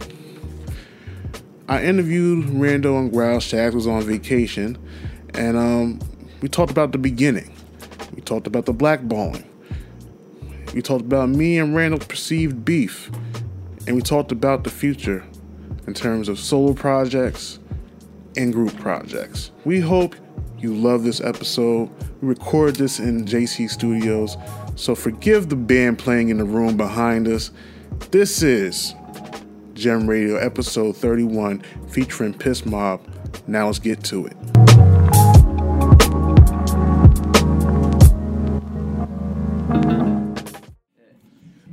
I 1.68 1.84
interviewed 1.84 2.46
Rando 2.46 2.98
and 2.98 3.12
Growl. 3.12 3.38
Shags 3.38 3.74
was 3.76 3.86
on 3.86 4.02
vacation, 4.02 4.76
and 5.34 5.56
um, 5.56 6.00
we 6.40 6.48
talked 6.48 6.72
about 6.72 6.90
the 6.90 6.98
beginning. 6.98 7.54
We 8.20 8.24
talked 8.24 8.46
about 8.46 8.66
the 8.66 8.74
blackballing. 8.74 9.46
We 10.74 10.82
talked 10.82 11.06
about 11.06 11.30
me 11.30 11.58
and 11.58 11.74
Randall's 11.74 12.04
perceived 12.04 12.66
beef. 12.66 13.10
And 13.86 13.96
we 13.96 14.02
talked 14.02 14.30
about 14.30 14.62
the 14.62 14.68
future 14.68 15.24
in 15.86 15.94
terms 15.94 16.28
of 16.28 16.38
solo 16.38 16.74
projects 16.74 17.60
and 18.36 18.52
group 18.52 18.76
projects. 18.76 19.52
We 19.64 19.80
hope 19.80 20.14
you 20.58 20.74
love 20.74 21.02
this 21.02 21.22
episode. 21.22 21.88
We 22.20 22.28
record 22.28 22.76
this 22.76 22.98
in 22.98 23.24
JC 23.24 23.70
Studios, 23.70 24.36
so 24.76 24.94
forgive 24.94 25.48
the 25.48 25.56
band 25.56 25.98
playing 25.98 26.28
in 26.28 26.36
the 26.36 26.44
room 26.44 26.76
behind 26.76 27.26
us. 27.26 27.50
This 28.10 28.42
is 28.42 28.94
Gem 29.72 30.06
Radio 30.06 30.36
episode 30.36 30.94
31 30.94 31.62
featuring 31.88 32.34
Piss 32.34 32.66
Mob. 32.66 33.00
Now 33.46 33.68
let's 33.68 33.78
get 33.78 34.04
to 34.04 34.26
it. 34.26 34.89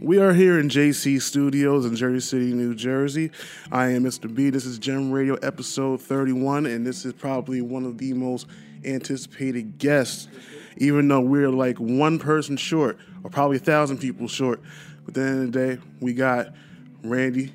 We 0.08 0.20
are 0.20 0.32
here 0.32 0.58
in 0.58 0.70
JC 0.70 1.22
Studios 1.22 1.86
in 1.86 1.98
Jersey 1.98 2.22
City, 2.22 2.54
New 2.54 2.74
Jersey. 2.74 3.30
I 3.74 3.90
am 3.90 4.06
Mr. 4.06 4.34
B. 4.34 4.50
This 4.50 4.66
is 4.66 4.80
Gem 4.80 5.12
Radio 5.12 5.36
episode 5.36 6.00
31, 6.00 6.66
and 6.66 6.88
this 6.88 7.04
is 7.04 7.12
probably 7.12 7.60
one 7.60 7.84
of 7.84 7.98
the 7.98 8.14
most 8.14 8.48
anticipated 8.86 9.78
guests, 9.80 10.30
even 10.78 11.10
though 11.10 11.20
we're 11.20 11.50
like 11.50 11.78
one 11.82 12.20
person 12.20 12.56
short, 12.56 12.98
or 13.22 13.30
probably 13.30 13.58
a 13.58 13.60
thousand 13.60 13.98
people 13.98 14.30
short. 14.30 14.62
But 15.04 15.10
at 15.10 15.14
the 15.16 15.22
end 15.30 15.44
of 15.44 15.52
the 15.52 15.76
day, 15.76 15.82
we 16.00 16.14
got 16.14 16.54
Randy 17.04 17.52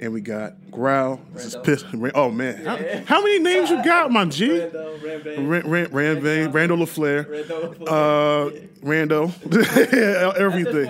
and 0.00 0.12
we 0.12 0.20
got 0.20 0.54
Growl. 0.70 1.20
This 1.34 1.46
is 1.46 1.56
piss. 1.56 1.84
Oh 2.14 2.30
man, 2.30 2.64
how, 2.64 2.76
how 3.04 3.22
many 3.22 3.40
names 3.40 3.70
you 3.70 3.82
got, 3.84 4.10
my 4.10 4.24
G? 4.24 4.48
Rando, 4.48 4.98
Rambay. 5.00 5.48
Rand, 5.48 5.92
Rand, 5.92 6.22
Rand, 6.22 6.54
Rando 6.54 6.78
LaFleur, 6.78 7.50
uh, 7.88 8.50
Rando, 8.86 10.36
everything. 10.38 10.88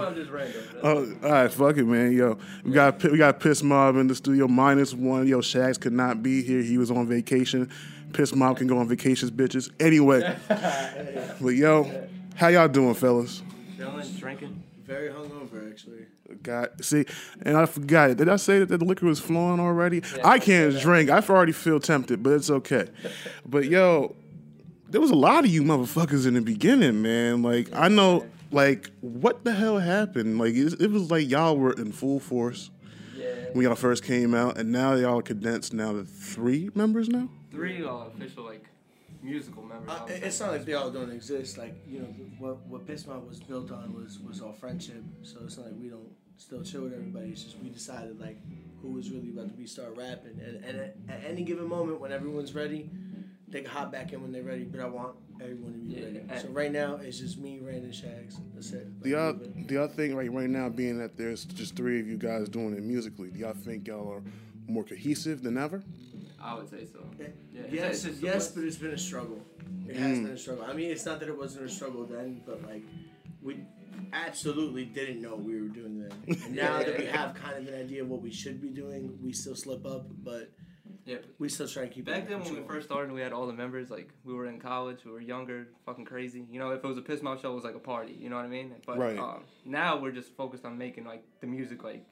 Oh, 0.83 1.13
all 1.23 1.31
right, 1.31 1.53
fuck 1.53 1.77
it, 1.77 1.85
man. 1.85 2.13
Yo, 2.13 2.39
we 2.65 2.73
got 2.73 3.03
we 3.03 3.19
got 3.19 3.41
Piss 3.41 3.63
Mob 3.63 3.97
in 3.97 4.07
the 4.07 4.15
studio 4.15 4.47
minus 4.47 4.95
one. 4.95 5.27
Yo, 5.27 5.41
Shags 5.41 5.79
could 5.79 5.93
not 5.93 6.23
be 6.23 6.43
here. 6.43 6.63
He 6.63 6.79
was 6.79 6.91
on 6.91 7.07
vacation. 7.07 7.71
Piss 8.13 8.35
Mob 8.35 8.57
can 8.57 8.67
go 8.67 8.79
on 8.79 8.89
vacations, 8.89 9.31
bitches. 9.31 9.71
Anyway, 9.81 10.37
but 11.41 11.55
yo, 11.55 12.09
how 12.35 12.49
y'all 12.49 12.69
doing, 12.69 12.95
fellas? 12.95 13.43
Chilling, 13.77 14.11
drinking. 14.17 14.63
Very 14.89 15.11
hungover, 15.11 15.70
actually. 15.70 16.07
God, 16.43 16.82
see, 16.82 17.05
and 17.43 17.59
I 17.59 17.66
forgot. 17.66 18.09
It. 18.09 18.16
Did 18.16 18.30
I 18.30 18.36
say 18.36 18.61
that 18.61 18.78
the 18.78 18.82
liquor 18.82 19.05
was 19.05 19.20
flowing 19.20 19.61
already? 19.61 20.03
I 20.24 20.39
can't 20.39 20.80
drink. 20.80 21.11
I 21.11 21.18
already 21.18 21.53
feel 21.53 21.78
tempted, 21.78 22.22
but 22.22 22.32
it's 22.32 22.49
okay. 22.49 22.89
But 23.45 23.66
yo, 23.66 24.16
there 24.89 25.03
was 25.03 25.11
a 25.11 25.14
lot 25.14 25.45
of 25.45 25.51
you 25.51 25.62
motherfuckers 25.62 26.26
in 26.26 26.32
the 26.34 26.41
beginning, 26.41 27.03
man. 27.03 27.43
Like 27.43 27.68
I 27.74 27.89
know, 27.89 28.26
like 28.51 28.91
what 29.03 29.45
the 29.45 29.53
hell 29.53 29.78
happened? 29.78 30.39
Like 30.39 30.55
it, 30.55 30.80
it 30.80 30.91
was 30.91 31.11
like 31.11 31.28
y'all 31.28 31.59
were 31.59 31.74
in 31.74 31.93
full 31.93 32.18
force 32.18 32.70
when 33.53 33.64
y'all 33.64 33.74
first 33.74 34.05
came 34.05 34.34
out, 34.34 34.57
and 34.57 34.72
now 34.72 34.95
y'all 34.95 35.18
are 35.18 35.22
condensed 35.22 35.74
now 35.74 35.93
to 35.93 36.05
three 36.05 36.70
members 36.74 37.11
now. 37.11 37.28
Three 37.51 37.84
uh, 37.84 37.91
official 37.91 38.45
like 38.45 38.64
musical 39.23 39.62
members. 39.62 39.91
Uh, 39.91 40.07
it's 40.09 40.41
not 40.41 40.53
like 40.53 40.64
they 40.64 40.75
all 40.75 40.91
don't 40.91 41.11
exist. 41.11 41.59
Like 41.59 41.75
you 41.87 42.01
know, 42.01 42.07
what 42.39 42.66
what 42.66 42.87
Piss 42.87 43.07
was 43.07 43.41
built 43.41 43.71
on 43.71 43.95
was 43.95 44.19
was 44.21 44.41
all 44.41 44.53
friendship. 44.53 45.03
So 45.23 45.39
it's 45.45 45.57
not 45.57 45.66
like 45.66 45.77
we 45.81 45.89
don't 45.89 46.09
still 46.37 46.62
chill 46.62 46.83
with 46.83 46.93
everybody. 46.95 47.31
It's 47.31 47.43
just 47.45 47.59
we 47.61 47.69
decided 47.71 48.21
like 48.21 48.39
who 48.83 48.93
was 48.93 49.11
really 49.11 49.31
about 49.31 49.49
to 49.49 49.55
be 49.55 49.66
start 49.66 49.97
rapping, 49.97 50.41
and, 50.45 50.64
and 50.64 50.79
at, 50.81 50.97
at 51.09 51.25
any 51.27 51.43
given 51.43 51.69
moment 51.69 52.01
when 52.01 52.12
everyone's 52.12 52.55
ready, 52.55 52.91
they 53.49 53.62
can 53.62 53.71
hop 53.71 53.91
back 53.91 54.12
in 54.12 54.23
when 54.23 54.31
they're 54.33 54.43
ready. 54.45 54.64
But 54.64 54.81
I 54.81 54.87
want 54.87 55.16
everyone 55.41 55.73
to 55.73 55.79
be 55.79 55.95
Yeah, 55.95 56.05
ready. 56.07 56.19
and- 56.29 56.41
So 56.41 56.49
right 56.49 56.71
now 56.71 56.97
it's 56.97 57.19
just 57.19 57.39
me, 57.39 57.59
Rando, 57.62 57.93
Shags. 57.93 58.39
That's 58.55 58.73
it. 58.73 59.03
The 59.03 59.14
other, 59.14 59.47
the 59.66 59.77
other 59.83 59.93
thing 59.93 60.14
right 60.14 60.33
right 60.33 60.49
now 60.51 60.69
being 60.69 60.99
that 60.99 61.16
there's 61.16 61.45
just 61.45 61.75
three 61.77 61.99
of 62.01 62.07
you 62.07 62.16
guys 62.16 62.49
doing 62.49 62.73
it 62.75 62.83
musically, 62.83 63.31
do 63.31 63.39
y'all 63.41 63.53
think 63.53 63.89
y'all 63.89 64.09
are 64.12 64.23
more 64.69 64.85
cohesive 64.85 65.43
than 65.43 65.57
ever? 65.59 65.83
I 66.41 66.55
would 66.55 66.68
say 66.68 66.84
so. 66.84 67.01
Yeah, 67.18 67.26
it's- 67.26 67.72
yes, 67.72 67.93
it's 67.95 68.03
just- 68.05 68.22
yes, 68.22 68.53
but 68.53 68.64
it's 68.64 68.76
been 68.76 68.93
a 68.93 68.99
struggle. 68.99 69.45
It 69.89 69.97
has 69.97 70.18
Mm. 70.18 70.22
been 70.24 70.32
a 70.32 70.39
struggle. 70.39 70.64
I 70.64 70.72
mean, 70.72 70.91
it's 70.91 71.05
not 71.05 71.18
that 71.20 71.28
it 71.28 71.36
wasn't 71.36 71.64
a 71.66 71.68
struggle 71.68 72.05
then, 72.05 72.43
but 72.47 72.62
like 72.62 72.82
we 73.43 73.64
absolutely 74.12 74.84
didn't 74.84 75.20
know 75.20 75.34
we 75.36 75.61
were 75.61 75.68
doing 75.68 75.99
that. 76.01 76.12
And 76.47 76.55
now 76.55 76.78
that 76.78 76.99
we 76.99 77.07
have 77.07 77.34
kind 77.34 77.57
of 77.59 77.72
an 77.72 77.80
idea 77.80 78.03
of 78.03 78.09
what 78.09 78.22
we 78.22 78.30
should 78.30 78.61
be 78.61 78.68
doing, 78.68 79.18
we 79.22 79.32
still 79.32 79.55
slip 79.57 79.84
up, 79.86 80.07
but 80.22 80.51
Yeah. 81.05 81.18
we 81.39 81.49
still 81.49 81.66
try 81.68 81.84
and 81.84 81.93
keep. 81.93 82.05
Back 82.05 82.24
it 82.24 82.28
then 82.28 82.41
when 82.41 82.55
we 82.55 82.62
first 82.62 82.86
started, 82.86 83.12
we 83.12 83.20
had 83.20 83.32
all 83.32 83.47
the 83.47 83.53
members. 83.53 83.91
Like 83.91 84.12
we 84.24 84.34
were 84.34 84.47
in 84.47 84.59
college, 84.61 85.05
we 85.05 85.11
were 85.11 85.20
younger, 85.20 85.68
fucking 85.86 86.05
crazy. 86.05 86.47
You 86.51 86.59
know, 86.59 86.70
if 86.70 86.84
it 86.84 86.86
was 86.86 86.99
a 86.99 87.03
piss 87.03 87.22
mouth 87.22 87.41
show, 87.41 87.51
it 87.53 87.55
was 87.55 87.64
like 87.64 87.74
a 87.74 87.78
party. 87.80 88.12
You 88.18 88.28
know 88.30 88.36
what 88.36 88.45
I 88.45 88.49
mean? 88.49 88.74
But 88.86 88.99
Right. 88.99 89.18
um, 89.18 89.45
now 89.64 90.01
we're 90.01 90.12
just 90.12 90.32
focused 90.36 90.64
on 90.64 90.78
making 90.78 91.05
like 91.05 91.24
the 91.41 91.47
music 91.47 91.82
like 91.82 92.05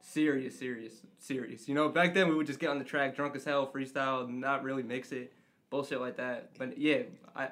serious, 0.00 0.58
serious, 0.58 0.94
serious. 1.18 1.68
You 1.68 1.74
know, 1.74 1.88
back 1.88 2.14
then 2.14 2.28
we 2.28 2.34
would 2.34 2.46
just 2.46 2.58
get 2.58 2.70
on 2.70 2.78
the 2.78 2.84
track, 2.84 3.14
drunk 3.16 3.36
as 3.36 3.44
hell, 3.44 3.66
freestyle, 3.66 4.28
not 4.28 4.62
really 4.62 4.82
mix 4.82 5.12
it, 5.12 5.32
bullshit 5.70 6.00
like 6.00 6.16
that. 6.16 6.50
But 6.58 6.78
yeah, 6.78 7.02
I. 7.34 7.48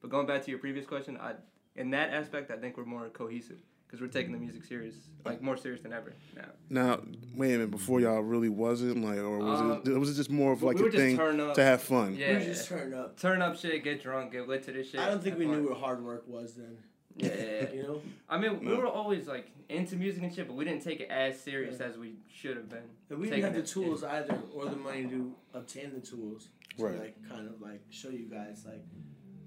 But 0.00 0.10
going 0.10 0.26
back 0.26 0.42
to 0.44 0.50
your 0.50 0.58
previous 0.58 0.84
question, 0.86 1.16
I 1.20 1.34
in 1.76 1.90
that 1.90 2.10
aspect, 2.12 2.50
I 2.50 2.56
think 2.56 2.76
we're 2.76 2.84
more 2.84 3.08
cohesive 3.08 3.58
because 3.86 4.00
we're 4.00 4.08
taking 4.08 4.32
the 4.32 4.38
music 4.38 4.64
serious, 4.64 4.94
like 5.24 5.42
more 5.42 5.56
serious 5.56 5.82
than 5.82 5.92
ever 5.92 6.14
now. 6.34 6.48
Now, 6.70 7.00
wait 7.36 7.50
a 7.50 7.58
minute, 7.58 7.70
before 7.70 8.00
y'all 8.00 8.22
really 8.22 8.48
wasn't 8.48 9.04
like, 9.04 9.18
or 9.18 9.38
was 9.38 9.60
Um, 9.60 9.82
it 9.86 9.98
was 9.98 10.10
it 10.10 10.14
just 10.14 10.30
more 10.30 10.52
of 10.52 10.62
like 10.62 10.76
we 10.78 10.88
a 10.88 10.90
thing 10.90 11.20
up. 11.20 11.54
to 11.54 11.62
have 11.62 11.82
fun? 11.82 12.16
Yeah, 12.16 12.38
We 12.38 12.44
just 12.46 12.66
turn 12.68 12.94
up. 12.94 13.20
Turn 13.20 13.42
up 13.42 13.56
shit, 13.56 13.84
get 13.84 14.02
drunk, 14.02 14.32
get 14.32 14.48
lit 14.48 14.62
to 14.64 14.72
this 14.72 14.90
shit. 14.90 14.98
I 14.98 15.08
don't 15.08 15.22
think 15.22 15.38
we 15.38 15.44
fun. 15.44 15.62
knew 15.62 15.68
what 15.68 15.78
hard 15.78 16.02
work 16.02 16.24
was 16.26 16.54
then. 16.54 16.78
Yeah, 17.16 17.70
you 17.72 17.82
know. 17.82 18.02
I 18.28 18.38
mean, 18.38 18.64
we 18.64 18.74
were 18.74 18.86
always 18.86 19.26
like 19.28 19.50
into 19.68 19.96
music 19.96 20.22
and 20.22 20.34
shit, 20.34 20.46
but 20.46 20.54
we 20.56 20.64
didn't 20.64 20.82
take 20.82 21.00
it 21.00 21.10
as 21.10 21.38
serious 21.40 21.80
as 21.80 21.96
we 21.98 22.14
should 22.32 22.56
have 22.56 22.68
been. 22.68 22.84
And 23.10 23.18
we 23.18 23.28
didn't 23.28 23.44
have 23.44 23.54
the 23.54 23.60
it. 23.60 23.66
tools 23.66 24.02
either, 24.02 24.38
or 24.54 24.66
the 24.66 24.76
money 24.76 25.04
to 25.06 25.34
obtain 25.54 25.92
the 25.92 26.00
tools 26.00 26.48
to 26.78 26.84
Right. 26.84 26.98
like 26.98 27.28
kind 27.28 27.46
of 27.46 27.60
like 27.60 27.82
show 27.90 28.08
you 28.08 28.26
guys 28.30 28.64
like 28.66 28.82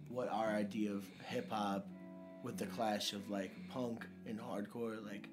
what 0.09 0.30
our 0.30 0.49
idea 0.49 0.91
of 0.91 1.03
hip 1.28 1.51
hop 1.51 1.88
with 2.43 2.57
the 2.57 2.68
clash 2.68 3.13
of 3.13 3.30
like 3.32 3.51
punk 3.70 4.05
and 4.28 4.39
hardcore 4.39 5.03
like 5.03 5.28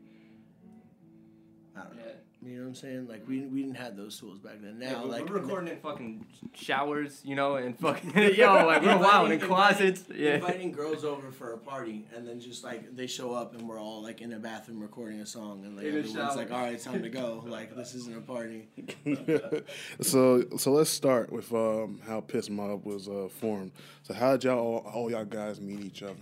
I 1.76 1.82
don't 1.84 1.96
know. 1.96 2.02
You 2.44 2.56
know 2.56 2.62
what 2.62 2.68
I'm 2.70 2.74
saying? 2.74 3.06
Like 3.08 3.26
we 3.28 3.42
we 3.42 3.62
didn't 3.62 3.76
have 3.76 3.96
those 3.96 4.18
tools 4.18 4.40
back 4.40 4.54
then. 4.60 4.80
Now 4.80 4.86
Yeah, 4.90 5.00
like 5.02 5.28
we're 5.28 5.38
recording 5.38 5.68
in 5.72 5.78
fucking 5.80 6.26
showers, 6.54 7.20
you 7.24 7.36
know, 7.36 7.54
and 7.54 7.78
fucking 7.78 8.10
yo, 8.34 8.66
like 8.66 8.82
we're 8.82 8.98
wild 8.98 9.26
in 9.26 9.32
Inviting- 9.34 9.48
closets. 9.48 10.04
Yeah, 10.12 10.34
Inviting 10.34 10.72
girls 10.72 11.04
over 11.04 11.30
for 11.30 11.52
a 11.52 11.58
party 11.58 12.04
and 12.16 12.26
then 12.26 12.40
just 12.40 12.64
like 12.64 12.96
they 12.96 13.06
show 13.06 13.32
up 13.32 13.54
and 13.54 13.68
we're 13.68 13.80
all 13.80 14.02
like 14.02 14.20
in 14.20 14.32
a 14.32 14.40
bathroom 14.40 14.80
recording 14.80 15.20
a 15.20 15.26
song 15.26 15.64
and 15.64 15.76
like 15.76 15.84
In 15.86 15.96
everyone's 15.98 16.36
like, 16.36 16.50
All 16.50 16.58
right, 16.62 16.74
it's 16.74 16.84
time 16.84 17.02
to 17.02 17.08
go. 17.08 17.44
Like 17.52 17.76
this 17.76 17.94
isn't 17.94 18.16
a 18.16 18.20
party. 18.20 18.68
so 20.00 20.44
so 20.56 20.72
let's 20.72 20.90
start 20.90 21.30
with 21.30 21.52
um, 21.52 22.00
how 22.06 22.20
Piss 22.20 22.50
Mob 22.50 22.84
was 22.84 23.08
uh, 23.08 23.28
formed. 23.40 23.70
So 24.02 24.14
how 24.14 24.32
did 24.32 24.44
y'all 24.44 24.58
all, 24.58 24.78
all 24.92 25.10
y'all 25.10 25.24
guys 25.24 25.60
meet 25.60 25.80
each 25.80 26.02
other? 26.02 26.16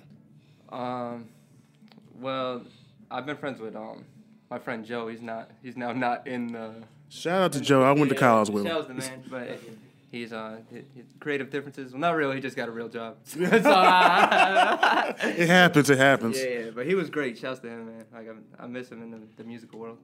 Um, 0.71 1.29
well, 2.21 2.63
I've 3.11 3.25
been 3.27 3.37
friends 3.37 3.59
with 3.61 3.75
um 3.75 4.05
my 4.51 4.59
friend 4.59 4.85
Joe. 4.85 5.09
He's 5.09 5.23
not. 5.23 5.51
He's 5.63 5.77
now 5.77 5.93
not 5.93 6.27
in 6.27 6.49
the. 6.53 6.75
Shout 7.09 7.43
out 7.43 7.53
to 7.53 7.61
Joe. 7.61 7.83
I 7.83 7.93
went 7.93 8.09
to 8.11 8.15
college 8.17 8.51
with 8.51 8.67
him. 8.67 8.73
Joe's 8.73 8.87
the 8.89 8.95
man, 8.95 9.23
but 9.31 9.61
he's 10.11 10.33
uh 10.33 10.59
he, 10.71 10.83
he- 10.95 11.03
creative 11.21 11.51
differences. 11.51 11.93
Well, 11.93 12.01
not 12.01 12.17
really. 12.17 12.37
He 12.37 12.41
just 12.43 12.57
got 12.57 12.69
a 12.69 12.73
real 12.73 12.89
job. 12.89 13.17
so, 13.25 13.41
uh, 13.45 15.13
It 15.23 15.49
happens, 15.49 15.91
it 15.91 15.99
happens. 15.99 16.39
Yeah, 16.39 16.49
yeah, 16.49 16.71
but 16.75 16.87
he 16.87 16.95
was 16.95 17.11
great. 17.11 17.39
Shouts 17.39 17.61
to 17.61 17.69
him, 17.69 17.87
man. 17.87 18.05
Like 18.13 18.29
I, 18.29 18.65
I 18.65 18.67
miss 18.67 18.91
him 18.91 19.03
in 19.03 19.11
the, 19.11 19.21
the 19.37 19.45
musical 19.45 19.79
world. 19.79 19.99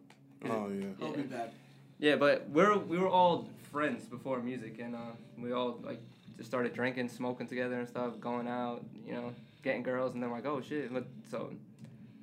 Oh 0.44 0.68
yeah. 0.68 0.86
I'll 1.02 1.12
be 1.12 1.22
back. 1.22 1.52
Yeah, 1.98 2.16
but 2.16 2.48
we're 2.50 2.76
we 2.76 2.98
were 2.98 3.08
all 3.08 3.48
friends 3.72 4.04
before 4.06 4.40
music, 4.40 4.78
and 4.80 4.94
uh, 4.94 4.98
we 5.38 5.52
all 5.52 5.80
like 5.84 6.00
just 6.36 6.48
started 6.48 6.74
drinking, 6.74 7.08
smoking 7.08 7.46
together 7.46 7.78
and 7.78 7.88
stuff, 7.88 8.20
going 8.20 8.46
out, 8.48 8.84
you 9.06 9.14
know, 9.14 9.32
getting 9.62 9.82
girls, 9.82 10.14
and 10.14 10.22
then 10.22 10.30
like, 10.30 10.44
oh 10.44 10.60
shit. 10.60 10.92
But 10.92 11.06
so, 11.30 11.52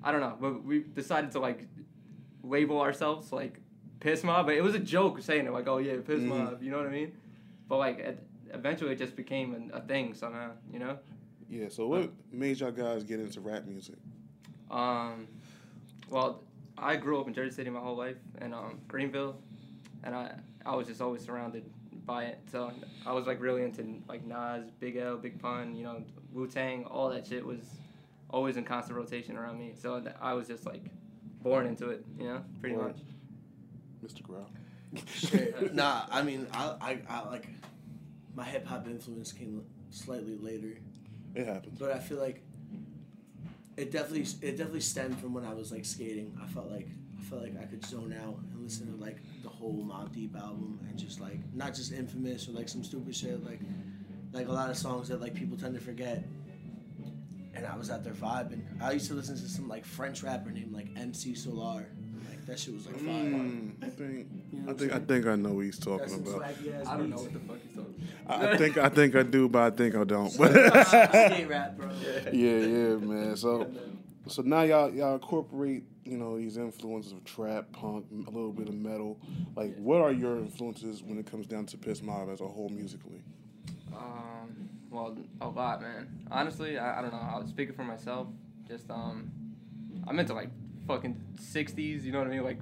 I 0.04 0.12
don't 0.12 0.22
know, 0.22 0.36
but 0.40 0.64
we 0.64 0.80
decided 0.82 1.32
to 1.32 1.40
like 1.40 1.66
label 2.44 2.80
ourselves 2.82 3.32
like 3.32 3.60
piss 4.00 4.24
mob, 4.24 4.46
but 4.48 4.56
it 4.56 4.62
was 4.62 4.76
a 4.76 4.80
joke 4.80 5.22
saying 5.22 5.46
it 5.48 5.52
like, 5.54 5.68
oh 5.68 5.78
yeah, 5.78 5.96
piss 6.06 6.22
Mhm. 6.22 6.28
mob, 6.28 6.62
you 6.64 6.70
know 6.72 6.78
what 6.78 6.88
I 6.88 6.92
mean? 6.92 7.14
But 7.70 7.78
like, 7.78 8.00
it, 8.00 8.20
eventually 8.54 8.92
it 8.92 8.98
just 8.98 9.16
became 9.16 9.72
a, 9.74 9.78
a 9.78 9.82
thing 9.82 10.14
somehow, 10.14 10.52
you 10.72 10.80
know. 10.80 10.98
Yeah. 11.50 11.70
So 11.70 11.88
what 11.88 12.12
made 12.32 12.60
y'all 12.60 12.72
guys 12.72 13.04
get 13.04 13.20
into 13.20 13.40
rap 13.40 13.66
music? 13.66 13.96
Um, 14.70 15.28
well, 16.10 16.44
I 16.78 16.96
grew 16.96 17.20
up 17.22 17.28
in 17.28 17.34
Jersey 17.34 17.56
City 17.56 17.70
my 17.70 17.80
whole 17.80 17.96
life, 17.96 18.18
and 18.40 18.54
um, 18.54 18.80
Greenville, 18.88 19.38
and 20.04 20.16
I 20.16 20.36
I 20.66 20.76
was 20.76 20.88
just 20.88 21.02
always 21.02 21.24
surrounded 21.24 21.64
by 22.06 22.26
it. 22.26 22.40
So 22.52 22.72
I 23.06 23.14
was 23.14 23.28
like 23.28 23.40
really 23.40 23.64
into 23.64 24.02
like 24.08 24.26
Nas, 24.26 24.72
Big 24.80 24.98
L, 24.98 25.18
Big 25.18 25.40
Pun, 25.40 25.76
you 25.76 25.84
know, 25.84 26.04
Wu 26.34 26.48
Tang, 26.48 26.86
all 26.86 27.10
that 27.10 27.28
shit 27.28 27.46
was 27.46 27.60
always 28.30 28.58
in 28.58 28.64
constant 28.64 28.98
rotation 28.98 29.38
around 29.38 29.60
me. 29.60 29.74
So 29.80 30.04
I 30.20 30.34
was 30.34 30.48
just 30.48 30.66
like 30.66 30.84
born 31.44 31.68
into 31.68 31.90
it, 31.90 32.06
you 32.18 32.28
know, 32.28 32.44
pretty 32.60 32.76
Word. 32.76 32.96
much. 32.96 32.98
Mr. 34.04 34.24
Growl. 34.24 34.50
Shit. 35.08 35.74
nah, 35.74 36.04
I 36.12 36.22
mean, 36.22 36.48
I, 36.54 36.76
I, 36.82 36.98
I 37.10 37.28
like 37.30 37.48
my 38.36 38.44
hip 38.44 38.66
hop 38.66 38.88
influence 38.88 39.32
came 39.32 39.64
slightly 39.90 40.38
later. 40.38 40.78
It 41.36 41.48
happens. 41.48 41.80
But 41.80 41.92
I 41.92 42.00
feel 42.00 42.20
like 42.20 42.44
it 43.78 43.92
definitely 43.92 44.28
it 44.48 44.52
definitely 44.58 44.82
stemmed 44.82 45.20
from 45.20 45.34
when 45.34 45.46
I 45.46 45.54
was 45.54 45.72
like 45.72 45.86
skating. 45.86 46.38
I 46.42 46.48
felt 46.48 46.72
like 46.72 46.88
I 47.20 47.24
felt 47.24 47.42
like 47.42 47.60
I 47.60 47.66
could 47.66 47.84
zone 47.86 48.14
out 48.22 48.38
and 48.52 48.64
listen 48.64 48.92
to 48.96 49.04
like 49.04 49.18
the 49.42 49.50
whole 49.50 49.84
Mobb 49.84 50.14
Deep 50.14 50.36
album 50.36 50.80
and 50.88 50.98
just 50.98 51.20
like 51.20 51.40
not 51.54 51.74
just 51.74 51.92
Infamous 51.92 52.48
or 52.48 52.52
like 52.52 52.70
some 52.70 52.84
stupid 52.84 53.16
shit 53.16 53.44
like 53.44 53.60
like 54.32 54.48
a 54.48 54.52
lot 54.52 54.70
of 54.70 54.78
songs 54.78 55.08
that 55.10 55.22
like 55.22 55.34
people 55.34 55.58
tend 55.58 55.74
to 55.76 55.82
forget. 55.82 56.24
And 57.56 57.66
I 57.68 57.76
was 57.78 57.92
out 57.92 58.04
there 58.04 58.14
vibing. 58.14 58.62
I 58.82 58.92
used 58.94 59.08
to 59.08 59.14
listen 59.14 59.36
to 59.36 59.48
some 59.48 59.68
like 59.68 59.86
French 59.86 60.24
rapper 60.24 60.50
named 60.52 60.74
like 60.74 60.88
MC 60.98 61.34
Solaar. 61.34 61.86
Like 62.30 62.46
that 62.48 62.60
shit 62.60 62.74
was 62.74 62.86
like 62.88 62.98
fire. 62.98 63.14
Mm, 63.14 63.84
I 63.84 63.90
think 63.90 64.28
You 64.52 64.60
know 64.62 64.72
I 64.72 64.76
think 64.76 64.92
I 64.92 64.96
I'm 64.96 65.06
think 65.06 65.26
I 65.28 65.36
know 65.36 65.54
what 65.54 65.66
he's 65.66 65.78
talking 65.80 66.08
That's 66.08 66.30
about. 66.30 66.42
swaggy 66.42 66.82
ass 66.82 66.88
I 66.88 66.98
don't 66.98 67.10
know 67.10 67.18
what 67.18 67.34
the 67.34 67.40
fuck 67.40 67.58
he's 67.62 67.76
talking 67.76 68.08
I 68.28 68.48
I 68.52 68.58
think 68.58 68.78
I 68.78 68.90
think 68.90 69.16
I 69.16 69.24
do, 69.24 69.48
but 69.50 69.74
I 69.74 69.76
think 69.76 69.96
I 69.96 70.04
don't. 70.04 70.30
Skate 70.30 71.48
rap, 71.48 71.78
bro. 71.78 71.90
yeah, 72.32 72.58
yeah, 72.58 72.96
man. 72.96 73.36
So, 73.38 73.70
so 74.28 74.42
now 74.42 74.62
y'all 74.64 74.94
y'all 74.94 75.14
incorporate 75.16 75.84
you 76.06 76.18
know 76.18 76.38
these 76.38 76.58
influences 76.58 77.12
of 77.12 77.24
trap, 77.26 77.72
punk, 77.72 78.06
a 78.28 78.32
little 78.32 78.52
bit 78.52 78.68
of 78.70 78.76
metal. 78.76 79.20
Like, 79.56 79.76
what 79.78 80.02
are 80.02 80.12
your 80.12 80.38
influences 80.38 81.04
when 81.04 81.18
it 81.20 81.30
comes 81.30 81.46
down 81.48 81.66
to 81.68 81.78
Piss 81.78 82.02
Mob 82.02 82.30
as 82.32 82.42
a 82.42 82.48
whole 82.48 82.70
musically? 82.70 83.22
Um, 83.96 84.63
well, 84.94 85.18
a 85.42 85.48
lot, 85.48 85.82
man. 85.82 86.08
Honestly, 86.32 86.78
I, 86.78 87.00
I 87.00 87.02
don't 87.02 87.12
know. 87.12 87.20
I 87.20 87.38
was 87.40 87.50
speaking 87.50 87.76
for 87.76 87.84
myself. 87.84 88.28
Just 88.68 88.90
um, 88.90 89.32
I'm 90.08 90.20
into 90.20 90.34
like 90.34 90.50
fucking 90.88 91.20
'60s. 91.42 92.04
You 92.04 92.12
know 92.12 92.20
what 92.20 92.28
I 92.28 92.32
mean? 92.32 92.44
Like 92.44 92.60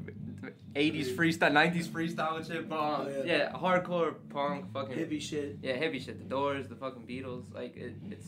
'80s 0.75 1.15
freestyle, 1.15 1.51
'90s 1.51 1.87
freestyle 1.87 2.37
and 2.37 2.45
shit. 2.45 2.67
But 2.69 2.79
um, 2.79 3.07
Oh, 3.07 3.23
yeah. 3.25 3.35
yeah. 3.37 3.51
hardcore 3.53 4.15
punk, 4.29 4.71
fucking 4.73 4.97
Hippie 4.97 5.21
shit. 5.21 5.57
Yeah, 5.61 5.73
heavy 5.73 5.99
shit. 5.99 6.17
The 6.19 6.25
Doors, 6.25 6.67
the 6.67 6.75
fucking 6.75 7.03
Beatles. 7.05 7.53
Like 7.53 7.75
it, 7.75 7.93
it's 8.09 8.25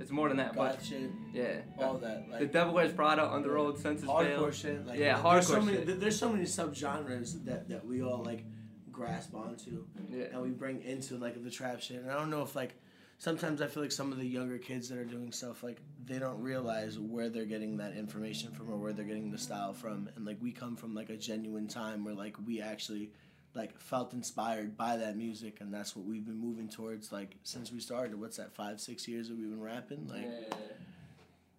it's 0.00 0.10
more 0.10 0.28
than 0.28 0.38
that. 0.38 0.56
But 0.56 0.82
shit. 0.82 1.10
Yeah. 1.32 1.58
All 1.78 1.98
that. 1.98 2.26
Like, 2.30 2.40
the 2.40 2.46
Devil 2.46 2.74
Wears 2.74 2.92
Prada, 2.92 3.22
Underoath, 3.22 3.78
Census 3.80 4.08
hardcore 4.08 4.24
Fail. 4.26 4.50
shit. 4.50 4.86
Like, 4.86 4.98
yeah, 4.98 5.20
there's 5.22 5.46
hardcore 5.46 5.54
so 5.54 5.60
many, 5.60 5.76
shit. 5.84 6.00
There's 6.00 6.18
so 6.18 6.32
many 6.32 6.44
subgenres 6.44 7.44
that 7.44 7.68
that 7.68 7.86
we 7.86 8.02
all 8.02 8.22
like 8.24 8.44
grasp 8.90 9.34
onto, 9.34 9.84
Yeah. 10.10 10.24
and 10.32 10.42
we 10.42 10.50
bring 10.50 10.82
into 10.82 11.16
like 11.16 11.42
the 11.44 11.50
trap 11.50 11.80
shit. 11.80 11.98
And 12.02 12.10
I 12.10 12.14
don't 12.14 12.30
know 12.30 12.42
if 12.42 12.56
like 12.56 12.74
sometimes 13.22 13.62
I 13.62 13.68
feel 13.68 13.84
like 13.84 13.92
some 13.92 14.10
of 14.10 14.18
the 14.18 14.26
younger 14.26 14.58
kids 14.58 14.88
that 14.88 14.98
are 14.98 15.04
doing 15.04 15.30
stuff 15.30 15.62
like 15.62 15.80
they 16.04 16.18
don't 16.18 16.42
realize 16.42 16.98
where 16.98 17.28
they're 17.28 17.44
getting 17.44 17.76
that 17.76 17.96
information 17.96 18.50
from 18.50 18.68
or 18.68 18.76
where 18.76 18.92
they're 18.92 19.04
getting 19.04 19.30
the 19.30 19.38
style 19.38 19.72
from. 19.72 20.08
And 20.16 20.26
like 20.26 20.38
we 20.40 20.50
come 20.50 20.74
from 20.74 20.92
like 20.92 21.08
a 21.08 21.16
genuine 21.16 21.68
time 21.68 22.04
where 22.04 22.14
like 22.14 22.34
we 22.44 22.60
actually 22.60 23.12
like 23.54 23.78
felt 23.78 24.12
inspired 24.12 24.76
by 24.76 24.96
that 24.96 25.16
music. 25.16 25.58
And 25.60 25.72
that's 25.72 25.94
what 25.94 26.04
we've 26.04 26.26
been 26.26 26.40
moving 26.40 26.68
towards 26.68 27.12
like 27.12 27.36
since 27.44 27.70
we 27.70 27.78
started. 27.78 28.18
What's 28.18 28.38
that 28.38 28.52
five 28.56 28.80
six 28.80 29.06
years 29.06 29.28
that 29.28 29.38
we've 29.38 29.50
been 29.50 29.62
rapping? 29.62 30.08
Like 30.08 30.28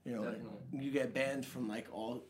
you 0.04 0.18
know 0.18 0.24
like, 0.24 0.42
you 0.74 0.92
get 0.92 1.14
banned 1.14 1.46
from 1.46 1.70
like 1.70 1.88
all 1.94 2.26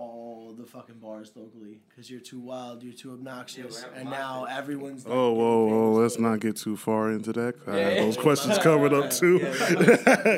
all 0.00 0.54
the 0.58 0.64
fucking 0.66 0.96
bars 0.98 1.30
locally 1.36 1.80
because 1.88 2.10
you're 2.10 2.20
too 2.20 2.40
wild 2.40 2.82
you're 2.82 2.92
too 2.94 3.12
obnoxious 3.12 3.84
and 3.94 4.10
now 4.10 4.44
everyone's 4.50 5.04
like, 5.04 5.14
Oh, 5.14 5.32
whoa, 5.32 5.66
whoa! 5.66 5.92
Let's 5.92 6.18
not 6.18 6.40
get 6.40 6.56
too 6.56 6.76
far 6.76 7.10
into 7.12 7.32
that. 7.34 7.54
I 7.66 7.76
Yeah, 7.76 7.84
have 7.84 7.92
yeah. 7.94 8.00
those 8.04 8.16
questions 8.16 8.58
covered 8.58 8.92
up 8.92 9.10
too. 9.10 9.38
Yeah, 9.38 9.50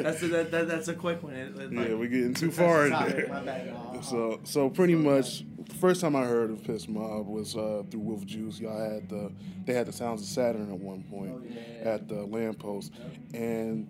that's 0.02 0.22
a, 0.22 0.28
that, 0.28 0.50
that, 0.50 0.68
that's 0.68 0.88
a 0.88 0.94
quick 0.94 1.22
one. 1.22 1.34
It- 1.34 1.56
it, 1.58 1.72
like- 1.72 1.88
yeah, 1.88 1.94
we're 1.94 2.08
getting 2.08 2.34
too 2.34 2.50
far 2.50 2.86
in 2.86 2.92
there. 2.92 3.26
bad. 3.28 3.68
I'll- 3.74 4.02
So, 4.02 4.40
so 4.44 4.68
pretty 4.68 4.94
much 4.96 5.44
the 5.68 5.74
first 5.74 6.00
time 6.00 6.16
I 6.16 6.24
heard 6.24 6.50
of 6.50 6.62
Piss 6.64 6.88
Mob 6.88 7.26
was 7.28 7.56
uh, 7.56 7.82
through 7.90 8.00
Wolf 8.00 8.26
Juice. 8.26 8.58
Y'all 8.60 8.78
had 8.78 9.08
the 9.08 9.30
they 9.64 9.72
had 9.74 9.86
the 9.86 9.92
Sounds 9.92 10.20
of 10.22 10.28
Saturn 10.28 10.70
at 10.72 10.78
one 10.78 11.04
point 11.04 11.56
at 11.82 12.08
the 12.08 12.22
lamppost, 12.26 12.92
and 13.32 13.86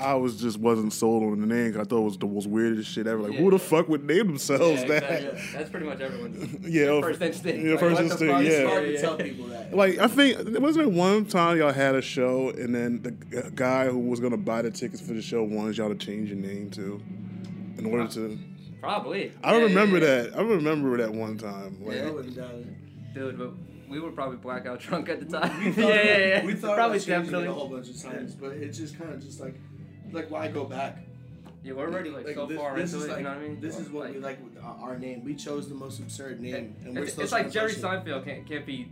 I 0.00 0.14
was 0.14 0.40
just 0.40 0.58
wasn't 0.58 0.92
sold 0.92 1.22
on 1.22 1.40
the 1.40 1.46
name. 1.46 1.72
'cause 1.72 1.80
I 1.82 1.84
thought 1.84 1.98
it 1.98 2.04
was 2.04 2.18
the 2.18 2.26
most 2.26 2.46
weirdest 2.46 2.90
shit 2.90 3.06
ever. 3.06 3.22
Like, 3.22 3.38
who 3.38 3.50
the 3.50 3.58
fuck 3.58 3.88
would 3.88 4.04
name 4.04 4.26
themselves 4.28 4.82
Yeah, 4.82 5.00
that? 5.00 5.36
That's 5.52 5.70
pretty 5.70 5.86
much 5.86 6.00
everyone's 6.00 6.56
Yeah, 6.68 7.00
first 7.00 7.20
instinct. 7.22 7.64
yeah, 7.64 7.70
Like, 7.72 7.80
first 7.80 7.94
what 7.94 8.02
instinct, 8.04 8.32
fuck? 8.34 8.42
yeah. 8.44 8.50
It's 8.50 8.70
hard 8.70 8.84
to 8.86 9.00
tell 9.00 9.16
people 9.16 9.46
that. 9.48 9.74
Like 9.76 9.98
I 9.98 10.06
think 10.08 10.58
wasn't 10.60 10.86
it 10.88 10.92
one 10.92 11.24
time 11.26 11.58
y'all 11.58 11.72
had 11.72 11.94
a 11.94 12.02
show 12.02 12.50
and 12.50 12.74
then 12.74 13.02
the 13.02 13.38
uh, 13.46 13.50
guy 13.54 13.88
who 13.88 13.98
was 13.98 14.20
gonna 14.20 14.36
buy 14.36 14.62
the 14.62 14.70
tickets 14.70 15.00
for 15.00 15.12
the 15.12 15.22
show 15.22 15.42
wanted 15.42 15.76
y'all 15.76 15.88
to 15.88 15.94
change 15.94 16.28
your 16.30 16.38
name 16.38 16.70
to, 16.70 17.00
in 17.78 17.86
order 17.86 18.06
to. 18.08 18.38
Probably. 18.80 19.32
I 19.44 19.52
don't 19.52 19.60
Yeah, 19.60 19.66
remember 19.68 19.98
yeah, 19.98 20.04
yeah. 20.04 20.22
that. 20.22 20.38
I 20.38 20.42
remember 20.42 20.96
that 20.96 21.12
one 21.12 21.36
time. 21.36 21.76
Like, 21.84 21.96
Yeah. 21.96 22.46
Dude, 23.14 23.38
but 23.38 23.52
we 23.88 23.98
were 24.00 24.10
probably 24.12 24.36
blackout 24.36 24.78
drunk 24.80 25.08
at 25.08 25.18
the 25.20 25.38
time. 25.38 25.64
We 25.64 25.72
thought, 25.72 25.80
yeah, 25.88 26.02
yeah, 26.02 26.18
yeah. 26.18 26.44
We 26.46 26.54
thought 26.54 26.76
probably 26.76 26.98
about 26.98 27.06
changing 27.06 27.22
definitely. 27.32 27.44
it 27.46 27.50
a 27.50 27.52
whole 27.52 27.68
bunch 27.68 27.88
of 27.90 28.00
times, 28.00 28.34
but 28.36 28.52
it 28.52 28.68
just 28.70 28.96
kind 28.98 29.12
of 29.12 29.20
just 29.20 29.40
like, 29.40 29.54
like 30.12 30.30
why 30.30 30.48
go 30.48 30.64
back? 30.64 30.98
Yeah, 31.62 31.74
we're 31.74 31.88
already 31.88 32.10
like, 32.10 32.26
so 32.34 32.46
this, 32.46 32.58
far 32.58 32.74
this 32.74 32.94
into 32.94 33.04
it. 33.04 33.08
like, 33.08 33.18
you 33.18 33.24
know 33.24 33.30
what 33.30 33.38
I 33.38 33.42
mean? 33.42 33.60
This 33.60 33.78
is 33.78 33.90
what 33.90 34.10
we 34.10 34.18
like 34.18 34.42
with 34.42 34.62
our 34.62 34.98
name. 34.98 35.22
We 35.24 35.34
chose 35.34 35.68
the 35.68 35.74
most 35.74 35.98
absurd 35.98 36.40
name, 36.40 36.74
and 36.84 36.96
we're 36.96 37.02
It's, 37.02 37.12
still 37.12 37.24
it's 37.24 37.32
like 37.32 37.50
Jerry. 37.50 37.72
Seinfeld 37.74 38.24
can't 38.24 38.46
can't 38.48 38.64
be 38.64 38.88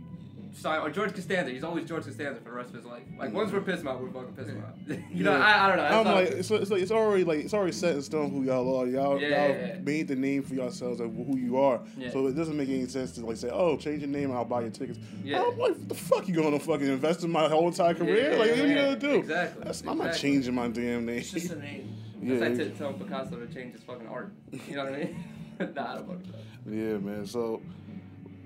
Sein 0.53 0.81
or 0.81 0.89
George 0.89 1.13
Costanza. 1.13 1.51
He's 1.51 1.63
always 1.63 1.85
George 1.85 2.03
Costanza 2.05 2.39
for 2.41 2.49
the 2.49 2.55
rest 2.55 2.69
of 2.69 2.75
his 2.75 2.85
life. 2.85 3.03
Like 3.17 3.33
once 3.33 3.51
we're 3.51 3.61
pissed 3.61 3.85
out, 3.85 4.01
we're 4.01 4.09
fucking 4.09 4.33
pissed 4.33 4.49
out. 4.51 4.99
you 5.11 5.23
know, 5.23 5.33
I, 5.33 5.65
I 5.65 5.67
don't 5.67 5.77
know. 5.77 5.83
That's 5.83 5.93
I'm 5.95 6.07
all- 6.07 6.13
like, 6.15 6.27
it's, 6.31 6.51
it's 6.51 6.71
like 6.71 6.81
it's 6.81 6.91
already 6.91 7.23
like 7.23 7.39
it's 7.39 7.53
already 7.53 7.71
set 7.71 7.95
in 7.95 8.01
stone 8.01 8.31
who 8.31 8.43
y'all 8.43 8.77
are. 8.77 8.87
Y'all, 8.87 9.19
Yeah, 9.19 9.27
y'all 9.27 9.49
yeah, 9.55 9.67
yeah. 9.67 9.79
made 9.81 10.07
the 10.07 10.15
name 10.15 10.43
for 10.43 10.55
yourselves 10.55 10.99
of 10.99 11.13
who 11.13 11.37
you 11.37 11.57
are. 11.57 11.81
Yeah. 11.97 12.09
So 12.11 12.27
it 12.27 12.33
doesn't 12.33 12.57
make 12.57 12.69
any 12.69 12.87
sense 12.87 13.11
to 13.13 13.25
like 13.25 13.37
say, 13.37 13.49
oh, 13.51 13.77
change 13.77 14.01
your 14.01 14.09
name, 14.09 14.29
and 14.29 14.33
I'll 14.33 14.45
buy 14.45 14.61
your 14.61 14.71
tickets. 14.71 14.99
Yeah. 15.23 15.39
I'm 15.41 15.47
like, 15.49 15.57
what 15.57 15.89
the 15.89 15.95
fuck 15.95 16.27
you 16.27 16.35
gonna 16.35 16.59
fucking 16.59 16.87
invest 16.87 17.23
in 17.23 17.31
my 17.31 17.47
whole 17.47 17.67
entire 17.67 17.93
career? 17.93 18.31
Yeah, 18.33 18.37
like, 18.37 18.49
what 18.51 18.59
are 18.59 18.67
you 18.67 18.75
yeah, 18.75 18.85
gonna 18.85 18.99
do? 18.99 19.15
exactly, 19.15 19.63
That's, 19.63 19.81
I'm 19.81 19.97
not 19.97 20.07
exactly. 20.07 20.19
changing 20.31 20.55
my 20.55 20.67
damn 20.67 21.05
name. 21.05 21.17
It's 21.19 21.31
just 21.31 21.51
a 21.51 21.59
name. 21.59 21.95
Yeah, 22.21 22.33
It's 22.33 22.59
like 22.59 22.67
t- 22.67 22.77
telling 22.77 22.99
Picasso 22.99 23.37
to 23.37 23.47
change 23.53 23.71
his 23.75 23.83
fucking 23.83 24.05
art. 24.07 24.33
You 24.67 24.75
know 24.75 24.83
what 24.83 24.93
I 24.93 24.97
mean? 24.97 25.23
nah, 25.73 25.91
I 25.93 25.95
don't 25.95 26.07
fucking 26.07 26.33
know. 26.33 26.91
yeah, 26.91 26.97
man. 26.97 27.25
So, 27.25 27.61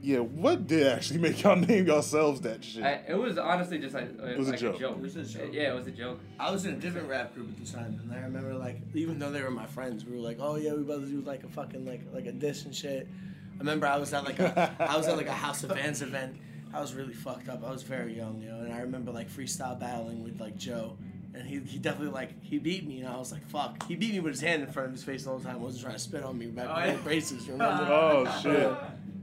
yeah, 0.04 0.20
what 0.20 0.68
did 0.68 0.86
actually 0.86 1.20
make 1.20 1.41
y'all 1.41 1.56
name 1.68 1.88
yourselves 1.88 2.41
that 2.41 2.62
shit? 2.62 2.84
I, 2.84 3.01
it 3.08 3.18
was 3.18 3.38
honestly 3.38 3.80
just 3.80 3.95
like, 3.95 4.10
It 4.20 4.38
was 4.38 4.49
a 4.49 4.51
like 4.51 4.60
joke. 4.60 4.82
It 4.82 4.99
was 4.99 5.16
a 5.16 5.24
joke. 5.24 5.49
Yeah, 5.54 5.72
it 5.72 5.76
was 5.76 5.88
a 5.88 5.91
joke. 5.91 6.20
I 6.38 6.51
was 6.51 6.66
in 6.66 6.74
a 6.74 6.78
different 6.78 7.08
rap 7.08 7.34
group 7.34 7.49
at 7.49 7.66
the 7.66 7.72
time, 7.72 8.01
and 8.04 8.12
I 8.14 8.22
remember 8.22 8.54
like 8.54 8.82
even 8.93 9.18
though 9.18 9.32
they 9.32 9.41
were 9.41 9.49
my 9.49 9.66
friends, 9.66 10.04
we 10.04 10.18
were 10.18 10.22
like, 10.22 10.38
oh 10.41 10.58
yeah, 10.58 10.74
we 10.74 10.82
about 10.82 11.01
to 11.01 11.08
do 11.08 11.22
like 11.22 11.45
a 11.45 11.47
fucking 11.47 11.86
like 11.86 12.01
like 12.14 12.26
a 12.26 12.34
diss 12.34 12.66
and 12.66 12.76
shit. 12.76 13.08
I 13.56 13.58
remember 13.60 13.88
I 13.88 13.97
was 13.97 14.14
at 14.14 14.26
like 14.26 14.39
a 14.39 14.76
I 14.78 14.97
was 14.97 15.08
at 15.08 15.16
like 15.16 15.28
a 15.28 15.32
House 15.32 15.64
of 15.64 15.70
Vans 15.70 16.01
event. 16.01 16.36
I 16.74 16.82
was 16.82 16.93
really 16.93 17.14
fucked 17.14 17.47
up. 17.47 17.64
I 17.64 17.72
was 17.72 17.84
very 17.84 18.18
young, 18.18 18.41
you 18.41 18.49
know, 18.49 18.60
and 18.60 18.74
I 18.74 18.82
remember 18.82 19.12
like 19.12 19.30
freestyle 19.30 19.80
battling 19.80 20.22
with 20.24 20.41
like 20.41 20.58
Joe. 20.58 20.97
And 21.36 21.48
he, 21.48 21.60
he 21.60 21.80
definitely 21.80 22.14
like 22.14 22.42
he 22.44 22.60
beat 22.60 22.86
me 22.88 23.00
and 23.00 23.10
I 23.10 23.18
was 23.18 23.32
like 23.32 23.48
fuck 23.50 23.88
he 23.88 23.96
beat 23.96 24.14
me 24.14 24.20
with 24.20 24.34
his 24.34 24.42
hand 24.42 24.62
in 24.62 24.72
front 24.72 24.88
of 24.88 24.94
his 24.94 25.04
face 25.04 25.26
all 25.26 25.38
the 25.40 25.44
whole 25.46 25.54
time 25.54 25.62
wasn't 25.64 25.82
trying 25.84 25.96
to 25.96 26.00
spit 26.00 26.24
on 26.24 26.38
me 26.38 26.46
back 26.48 26.68
Oh, 26.70 26.76
when 26.76 26.86
yeah. 26.90 26.94
yeah. 26.94 27.02
braces 27.02 27.48
you 27.48 27.54
remember 27.58 27.88
Oh, 27.90 28.40
shit. 28.42 28.72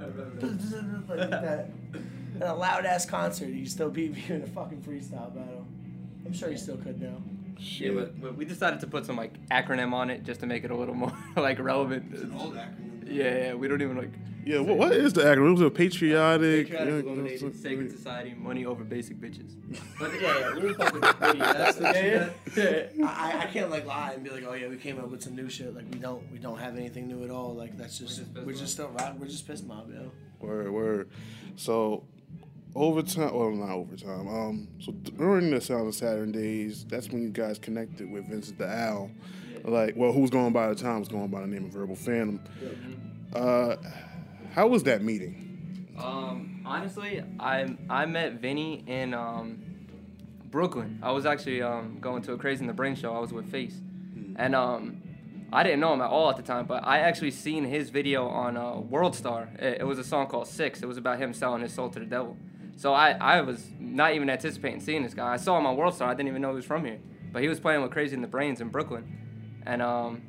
like 1.09 1.31
that 1.31 1.71
at 2.41 2.47
a 2.49 2.55
loud 2.55 2.85
ass 2.87 3.07
concert 3.07 3.47
he 3.53 3.65
still 3.67 3.91
beat 3.91 4.13
me 4.15 4.25
in 4.29 4.43
a 4.43 4.47
fucking 4.47 4.81
freestyle 4.83 5.33
battle 5.35 5.67
I'm 6.27 6.33
sure 6.33 6.51
he 6.51 6.57
still 6.57 6.77
could 6.79 7.01
now 7.01 7.17
Yeah, 7.59 7.93
but, 7.93 8.21
but 8.21 8.37
we 8.37 8.45
decided 8.45 8.81
to 8.81 8.87
put 8.87 9.07
some 9.07 9.17
like 9.17 9.35
acronym 9.49 9.93
on 9.93 10.11
it 10.11 10.25
just 10.25 10.41
to 10.41 10.47
make 10.47 10.65
it 10.65 10.71
a 10.71 10.77
little 10.77 10.95
more 10.95 11.13
like 11.37 11.59
relevant. 11.59 12.11
It's 12.13 12.23
an 12.23 12.35
old 12.35 12.55
acronym. 12.55 13.05
Yeah, 13.07 13.37
yeah, 13.37 13.55
we 13.55 13.69
don't 13.69 13.83
even 13.83 13.97
like. 13.99 14.13
Yeah, 14.45 14.61
what, 14.61 14.76
what 14.76 14.93
is 14.93 15.12
the 15.12 15.22
acronym? 15.22 15.49
It 15.49 15.53
was 15.53 15.61
a 15.62 15.70
patriotic. 15.70 16.68
Patriotic, 16.68 17.05
yeah, 17.05 17.11
illuminated, 17.11 17.57
sacred 17.61 17.91
society, 17.91 18.34
money 18.34 18.64
over 18.64 18.84
basic 18.84 19.20
bitches. 19.20 19.55
But 19.99 20.12
yeah, 20.20 20.38
yeah, 20.38 20.55
we 20.55 20.62
were 20.62 20.74
fucking 20.74 21.03
idiots. 21.30 21.53
That's 21.53 21.76
the 21.76 22.32
Yeah. 22.97 23.07
I, 23.07 23.45
I 23.45 23.47
can't 23.47 23.70
like 23.70 23.86
lie 23.86 24.12
and 24.12 24.24
be 24.24 24.30
like, 24.30 24.45
oh 24.47 24.55
yeah, 24.55 24.68
we 24.68 24.76
came 24.76 24.99
up 24.99 25.09
with 25.11 25.22
some 25.22 25.36
new 25.36 25.49
shit. 25.49 25.74
Like 25.74 25.84
we 25.93 25.99
don't, 25.99 26.30
we 26.32 26.38
don't 26.38 26.59
have 26.59 26.76
anything 26.76 27.09
new 27.09 27.24
at 27.24 27.30
all. 27.30 27.55
Like 27.55 27.76
that's 27.76 27.99
just, 27.99 28.22
we're 28.45 28.53
just, 28.53 28.72
still 28.72 28.88
rock. 28.88 29.14
We're 29.18 29.26
just 29.26 29.47
piss 29.47 29.62
mob, 29.62 29.91
yo. 29.93 30.11
Word, 30.41 30.70
word. 30.70 31.11
So, 31.57 32.05
overtime, 32.74 33.34
well, 33.34 33.51
not 33.51 33.70
overtime. 33.70 34.26
Um, 34.28 34.68
so 34.80 34.93
during 34.93 35.51
the 35.51 35.61
Sound 35.61 35.88
of 35.88 35.95
Saturn 35.95 36.32
days, 36.32 36.84
that's 36.88 37.11
when 37.11 37.22
you 37.22 37.28
guys 37.28 37.59
connected 37.59 38.11
with 38.11 38.28
Vincent 38.28 38.59
the 38.59 38.68
Owl. 38.68 39.11
Like, 39.64 39.95
well, 39.97 40.12
who's 40.12 40.30
going 40.30 40.53
by 40.53 40.68
the 40.68 40.74
time 40.74 41.01
was 41.01 41.09
going 41.09 41.28
by 41.28 41.43
the 41.43 41.47
name 41.47 41.66
of 41.66 41.72
Verbal 41.72 41.97
Phantom. 41.97 42.41
Uh, 43.34 43.76
how 44.53 44.67
was 44.69 44.83
that 44.85 45.03
meeting? 45.03 45.95
Um, 45.99 46.63
honestly, 46.65 47.23
I 47.39 47.77
I 47.89 48.07
met 48.07 48.35
Vinny 48.35 48.85
in 48.87 49.15
um, 49.15 49.63
Brooklyn. 50.51 50.99
I 51.03 51.13
was 51.13 51.27
actually 51.27 51.63
um, 51.63 51.99
going 52.01 52.23
to 52.23 52.33
a 52.33 52.39
Crazy 52.39 52.61
and 52.61 52.69
the 52.69 52.75
Brain 52.75 52.95
show. 52.95 53.15
I 53.15 53.19
was 53.19 53.33
with 53.33 53.51
Face, 53.51 53.77
and 54.37 54.55
um, 54.55 55.03
I 55.53 55.63
didn't 55.63 55.81
know 55.81 55.93
him 55.93 56.01
at 56.01 56.11
all 56.11 56.31
at 56.31 56.37
the 56.37 56.43
time. 56.43 56.67
But 56.67 56.87
I 56.87 57.01
actually 57.01 57.31
seen 57.33 57.65
his 57.65 57.91
video 57.91 58.27
on 58.29 58.57
uh, 58.57 58.77
World 58.77 59.15
Star. 59.15 59.49
It, 59.59 59.79
it 59.81 59.85
was 59.85 59.99
a 59.99 60.05
song 60.05 60.27
called 60.27 60.47
Six. 60.47 60.83
It 60.83 60.87
was 60.87 60.97
about 60.97 61.19
him 61.19 61.35
selling 61.35 61.63
his 61.63 61.73
soul 61.73 61.89
to 61.91 61.99
the 61.99 62.07
devil. 62.07 62.37
So 62.77 62.95
I, 62.95 63.11
I 63.11 63.41
was 63.43 63.67
not 63.79 64.15
even 64.15 64.31
anticipating 64.31 64.81
seeing 64.81 65.03
this 65.03 65.13
guy. 65.13 65.35
I 65.35 65.37
saw 65.37 65.59
him 65.59 65.67
on 65.67 65.77
World 65.77 65.95
Star. 65.95 66.09
I 66.09 66.15
didn't 66.15 66.29
even 66.29 66.41
know 66.41 66.51
he 66.51 66.57
was 66.57 66.65
from 66.65 66.85
here. 66.85 66.99
But 67.33 67.43
he 67.43 67.49
was 67.49 67.61
playing 67.61 67.83
with 67.83 67.91
Crazy 67.91 68.15
and 68.15 68.25
the 68.25 68.29
Brains 68.29 68.61
in 68.61 68.71
Brooklyn, 68.71 69.63
and 69.65 69.81
um, 69.83 70.23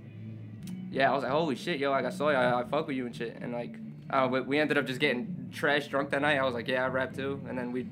yeah, 0.92 1.10
I 1.10 1.16
was 1.16 1.24
like, 1.24 1.32
holy 1.32 1.56
shit, 1.56 1.80
yo, 1.80 1.90
like 1.90 2.06
I 2.06 2.10
saw 2.10 2.30
you, 2.30 2.36
I, 2.36 2.62
I 2.62 2.64
fuck 2.66 2.88
with 2.88 2.98
you 2.98 3.06
and 3.06 3.16
shit, 3.16 3.38
and 3.42 3.54
like, 3.54 3.76
uh, 4.10 4.28
we, 4.32 4.42
we 4.42 4.60
ended 4.60 4.78
up 4.78 4.86
just 4.86 5.00
getting 5.00 5.50
trash 5.54 5.88
drunk 5.88 6.10
that 6.12 6.22
night. 6.22 6.38
I 6.38 6.44
was 6.44 6.54
like, 6.54 6.68
yeah, 6.68 6.84
I 6.84 6.88
rap 6.88 7.14
too, 7.16 7.40
and 7.48 7.58
then 7.58 7.72
we 7.72 7.88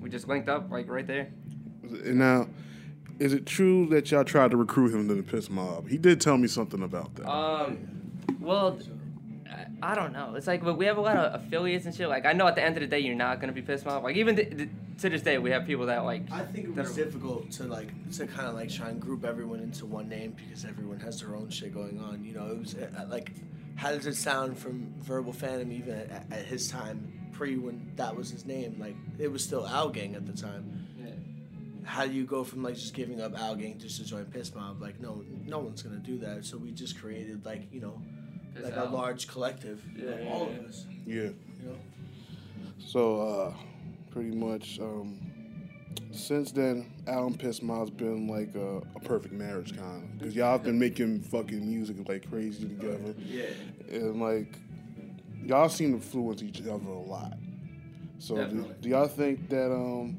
we 0.00 0.08
just 0.08 0.28
linked 0.28 0.48
up 0.48 0.70
like 0.70 0.88
right 0.88 1.06
there. 1.06 1.28
And 1.82 2.18
now, 2.18 2.48
is 3.18 3.32
it 3.32 3.46
true 3.46 3.86
that 3.86 4.10
y'all 4.10 4.24
tried 4.24 4.50
to 4.52 4.56
recruit 4.56 4.94
him 4.94 5.08
to 5.08 5.14
the 5.14 5.22
Piss 5.22 5.50
Mob? 5.50 5.88
He 5.88 5.98
did 5.98 6.20
tell 6.20 6.36
me 6.38 6.48
something 6.48 6.82
about 6.82 7.14
that. 7.16 7.28
Um, 7.28 7.78
well, 8.40 8.78
I, 9.50 9.92
I 9.92 9.94
don't 9.94 10.12
know. 10.12 10.34
It's 10.36 10.46
like, 10.46 10.62
but 10.62 10.76
we 10.76 10.86
have 10.86 10.98
a 10.98 11.00
lot 11.00 11.16
of 11.16 11.42
affiliates 11.42 11.86
and 11.86 11.94
shit. 11.94 12.08
Like, 12.08 12.26
I 12.26 12.32
know 12.32 12.46
at 12.46 12.54
the 12.54 12.62
end 12.62 12.76
of 12.76 12.80
the 12.82 12.86
day, 12.86 13.00
you're 13.00 13.14
not 13.16 13.40
gonna 13.40 13.52
be 13.52 13.62
pissed 13.62 13.86
off. 13.86 14.04
Like, 14.04 14.16
even 14.16 14.36
th- 14.36 14.56
th- 14.56 14.68
to 15.00 15.08
this 15.08 15.22
day, 15.22 15.38
we 15.38 15.50
have 15.50 15.64
people 15.66 15.86
that 15.86 16.04
like. 16.04 16.30
I 16.30 16.42
think 16.42 16.66
it 16.66 16.76
was 16.76 16.90
are- 16.90 17.04
difficult 17.04 17.50
to 17.52 17.64
like 17.64 17.88
to 18.12 18.26
kind 18.26 18.48
of 18.48 18.54
like 18.54 18.68
try 18.70 18.88
and 18.90 19.00
group 19.00 19.24
everyone 19.24 19.60
into 19.60 19.86
one 19.86 20.08
name 20.08 20.32
because 20.36 20.64
everyone 20.64 21.00
has 21.00 21.20
their 21.20 21.34
own 21.34 21.50
shit 21.50 21.72
going 21.74 22.00
on. 22.00 22.24
You 22.24 22.34
know, 22.34 22.46
it 22.50 22.58
was 22.58 22.74
uh, 22.74 23.06
like, 23.10 23.32
how 23.78 23.92
does 23.92 24.06
it 24.06 24.16
sound 24.16 24.58
from 24.58 24.92
Verbal 24.98 25.32
Phantom 25.32 25.70
even 25.70 25.94
at, 25.94 26.26
at 26.32 26.44
his 26.46 26.68
time, 26.68 27.12
pre 27.32 27.56
when 27.56 27.92
that 27.94 28.14
was 28.16 28.28
his 28.28 28.44
name? 28.44 28.76
Like, 28.78 28.96
it 29.20 29.28
was 29.30 29.42
still 29.44 29.64
Owl 29.64 29.90
Gang 29.90 30.16
at 30.16 30.26
the 30.26 30.32
time. 30.32 30.84
Yeah. 31.00 31.10
How 31.88 32.04
do 32.04 32.12
you 32.12 32.24
go 32.24 32.42
from 32.42 32.64
like 32.64 32.74
just 32.74 32.92
giving 32.92 33.20
up 33.20 33.38
Owl 33.40 33.54
Gang 33.54 33.78
just 33.78 33.98
to 33.98 34.04
join 34.04 34.24
Piss 34.26 34.52
Mob? 34.52 34.82
Like, 34.82 35.00
no, 35.00 35.24
no 35.46 35.60
one's 35.60 35.80
gonna 35.82 35.96
do 36.00 36.18
that. 36.18 36.44
So 36.44 36.56
we 36.58 36.72
just 36.72 36.98
created 37.00 37.46
like 37.46 37.72
you 37.72 37.80
know, 37.80 38.02
Piss 38.54 38.64
like 38.64 38.76
Owl. 38.76 38.88
a 38.88 38.90
large 38.90 39.28
collective, 39.28 39.84
Yeah, 39.96 40.10
of 40.10 40.20
yeah, 40.24 40.28
all 40.32 40.50
yeah. 40.50 40.58
of 40.58 40.64
us. 40.66 40.86
Yeah. 41.06 41.14
You 41.14 41.34
know. 41.64 41.76
So, 42.84 43.20
uh, 43.20 43.54
pretty 44.10 44.34
much, 44.34 44.80
um, 44.80 45.18
since 46.12 46.52
then, 46.52 46.92
Alan 47.06 47.34
Piss 47.34 47.62
Mob's 47.62 47.90
been 47.90 48.26
like 48.26 48.54
a, 48.54 48.78
a 48.96 49.00
perfect 49.00 49.34
marriage 49.34 49.76
kind 49.76 50.04
of. 50.04 50.18
Because 50.18 50.34
y'all 50.34 50.52
have 50.52 50.62
been 50.62 50.78
making 50.78 51.22
fucking 51.22 51.66
music 51.66 51.96
like 52.08 52.28
crazy 52.28 52.68
together. 52.68 53.14
Yeah. 53.18 53.46
And 53.90 54.20
like, 54.20 54.58
y'all 55.44 55.68
seem 55.68 55.90
to 55.90 55.96
influence 55.96 56.42
each 56.42 56.60
other 56.60 56.70
a 56.70 57.00
lot. 57.00 57.38
So, 58.18 58.36
do, 58.48 58.74
do 58.80 58.88
y'all 58.88 59.06
think 59.06 59.48
that 59.48 59.70
um, 59.72 60.16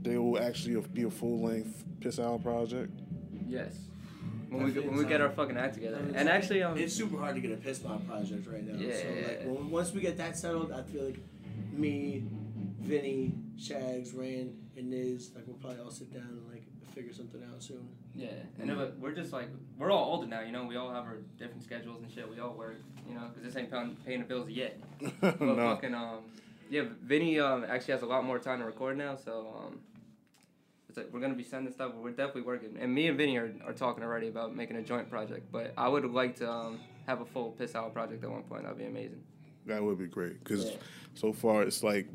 they 0.00 0.16
will 0.16 0.38
actually 0.38 0.80
be 0.94 1.02
a 1.02 1.10
full 1.10 1.42
length 1.42 1.84
Piss 2.00 2.18
Out 2.18 2.42
project? 2.42 2.90
Yes. 3.46 3.76
When 4.48 4.64
we 4.64 4.72
get, 4.72 4.86
when 4.86 4.96
we 4.96 5.04
get 5.06 5.22
our 5.22 5.30
fucking 5.30 5.56
act 5.56 5.74
together, 5.74 5.96
I 5.96 6.02
mean, 6.02 6.14
and 6.14 6.28
actually, 6.28 6.62
um, 6.62 6.76
it's 6.76 6.92
super 6.92 7.16
hard 7.16 7.34
to 7.36 7.40
get 7.40 7.52
a 7.52 7.56
piss 7.56 7.82
mob 7.82 8.06
project 8.06 8.46
right 8.46 8.62
now. 8.62 8.78
Yeah, 8.78 8.94
so 8.94 9.08
yeah, 9.08 9.26
like, 9.26 9.40
yeah. 9.40 9.46
when, 9.48 9.70
once 9.70 9.92
we 9.92 10.02
get 10.02 10.18
that 10.18 10.36
settled, 10.36 10.72
I 10.72 10.82
feel 10.82 11.04
like 11.04 11.18
me, 11.72 12.24
Vinny, 12.80 13.32
Shags, 13.58 14.12
Rand, 14.12 14.61
and 14.82 14.92
Niz, 14.92 15.34
like 15.34 15.44
we'll 15.46 15.56
probably 15.56 15.80
all 15.80 15.90
sit 15.90 16.12
down 16.12 16.22
and 16.28 16.48
like 16.52 16.62
figure 16.94 17.12
something 17.12 17.42
out 17.52 17.62
soon. 17.62 17.88
Yeah, 18.14 18.28
and 18.60 18.70
if 18.70 18.78
it- 18.78 18.94
we're 19.00 19.12
just 19.12 19.32
like 19.32 19.48
we're 19.78 19.90
all 19.90 20.12
older 20.14 20.26
now, 20.26 20.40
you 20.40 20.52
know. 20.52 20.64
We 20.64 20.76
all 20.76 20.92
have 20.92 21.04
our 21.04 21.18
different 21.38 21.62
schedules 21.62 22.02
and 22.02 22.10
shit. 22.10 22.28
We 22.28 22.38
all 22.40 22.54
work, 22.54 22.76
you 23.08 23.14
know, 23.14 23.28
because 23.28 23.42
this 23.44 23.56
ain't 23.60 23.70
paying, 23.70 23.96
paying 24.04 24.18
the 24.20 24.26
bills 24.26 24.50
yet. 24.50 24.78
but 25.20 25.40
No. 25.40 25.56
fucking 25.56 25.94
um, 25.94 26.18
yeah, 26.70 26.84
Vinny 27.02 27.38
um 27.38 27.64
actually 27.68 27.92
has 27.92 28.02
a 28.02 28.06
lot 28.06 28.24
more 28.24 28.38
time 28.38 28.58
to 28.58 28.64
record 28.66 28.98
now, 28.98 29.16
so 29.16 29.54
um, 29.66 29.80
it's 30.88 30.98
like 30.98 31.08
we're 31.12 31.20
gonna 31.20 31.34
be 31.34 31.44
sending 31.44 31.72
stuff. 31.72 31.92
We're 31.94 32.10
definitely 32.10 32.42
working, 32.42 32.76
and 32.78 32.94
me 32.94 33.08
and 33.08 33.16
Vinny 33.16 33.36
are, 33.38 33.52
are 33.66 33.72
talking 33.72 34.02
already 34.04 34.28
about 34.28 34.54
making 34.54 34.76
a 34.76 34.82
joint 34.82 35.08
project. 35.08 35.50
But 35.50 35.72
I 35.78 35.88
would 35.88 36.04
like 36.04 36.36
to 36.36 36.50
um 36.50 36.80
have 37.06 37.20
a 37.20 37.24
full 37.26 37.52
piss 37.52 37.74
out 37.74 37.92
project 37.94 38.22
at 38.24 38.30
one 38.30 38.42
point. 38.42 38.62
That'd 38.64 38.78
be 38.78 38.84
amazing. 38.84 39.22
That 39.66 39.82
would 39.82 39.98
be 39.98 40.06
great 40.06 40.42
because 40.42 40.64
Yeah. 40.70 40.76
so 41.14 41.32
far 41.32 41.62
it's 41.62 41.82
like 41.82 42.08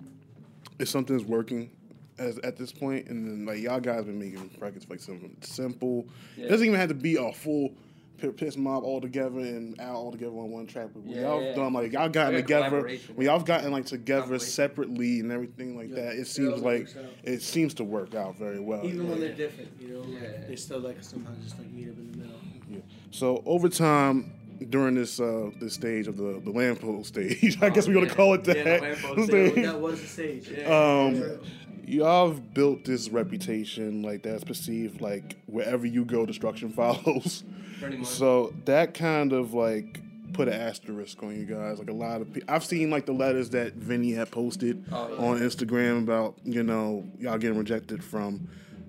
if 0.80 0.88
something's 0.90 1.24
working 1.24 1.72
as 2.20 2.38
at 2.40 2.58
this 2.58 2.72
point, 2.72 3.08
and 3.08 3.26
then 3.28 3.46
like 3.46 3.60
y'all 3.62 3.80
guys 3.80 4.06
been 4.06 4.20
making 4.20 4.50
records 4.60 4.88
like 4.90 5.00
something 5.00 5.36
simple. 5.42 6.08
It 6.38 6.48
doesn't 6.50 6.66
even 6.66 6.80
have 6.80 6.90
to 6.90 6.96
be 6.96 7.16
a 7.18 7.32
full 7.32 7.72
P- 8.18 8.30
Piss 8.30 8.58
Mob 8.58 8.84
all 8.84 9.00
together 9.00 9.40
and 9.40 9.80
Owl 9.80 9.96
all 10.06 10.12
together 10.12 10.32
on 10.32 10.50
one 10.50 10.66
track. 10.66 10.88
But 10.94 11.04
when 11.04 11.16
Yeah, 11.16 11.22
y'all 11.28 11.44
yeah. 11.44 11.54
done 11.54 11.74
like 11.74 11.92
y'all 11.94 12.10
gotten 12.10 12.34
Like 12.34 12.44
a 12.44 12.48
together, 12.48 12.70
collaboration, 12.70 13.16
when 13.16 13.26
y'all 13.28 13.40
gotten 13.42 13.72
like 13.72 13.86
together 13.86 14.40
separately 14.40 15.20
and 15.20 15.32
everything 15.32 15.78
like 15.78 15.92
that, 15.92 16.16
it 16.16 16.26
seems 16.26 16.60
it 16.60 16.64
like 16.66 16.88
it 17.24 17.42
seems 17.44 17.76
to 17.76 17.84
work 17.84 18.16
out 18.16 18.36
very 18.38 18.60
well. 18.60 18.84
Even 18.86 19.08
when 19.10 19.20
they're 19.20 19.36
different, 19.36 19.70
you 19.80 19.90
know, 19.90 20.00
like, 20.02 20.48
they 20.48 20.56
still 20.56 20.80
like 20.80 21.04
sometimes 21.04 21.44
just 21.44 21.60
like 21.60 21.70
meet 21.72 21.90
up 21.90 21.98
in 21.98 22.12
the 22.12 22.18
middle. 22.18 22.40
Yeah. 22.70 22.80
So 23.12 23.44
over 23.46 23.70
time, 23.70 24.34
during 24.72 24.96
this 24.96 25.20
uh 25.20 25.52
this 25.60 25.76
stage 25.76 26.08
of 26.08 26.18
the 26.18 26.42
the 26.44 26.50
lamppost 26.50 27.10
stage, 27.10 27.58
I 27.62 27.70
guess 27.70 27.88
we're 27.88 27.94
gonna 27.94 28.10
call 28.10 28.34
it 28.34 28.44
that. 28.46 28.58
Oh, 28.58 28.64
Yeah, 28.64 28.78
the 28.78 28.82
lamppost 28.82 29.28
stage. 29.30 29.56
That 29.64 29.80
was 29.80 30.02
the 30.02 30.08
stage, 30.08 30.50
yeah. 30.50 30.64
Um, 30.66 31.40
y'all 31.88 32.30
have 32.30 32.54
built 32.54 32.86
this 32.86 33.10
reputation 33.10 34.02
like 34.04 34.24
that's 34.24 34.44
perceived 34.44 35.02
like 35.02 35.38
wherever 35.46 35.86
you 35.86 36.06
go, 36.06 36.26
destruction 36.26 36.70
follows. 36.72 37.44
Pretty 37.80 37.98
much. 37.98 38.08
So 38.08 38.54
that 38.66 38.94
kind 38.94 39.34
of 39.34 39.54
like 39.54 40.02
put 40.34 40.48
an 40.48 40.54
asterisk 40.56 41.24
on 41.24 41.36
you 41.40 41.46
guys. 41.46 41.80
Like 41.80 41.90
a 41.90 41.94
lot 41.94 42.22
of 42.22 42.34
people, 42.34 42.54
I've 42.54 42.66
seen 42.66 42.90
like 42.90 43.06
the 43.06 43.14
letters 43.14 43.50
that 43.52 43.74
Vinny 43.76 44.12
had 44.12 44.30
posted 44.32 44.84
Oh, 44.92 45.08
yeah. 45.10 45.16
on 45.26 45.40
Instagram 45.40 46.00
about 46.04 46.36
you 46.44 46.64
know 46.64 47.06
y'all 47.20 47.38
getting 47.38 47.58
rejected 47.58 48.04
from 48.04 48.48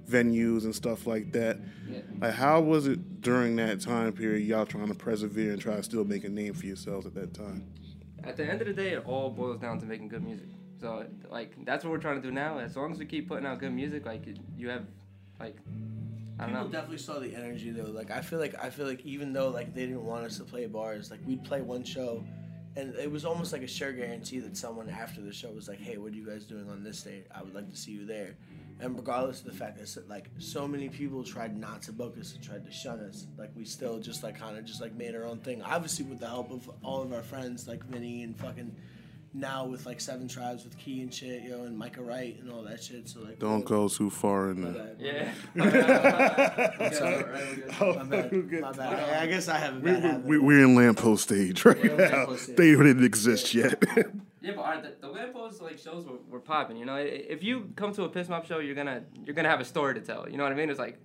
venues 0.08 0.64
and 0.64 0.74
stuff 0.74 1.06
like 1.06 1.32
that. 1.32 1.58
Yeah. 1.88 2.00
Like, 2.18 2.32
how 2.34 2.60
was 2.62 2.86
it 2.86 3.20
during 3.20 3.56
that 3.56 3.80
time 3.82 4.12
period? 4.14 4.46
Y'all 4.46 4.64
trying 4.66 4.88
to 4.88 4.94
persevere 4.94 5.52
and 5.52 5.60
try 5.60 5.76
to 5.76 5.82
still 5.82 6.04
make 6.04 6.24
a 6.24 6.28
name 6.30 6.54
for 6.54 6.64
yourselves 6.66 7.04
at 7.06 7.14
that 7.14 7.34
time. 7.34 7.66
At 8.24 8.36
the 8.36 8.44
end 8.44 8.60
of 8.62 8.66
the 8.66 8.72
day, 8.72 8.90
it 8.92 9.04
all 9.06 9.28
boils 9.30 9.60
down 9.60 9.78
to 9.80 9.86
making 9.86 10.08
good 10.08 10.24
music. 10.24 10.48
So 10.80 11.06
like 11.30 11.54
that's 11.64 11.84
what 11.84 11.90
we're 11.90 11.98
trying 11.98 12.20
to 12.20 12.26
do 12.26 12.32
now. 12.32 12.58
As 12.58 12.76
long 12.76 12.92
as 12.92 12.98
we 12.98 13.06
keep 13.06 13.28
putting 13.28 13.46
out 13.46 13.58
good 13.58 13.72
music, 13.72 14.06
like 14.06 14.22
you 14.56 14.68
have, 14.68 14.84
like, 15.40 15.56
I 16.38 16.42
don't 16.44 16.50
People 16.50 16.64
know. 16.66 16.70
definitely 16.70 16.98
saw 16.98 17.18
the 17.18 17.34
energy 17.34 17.70
though. 17.70 17.90
Like 17.90 18.10
I 18.10 18.20
feel 18.20 18.38
like 18.38 18.54
I 18.62 18.70
feel 18.70 18.86
like 18.86 19.04
even 19.04 19.32
though 19.32 19.48
like 19.48 19.74
they 19.74 19.86
didn't 19.86 20.04
want 20.04 20.24
us 20.24 20.38
to 20.38 20.44
play 20.44 20.66
bars, 20.66 21.10
like 21.10 21.20
we'd 21.26 21.42
play 21.44 21.60
one 21.62 21.82
show, 21.84 22.24
and 22.76 22.94
it 22.94 23.10
was 23.10 23.24
almost 23.24 23.52
like 23.52 23.62
a 23.62 23.66
sure 23.66 23.92
guarantee 23.92 24.38
that 24.40 24.56
someone 24.56 24.88
after 24.88 25.20
the 25.20 25.32
show 25.32 25.50
was 25.50 25.66
like, 25.68 25.80
"Hey, 25.80 25.96
what 25.96 26.12
are 26.12 26.16
you 26.16 26.26
guys 26.26 26.44
doing 26.44 26.68
on 26.70 26.84
this 26.84 27.02
day? 27.02 27.24
I 27.34 27.42
would 27.42 27.54
like 27.54 27.68
to 27.70 27.76
see 27.76 27.90
you 27.92 28.06
there." 28.06 28.36
And 28.80 28.94
regardless 28.96 29.40
of 29.40 29.46
the 29.46 29.52
fact 29.52 29.78
that 29.78 30.08
like 30.08 30.30
so 30.38 30.68
many 30.68 30.88
people 30.88 31.24
tried 31.24 31.58
not 31.58 31.82
to 31.82 31.92
book 31.92 32.16
us 32.16 32.34
and 32.34 32.40
tried 32.44 32.64
to 32.64 32.70
shun 32.70 33.00
us, 33.00 33.26
like 33.36 33.50
we 33.56 33.64
still 33.64 33.98
just 33.98 34.22
like 34.22 34.38
kind 34.38 34.56
of 34.56 34.64
just 34.64 34.80
like 34.80 34.94
made 34.94 35.16
our 35.16 35.24
own 35.24 35.40
thing. 35.40 35.60
Obviously 35.62 36.04
with 36.04 36.20
the 36.20 36.28
help 36.28 36.52
of 36.52 36.70
all 36.84 37.02
of 37.02 37.12
our 37.12 37.24
friends 37.24 37.66
like 37.66 37.82
Vinny 37.86 38.22
and 38.22 38.38
fucking 38.38 38.76
now 39.34 39.66
with 39.66 39.84
like 39.86 40.00
Seven 40.00 40.26
Tribes 40.28 40.64
with 40.64 40.76
Key 40.78 41.02
and 41.02 41.12
shit, 41.12 41.42
yo, 41.42 41.64
and 41.64 41.76
Micah 41.78 42.02
Wright 42.02 42.36
and 42.40 42.50
all 42.50 42.62
that 42.62 42.82
shit. 42.82 43.08
So 43.08 43.20
like 43.20 43.38
Don't 43.38 43.64
go 43.64 43.88
too 43.88 44.10
far 44.10 44.50
in 44.50 44.62
there. 44.72 44.96
Yeah. 44.98 45.32
I'm. 47.80 48.08
My 48.60 48.72
bad. 48.72 49.20
I 49.22 49.26
guess 49.26 49.48
I 49.48 49.58
have 49.58 49.76
a 49.76 49.80
We, 49.80 49.90
bad 49.90 50.02
habit. 50.02 50.26
we, 50.26 50.38
we're 50.38 50.64
in 50.64 50.74
lamppost 50.74 51.24
stage 51.24 51.64
right 51.64 51.80
We're 51.82 51.96
now. 52.10 52.26
They 52.56 52.74
didn't 52.74 53.04
exist 53.04 53.54
yet. 53.54 53.82
Yeah, 54.40 54.52
but 54.54 54.62
our, 54.62 54.80
the, 54.80 54.94
the 55.00 55.08
lamppost 55.08 55.60
like 55.60 55.78
shows 55.78 56.06
were, 56.06 56.18
were 56.30 56.38
popping. 56.38 56.76
You 56.76 56.84
know, 56.86 56.94
if 56.96 57.42
you 57.42 57.72
come 57.74 57.92
to 57.94 58.04
a 58.04 58.08
piss 58.08 58.28
mob 58.28 58.46
show, 58.46 58.60
you're 58.60 58.76
gonna 58.76 59.02
you're 59.24 59.34
gonna 59.34 59.48
have 59.48 59.58
a 59.60 59.64
story 59.64 59.94
to 59.94 60.00
tell. 60.00 60.28
You 60.30 60.36
know 60.36 60.44
what 60.44 60.52
I 60.52 60.54
mean? 60.54 60.70
It's 60.70 60.78
like, 60.78 60.96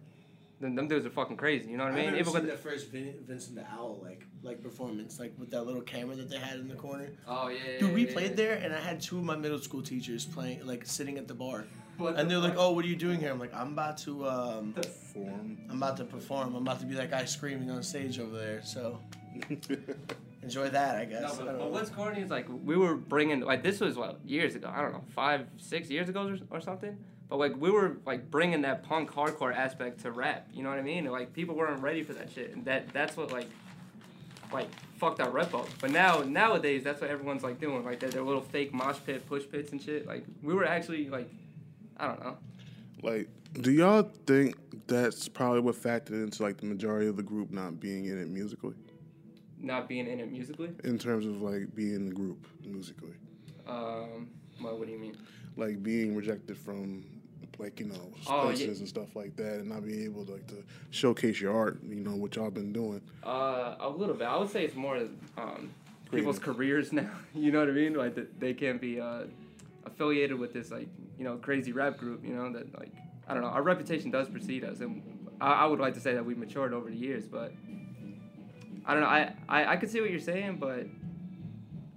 them, 0.63 0.75
them 0.75 0.87
dudes 0.87 1.05
are 1.05 1.09
fucking 1.09 1.37
crazy. 1.37 1.69
You 1.69 1.77
know 1.77 1.83
what 1.83 1.93
I 1.93 1.95
I 1.95 1.97
mean? 1.97 2.05
remember 2.13 2.19
Even 2.21 2.33
seeing 2.33 2.45
with 2.45 2.51
that 2.53 2.63
first 2.63 2.89
Vin, 2.89 3.15
Vincent 3.27 3.55
the 3.55 3.65
Owl 3.71 3.99
like 4.01 4.25
like 4.41 4.63
performance, 4.63 5.19
like 5.19 5.33
with 5.37 5.51
that 5.51 5.63
little 5.63 5.81
camera 5.81 6.15
that 6.15 6.29
they 6.29 6.37
had 6.37 6.59
in 6.59 6.67
the 6.67 6.75
corner. 6.75 7.09
Oh 7.27 7.49
yeah. 7.49 7.59
yeah 7.73 7.79
Dude, 7.79 7.93
we 7.93 8.07
yeah, 8.07 8.13
played 8.13 8.29
yeah. 8.31 8.35
there, 8.35 8.55
and 8.55 8.73
I 8.73 8.79
had 8.79 9.01
two 9.01 9.17
of 9.17 9.23
my 9.23 9.35
middle 9.35 9.59
school 9.59 9.81
teachers 9.81 10.25
playing, 10.25 10.65
like 10.65 10.85
sitting 10.85 11.17
at 11.17 11.27
the 11.27 11.33
bar, 11.33 11.65
What 11.97 12.15
and 12.17 12.29
the 12.29 12.35
they're 12.35 12.43
like, 12.43 12.57
"Oh, 12.57 12.71
what 12.71 12.85
are 12.85 12.87
you 12.87 12.95
doing 12.95 13.19
here?" 13.19 13.31
I'm 13.31 13.39
like, 13.39 13.53
"I'm 13.53 13.73
about 13.73 13.97
to 13.99 14.27
um, 14.27 14.73
perform. 14.73 15.57
I'm 15.69 15.77
about 15.77 15.97
to 15.97 16.05
perform. 16.05 16.55
I'm 16.55 16.61
about 16.61 16.79
to 16.79 16.85
be 16.85 16.95
that 16.95 17.11
guy 17.11 17.25
screaming 17.25 17.69
on 17.69 17.83
stage 17.83 18.19
over 18.19 18.37
there." 18.37 18.61
So 18.63 18.99
enjoy 20.41 20.69
that, 20.69 20.95
I 20.95 21.05
guess. 21.05 21.21
No, 21.21 21.45
but, 21.45 21.45
don't 21.45 21.59
but 21.59 21.71
what's 21.71 21.89
corny 21.89 22.21
is 22.21 22.29
like 22.29 22.47
we 22.63 22.77
were 22.77 22.95
bringing 22.95 23.41
like 23.41 23.63
this 23.63 23.79
was 23.79 23.95
what 23.97 24.19
years 24.25 24.55
ago. 24.55 24.71
I 24.73 24.81
don't 24.81 24.93
know, 24.93 25.03
five, 25.09 25.47
six 25.57 25.89
years 25.89 26.09
ago 26.09 26.37
or, 26.51 26.57
or 26.57 26.61
something. 26.61 26.97
But 27.33 27.39
like 27.39 27.59
we 27.59 27.71
were 27.71 27.97
like 28.05 28.29
bringing 28.29 28.61
that 28.61 28.83
punk 28.83 29.11
hardcore 29.11 29.55
aspect 29.55 30.01
to 30.01 30.11
rap. 30.11 30.47
You 30.53 30.61
know 30.61 30.69
what 30.69 30.77
I 30.77 30.83
mean? 30.83 31.05
Like 31.05 31.33
people 31.33 31.55
weren't 31.55 31.81
ready 31.81 32.03
for 32.03 32.13
that 32.13 32.31
shit, 32.31 32.55
and 32.55 32.63
that 32.65 32.93
that's 32.93 33.17
what 33.17 33.31
like 33.31 33.47
like 34.51 34.67
fucked 34.99 35.19
our 35.19 35.31
rep 35.31 35.51
up. 35.55 35.67
But 35.81 35.89
now 35.89 36.19
nowadays 36.19 36.83
that's 36.83 37.01
what 37.01 37.09
everyone's 37.09 37.41
like 37.41 37.59
doing. 37.59 37.83
Like 37.83 37.99
their, 38.01 38.11
their 38.11 38.21
little 38.21 38.43
fake 38.43 38.71
mosh 38.71 38.97
pit, 39.03 39.25
push 39.27 39.45
pits 39.51 39.71
and 39.71 39.81
shit. 39.81 40.05
Like 40.05 40.25
we 40.43 40.53
were 40.53 40.63
actually 40.63 41.09
like 41.09 41.27
I 41.97 42.05
don't 42.05 42.23
know. 42.23 42.37
like, 43.01 43.29
do 43.59 43.71
y'all 43.71 44.11
think 44.27 44.55
that's 44.85 45.27
probably 45.27 45.61
what 45.61 45.73
factored 45.73 46.23
into 46.23 46.43
like 46.43 46.57
the 46.57 46.67
majority 46.67 47.07
of 47.07 47.17
the 47.17 47.23
group 47.23 47.49
not 47.49 47.79
being 47.79 48.05
in 48.05 48.21
it 48.21 48.27
musically? 48.27 48.75
Not 49.59 49.89
being 49.89 50.05
in 50.05 50.19
it 50.19 50.31
musically. 50.31 50.69
In 50.83 50.99
terms 50.99 51.25
of 51.25 51.41
like 51.41 51.73
being 51.73 51.95
in 51.95 52.05
the 52.09 52.13
group 52.13 52.45
musically, 52.63 53.15
Um, 53.67 54.29
well, 54.61 54.77
what 54.77 54.85
do 54.85 54.93
you 54.93 54.99
mean? 54.99 55.17
like 55.55 55.81
being 55.81 56.15
rejected 56.15 56.57
from 56.57 57.03
like 57.59 57.79
you 57.79 57.87
know 57.87 58.11
Oh, 58.27 58.49
yeah. 58.49 58.55
places 58.55 58.79
and 58.79 58.87
stuff 58.89 59.15
like 59.15 59.35
that, 59.37 59.59
and 59.59 59.69
not 59.69 59.85
be 59.85 60.03
able 60.05 60.25
to 60.25 60.33
like 60.33 60.47
to 60.47 60.63
showcase 60.91 61.39
your 61.41 61.55
art. 61.55 61.79
You 61.87 61.95
know 62.03 62.15
what 62.15 62.35
y'all 62.35 62.49
been 62.49 62.73
doing. 62.73 63.01
Uh, 63.23 63.75
a 63.79 63.89
little 63.89 64.15
bit. 64.15 64.25
I 64.27 64.37
would 64.37 64.49
say 64.49 64.63
it's 64.65 64.75
more 64.75 64.97
um, 65.37 65.71
people's 66.11 66.39
careers 66.39 66.91
now. 67.01 67.09
You 67.33 67.51
know 67.51 67.59
what 67.59 67.69
I 67.69 67.73
mean? 67.73 67.93
Like 67.93 68.15
that 68.15 68.39
they 68.39 68.53
can't 68.53 68.79
be 68.81 68.99
uh, 68.99 69.23
affiliated 69.85 70.37
with 70.39 70.53
this 70.53 70.71
like 70.71 70.87
you 71.17 71.23
know 71.23 71.37
crazy 71.37 71.71
rap 71.71 71.97
group. 71.97 72.23
You 72.25 72.33
know 72.35 72.51
that 72.53 72.77
like 72.77 72.91
I 73.27 73.33
don't 73.33 73.43
know. 73.43 73.49
Our 73.49 73.63
reputation 73.63 74.11
does 74.11 74.27
precede 74.29 74.63
us, 74.63 74.79
and 74.79 75.01
I, 75.39 75.51
I 75.53 75.65
would 75.65 75.79
like 75.79 75.93
to 75.95 75.99
say 76.01 76.13
that 76.13 76.25
we've 76.25 76.37
matured 76.37 76.73
over 76.73 76.89
the 76.89 76.95
years. 76.97 77.25
But 77.27 77.53
I 78.85 78.93
don't 78.93 79.01
know. 79.01 79.07
I 79.07 79.33
I, 79.47 79.73
I 79.73 79.75
could 79.77 79.89
see 79.89 80.01
what 80.01 80.09
you're 80.09 80.19
saying, 80.19 80.57
but 80.59 80.85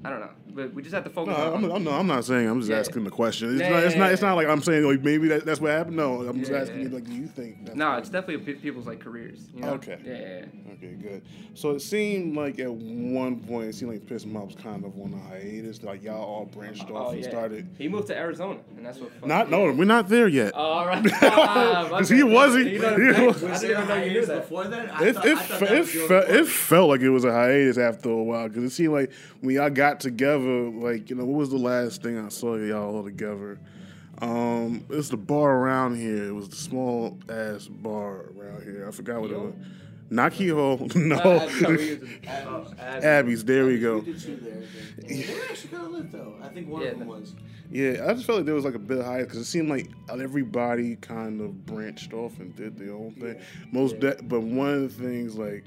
I 0.05 0.11
don't 0.11 0.21
know. 0.21 0.31
But 0.51 0.73
we 0.73 0.83
just 0.83 0.95
have 0.95 1.05
to 1.05 1.11
No, 1.11 1.15
focus. 1.15 1.35
I'm, 1.37 1.65
I'm, 1.71 1.85
no, 1.85 1.91
I'm 1.91 2.07
not 2.07 2.25
saying. 2.25 2.49
I'm 2.49 2.61
just 2.61 2.71
Yeah. 2.71 2.79
asking 2.79 3.05
the 3.05 3.11
question. 3.11 3.51
It's 3.53 3.61
Yeah, 3.61 3.71
not. 3.71 3.79
yeah, 3.81 3.87
It's 3.87 3.97
not. 3.97 4.07
yeah, 4.07 4.13
It's 4.13 4.23
not 4.23 4.35
like 4.37 4.47
I'm 4.47 4.63
saying 4.63 4.85
like 4.85 5.03
maybe 5.03 5.29
that, 5.29 5.45
that's 5.45 5.61
what 5.61 5.71
happened. 5.73 5.97
No, 5.97 6.23
I'm 6.23 6.39
just 6.39 6.53
Yeah, 6.53 6.59
asking 6.59 6.77
yeah. 6.79 6.83
you 6.85 6.89
like, 6.91 7.05
do 7.05 7.13
you 7.13 7.27
think? 7.27 7.65
That's 7.67 7.77
No, 7.77 7.91
what 7.91 7.99
it's 8.01 8.09
definitely 8.11 8.55
people's 8.55 8.87
like 8.87 9.01
careers. 9.01 9.41
You 9.55 9.63
know? 9.63 9.71
Okay. 9.75 9.99
Yeah, 10.05 10.13
yeah, 10.13 10.21
yeah. 10.21 10.73
Okay, 10.75 10.95
good. 11.03 11.23
So 11.55 11.71
it 11.73 11.81
seemed 11.81 12.37
like 12.37 12.59
at 12.59 12.71
one 12.73 13.41
point, 13.41 13.69
it 13.69 13.75
seemed 13.75 13.93
like 13.93 14.07
Piss 14.07 14.25
Mob 14.27 14.47
was 14.47 14.55
kind 14.57 14.85
of 14.85 14.97
on 15.01 15.13
a 15.15 15.29
hiatus. 15.31 15.83
Like 15.83 16.03
y'all 16.05 16.23
all 16.23 16.45
branched 16.45 16.91
off 16.91 17.09
Oh, 17.09 17.11
and 17.11 17.23
yeah. 17.23 17.29
started. 17.31 17.69
He 17.79 17.89
moved 17.89 18.07
to 18.09 18.17
Arizona, 18.17 18.61
and 18.77 18.87
that's 18.87 18.99
what. 18.99 19.11
fucked 19.13 19.27
Not 19.27 19.51
me. 19.51 19.57
no, 19.59 19.73
we're 19.73 19.85
not 19.85 20.09
there 20.09 20.29
yet. 20.29 20.53
Oh, 20.55 20.59
all 20.61 20.87
right. 20.87 21.05
Ah, 21.23 21.89
my 21.91 21.99
Because 21.99 22.09
he 22.11 22.23
wasn't. 22.23 22.67
You 22.71 22.79
know, 22.79 22.97
he 22.97 23.09
I 23.23 23.27
was- 23.27 23.41
didn't 23.41 23.71
even 23.71 23.89
know 23.89 24.05
you 24.05 24.11
knew 24.13 24.27
that. 24.27 24.43
Before 24.43 24.65
that, 24.65 25.03
It, 25.03 25.17
it, 25.17 25.27
it, 25.27 25.85
fe- 25.87 26.27
it 26.39 26.47
felt 26.47 26.89
like 26.91 27.01
it 27.01 27.11
was 27.11 27.25
a 27.25 27.33
hiatus 27.33 27.79
after 27.79 28.11
a 28.11 28.23
while 28.23 28.49
because 28.49 28.65
it 28.65 28.71
seemed 28.71 28.93
like 28.93 29.11
when 29.41 29.55
y'all 29.57 29.71
got 29.71 29.96
together, 30.01 30.71
like 30.71 31.11
you 31.11 31.17
know, 31.17 31.25
what 31.25 31.39
was 31.39 31.51
the 31.51 31.59
last 31.59 32.03
thing 32.03 32.19
I 32.19 32.29
saw 32.29 32.57
y'all 32.57 32.97
all 32.97 33.05
together? 33.05 33.59
Um, 34.23 34.85
it's 34.89 35.11
the 35.11 35.17
bar 35.17 35.57
around 35.57 35.97
here. 35.97 36.29
It 36.29 36.33
was 36.35 36.49
the 36.49 36.57
small 36.57 37.19
ass 37.29 37.67
bar 37.69 38.31
around 38.39 38.63
here. 38.63 38.87
I 38.89 38.91
forgot 38.91 39.21
what 39.21 39.31
it 39.31 39.39
was. 39.39 39.55
Not 40.09 40.33
Keyhole. 40.33 40.89
No. 40.95 41.17
Uh, 41.17 41.51
no, 41.61 41.69
we 41.71 41.75
Abby's. 41.75 41.99
Abby's. 42.29 43.05
Abby's. 43.05 43.45
There 43.45 43.67
we 43.67 43.81
go. 43.81 43.99
We 43.99 44.13
did 44.13 44.21
two 44.21 44.37
there. 44.37 44.63
I 44.63 45.07
think. 45.07 45.27
They 45.27 45.35
were 45.35 45.41
actually 45.51 45.71
kind 45.71 45.83
of 45.87 45.91
lit 45.93 46.13
though. 46.13 46.35
I 46.43 46.49
think 46.49 46.69
one 46.69 46.83
Yeah, 46.83 46.89
of 46.89 46.99
them 47.01 47.09
was. 47.09 47.35
Yeah, 47.71 48.07
I 48.09 48.15
just 48.15 48.25
felt 48.27 48.37
like 48.39 48.47
there 48.47 48.55
was 48.55 48.65
like 48.65 48.77
a 48.77 48.79
bit 48.79 49.05
higher 49.05 49.25
because 49.25 49.39
it 49.39 49.45
seemed 49.47 49.69
like 49.69 49.91
everybody 50.09 50.95
kind 50.97 51.41
of 51.41 51.67
branched 51.67 52.13
off 52.13 52.39
and 52.39 52.55
did 52.55 52.79
their 52.79 52.95
own 52.95 53.15
thing. 53.15 53.41
Most, 53.73 53.99
de- 53.99 54.23
but 54.23 54.41
one 54.43 54.69
of 54.73 54.97
the 54.97 55.05
things 55.05 55.37
like 55.37 55.65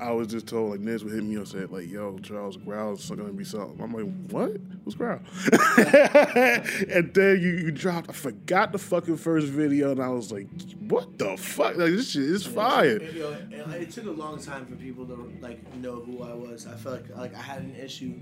I 0.00 0.10
was 0.10 0.28
just 0.28 0.46
told 0.46 0.70
like 0.70 0.80
Niz 0.80 1.04
would 1.04 1.12
hit 1.12 1.22
me 1.22 1.36
up 1.36 1.46
said 1.46 1.70
like, 1.70 1.88
"Yo, 1.88 2.18
Charles 2.18 2.56
Growl's 2.56 3.08
gonna 3.08 3.32
be 3.32 3.44
something." 3.44 3.80
I'm 3.80 3.92
like, 3.92 4.30
"What? 4.30 4.56
Who's 4.84 4.94
Growl?" 4.94 5.20
and 5.78 7.14
then 7.14 7.40
you, 7.40 7.58
you 7.64 7.70
dropped. 7.70 8.10
I 8.10 8.12
forgot 8.12 8.72
the 8.72 8.78
fucking 8.78 9.16
first 9.16 9.46
video, 9.46 9.92
and 9.92 10.00
I 10.00 10.08
was 10.08 10.32
like, 10.32 10.48
"What 10.80 11.18
the 11.18 11.36
fuck? 11.36 11.76
Like 11.76 11.92
this 11.92 12.10
shit 12.10 12.22
is 12.22 12.44
fire." 12.46 12.96
It, 12.96 13.16
it, 13.16 13.52
it 13.52 13.90
took 13.90 14.06
a 14.06 14.10
long 14.10 14.40
time 14.40 14.66
for 14.66 14.74
people 14.74 15.06
to 15.06 15.32
like 15.40 15.74
know 15.76 16.00
who 16.00 16.22
I 16.22 16.34
was. 16.34 16.66
I 16.66 16.74
felt 16.74 17.02
like 17.02 17.16
like 17.16 17.34
I 17.34 17.42
had 17.42 17.62
an 17.62 17.76
issue 17.76 18.14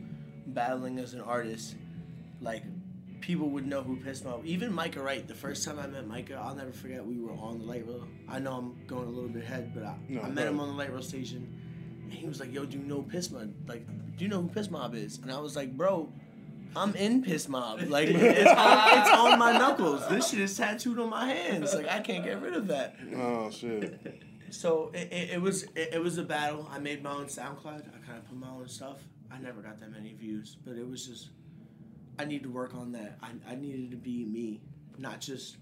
battling 0.46 0.98
as 0.98 1.14
an 1.14 1.20
artist. 1.22 1.76
Like 2.40 2.64
people 3.22 3.48
would 3.50 3.66
know 3.66 3.82
who 3.82 3.96
pissed 3.96 4.24
me 4.24 4.30
off. 4.30 4.44
Even 4.44 4.72
Micah 4.72 5.00
Wright. 5.00 5.26
The 5.26 5.34
first 5.34 5.64
time 5.64 5.78
I 5.78 5.86
met 5.86 6.06
Micah, 6.06 6.34
I'll 6.34 6.54
never 6.54 6.72
forget. 6.72 7.06
We 7.06 7.18
were 7.18 7.32
on 7.32 7.58
the 7.60 7.64
light 7.64 7.86
rail. 7.86 8.06
I 8.28 8.38
know 8.40 8.52
I'm 8.54 8.86
going 8.86 9.06
a 9.06 9.10
little 9.10 9.30
bit 9.30 9.44
ahead, 9.44 9.72
but 9.74 9.84
I, 9.84 9.96
No, 10.08 10.20
I 10.20 10.28
met 10.28 10.48
him 10.48 10.60
on 10.60 10.68
the 10.68 10.74
light 10.74 10.92
rail 10.92 11.02
station, 11.02 11.61
he 12.12 12.26
was 12.26 12.40
like, 12.40 12.52
"Yo, 12.52 12.64
do 12.64 12.78
you 12.78 12.84
know 12.84 13.02
Piss 13.02 13.30
Mob? 13.30 13.52
Like, 13.66 13.86
do 14.16 14.24
you 14.24 14.30
know 14.30 14.42
who 14.42 14.48
Piss 14.48 14.70
Mob 14.70 14.94
is?" 14.94 15.18
And 15.18 15.30
I 15.30 15.38
was 15.38 15.56
like, 15.56 15.76
"Bro." 15.76 16.12
I'm 16.74 16.94
in 16.94 17.22
Piss 17.22 17.50
Mob. 17.50 17.82
Like 17.82 18.08
it's 18.10 18.50
on, 18.50 18.98
it's 18.98 19.10
on 19.10 19.38
my 19.38 19.52
knuckles. 19.52 20.08
This 20.08 20.30
shit 20.30 20.40
is 20.40 20.56
tattooed 20.56 20.98
on 20.98 21.10
my 21.10 21.26
hands. 21.26 21.74
Like 21.74 21.86
I 21.86 22.00
can't 22.00 22.24
get 22.24 22.40
rid 22.40 22.54
of 22.54 22.68
that. 22.68 22.96
Oh 23.14 23.50
shit. 23.50 24.00
So 24.48 24.90
it, 24.94 25.12
it, 25.12 25.30
it 25.32 25.42
was 25.42 25.64
it, 25.74 25.90
it 25.92 26.02
was 26.02 26.16
a 26.16 26.22
battle. 26.22 26.66
I 26.72 26.78
made 26.78 27.02
my 27.02 27.12
own 27.12 27.26
SoundCloud. 27.26 27.88
I 27.88 28.06
kind 28.06 28.18
of 28.18 28.26
put 28.26 28.38
my 28.38 28.48
own 28.48 28.68
stuff. 28.68 29.02
I 29.30 29.38
never 29.38 29.60
got 29.60 29.80
that 29.80 29.92
many 29.92 30.14
views, 30.14 30.56
but 30.64 30.76
it 30.76 30.88
was 30.88 31.06
just 31.06 31.30
I 32.18 32.24
need 32.24 32.42
to 32.42 32.50
work 32.50 32.74
on 32.74 32.92
that. 32.92 33.18
I, 33.22 33.30
I 33.52 33.54
needed 33.54 33.90
to 33.90 33.96
be 33.96 34.24
me, 34.24 34.60
not 34.98 35.20
just 35.20 35.56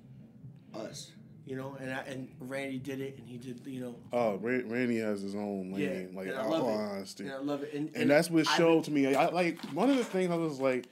us. 0.75 1.13
You 1.47 1.57
know, 1.57 1.77
and 1.81 1.93
I, 1.93 1.99
and 2.03 2.29
Randy 2.41 2.79
did 2.79 3.01
it, 3.01 3.19
and 3.19 3.27
he 3.29 3.37
did. 3.39 3.61
You 3.67 3.81
know, 3.81 3.95
Oh, 4.13 4.37
Randy 4.37 4.99
has 4.99 5.21
his 5.23 5.35
own 5.35 5.75
Yeah, 5.77 5.89
lane. 5.89 6.13
like, 6.15 6.29
and 6.29 6.37
I 6.37 6.43
all 6.43 6.51
love 6.51 6.65
it. 6.69 6.73
honesty. 6.73 7.25
And 7.25 7.33
I 7.33 7.39
love 7.39 7.63
it. 7.63 7.73
And- 7.75 7.89
And, 7.89 7.97
and 7.97 8.11
that's 8.11 8.31
what 8.31 8.47
I- 8.47 8.57
showed 8.57 8.85
to 8.85 8.91
me. 8.91 9.15
I 9.15 9.29
like 9.31 9.61
one 9.73 9.91
of 9.91 9.97
the 9.97 10.05
things 10.05 10.31
I 10.31 10.37
was 10.37 10.61
like, 10.61 10.87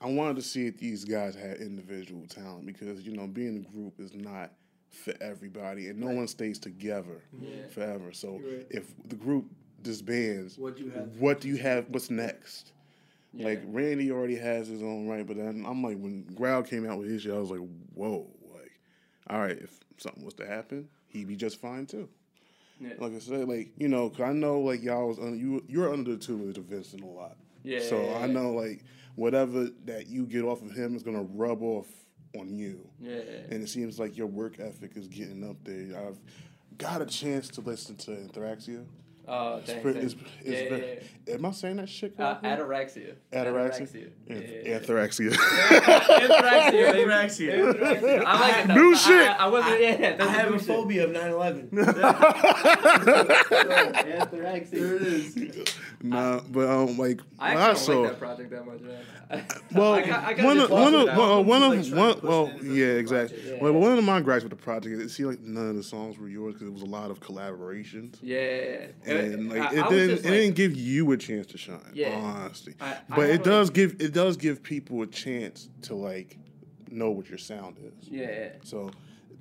I 0.00 0.06
wanted 0.08 0.36
to 0.36 0.42
see 0.42 0.66
if 0.66 0.78
these 0.78 1.04
guys 1.04 1.34
had 1.34 1.58
individual 1.58 2.26
talent 2.28 2.66
because 2.66 3.02
you 3.02 3.12
know 3.16 3.26
being 3.26 3.56
a 3.56 3.72
group 3.72 3.98
is 4.00 4.14
not 4.14 4.52
for 4.90 5.12
everybody, 5.20 5.88
and 5.88 5.98
no 6.00 6.08
one 6.08 6.26
stays 6.28 6.58
together 6.58 7.22
Yeah. 7.40 7.66
forever. 7.68 8.12
So 8.12 8.40
right. 8.44 8.66
if 8.70 8.92
the 9.08 9.16
group 9.16 9.46
disbands, 9.82 10.58
What 10.58 10.76
do 10.76 10.84
you 10.84 10.90
have? 10.90 11.16
What 11.18 11.40
do 11.40 11.48
you 11.48 11.56
have? 11.56 11.88
What's 11.90 12.10
next? 12.10 12.72
Yeah. 13.34 13.46
Like 13.46 13.62
Randy 13.66 14.10
already 14.10 14.36
has 14.36 14.66
his 14.68 14.82
own 14.82 15.06
right, 15.08 15.26
but 15.26 15.36
then 15.36 15.64
I'm 15.68 15.82
like, 15.82 15.98
when 15.98 16.22
Growl 16.34 16.62
came 16.62 16.88
out 16.88 16.98
with 16.98 17.08
his 17.08 17.22
shit, 17.22 17.32
I 17.34 17.38
was 17.38 17.50
like, 17.50 17.60
whoa, 17.94 18.18
like, 18.20 18.37
all 19.30 19.40
right, 19.40 19.58
if 19.58 19.78
something 19.98 20.24
was 20.24 20.34
to 20.34 20.46
happen, 20.46 20.88
he'd 21.08 21.28
be 21.28 21.36
just 21.36 21.60
fine 21.60 21.86
too. 21.86 22.08
Yeah. 22.80 22.94
Like 22.98 23.12
I 23.14 23.18
said, 23.18 23.48
like 23.48 23.70
you 23.76 23.88
know, 23.88 24.08
'cause 24.10 24.20
I 24.20 24.32
know 24.32 24.60
like 24.60 24.82
y'all 24.82 25.08
was 25.08 25.18
under, 25.18 25.36
you 25.36 25.64
you're 25.68 25.92
under 25.92 26.12
the 26.12 26.16
tutelage 26.18 26.58
of 26.58 26.64
Vincent 26.64 27.02
a 27.02 27.06
lot. 27.06 27.36
Yeah, 27.64 27.80
So 27.80 28.00
yeah, 28.00 28.18
I 28.18 28.26
know 28.26 28.52
like 28.52 28.84
whatever 29.16 29.68
that 29.86 30.06
you 30.06 30.26
get 30.26 30.44
off 30.44 30.62
of 30.62 30.70
him 30.70 30.94
is 30.94 31.02
gonna 31.02 31.22
rub 31.22 31.60
off 31.62 31.88
on 32.38 32.56
you. 32.56 32.88
Yeah, 33.00 33.16
yeah. 33.16 33.22
And 33.50 33.62
it 33.62 33.68
seems 33.68 33.98
like 33.98 34.16
your 34.16 34.28
work 34.28 34.60
ethic 34.60 34.92
is 34.96 35.08
getting 35.08 35.42
up 35.48 35.56
there. 35.64 35.98
I've 35.98 36.20
got 36.78 37.02
a 37.02 37.06
chance 37.06 37.48
to 37.48 37.60
listen 37.60 37.96
to 37.96 38.12
Anthraxia. 38.12 38.84
Oh, 39.30 39.56
It's 39.58 39.66
thanks, 39.66 39.82
pretty- 39.82 39.98
thanks. 40.00 40.14
it's- 40.14 40.30
Yeah, 40.42 40.52
it's 40.52 40.62
yeah, 40.62 40.68
very- 40.78 41.34
Am 41.34 41.44
I 41.44 41.50
saying 41.50 41.76
that 41.76 41.88
shit 41.90 42.14
Uh, 42.18 42.34
correctly? 42.36 42.48
ataraxia. 42.48 43.14
Ataraxia. 43.30 44.10
Yeah, 44.26 44.34
Anth- 44.34 44.64
yeah, 44.64 44.70
yeah. 44.70 44.78
Anthraxia. 44.78 45.30
Anthraxia. 45.30 46.86
Anthraxia. 46.94 47.52
Anthraxia. 47.74 48.22
I 48.24 48.40
like 48.40 48.56
it. 48.56 48.68
though. 48.68 48.74
New 48.74 48.92
I- 48.94 48.96
shit. 48.96 49.28
I, 49.28 49.32
I 49.34 49.46
wasn't. 49.48 49.80
Yeah, 49.82 49.96
that's 50.16 50.20
I 50.22 50.32
have 50.32 50.48
new 50.50 50.56
a 50.56 50.58
shit. 50.58 50.66
phobia 50.68 51.04
of 51.04 51.10
9/11. 51.10 51.68
Anthraxia. 53.58 54.70
There 54.70 54.96
it 54.96 55.02
is. 55.02 55.74
nah, 56.02 56.40
but 56.50 56.68
um, 56.68 56.96
like 56.98 57.20
I 57.38 57.54
when 57.54 57.62
I 57.62 57.70
actually 57.70 57.74
don't 57.74 57.76
saw. 57.76 58.00
like 58.00 58.10
that 58.12 58.18
project 58.18 58.50
that 58.50 58.66
much, 58.66 58.80
man. 58.80 59.04
Well, 59.74 59.92
I 59.92 60.06
got- 60.06 60.24
I 60.24 60.32
got 60.34 60.44
one 60.44 60.58
of 60.58 60.70
one 60.70 60.94
of 60.94 61.06
well, 61.08 61.44
one 61.44 61.62
of 61.62 61.72
trying 61.88 61.96
one 61.96 62.20
to 62.20 62.26
well 62.26 62.52
yeah 62.62 62.86
exactly. 62.86 63.38
project, 63.38 63.62
Well, 63.62 63.72
one 63.74 63.98
of 63.98 64.04
my 64.04 64.20
gripes 64.20 64.42
with 64.42 64.50
the 64.50 64.56
project 64.56 64.94
is 64.94 65.00
it 65.00 65.08
seemed 65.10 65.28
like 65.30 65.40
none 65.40 65.68
of 65.70 65.76
the 65.76 65.82
songs 65.82 66.18
were 66.18 66.28
yours 66.28 66.54
because 66.54 66.68
it 66.68 66.72
was 66.72 66.82
a 66.82 66.86
lot 66.86 67.10
of 67.10 67.20
collaborations. 67.20 68.16
Yeah. 68.22 68.86
And 69.04 69.50
like 69.50 69.60
I- 69.62 69.66
it 69.66 69.88
didn't, 69.90 70.10
it 70.10 70.12
like- 70.14 70.22
didn't 70.22 70.54
give 70.56 70.76
you 70.76 71.12
a 71.12 71.16
chance 71.16 71.46
to 71.48 71.58
shine. 71.58 71.80
Yeah. 71.92 72.14
honestly. 72.16 72.74
But 73.14 73.30
it 73.30 73.44
does 73.44 73.70
give 73.70 74.00
it 74.00 74.12
does 74.14 74.36
give 74.36 74.62
people 74.62 75.02
a 75.02 75.06
chance 75.06 75.68
to 75.82 75.94
like 75.94 76.38
know 76.90 77.10
what 77.10 77.28
your 77.28 77.38
sound 77.38 77.76
is. 77.78 78.08
Yeah. 78.08 78.48
So. 78.64 78.90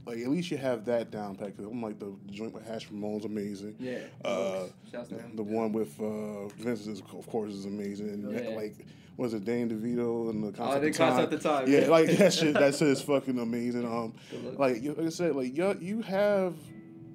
Like 0.06 0.20
at 0.20 0.30
least 0.30 0.52
you 0.52 0.58
have 0.58 0.86
that 0.86 1.12
down 1.12 1.36
pat. 1.36 1.58
Cause 1.58 1.66
I'm 1.66 1.82
like 1.82 2.00
the 2.00 2.16
joint 2.32 2.54
with 2.54 2.66
Hash 2.66 2.90
Ramone's 2.90 3.26
amazing. 3.26 3.76
Yeah. 3.78 3.98
Uh, 4.24 4.68
Shouts 4.90 5.10
to 5.10 5.16
him. 5.16 5.36
the 5.36 5.44
one 5.44 5.74
with 5.74 6.00
uh, 6.00 6.48
Vince 6.58 6.88
is 6.88 7.02
of 7.02 7.28
course 7.28 7.52
is 7.52 7.66
amazing. 7.66 8.08
And 8.12 8.32
Yeah. 8.34 8.56
like 8.56 8.86
was 9.18 9.34
it 9.34 9.44
Dane 9.46 9.70
DeVito 9.70 10.30
and 10.30 10.44
the 10.44 10.48
Oh, 10.50 10.52
concept 10.52 10.84
the 10.84 10.92
time? 10.92 11.10
Concept 11.14 11.34
of 11.34 11.42
Time, 11.44 11.68
Yeah, 11.68 11.88
like 11.88 12.10
that 12.18 12.34
shit. 12.34 12.54
That 12.54 12.76
shit 12.78 12.88
is 12.90 13.02
fucking 13.02 13.38
amazing. 13.40 13.86
Um, 13.86 14.14
like 14.58 14.82
you- 14.82 14.94
like 14.94 15.08
I 15.08 15.10
said, 15.10 15.36
like 15.36 15.56
you 15.58 15.76
you 15.82 16.02
have 16.04 16.56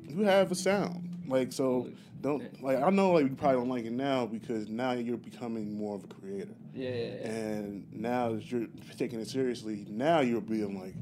you 0.09 0.23
have 0.25 0.51
a 0.53 0.55
sound. 0.55 1.09
Like 1.29 1.53
so, 1.53 1.89
don't 2.21 2.63
like 2.63 2.83
I 2.83 2.91
know 2.91 3.13
like 3.13 3.25
you 3.25 3.37
probably 3.37 3.59
don't 3.61 3.69
like 3.69 3.85
it 3.85 3.93
now 3.93 4.27
because 4.27 4.69
now 4.69 4.93
you're 4.93 5.17
becoming 5.17 5.77
more 5.79 5.95
of 5.97 6.05
a 6.05 6.09
creator. 6.09 6.55
Yeah, 6.75 6.89
yeah, 6.91 6.97
yeah. 6.97 7.31
And 7.31 7.87
now 7.93 8.33
that 8.33 8.51
you're 8.51 8.67
taking 8.99 9.21
it 9.21 9.29
seriously, 9.29 9.87
now 9.89 10.21
you're 10.21 10.41
being 10.41 10.79
like, 10.81 10.95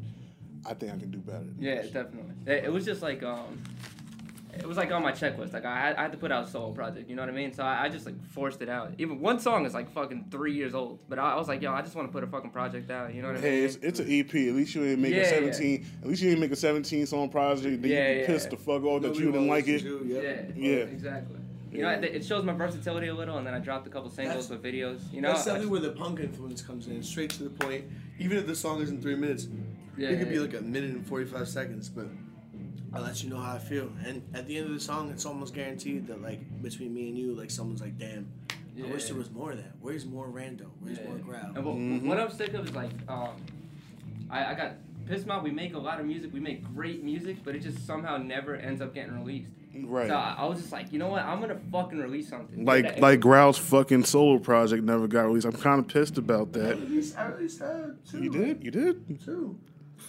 I 0.66 0.74
think 0.74 0.92
I 0.92 0.98
can 0.98 1.10
do 1.10 1.18
better. 1.18 1.46
Yeah, 1.58 1.82
definitely. 1.82 2.34
It, 2.46 2.64
it 2.64 2.72
was 2.72 2.84
just 2.84 3.02
like 3.02 3.22
um, 3.22 3.62
it 4.60 4.66
was 4.68 4.76
like 4.76 4.90
on 4.92 5.02
my 5.02 5.12
checklist. 5.12 5.52
Like 5.52 5.64
I 5.64 5.78
had, 5.78 5.96
I 5.96 6.02
had 6.02 6.12
to 6.12 6.18
put 6.18 6.30
out 6.30 6.44
a 6.44 6.50
solo 6.50 6.70
project. 6.72 7.08
You 7.10 7.16
know 7.16 7.22
what 7.22 7.28
I 7.28 7.32
mean? 7.32 7.52
So 7.52 7.62
I, 7.62 7.84
I 7.84 7.88
just 7.88 8.06
like 8.06 8.14
forced 8.28 8.62
it 8.62 8.68
out. 8.68 8.92
Even 8.98 9.20
one 9.20 9.38
song 9.40 9.66
is 9.66 9.74
like 9.74 9.90
fucking 9.92 10.26
three 10.30 10.52
years 10.54 10.74
old, 10.74 10.98
but 11.08 11.18
I, 11.18 11.32
I 11.32 11.36
was 11.36 11.48
like, 11.48 11.62
yo, 11.62 11.72
I 11.72 11.82
just 11.82 11.94
want 11.96 12.08
to 12.08 12.12
put 12.12 12.22
a 12.22 12.26
fucking 12.26 12.50
project 12.50 12.90
out. 12.90 13.14
You 13.14 13.22
know 13.22 13.28
what 13.28 13.38
I 13.38 13.40
mean? 13.40 13.50
Hey, 13.50 13.64
it's, 13.64 13.76
it's 13.76 14.00
an 14.00 14.06
EP. 14.10 14.26
At 14.34 14.54
least 14.54 14.74
you 14.74 14.82
didn't 14.84 15.02
make 15.02 15.12
Yeah, 15.14 15.20
a 15.22 15.22
yeah. 15.46 15.52
17. 15.52 15.86
At 16.02 16.08
least 16.08 16.22
you 16.22 16.28
didn't 16.30 16.40
make 16.40 16.52
a 16.52 16.56
17 16.56 17.06
song 17.06 17.28
project. 17.28 17.82
Then 17.82 17.90
Yeah, 17.90 18.10
you 18.12 18.20
yeah. 18.20 18.26
pissed 18.26 18.50
the 18.50 18.56
fuck 18.56 18.82
off 18.84 19.02
that 19.02 19.14
you 19.16 19.26
didn't 19.32 19.48
like 19.48 19.66
wants 19.66 19.82
it. 19.82 19.86
to, 19.86 20.02
yeah, 20.06 20.20
Yeah. 20.68 20.76
exactly. 20.84 21.36
You 21.72 21.82
know, 21.82 21.90
it, 21.90 22.02
it 22.04 22.24
shows 22.24 22.42
my 22.44 22.52
versatility 22.52 23.06
a 23.08 23.14
little, 23.14 23.38
and 23.38 23.46
then 23.46 23.54
I 23.54 23.60
dropped 23.60 23.86
a 23.86 23.90
couple 23.90 24.10
singles 24.10 24.48
That's- 24.48 24.62
with 24.62 24.62
videos. 24.74 25.00
You 25.12 25.20
know, 25.20 25.28
That's 25.28 25.42
I- 25.42 25.52
definitely 25.54 25.70
where 25.70 25.80
the 25.80 25.92
punk 25.96 26.18
influence 26.20 26.62
comes 26.62 26.88
in, 26.88 27.00
straight 27.02 27.30
to 27.30 27.44
the 27.44 27.50
point. 27.50 27.84
Even 28.18 28.38
if 28.38 28.46
the 28.48 28.56
song 28.56 28.82
isn't 28.82 29.00
three 29.00 29.14
minutes, 29.14 29.46
Yeah, 29.96 30.08
it 30.08 30.18
could 30.18 30.28
be 30.30 30.34
yeah. 30.34 30.40
like 30.40 30.54
a 30.54 30.60
minute 30.62 30.90
and 30.90 31.06
forty-five 31.06 31.46
seconds, 31.48 31.88
but 31.88 32.06
I'll 32.92 33.02
let 33.02 33.22
you 33.22 33.30
know 33.30 33.38
how 33.38 33.54
I 33.54 33.58
feel. 33.58 33.90
And 34.04 34.22
at 34.34 34.46
the 34.46 34.56
end 34.58 34.66
of 34.66 34.74
the 34.74 34.80
song, 34.80 35.10
it's 35.10 35.24
almost 35.24 35.54
guaranteed 35.54 36.06
that 36.08 36.20
like 36.22 36.40
between 36.62 36.92
me 36.92 37.08
and 37.08 37.16
you, 37.18 37.34
like 37.34 37.50
someone's 37.50 37.80
like, 37.80 37.98
"Damn, 37.98 38.26
I 38.82 38.90
wish 38.90 39.04
there 39.06 39.16
was 39.16 39.30
more 39.30 39.52
of 39.52 39.58
that. 39.58 39.72
Where's 39.80 40.04
more 40.06 40.26
rando? 40.26 40.66
Where's 40.80 40.98
Yeah. 40.98 41.08
more 41.08 41.18
growl?" 41.18 41.52
And 41.54 41.64
what, 41.64 41.76
Mm-hmm. 41.76 42.08
what 42.08 42.18
I'm 42.18 42.30
sick 42.30 42.52
of 42.54 42.66
is 42.68 42.74
like, 42.74 42.90
um, 43.08 43.30
I, 44.28 44.46
I 44.46 44.54
got 44.54 44.72
pissed 45.06 45.28
off. 45.28 45.44
We 45.44 45.50
make 45.52 45.74
a 45.74 45.78
lot 45.78 46.00
of 46.00 46.06
music. 46.06 46.32
We 46.32 46.40
make 46.40 46.64
great 46.74 47.04
music, 47.04 47.38
but 47.44 47.54
it 47.54 47.60
just 47.60 47.86
somehow 47.86 48.16
never 48.16 48.56
ends 48.56 48.80
up 48.80 48.92
getting 48.94 49.14
released. 49.18 49.50
Right. 49.72 50.08
So 50.08 50.14
I, 50.16 50.34
I 50.38 50.46
was 50.46 50.58
just 50.58 50.72
like, 50.72 50.92
you 50.92 50.98
know 50.98 51.06
what? 51.08 51.22
I'm 51.22 51.40
gonna 51.40 51.60
fucking 51.70 51.96
release 51.98 52.28
something. 52.28 52.64
Like 52.64 52.84
That- 52.84 53.00
like 53.00 53.20
Growl's 53.20 53.56
fucking 53.56 54.04
solo 54.04 54.40
project 54.40 54.82
never 54.82 55.06
got 55.06 55.26
released. 55.26 55.46
I'm 55.46 55.52
kind 55.52 55.78
of 55.78 55.86
pissed 55.86 56.18
about 56.18 56.52
that. 56.54 56.76
I 56.76 56.80
released 56.80 57.14
that 57.60 57.96
too. 58.10 58.20
You 58.24 58.30
did? 58.30 58.64
You 58.64 58.72
did? 58.72 59.20
Two. 59.24 59.56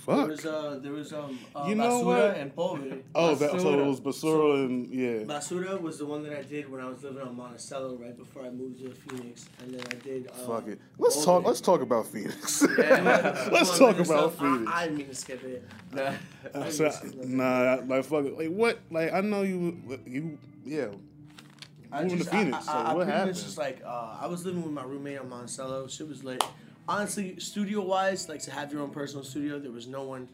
Fuck. 0.06 0.18
There 0.18 0.28
was 0.28 0.46
uh, 0.46 0.80
there 0.82 0.92
was 0.94 1.14
um, 1.14 1.38
uh, 1.56 1.66
You 1.68 1.76
know 1.76 2.02
Basura 2.04 2.06
what? 2.06 2.38
and 2.38 2.56
Pobre. 2.56 2.98
Oh, 3.14 3.36
that, 3.36 3.52
so 3.62 3.80
it 3.80 3.86
was 3.86 4.02
Basura 4.02 4.66
and 4.66 4.92
yeah. 4.92 5.24
Basura 5.26 5.80
was 5.80 6.00
the 6.00 6.06
one 6.08 6.24
that 6.24 6.38
I 6.38 6.42
did 6.42 6.72
when 6.72 6.82
I 6.82 6.90
was 6.90 7.04
living 7.04 7.22
on 7.22 7.36
Monticello 7.36 7.96
right 7.98 8.18
before 8.18 8.44
I 8.44 8.50
moved 8.50 8.80
to 8.80 8.90
Phoenix, 8.92 9.48
and 9.62 9.74
then 9.76 9.82
I 9.92 9.96
did. 10.04 10.28
Uh, 10.28 10.34
Fuck 10.48 10.68
it. 10.70 10.80
Let's 10.98 11.18
Pobre. 11.18 11.26
talk. 11.26 11.46
Let's 11.46 11.62
talk 11.62 11.82
about 11.82 12.08
Phoenix. 12.08 12.66
Yeah, 12.78 13.50
let's 13.52 13.78
talk 13.78 14.00
about. 14.00 14.38
Phoenix. 14.40 14.72
I, 14.72 14.82
I 14.82 14.84
didn't 14.86 14.98
mean 14.98 15.08
to 15.08 15.16
skip 15.16 15.44
it. 15.44 15.68
I 15.96 16.18
Uh, 16.58 16.70
so, 16.72 16.86
it. 16.86 17.28
nah, 17.28 17.80
like 17.86 18.04
fuck 18.06 18.26
it. 18.26 18.36
Like 18.38 18.50
what? 18.50 18.80
Like 18.90 19.14
I 19.14 19.22
know 19.22 19.44
you. 19.44 19.78
You 20.06 20.38
yeah. 20.66 20.88
I 21.92 22.04
Moving 22.04 22.20
to 22.20 22.24
Phoenix. 22.26 22.58
I, 22.58 22.62
so 22.62 22.72
I, 22.72 22.82
I 22.84 22.94
what 22.96 23.08
happened? 23.08 23.36
just 23.36 23.58
like 23.58 23.82
uh, 23.86 24.18
I 24.22 24.26
was 24.28 24.46
living 24.46 24.64
with 24.64 24.72
my 24.72 24.84
roommate 24.84 25.20
on 25.20 25.30
Monticello. 25.30 25.88
Shit 25.88 26.08
was 26.08 26.24
lit. 26.24 26.44
Honestly, 26.88 27.40
studio 27.40 27.82
wise, 27.82 28.28
like 28.28 28.42
to 28.42 28.52
have 28.52 28.72
your 28.72 28.82
own 28.82 28.90
personal 28.90 29.24
studio, 29.24 29.60
there 29.60 29.72
was 29.72 29.88
no 29.88 30.04
one 30.04 30.28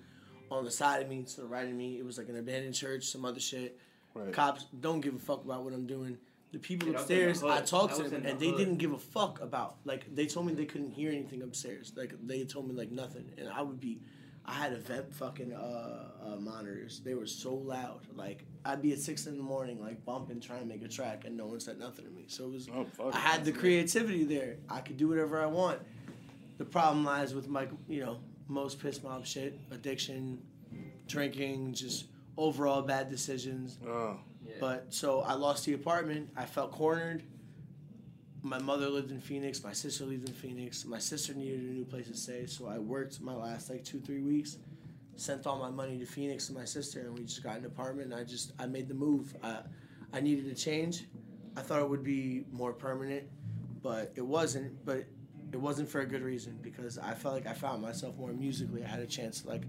on 0.49 0.63
the 0.63 0.71
side 0.71 1.01
of 1.01 1.09
me, 1.09 1.23
to 1.23 1.41
the 1.41 1.47
right 1.47 1.67
of 1.67 1.73
me. 1.73 1.97
It 1.99 2.05
was 2.05 2.17
like 2.17 2.29
an 2.29 2.37
abandoned 2.37 2.73
church, 2.73 3.03
some 3.05 3.25
other 3.25 3.39
shit. 3.39 3.77
Right. 4.13 4.31
Cops 4.33 4.65
don't 4.79 5.01
give 5.01 5.13
a 5.15 5.19
fuck 5.19 5.43
about 5.43 5.63
what 5.63 5.73
I'm 5.73 5.85
doing. 5.85 6.17
The 6.53 6.59
people 6.59 6.87
Yeah, 6.87 6.93
that 6.93 7.01
was 7.01 7.11
in 7.11 7.17
the 7.17 7.23
upstairs, 7.29 7.43
I 7.43 7.55
hood. 7.57 7.65
talked 7.67 7.97
That 7.97 8.03
to 8.05 8.09
them, 8.09 8.23
the 8.23 8.29
and 8.29 8.39
they 8.39 8.47
hood. 8.47 8.57
didn't 8.57 8.77
give 8.77 8.93
a 8.93 8.97
fuck 8.97 9.41
about. 9.41 9.75
Like 9.83 10.13
they 10.15 10.25
told 10.25 10.45
me 10.47 10.53
they 10.53 10.65
couldn't 10.65 10.91
hear 10.91 11.11
anything 11.11 11.41
upstairs. 11.43 11.91
Like 11.95 12.13
they 12.25 12.43
told 12.45 12.67
me 12.69 12.73
like 12.73 12.91
nothing, 12.91 13.29
and 13.37 13.49
I 13.49 13.61
would 13.61 13.79
be. 13.79 13.99
I 14.49 14.53
had 14.53 14.71
event 14.71 15.13
fucking 15.13 15.51
uh, 15.51 16.05
uh, 16.25 16.35
monitors. 16.39 17.01
They 17.03 17.15
were 17.15 17.27
so 17.27 17.53
loud. 17.53 18.07
Like 18.15 18.45
I'd 18.63 18.81
be 18.81 18.93
at 18.93 18.99
six 18.99 19.27
in 19.27 19.35
the 19.35 19.43
morning, 19.43 19.81
like 19.81 20.05
bumping, 20.05 20.39
trying 20.39 20.61
to 20.61 20.65
make 20.65 20.81
a 20.83 20.87
track, 20.87 21.23
and 21.25 21.35
no 21.35 21.47
one 21.47 21.59
said 21.59 21.77
nothing 21.77 22.05
to 22.05 22.11
me. 22.11 22.23
So 22.27 22.45
it 22.45 22.51
was. 22.53 22.69
Oh, 22.73 22.85
fuck. 22.85 23.13
I 23.13 23.19
had 23.19 23.43
the 23.43 23.51
creativity 23.51 24.23
there. 24.23 24.55
I 24.69 24.79
could 24.79 24.95
do 24.95 25.09
whatever 25.09 25.41
I 25.43 25.47
want. 25.47 25.79
The 26.57 26.65
problem 26.65 27.05
lies 27.05 27.33
with 27.33 27.47
my, 27.47 27.67
you 27.87 28.01
know, 28.01 28.19
most 28.47 28.81
piss 28.81 29.03
mob 29.03 29.25
shit, 29.25 29.59
addiction, 29.71 30.41
drinking, 31.07 31.73
just 31.73 32.05
overall 32.37 32.81
bad 32.81 33.09
decisions. 33.09 33.77
Oh. 33.87 34.17
But 34.59 34.93
so 34.93 35.21
I 35.21 35.33
lost 35.33 35.65
the 35.65 35.73
apartment. 35.73 36.29
I 36.35 36.45
felt 36.45 36.71
cornered. 36.71 37.23
My 38.43 38.59
mother 38.59 38.87
lived 38.89 39.11
in 39.11 39.19
Phoenix. 39.19 39.63
My 39.63 39.73
sister 39.73 40.05
lived 40.05 40.27
in 40.27 40.33
Phoenix. 40.33 40.85
My 40.85 40.99
sister 40.99 41.33
needed 41.33 41.59
a 41.59 41.73
new 41.73 41.85
place 41.85 42.07
to 42.07 42.15
stay, 42.15 42.45
so 42.45 42.67
I 42.67 42.77
worked 42.77 43.19
my 43.19 43.33
last 43.33 43.69
like 43.69 43.83
two 43.83 43.99
three 43.99 44.21
weeks. 44.21 44.57
Sent 45.15 45.47
all 45.47 45.57
my 45.59 45.71
money 45.71 45.97
to 45.97 46.05
Phoenix 46.05 46.47
to 46.47 46.53
my 46.53 46.63
sister, 46.63 47.01
and 47.01 47.17
we 47.17 47.25
just 47.25 47.43
got 47.43 47.57
an 47.57 47.65
apartment. 47.65 48.13
And 48.13 48.21
I 48.21 48.23
just 48.23 48.53
I 48.59 48.67
made 48.67 48.87
the 48.87 48.93
move. 48.93 49.35
I 49.43 49.59
I 50.13 50.21
needed 50.21 50.47
a 50.47 50.55
change. 50.55 51.05
I 51.57 51.61
thought 51.61 51.81
it 51.81 51.89
would 51.89 52.03
be 52.03 52.45
more 52.51 52.71
permanent, 52.71 53.23
but 53.81 54.13
it 54.15 54.25
wasn't. 54.25 54.85
But 54.85 55.05
it 55.51 55.57
wasn't 55.57 55.89
for 55.89 56.01
a 56.01 56.05
good 56.05 56.21
reason 56.23 56.57
because 56.61 56.97
I 56.97 57.13
felt 57.13 57.33
like 57.33 57.47
I 57.47 57.53
found 57.53 57.81
myself 57.81 58.17
more 58.17 58.33
musically. 58.33 58.83
I 58.83 58.87
had 58.87 58.99
a 58.99 59.07
chance 59.07 59.41
to 59.41 59.47
like 59.47 59.63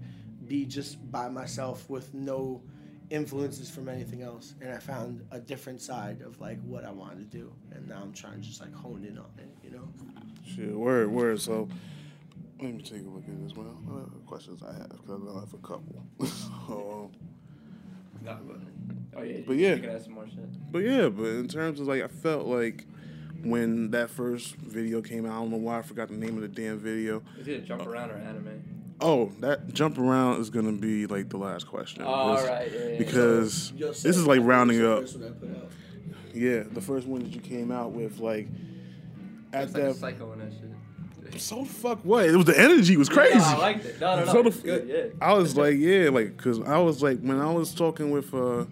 be 0.47 0.65
just 0.65 0.97
by 1.11 1.29
myself 1.29 1.89
with 1.89 2.13
no 2.13 2.61
influences 3.09 3.69
from 3.69 3.89
anything 3.89 4.21
else 4.21 4.53
and 4.61 4.71
I 4.71 4.77
found 4.77 5.25
a 5.31 5.39
different 5.39 5.81
side 5.81 6.21
of 6.21 6.39
like 6.39 6.61
what 6.61 6.85
I 6.85 6.91
wanted 6.91 7.31
to 7.31 7.37
do 7.37 7.51
and 7.71 7.87
now 7.87 7.99
I'm 8.03 8.13
trying 8.13 8.41
to 8.41 8.47
just 8.47 8.61
like 8.61 8.73
hone 8.73 9.03
in 9.03 9.17
on 9.17 9.25
it, 9.39 9.49
you 9.63 9.71
know? 9.71 9.87
Shit, 10.45 10.75
word, 10.75 11.09
word. 11.09 11.41
So 11.41 11.67
let 12.61 12.73
me 12.73 12.81
take 12.83 13.05
a 13.05 13.09
look 13.09 13.23
at 13.27 13.41
this. 13.43 13.55
Well, 13.55 13.65
what 13.85 14.01
other 14.01 14.09
questions 14.27 14.61
I 14.61 14.73
have 14.73 14.89
because 14.89 15.09
I 15.09 15.17
know 15.25 15.37
I 15.37 15.39
have 15.39 15.53
a 15.53 15.57
couple. 15.57 16.03
so, 16.25 17.09
um, 17.13 18.25
Nah, 18.25 18.35
but- 18.45 18.57
Oh 19.17 19.23
yeah. 19.23 19.37
But 19.47 19.55
yeah. 19.57 19.73
You 19.75 19.81
can 19.81 19.89
ask 19.89 20.05
some 20.05 20.13
more 20.13 20.27
shit. 20.27 20.71
but 20.71 20.79
yeah, 20.79 21.09
but 21.09 21.25
in 21.25 21.47
terms 21.47 21.79
of 21.79 21.87
like, 21.87 22.03
I 22.03 22.07
felt 22.07 22.45
like 22.45 22.85
when 23.43 23.91
that 23.91 24.09
first 24.09 24.55
video 24.55 25.01
came 25.01 25.25
out, 25.25 25.31
I 25.33 25.35
don't 25.39 25.51
know 25.51 25.57
why 25.57 25.79
I 25.79 25.81
forgot 25.81 26.09
the 26.09 26.15
name 26.15 26.35
of 26.35 26.41
the 26.41 26.47
damn 26.47 26.77
video. 26.77 27.21
Is 27.39 27.47
it 27.47 27.65
jump 27.65 27.85
around 27.85 28.11
or 28.11 28.15
anime? 28.17 28.61
Oh, 29.01 29.31
that 29.39 29.73
jump 29.73 29.97
around 29.97 30.41
is 30.41 30.49
gonna 30.49 30.73
be 30.73 31.05
like 31.07 31.29
the 31.29 31.37
last 31.37 31.67
question. 31.67 32.03
All 32.03 32.35
This- 32.35 32.47
right, 32.47 32.71
yeah, 32.71 32.79
yeah, 32.79 32.87
yeah. 32.89 32.97
Because 32.97 33.71
Yo, 33.75 33.87
this 33.87 34.05
is 34.05 34.27
like 34.27 34.41
rounding 34.43 34.83
up. 34.85 35.01
first 35.01 35.17
one 35.19 35.27
I 35.27 35.31
put 35.31 35.49
out. 35.57 35.71
Yeah, 36.33 36.63
the 36.71 36.81
first 36.81 37.07
one 37.07 37.21
that 37.23 37.29
you 37.33 37.39
came 37.41 37.71
out 37.71 37.91
with, 37.91 38.19
like 38.19 38.47
at 39.53 39.63
It's 39.65 39.73
like 39.73 39.83
a 39.83 39.85
that. 39.87 39.95
psycho 39.95 40.31
and 40.33 40.41
that 40.41 40.51
shit. 40.51 41.39
So 41.41 41.63
fuck 41.63 41.99
what? 42.03 42.25
It 42.25 42.35
was 42.35 42.45
the 42.45 42.59
energy 42.59 42.97
was 42.97 43.07
Yeah, 43.07 43.13
crazy. 43.15 43.37
no, 43.37 43.43
I 43.45 43.57
liked 43.57 43.85
it. 43.85 43.99
No, 44.01 44.15
no, 44.17 44.25
no, 44.25 44.31
So 44.31 44.41
the- 44.41 44.47
it's 44.49 44.59
good, 44.61 44.87
yeah. 44.87 45.25
I 45.25 45.33
was 45.33 45.55
like, 45.55 45.77
yeah, 45.77 46.09
like, 46.09 46.35
cause 46.37 46.59
I 46.61 46.77
was 46.79 47.01
like, 47.03 47.19
when 47.21 47.39
I 47.39 47.51
was 47.53 47.73
talking 47.73 48.11
with, 48.11 48.33
uh 48.33 48.65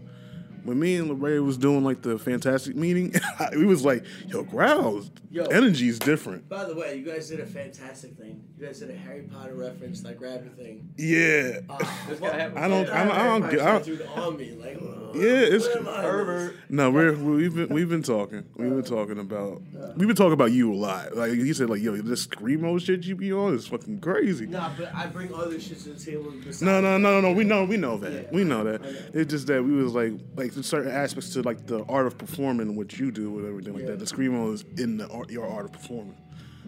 when 0.68 0.80
me 0.80 0.96
and 0.98 1.10
Lorraine 1.10 1.46
was 1.46 1.58
doing 1.58 1.84
like 1.84 2.02
the 2.02 2.20
fantastic 2.20 2.76
meeting, 2.76 3.14
we 3.56 3.66
was 3.66 3.84
like, 3.86 4.04
yo, 4.28 4.44
Growls, 4.44 5.10
Yo. 5.32 5.46
energy 5.46 5.88
is 5.88 5.98
different. 6.00 6.48
By 6.50 6.66
the 6.66 6.76
way, 6.76 6.96
you 6.98 7.06
guys 7.06 7.30
did 7.30 7.40
a 7.40 7.46
fantastic 7.46 8.18
thing. 8.18 8.44
You 8.60 8.66
guys 8.68 8.80
did 8.80 8.90
a 8.90 8.96
Harry 8.96 9.22
Potter 9.24 9.56
reference, 9.56 10.04
like 10.04 10.20
rabbit 10.22 10.56
thing. 10.58 10.90
Yeah. 10.98 11.60
Uh, 11.70 11.78
what- 12.20 12.32
guy 12.32 12.38
had- 12.40 12.58
I 12.58 12.68
don't- 12.68 12.90
I 12.90 13.04
don't- 13.06 13.12
I 13.18 13.24
don't 13.26 13.42
Harry 13.44 13.56
get- 13.58 13.66
I 13.66 13.72
Potter 13.80 13.96
don't- 13.96 14.18
on 14.18 14.38
me, 14.38 14.52
like, 14.60 14.76
uh, 14.78 15.18
Yeah, 15.18 15.56
it's 15.56 15.66
what 15.68 15.78
am 15.78 15.88
I? 15.88 16.02
Herbert. 16.04 16.56
no, 16.70 16.92
we're 16.92 17.14
we've 17.14 17.56
been 17.56 17.70
we've 17.70 17.90
been 17.90 18.04
talking. 18.04 18.44
We've 18.56 18.70
been 18.70 18.84
talking 18.84 19.20
about 19.20 19.62
we've 19.96 20.08
been 20.08 20.16
talking 20.18 20.34
about 20.34 20.52
you 20.52 20.74
a 20.74 20.76
lot. 20.76 21.16
Like 21.16 21.32
you 21.34 21.54
said, 21.54 21.70
like 21.70 21.82
yo, 21.82 21.96
this 21.98 22.28
screamo 22.28 22.80
shit 22.84 23.06
you 23.06 23.16
be 23.16 23.32
on 23.32 23.56
is 23.56 23.68
fucking 23.68 24.00
crazy. 24.02 24.46
Nah, 24.48 24.72
but 24.78 24.94
I 24.94 25.08
bring 25.08 25.34
other 25.34 25.60
shit 25.60 25.80
to 25.80 25.90
the 25.90 26.00
table. 26.00 26.34
No, 26.62 26.82
no, 26.82 26.98
no, 26.98 27.20
no, 27.20 27.22
no. 27.22 27.32
We 27.32 27.44
know, 27.46 27.64
we 27.64 27.78
know 27.78 27.98
that. 28.00 28.12
Yeah, 28.12 28.22
we 28.32 28.44
know 28.44 28.64
that. 28.66 28.82
I 28.82 28.92
know. 28.92 28.98
It's 29.14 29.32
just 29.32 29.48
that 29.48 29.64
we 29.64 29.72
was 29.72 29.94
like, 29.94 30.14
like 30.36 30.52
there's 30.58 30.66
certain 30.68 30.92
aspects 30.92 31.34
to 31.34 31.44
like 31.44 31.66
the 31.68 31.84
art 31.86 32.08
of 32.08 32.18
performing, 32.18 32.76
what 32.76 32.98
you 33.00 33.12
do, 33.12 33.38
and 33.40 33.48
everything 33.48 33.74
like 33.74 33.84
Yeah. 33.84 33.92
that. 33.92 34.00
The 34.00 34.06
screamo 34.06 34.54
is 34.54 34.66
in 34.78 34.98
the 34.98 35.08
art, 35.10 35.30
your 35.30 35.46
art 35.48 35.66
of 35.66 35.72
performing. 35.72 36.18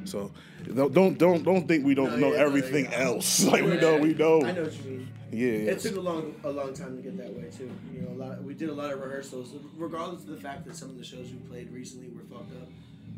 So 0.06 0.32
don't 0.76 1.18
don't 1.18 1.44
don't 1.44 1.68
think 1.68 1.86
we 1.86 1.94
don't 1.94 2.12
No, 2.12 2.18
know 2.18 2.32
yeah, 2.32 2.40
no, 2.40 2.46
everything 2.46 2.86
yeah. 2.86 3.02
else. 3.02 3.44
Like 3.52 3.64
we 3.64 3.76
know, 3.78 3.98
we 3.98 4.14
know. 4.14 4.42
I 4.44 4.52
know 4.54 4.64
what 4.64 4.74
you 4.86 4.92
mean. 4.92 5.08
Yeah, 5.32 5.48
yeah. 5.48 5.72
It 5.72 5.80
took 5.80 5.98
a 5.98 6.00
long, 6.00 6.34
a 6.44 6.50
long 6.50 6.74
time 6.74 6.96
to 6.96 7.02
get 7.04 7.18
that 7.18 7.34
way 7.34 7.50
too. 7.56 7.70
You 7.94 8.02
know, 8.04 8.12
a 8.14 8.18
lot. 8.28 8.44
we 8.44 8.54
did 8.54 8.70
a 8.70 8.74
lot 8.74 8.94
of 8.94 9.00
rehearsals, 9.02 9.54
regardless 9.78 10.22
of 10.24 10.30
the 10.30 10.38
fact 10.38 10.66
that 10.66 10.76
some 10.76 10.90
of 10.90 10.98
the 10.98 11.04
shows 11.04 11.32
we 11.32 11.38
played 11.50 11.72
recently 11.72 12.08
were 12.10 12.24
fucked 12.34 12.54
up. 12.54 12.70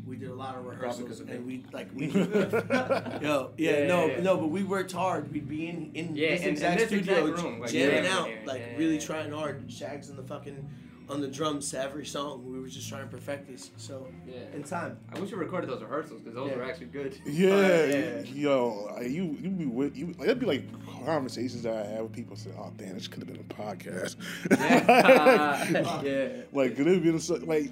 We 0.06 0.16
did 0.16 0.30
a 0.30 0.34
lot 0.34 0.56
of 0.56 0.64
rehearsals, 0.66 1.20
and 1.20 1.46
we 1.46 1.64
like 1.72 1.88
we. 1.94 2.06
yo, 2.08 2.22
yeah, 2.22 3.20
Yeah, 3.56 3.86
no, 3.86 4.06
yeah, 4.06 4.16
yeah. 4.16 4.20
no, 4.22 4.36
but 4.36 4.48
we 4.50 4.64
worked 4.64 4.92
hard. 4.92 5.32
We'd 5.32 5.48
be 5.48 5.68
in 5.68 5.90
in 5.94 6.16
Yeah, 6.16 6.30
this 6.30 6.40
in- 6.40 6.46
in 6.48 6.52
exact 6.54 6.78
this 6.80 6.88
studio, 6.88 7.26
exact 7.26 7.42
room, 7.44 7.60
like, 7.60 7.70
jamming 7.70 8.04
yeah, 8.04 8.18
out, 8.18 8.28
yeah, 8.28 8.36
like 8.44 8.60
yeah, 8.60 8.76
really 8.76 8.94
yeah. 8.94 9.00
trying 9.00 9.30
hard. 9.32 9.70
Shags 9.70 10.10
on 10.10 10.16
the 10.16 10.22
fucking 10.24 10.68
on 11.08 11.20
the 11.20 11.28
drums 11.28 11.70
to 11.70 11.80
every 11.80 12.06
song. 12.06 12.44
We 12.50 12.58
were 12.60 12.68
just 12.68 12.88
trying 12.88 13.02
to 13.02 13.08
perfect 13.08 13.48
this. 13.48 13.70
So 13.76 14.06
Yeah. 14.26 14.38
in 14.54 14.62
time. 14.64 14.98
I 15.14 15.18
wish 15.20 15.30
we 15.30 15.36
recorded 15.36 15.68
those 15.70 15.82
rehearsals 15.82 16.20
because 16.20 16.34
those 16.34 16.50
Yeah. 16.50 16.56
were 16.56 16.64
actually 16.64 16.86
good. 16.86 17.16
Yeah, 17.26 17.84
yeah. 17.86 18.20
yo, 18.22 18.92
I- 18.96 19.02
you 19.02 19.36
you 19.40 19.50
be 19.50 19.66
with 19.66 19.96
you. 19.96 20.06
Like, 20.06 20.18
that'd 20.28 20.40
be 20.40 20.46
like 20.46 20.64
conversations 21.04 21.62
that 21.62 21.76
I 21.76 21.84
have 21.90 22.02
with 22.04 22.12
people. 22.12 22.36
Say, 22.36 22.50
"Oh, 22.58 22.72
damn, 22.76 22.94
this 22.94 23.08
could 23.08 23.22
have 23.22 23.28
been 23.28 23.40
a 23.40 23.54
podcast." 23.54 24.16
Yeah. 24.50 26.02
yeah. 26.02 26.28
Like, 26.52 26.76
could 26.76 26.86
it 26.88 27.02
been 27.02 27.18
so, 27.20 27.34
like? 27.36 27.70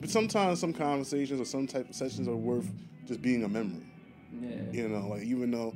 But 0.00 0.10
sometimes 0.10 0.60
some 0.60 0.72
conversations 0.72 1.40
or 1.40 1.44
some 1.44 1.66
type 1.66 1.88
of 1.90 1.94
sessions 1.94 2.26
are 2.28 2.36
worth 2.36 2.70
just 3.06 3.20
being 3.22 3.44
a 3.44 3.48
memory. 3.48 3.86
Yeah. 4.40 4.48
You 4.72 4.88
know, 4.88 5.08
like 5.08 5.22
even 5.22 5.50
though 5.50 5.74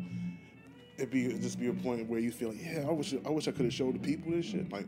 it 0.97 1.11
be 1.11 1.29
just 1.39 1.59
be 1.59 1.67
a 1.69 1.73
point 1.75 2.09
where 2.09 2.21
you 2.21 2.31
feel 2.31 2.51
like, 2.51 2.63
yeah, 2.63 2.85
I 2.89 2.93
wish 2.93 3.15
I 3.27 3.31
wish 3.31 3.49
I 3.49 3.51
could 3.53 3.65
have 3.67 3.75
showed 3.75 3.95
the 3.95 3.99
people 3.99 4.33
this 4.33 4.47
shit. 4.47 4.73
Like 4.73 4.87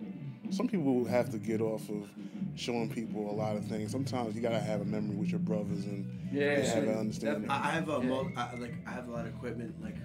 some 0.50 0.68
people 0.68 0.94
will 0.94 1.04
have 1.04 1.30
to 1.30 1.38
get 1.38 1.60
off 1.60 1.88
of 1.90 2.08
showing 2.54 2.88
people 2.88 3.30
a 3.30 3.34
lot 3.34 3.56
of 3.56 3.64
things. 3.66 3.90
Sometimes 3.90 4.34
you 4.34 4.40
gotta 4.40 4.60
have 4.60 4.80
a 4.80 4.84
memory 4.84 5.16
with 5.16 5.28
your 5.30 5.40
brothers 5.40 5.84
and 5.84 6.06
Yeah, 6.32 6.60
have 6.60 6.84
sure. 6.84 6.92
an 6.92 6.98
understanding. 6.98 7.50
I 7.50 7.56
I 7.68 7.70
have 7.72 7.88
a 7.88 7.92
Yeah. 8.00 8.08
mul- 8.08 8.32
I, 8.36 8.54
like 8.56 8.74
I 8.86 8.90
have 8.92 9.08
a 9.08 9.10
lot 9.10 9.26
of 9.26 9.34
equipment. 9.34 9.74
Like 9.82 9.96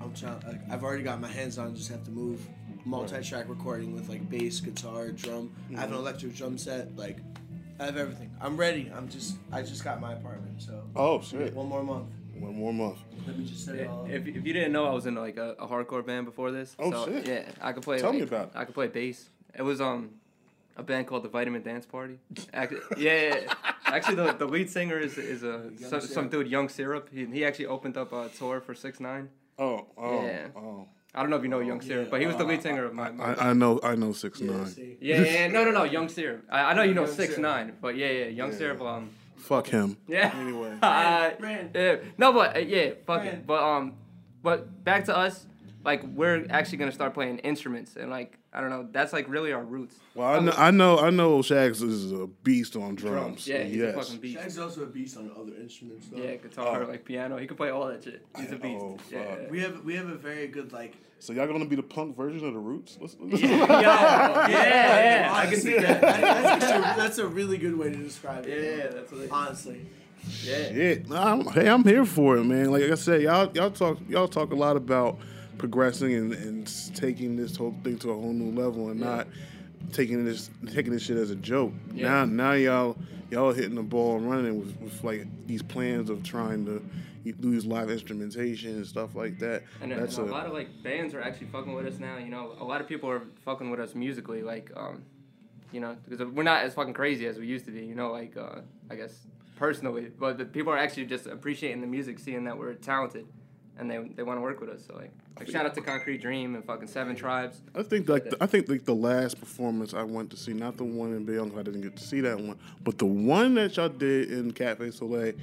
I'm 0.00 0.12
trying. 0.12 0.40
Like, 0.46 0.60
I've 0.70 0.82
already 0.84 1.04
got 1.04 1.20
my 1.20 1.28
hands 1.28 1.56
on. 1.56 1.74
Just 1.74 1.88
have 1.90 2.04
to 2.04 2.10
move. 2.10 2.46
Multi-track 2.84 3.48
recording 3.48 3.92
with 3.94 4.08
like 4.08 4.28
bass, 4.28 4.60
guitar, 4.60 5.10
drum. 5.10 5.52
I 5.76 5.80
have 5.80 5.90
an 5.90 5.96
Mhm. 5.96 6.00
electric 6.00 6.34
drum 6.36 6.58
set. 6.58 6.94
Like 6.96 7.18
I 7.78 7.84
have 7.84 7.96
everything. 7.96 8.30
I'm 8.40 8.56
ready. 8.56 8.90
I'm 8.94 9.08
just. 9.08 9.36
I 9.52 9.62
just 9.62 9.84
got 9.84 10.00
my 10.00 10.14
apartment. 10.14 10.62
So 10.62 10.82
Oh 10.94 11.20
shit! 11.20 11.54
one 11.54 11.68
more 11.68 11.82
month. 11.82 12.08
One 12.38 12.54
more 12.56 12.72
month. 12.72 12.98
Let 13.26 13.38
me 13.38 13.44
just 13.46 13.64
set 13.64 13.76
it 13.76 13.88
all 13.88 14.04
up. 14.04 14.10
If, 14.10 14.26
if 14.26 14.46
you 14.46 14.52
didn't 14.52 14.72
know, 14.72 14.86
I 14.86 14.92
was 14.92 15.06
in 15.06 15.14
like 15.14 15.36
a, 15.36 15.54
a 15.58 15.66
hardcore 15.66 16.04
band 16.04 16.26
before 16.26 16.50
this. 16.50 16.76
Oh, 16.78 16.90
so, 16.90 17.06
shit. 17.06 17.26
Yeah, 17.26 17.42
I 17.60 17.72
could 17.72 17.82
play. 17.82 17.98
Tell 17.98 18.12
me 18.12 18.20
about 18.20 18.48
it. 18.48 18.52
I 18.54 18.64
could 18.64 18.74
play 18.74 18.88
bass. 18.88 19.30
It 19.54 19.62
was 19.62 19.80
um 19.80 20.10
a 20.76 20.82
band 20.82 21.06
called 21.06 21.22
the 21.24 21.28
Vitamin 21.28 21.62
Dance 21.62 21.86
Party. 21.86 22.18
Actually, 22.52 22.80
yeah, 22.98 23.20
yeah, 23.28 23.36
yeah. 23.40 23.54
actually 23.86 24.16
the, 24.16 24.32
the 24.32 24.46
lead 24.46 24.70
singer 24.70 24.98
is 24.98 25.16
is 25.18 25.42
a 25.42 25.70
some, 25.88 26.00
some 26.00 26.28
dude 26.28 26.48
Young 26.48 26.68
Syrup. 26.68 27.08
He, 27.12 27.24
he 27.26 27.44
actually 27.44 27.66
opened 27.66 27.96
up 27.96 28.12
a 28.12 28.28
tour 28.28 28.60
for 28.60 28.74
Six 28.74 29.00
Nine. 29.00 29.30
Oh, 29.58 29.86
oh, 29.96 30.22
Yeah. 30.22 30.48
oh. 30.54 30.86
I 31.16 31.22
don't 31.22 31.30
know 31.30 31.36
if 31.36 31.42
you 31.42 31.48
know 31.48 31.60
Young 31.60 31.80
Syrup, 31.80 32.10
but 32.10 32.20
he 32.20 32.26
was 32.26 32.36
the 32.36 32.44
lead 32.44 32.62
singer 32.62 32.84
of 32.84 32.92
my. 32.94 33.10
my 33.10 33.34
I, 33.34 33.50
I 33.50 33.52
know, 33.54 33.80
I 33.82 33.94
know 33.94 34.12
six 34.12 34.38
Yeah, 34.40 34.50
nine. 34.52 34.66
see. 34.66 34.96
yeah, 35.00 35.16
yeah, 35.22 35.32
yeah, 35.32 35.48
no, 35.48 35.64
no, 35.64 35.70
no, 35.70 35.84
Young 35.84 36.08
Syrup. 36.08 36.44
I, 36.50 36.60
I 36.70 36.74
know 36.74 36.82
you 36.82 36.94
know 36.94 37.04
Young 37.06 37.14
Six 37.14 37.28
Syrup. 37.36 37.42
Nine, 37.42 37.72
but 37.80 37.96
yeah, 37.96 38.10
yeah, 38.10 38.24
Young 38.26 38.52
Yeah. 38.52 38.58
Syrup. 38.58 38.82
Um, 38.82 39.10
Fuck 39.36 39.68
him. 39.68 39.96
yeah. 40.06 40.32
Anyway. 40.38 40.76
Uh, 40.82 41.30
Brand. 41.40 41.70
yeah. 41.74 41.96
No, 42.18 42.32
but 42.32 42.56
uh, 42.56 42.58
yeah, 42.60 42.90
fuck 43.06 43.22
Brand. 43.22 43.28
it. 43.28 43.46
But 43.46 43.62
um, 43.62 43.94
but 44.42 44.84
back 44.84 45.04
to 45.06 45.16
us. 45.16 45.46
Like 45.84 46.02
we're 46.14 46.46
actually 46.50 46.78
gonna 46.78 46.90
start 46.92 47.14
playing 47.14 47.38
instruments, 47.38 47.94
and 47.96 48.10
like 48.10 48.36
I 48.56 48.62
don't 48.62 48.70
know, 48.70 48.88
that's 48.90 49.12
like 49.12 49.28
really 49.28 49.52
our 49.52 49.62
roots. 49.62 49.96
Well, 50.14 50.26
I 50.26 50.40
know, 50.40 50.52
I 50.56 50.70
know, 50.70 50.98
I 50.98 51.10
know. 51.10 51.42
Shags 51.42 51.82
is 51.82 52.10
a 52.10 52.26
beast 52.26 52.74
on 52.74 52.94
drums. 52.94 53.46
Yeah, 53.46 53.64
he's 53.64 53.76
yes. 53.76 53.94
a 53.94 54.00
fucking 54.00 54.16
beast. 54.18 54.40
Shag's 54.40 54.58
also 54.58 54.84
a 54.84 54.86
beast 54.86 55.18
on 55.18 55.30
other 55.38 55.52
instruments. 55.60 56.06
Though. 56.08 56.22
Yeah, 56.22 56.36
guitar, 56.36 56.86
like 56.86 57.04
piano. 57.04 57.36
He 57.36 57.46
can 57.46 57.58
play 57.58 57.68
all 57.68 57.86
that 57.88 58.02
shit. 58.02 58.24
He's 58.34 58.50
a 58.50 58.54
oh, 58.54 58.58
beast. 58.58 58.82
Oh, 58.82 58.98
yeah. 59.10 59.50
We 59.50 59.60
have 59.60 59.84
we 59.84 59.94
have 59.96 60.08
a 60.08 60.14
very 60.14 60.46
good 60.46 60.72
like. 60.72 60.94
So 61.18 61.34
y'all 61.34 61.46
gonna 61.46 61.66
be 61.66 61.76
the 61.76 61.82
punk 61.82 62.16
version 62.16 62.48
of 62.48 62.54
the 62.54 62.58
Roots? 62.58 62.96
Let's- 62.98 63.16
Yeah, 63.20 64.48
yeah, 64.48 64.48
yeah. 64.48 65.32
I 65.34 65.46
can 65.46 65.60
see 65.60 65.74
that. 65.74 66.00
that- 66.00 66.20
that's, 66.20 66.64
actually- 66.64 67.02
that's 67.02 67.18
a 67.18 67.26
really 67.26 67.58
good 67.58 67.76
way 67.76 67.90
to 67.90 67.96
describe 67.96 68.46
it. 68.46 68.78
Yeah, 68.78 68.86
that's 68.88 69.12
what 69.12 69.20
it- 69.20 69.30
honestly. 69.30 69.84
Yeah. 70.42 70.68
Shit, 70.68 71.08
nah, 71.10 71.32
I'm, 71.32 71.46
hey, 71.48 71.68
I'm 71.68 71.84
here 71.84 72.06
for 72.06 72.38
it, 72.38 72.44
man. 72.44 72.70
Like 72.70 72.84
I 72.84 72.94
said, 72.94 73.20
y'all 73.20 73.50
y'all 73.54 73.70
talk 73.70 73.98
y'all 74.08 74.28
talk 74.28 74.50
a 74.50 74.56
lot 74.56 74.78
about 74.78 75.18
progressing 75.58 76.14
and, 76.14 76.32
and 76.32 76.96
taking 76.96 77.36
this 77.36 77.56
whole 77.56 77.74
thing 77.82 77.98
to 77.98 78.10
a 78.10 78.14
whole 78.14 78.32
new 78.32 78.58
level 78.58 78.90
and 78.90 79.00
not 79.00 79.26
taking 79.92 80.24
this 80.24 80.50
taking 80.72 80.92
this 80.92 81.02
shit 81.02 81.16
as 81.16 81.30
a 81.30 81.36
joke. 81.36 81.72
Yeah. 81.92 82.08
Now 82.08 82.24
now 82.24 82.52
y'all 82.52 82.96
y'all 83.30 83.52
hitting 83.52 83.74
the 83.74 83.82
ball 83.82 84.16
and 84.16 84.30
running 84.30 84.58
with, 84.58 84.80
with 84.80 85.04
like 85.04 85.26
these 85.46 85.62
plans 85.62 86.10
of 86.10 86.22
trying 86.22 86.64
to 86.66 86.82
do 87.32 87.50
these 87.50 87.66
live 87.66 87.90
instrumentation 87.90 88.76
and 88.76 88.86
stuff 88.86 89.14
like 89.14 89.38
that. 89.40 89.64
And, 89.80 89.92
a- 89.92 90.00
That's 90.00 90.16
and 90.18 90.28
a, 90.28 90.32
lot 90.32 90.46
of 90.46 90.52
like 90.52 90.68
bands 90.82 91.14
are 91.14 91.20
actually 91.20 91.48
fucking 91.48 91.72
with 91.72 91.86
us 91.86 91.98
now. 91.98 92.18
You 92.18 92.28
know, 92.28 92.54
a 92.60 92.64
lot 92.64 92.80
of 92.80 92.86
people 92.86 93.10
are 93.10 93.22
fucking 93.44 93.70
with 93.70 93.80
us 93.80 93.94
musically. 93.94 94.42
Like, 94.42 94.70
um, 94.76 95.02
you 95.72 95.80
know, 95.80 95.96
because 96.08 96.26
we're 96.28 96.44
not 96.44 96.62
as 96.62 96.74
fucking 96.74 96.94
crazy 96.94 97.26
as 97.26 97.38
we 97.38 97.46
used 97.46 97.64
to 97.66 97.72
be. 97.72 97.84
You 97.84 97.94
know, 97.94 98.12
like 98.12 98.36
uh, 98.36 98.60
I 98.90 98.94
guess 98.94 99.26
personally, 99.56 100.12
but 100.18 100.38
the 100.38 100.44
people 100.44 100.72
are 100.72 100.78
actually 100.78 101.06
just 101.06 101.26
appreciating 101.26 101.80
the 101.80 101.86
music, 101.86 102.18
seeing 102.18 102.44
that 102.44 102.56
we're 102.56 102.74
talented, 102.74 103.26
and 103.78 103.90
they 103.90 103.98
they 104.14 104.22
want 104.22 104.38
to 104.38 104.42
work 104.42 104.60
with 104.60 104.70
us. 104.70 104.84
So 104.86 104.94
like, 104.94 105.10
like 105.38 105.48
shout 105.48 105.66
out 105.66 105.74
to 105.74 105.80
Concrete 105.80 106.18
Dream 106.22 106.54
and 106.54 106.64
fucking 106.64 106.88
Seven 106.88 107.14
Tribes. 107.16 107.60
I 107.74 107.82
think 107.82 108.08
like 108.08 108.30
the, 108.30 108.36
I 108.40 108.46
think 108.46 108.68
like 108.68 108.84
the 108.84 108.94
last 108.94 109.38
performance 109.38 109.94
I 109.94 110.02
went 110.02 110.30
to 110.30 110.36
see, 110.36 110.52
not 110.52 110.76
the 110.76 110.84
one 110.84 111.12
in 111.12 111.24
Bayonne, 111.24 111.50
'cause 111.50 111.58
I 111.58 111.62
didn't 111.62 111.82
get 111.82 111.96
to 111.96 112.02
see 112.04 112.20
that 112.22 112.38
one, 112.40 112.58
but 112.82 112.98
the 112.98 113.06
one 113.06 113.54
that 113.54 113.76
y'all 113.76 113.88
did 113.88 114.30
in 114.30 114.52
Cafe 114.52 114.90
Soleil, 114.90 115.34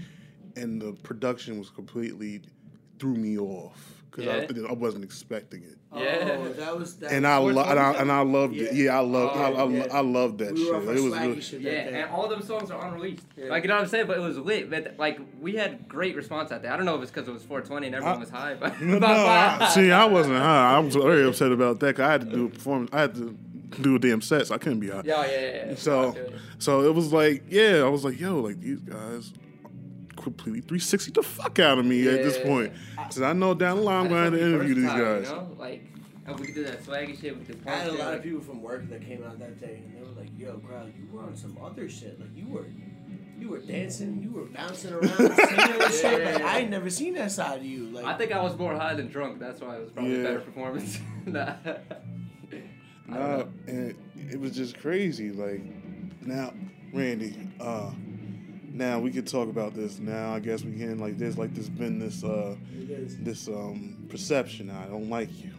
and 0.56 0.82
the 0.82 0.94
production 1.04 1.60
was 1.60 1.70
completely 1.70 2.42
threw 3.00 3.14
me 3.16 3.38
off 3.38 3.93
because 4.16 4.26
Yeah. 4.56 4.64
I, 4.68 4.70
I 4.70 4.74
wasn't 4.74 5.04
expecting 5.04 5.64
it. 5.64 5.78
Yeah. 5.96 6.38
Oh, 6.40 6.50
that 6.54 6.78
was 6.80 6.96
that. 6.98 7.12
And 7.12 7.26
I, 7.28 7.40
was 7.40 7.56
lo- 7.56 7.64
and 7.64 7.80
I 7.80 7.94
and 7.94 8.12
I 8.12 8.22
loved 8.22 8.56
it. 8.56 8.74
Yeah. 8.74 8.84
Yeah, 8.86 8.98
I 8.98 9.02
loved 9.02 9.34
oh, 9.36 9.40
I, 9.42 9.50
I, 9.50 9.62
Oh, 9.62 9.70
yeah. 9.70 9.88
I 9.92 10.02
loved 10.02 10.38
that 10.40 10.54
We 10.54 10.64
shit. 10.66 10.74
It 10.74 10.86
was 10.86 11.02
swaggy 11.02 11.22
really, 11.22 11.42
shit 11.42 11.62
Yeah, 11.62 11.72
day. 11.90 12.02
and 12.02 12.12
all 12.12 12.28
them 12.28 12.42
songs 12.42 12.72
are 12.72 12.88
unreleased. 12.88 13.24
Yeah. 13.38 13.46
Like 13.50 13.64
you 13.64 13.70
know 13.70 13.76
what 13.76 13.84
I'm 13.84 13.90
saying, 13.90 14.08
but 14.08 14.18
it 14.18 14.22
was 14.22 14.38
lit. 14.38 14.70
But 14.70 14.96
like 14.98 15.20
we 15.42 15.56
had 15.56 15.88
great 15.88 16.16
response 16.16 16.52
out 16.52 16.62
there. 16.62 16.72
I 16.74 16.78
don't 16.78 16.86
know 16.86 16.96
if 16.96 17.02
it's 17.04 17.12
because 17.12 17.28
it 17.28 17.32
was 17.34 17.44
420 17.44 17.88
and 17.88 17.96
everyone 17.96 18.18
I- 18.18 18.20
was 18.20 18.30
high, 18.30 18.54
but 18.56 18.82
no, 18.82 18.98
no, 19.00 19.08
I, 19.08 19.70
see, 19.74 19.92
I 19.92 20.06
wasn't 20.06 20.38
high. 20.38 20.76
I 20.76 20.80
was 20.80 20.96
very 20.96 21.26
upset 21.28 21.52
about 21.52 21.80
that. 21.82 21.96
'cause 21.96 22.04
I 22.06 22.12
had 22.12 22.22
to 22.22 22.28
do 22.36 22.46
a 22.46 22.50
performance. 22.50 22.90
I 22.94 23.02
had 23.02 23.16
to 23.16 23.38
do 23.82 23.96
a 23.96 24.00
damn 24.00 24.22
set, 24.22 24.48
so 24.48 24.56
I 24.56 24.58
couldn't 24.60 24.80
be 24.80 24.90
high. 24.90 25.02
Yeah, 25.04 25.26
yeah, 25.26 25.32
yeah, 25.32 25.66
yeah. 25.70 25.76
So, 25.76 26.10
I 26.10 26.12
feel 26.14 26.24
you. 26.30 26.38
so 26.60 26.82
it 26.84 26.94
was 26.94 27.12
like, 27.12 27.44
yeah, 27.50 27.82
I 27.84 27.90
was 27.90 28.04
like, 28.06 28.20
yo, 28.20 28.40
like 28.40 28.60
these 28.62 28.80
guys 28.80 29.34
completely 30.24 30.62
360 30.62 31.12
the 31.12 31.24
fuck 31.24 31.60
out 31.60 31.78
of 31.78 31.86
me 31.86 32.08
at 32.08 32.24
this 32.24 32.38
point. 32.40 32.74
Because 32.96 33.22
I 33.22 33.34
know 33.34 33.54
down 33.54 33.78
the 33.78 33.84
line 33.84 34.06
I'm 34.06 34.10
going 34.10 34.32
to 34.32 34.38
just 34.38 34.52
wanna 34.52 34.64
be 34.64 34.72
interview 34.72 34.76
these 34.76 34.92
versatile, 34.92 35.20
guys. 35.20 35.30
You 35.30 35.36
know? 35.36 35.56
Like, 35.60 35.94
and 36.26 36.40
we 36.40 36.46
could 36.46 36.56
do 36.56 36.64
that 36.64 36.84
swaggy 36.84 37.20
shit 37.20 37.38
with 37.38 37.48
the 37.64 37.70
I 37.70 37.76
had 37.76 37.88
a 37.90 37.94
lot 37.94 38.14
of 38.14 38.24
people 38.24 38.42
from 38.42 38.62
work 38.62 38.90
that 38.90 39.06
came 39.06 39.24
out 39.24 39.40
that 39.40 39.60
day, 39.60 39.82
and 39.86 39.96
they 39.96 40.02
were 40.02 40.16
like, 40.18 40.30
"Yo, 40.38 40.58
crowd, 40.60 40.94
you 40.98 41.06
were 41.12 41.22
on 41.24 41.36
some 41.36 41.58
other 41.62 41.90
shit. 41.90 42.18
Like 42.18 42.30
you 42.34 42.48
were, 42.48 42.66
you 43.38 43.50
were 43.50 43.60
dancing, 43.60 44.24
you 44.24 44.32
were 44.32 44.46
bouncing 44.46 44.94
around, 44.94 45.18
singing 45.18 45.34
and 45.36 45.94
shit. 45.94 46.24
Like, 46.24 46.44
I 46.44 46.60
ain't 46.60 46.70
never 46.70 46.90
seen 46.90 47.16
that 47.16 47.32
side 47.32 47.60
of 47.60 47.66
you. 47.66 47.88
Like 47.88 48.06
I 48.06 48.18
think 48.18 48.32
I 48.32 48.42
was 48.42 48.58
more 48.58 48.74
high 48.74 48.94
than 48.94 49.10
drunk. 49.10 49.40
That's 49.40 49.60
why 49.60 49.76
it 49.76 49.82
was 49.82 49.92
probably 49.92 50.22
a 50.22 50.24
better 50.24 50.40
performance. 50.40 50.98
nah. 51.26 51.56
Nah, 53.06 53.44
and 53.68 53.94
it 54.16 54.40
was 54.40 54.56
just 54.56 54.80
crazy. 54.80 55.32
Like 55.32 55.62
now, 56.22 56.54
Randy, 56.94 57.36
uh, 57.60 57.92
Now 58.74 59.00
we 59.00 59.12
could 59.12 59.28
talk 59.28 59.50
about 59.50 59.76
this. 59.76 60.00
Now 60.00 60.34
I 60.34 60.40
guess 60.40 60.64
we 60.64 60.76
can. 60.78 60.98
Like 61.00 61.18
there's 61.18 61.38
like 61.38 61.54
this 61.54 61.70
been 61.70 62.00
this 62.00 62.24
uh 62.24 62.56
this 62.74 63.48
um 63.48 64.06
perception. 64.10 64.70
I 64.72 64.86
don't 64.88 65.10
like 65.10 65.30
you. 65.44 65.52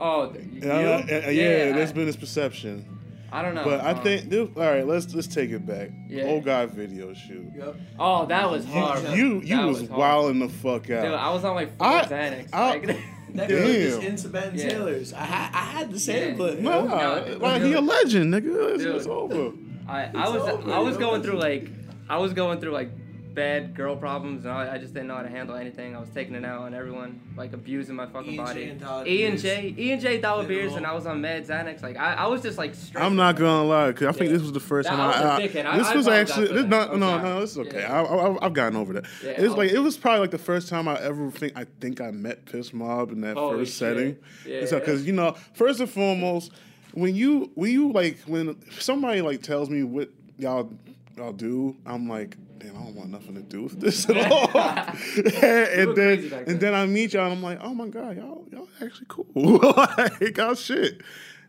Oh, 0.00 0.30
th- 0.30 0.44
you? 0.46 0.60
Yeah, 0.66 0.74
uh, 0.74 1.06
yeah, 1.08 1.28
Yeah, 1.30 1.72
there's 1.72 1.90
I- 1.90 1.94
been 1.94 2.06
this 2.06 2.16
perception. 2.16 2.86
I 3.30 3.42
don't 3.42 3.54
know. 3.54 3.64
But 3.64 3.82
I 3.82 3.90
um, 3.90 4.02
think 4.02 4.30
this, 4.30 4.48
all 4.56 4.62
right. 4.62 4.86
Let's 4.86 5.12
let's 5.14 5.26
take 5.26 5.50
it 5.50 5.66
back. 5.66 5.90
Yeah. 6.08 6.24
Old 6.24 6.44
guy 6.46 6.64
video 6.64 7.12
shoot. 7.12 7.44
Yep. 7.54 7.76
Oh, 7.98 8.24
that 8.24 8.50
was 8.50 8.64
You 8.64 8.72
hard. 8.72 9.02
you, 9.18 9.40
you 9.42 9.56
That 9.56 9.66
was, 9.66 9.78
hard. 9.80 9.90
wilding 9.90 10.38
the 10.38 10.48
fuck 10.48 10.88
out. 10.88 11.02
Dude, 11.02 11.12
I 11.12 11.30
was 11.30 11.44
on 11.44 11.54
like 11.54 11.76
four 11.76 11.86
I- 11.86 12.04
Xanax. 12.06 12.48
I- 12.54 12.70
like, 12.70 12.82
That 13.34 13.48
girl 13.50 13.60
was 13.66 13.74
just 13.76 14.00
Damn. 14.00 14.10
into 14.10 14.28
Ben 14.30 14.54
Yeah. 14.54 14.68
Taylor's. 14.70 15.12
I, 15.12 15.18
ha- 15.18 15.50
I 15.52 15.78
had 15.78 15.90
the 15.92 16.00
sample. 16.00 16.54
Yeah. 16.54 16.62
Nah, 16.62 16.84
No, 17.26 17.36
like 17.42 17.60
he 17.60 17.74
a 17.74 17.80
legend, 17.82 18.32
nigga. 18.32 18.72
It's, 18.76 18.82
Dude. 18.84 18.96
it's 18.96 19.06
over. 19.06 19.52
I, 19.86 20.04
I 20.04 20.04
It's 20.06 20.14
was 20.14 20.42
over, 20.48 20.72
I 20.72 20.78
was 20.78 20.94
know? 20.94 21.00
going 21.00 21.22
through 21.22 21.38
like 21.38 21.68
I 22.08 22.16
was 22.18 22.32
going 22.32 22.60
through 22.60 22.72
like 22.72 22.90
bad 23.34 23.72
girl 23.76 23.94
problems 23.94 24.44
and 24.44 24.52
I, 24.52 24.74
I 24.74 24.78
just 24.78 24.94
didn't 24.94 25.06
know 25.08 25.14
how 25.14 25.22
to 25.22 25.28
handle 25.28 25.54
anything. 25.54 25.94
I 25.94 26.00
was 26.00 26.08
taking 26.08 26.34
it 26.34 26.44
out 26.44 26.62
on 26.62 26.74
everyone, 26.74 27.20
like 27.36 27.52
abusing 27.52 27.94
my 27.94 28.06
fucking 28.06 28.32
E 28.32 28.38
and 28.38 28.48
J 28.48 28.70
body. 28.84 29.10
E 29.10 29.24
and 29.26 29.32
Beers. 29.40 29.42
J, 29.42 29.74
E 29.78 29.92
and 29.92 30.02
J 30.02 30.18
dollar 30.20 30.42
beers, 30.44 30.72
Literal. 30.72 30.76
and 30.78 30.86
I 30.86 30.92
was 30.94 31.06
on 31.06 31.20
mad 31.20 31.46
Xanax. 31.46 31.80
Like 31.82 31.96
I, 31.98 32.14
I 32.14 32.26
was 32.26 32.42
just 32.42 32.58
like. 32.58 32.74
I'm 32.96 33.14
not 33.14 33.36
gonna 33.36 33.62
lie, 33.68 33.92
cause 33.92 34.08
I 34.08 34.12
think 34.12 34.30
Yeah. 34.30 34.38
this 34.38 34.42
was 34.42 34.52
the 34.52 34.58
first 34.60 34.88
Nah, 34.90 34.96
time 34.96 35.00
I 35.00 35.06
was 35.06 35.16
I. 35.16 35.20
a 35.22 35.28
I- 35.44 35.46
dickhead. 35.48 35.66
I- 35.66 35.78
this 35.78 35.86
I 35.86 35.94
was 35.96 36.08
actually 36.08 36.46
this, 36.48 36.62
that. 36.66 36.68
no 36.68 36.96
no 36.96 37.06
sorry. 37.06 37.22
no 37.22 37.42
it's 37.42 37.56
okay. 37.58 37.80
Yeah. 37.80 38.02
I, 38.02 38.02
I, 38.02 38.46
I've 38.46 38.54
gotten 38.54 38.76
over 38.76 38.92
that. 38.94 39.04
Yeah, 39.22 39.30
it's 39.32 39.52
I 39.54 39.56
like 39.56 39.70
it 39.70 39.78
was 39.78 39.96
probably 39.96 40.20
like 40.20 40.30
the 40.32 40.38
first 40.38 40.68
time 40.68 40.88
I 40.88 40.98
ever 41.00 41.30
think 41.30 41.52
I 41.56 41.66
think 41.80 42.00
I 42.00 42.10
met 42.10 42.44
Piss 42.46 42.72
Mob 42.72 43.12
in 43.12 43.20
that 43.20 43.36
Holy 43.36 43.58
first 43.60 43.72
shit. 43.72 43.78
setting. 43.78 44.16
Yeah. 44.46 44.54
It's 44.62 44.72
because 44.72 45.06
you 45.06 45.12
know 45.12 45.36
first 45.52 45.78
and 45.78 45.88
foremost 45.88 46.50
when 46.92 47.14
you 47.14 47.52
when 47.54 47.70
you 47.70 47.92
like 47.92 48.18
when 48.26 48.56
somebody 48.80 49.20
like 49.22 49.42
tells 49.42 49.70
me 49.70 49.84
what 49.84 50.08
y'all 50.38 50.72
y'all 51.18 51.32
do, 51.32 51.76
I'm 51.86 52.08
like. 52.08 52.36
Damn, 52.58 52.76
I 52.76 52.80
don't 52.80 52.96
want 52.96 53.10
nothing 53.10 53.36
to 53.36 53.40
do 53.42 53.62
with 53.62 53.78
this 53.78 54.10
at 54.10 54.16
all. 54.32 54.48
and, 54.56 55.94
then 55.96 56.18
and 56.18 56.46
then. 56.48 56.58
then 56.58 56.74
I 56.74 56.86
meet 56.86 57.12
y'all 57.12 57.26
and 57.26 57.34
I'm 57.34 57.40
like, 57.42 57.60
oh 57.62 57.72
my 57.72 57.86
god, 57.86 58.16
y'all 58.16 58.44
y'all 58.50 58.68
actually 58.82 59.06
cool. 59.08 59.26
like 59.96 60.36
y'all 60.36 60.56
shit. 60.56 61.02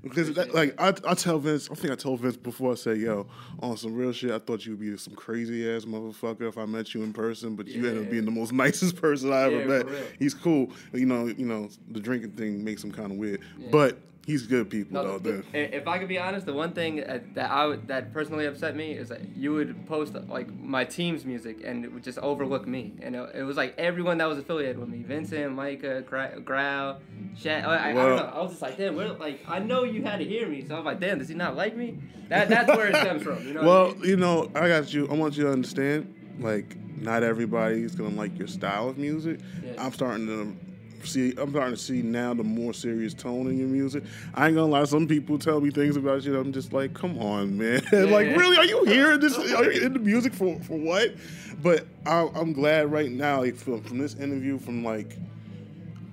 Because 0.04 0.32
that, 0.36 0.54
like 0.54 0.80
I, 0.80 0.94
I 1.08 1.16
tell 1.16 1.40
Vince, 1.40 1.68
I 1.72 1.74
think 1.74 1.92
I 1.92 1.96
told 1.96 2.20
Vince 2.20 2.38
before 2.38 2.74
I 2.74 2.76
said, 2.76 3.00
"Yo, 3.00 3.26
on 3.60 3.76
some 3.76 3.96
real 3.96 4.12
shit, 4.14 4.30
I 4.30 4.38
thought 4.38 4.68
you'd 4.68 4.80
be 4.80 4.96
some 4.98 5.16
crazy 5.16 5.68
ass 5.70 5.86
motherfucker 5.86 6.48
if 6.48 6.60
I 6.60 6.66
met 6.66 6.94
you 6.94 7.02
in 7.02 7.12
person, 7.12 7.56
but 7.56 7.68
you 7.68 7.88
ended 7.88 8.06
up 8.06 8.12
being 8.12 8.26
the 8.26 8.32
most 8.32 8.54
nicest 8.64 8.96
person 8.96 9.34
I 9.34 9.42
ever 9.46 9.62
Yeah, 9.62 9.66
met. 9.66 9.86
He's 10.20 10.36
cool, 10.36 10.72
you 10.94 11.08
know. 11.08 11.26
You 11.26 11.46
know, 11.48 11.70
the 11.90 12.00
drinking 12.00 12.34
thing 12.34 12.64
makes 12.64 12.84
him 12.84 12.92
kind 12.92 13.12
of 13.12 13.18
weird, 13.18 13.42
but 13.72 13.98
he's 14.30 14.46
good 14.46 14.70
people 14.70 14.94
No, 14.94 15.04
though. 15.04 15.18
the- 15.18 15.32
dude. 15.42 15.74
if 15.74 15.88
I 15.88 15.98
could 15.98 16.08
be 16.08 16.20
honest, 16.20 16.46
the 16.46 16.54
one 16.54 16.74
thing 16.74 16.98
that 17.34 17.52
I 17.52 17.66
would, 17.66 17.88
that 17.88 18.14
personally 18.14 18.46
upset 18.46 18.76
me 18.76 18.92
is 18.92 19.10
that 19.10 19.22
you 19.36 19.54
would 19.54 19.88
post 19.88 20.14
like 20.28 20.54
my 20.60 20.86
team's 20.86 21.26
music 21.26 21.62
and 21.64 21.84
it 21.84 21.92
would 21.92 22.04
just 22.04 22.20
overlook 22.20 22.68
me, 22.68 22.94
and 23.02 23.16
it, 23.16 23.30
it 23.36 23.44
was 23.44 23.58
like 23.58 23.74
everyone 23.80 24.20
that 24.20 24.30
was 24.30 24.38
affiliated 24.38 24.78
with 24.78 24.88
me, 24.90 25.02
Vincent, 25.02 25.52
Micah, 25.54 26.02
Growl. 26.02 27.00
I, 27.46 27.50
I, 27.50 27.90
I 27.90 27.94
don't 27.94 28.16
know. 28.18 28.32
I 28.36 28.42
was 28.42 28.52
just 28.52 28.62
like, 28.62 28.78
damn, 28.78 28.96
where, 28.96 29.10
like 29.14 29.40
I 29.48 29.60
know 29.60 29.84
you 29.84 30.04
had 30.04 30.20
to 30.20 30.26
hear 30.26 30.48
me, 30.48 30.64
so 30.68 30.76
I 30.76 30.78
was 30.78 30.86
like, 30.86 31.00
damn, 31.00 31.18
does 31.18 31.30
he 31.30 31.36
not 31.36 31.56
like 31.56 31.76
me? 31.76 31.98
That 32.28 32.50
that's 32.50 32.68
where 32.70 32.88
it 32.88 32.96
stems 32.98 33.24
from. 33.24 33.48
You 33.48 33.54
know. 33.56 33.62
what 33.62 33.64
I 33.64 33.68
well, 33.68 33.96
mean? 33.96 34.10
you 34.10 34.18
know, 34.18 34.52
I 34.54 34.68
got 34.68 34.94
you. 34.94 35.08
I 35.10 35.14
want 35.16 35.36
you 35.38 35.46
to 35.46 35.52
understand, 35.52 36.14
like, 36.40 36.76
not 37.02 37.24
everybody's 37.24 37.96
gonna 37.96 38.16
like 38.16 38.38
your 38.38 38.48
style 38.48 38.90
of 38.90 38.98
music. 39.00 39.40
Yeah. 39.66 39.84
I'm 39.84 39.92
starting 39.94 40.28
to 40.28 40.56
see. 41.06 41.34
I'm 41.38 41.52
starting 41.52 41.76
to 41.76 41.82
see 41.82 42.02
now 42.02 42.34
the 42.34 42.44
more 42.44 42.74
serious 42.74 43.14
tone 43.14 43.48
in 43.48 43.58
your 43.58 43.68
music. 43.68 44.04
I 44.34 44.48
ain't 44.48 44.56
gonna 44.56 44.72
lie. 44.72 44.84
Some 44.86 45.08
people 45.08 45.38
tell 45.38 45.62
me 45.62 45.72
things 45.72 45.96
about 45.96 46.24
you. 46.24 46.34
that 46.34 46.40
I'm 46.40 46.52
just 46.52 46.74
like, 46.74 46.94
come 46.94 47.18
on, 47.20 47.58
man. 47.58 47.82
like, 47.92 48.28
really? 48.36 48.58
Are 48.58 48.66
you 48.66 48.84
here? 48.86 49.18
this? 49.18 49.38
Are 49.38 49.72
you 49.72 49.86
in 49.86 49.94
the 49.94 50.00
music 50.00 50.34
for 50.34 50.60
for 50.62 50.78
what? 50.78 51.16
But 51.62 51.86
I, 52.06 52.30
I'm 52.36 52.54
glad 52.54 52.92
right 52.92 53.12
now, 53.12 53.42
like, 53.42 53.56
from, 53.56 53.82
from 53.84 53.98
this 53.98 54.16
interview, 54.16 54.58
from 54.58 54.84
like 54.84 55.18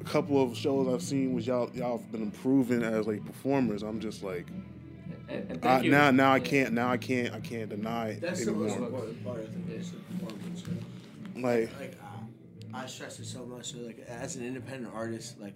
a 0.01 0.05
couple 0.05 0.43
of 0.43 0.57
shows 0.57 0.93
I've 0.93 1.03
seen, 1.03 1.35
was 1.35 1.47
y'all 1.47 1.71
y'all 1.75 1.99
have 1.99 2.13
been 2.13 2.23
improving 2.23 2.83
as 2.83 3.07
like 3.07 3.25
performers. 3.25 3.83
I'm 3.83 4.01
just 4.01 4.23
like. 4.23 4.47
And, 5.29 5.51
and 5.51 5.65
I, 5.65 5.69
thank 5.69 5.85
you. 5.87 5.91
now, 5.91 6.11
now 6.13 6.33
I 6.33 6.41
can't. 6.41 6.73
Now 6.73 6.91
I 6.91 6.97
can't. 6.97 7.35
I 7.35 7.41
can't 7.41 7.69
deny 7.69 8.11
it 8.11 8.21
That's 8.21 8.45
the 8.45 8.53
most 8.53 8.73
anymore. 8.73 8.89
important 8.89 9.25
part, 9.25 9.41
I 9.41 9.47
think, 9.47 9.71
is 9.71 9.91
the 9.91 9.99
performance. 9.99 10.63
Like, 11.37 11.81
like 11.81 11.99
I 12.75 12.87
stress 12.87 13.19
it 13.19 13.27
so 13.27 13.45
much. 13.45 13.73
So 13.73 13.79
like 13.79 14.05
as 14.09 14.37
an 14.37 14.45
independent 14.47 14.95
artist, 14.95 15.41
like 15.41 15.55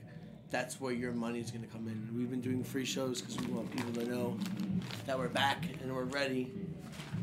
that's 0.51 0.81
where 0.81 0.93
your 0.93 1.13
money 1.13 1.41
is 1.41 1.51
gonna 1.51 1.67
come 1.67 1.87
in. 1.89 2.09
We've 2.17 2.31
been 2.31 2.41
doing 2.41 2.65
free 2.65 2.85
shows 2.85 3.21
because 3.21 3.39
we 3.47 3.53
want 3.53 3.71
people 3.75 3.93
to 4.03 4.11
know 4.11 4.37
that 5.07 5.19
we're 5.19 5.29
back 5.29 5.65
and 5.83 5.95
we're 5.95 6.05
ready. 6.05 6.51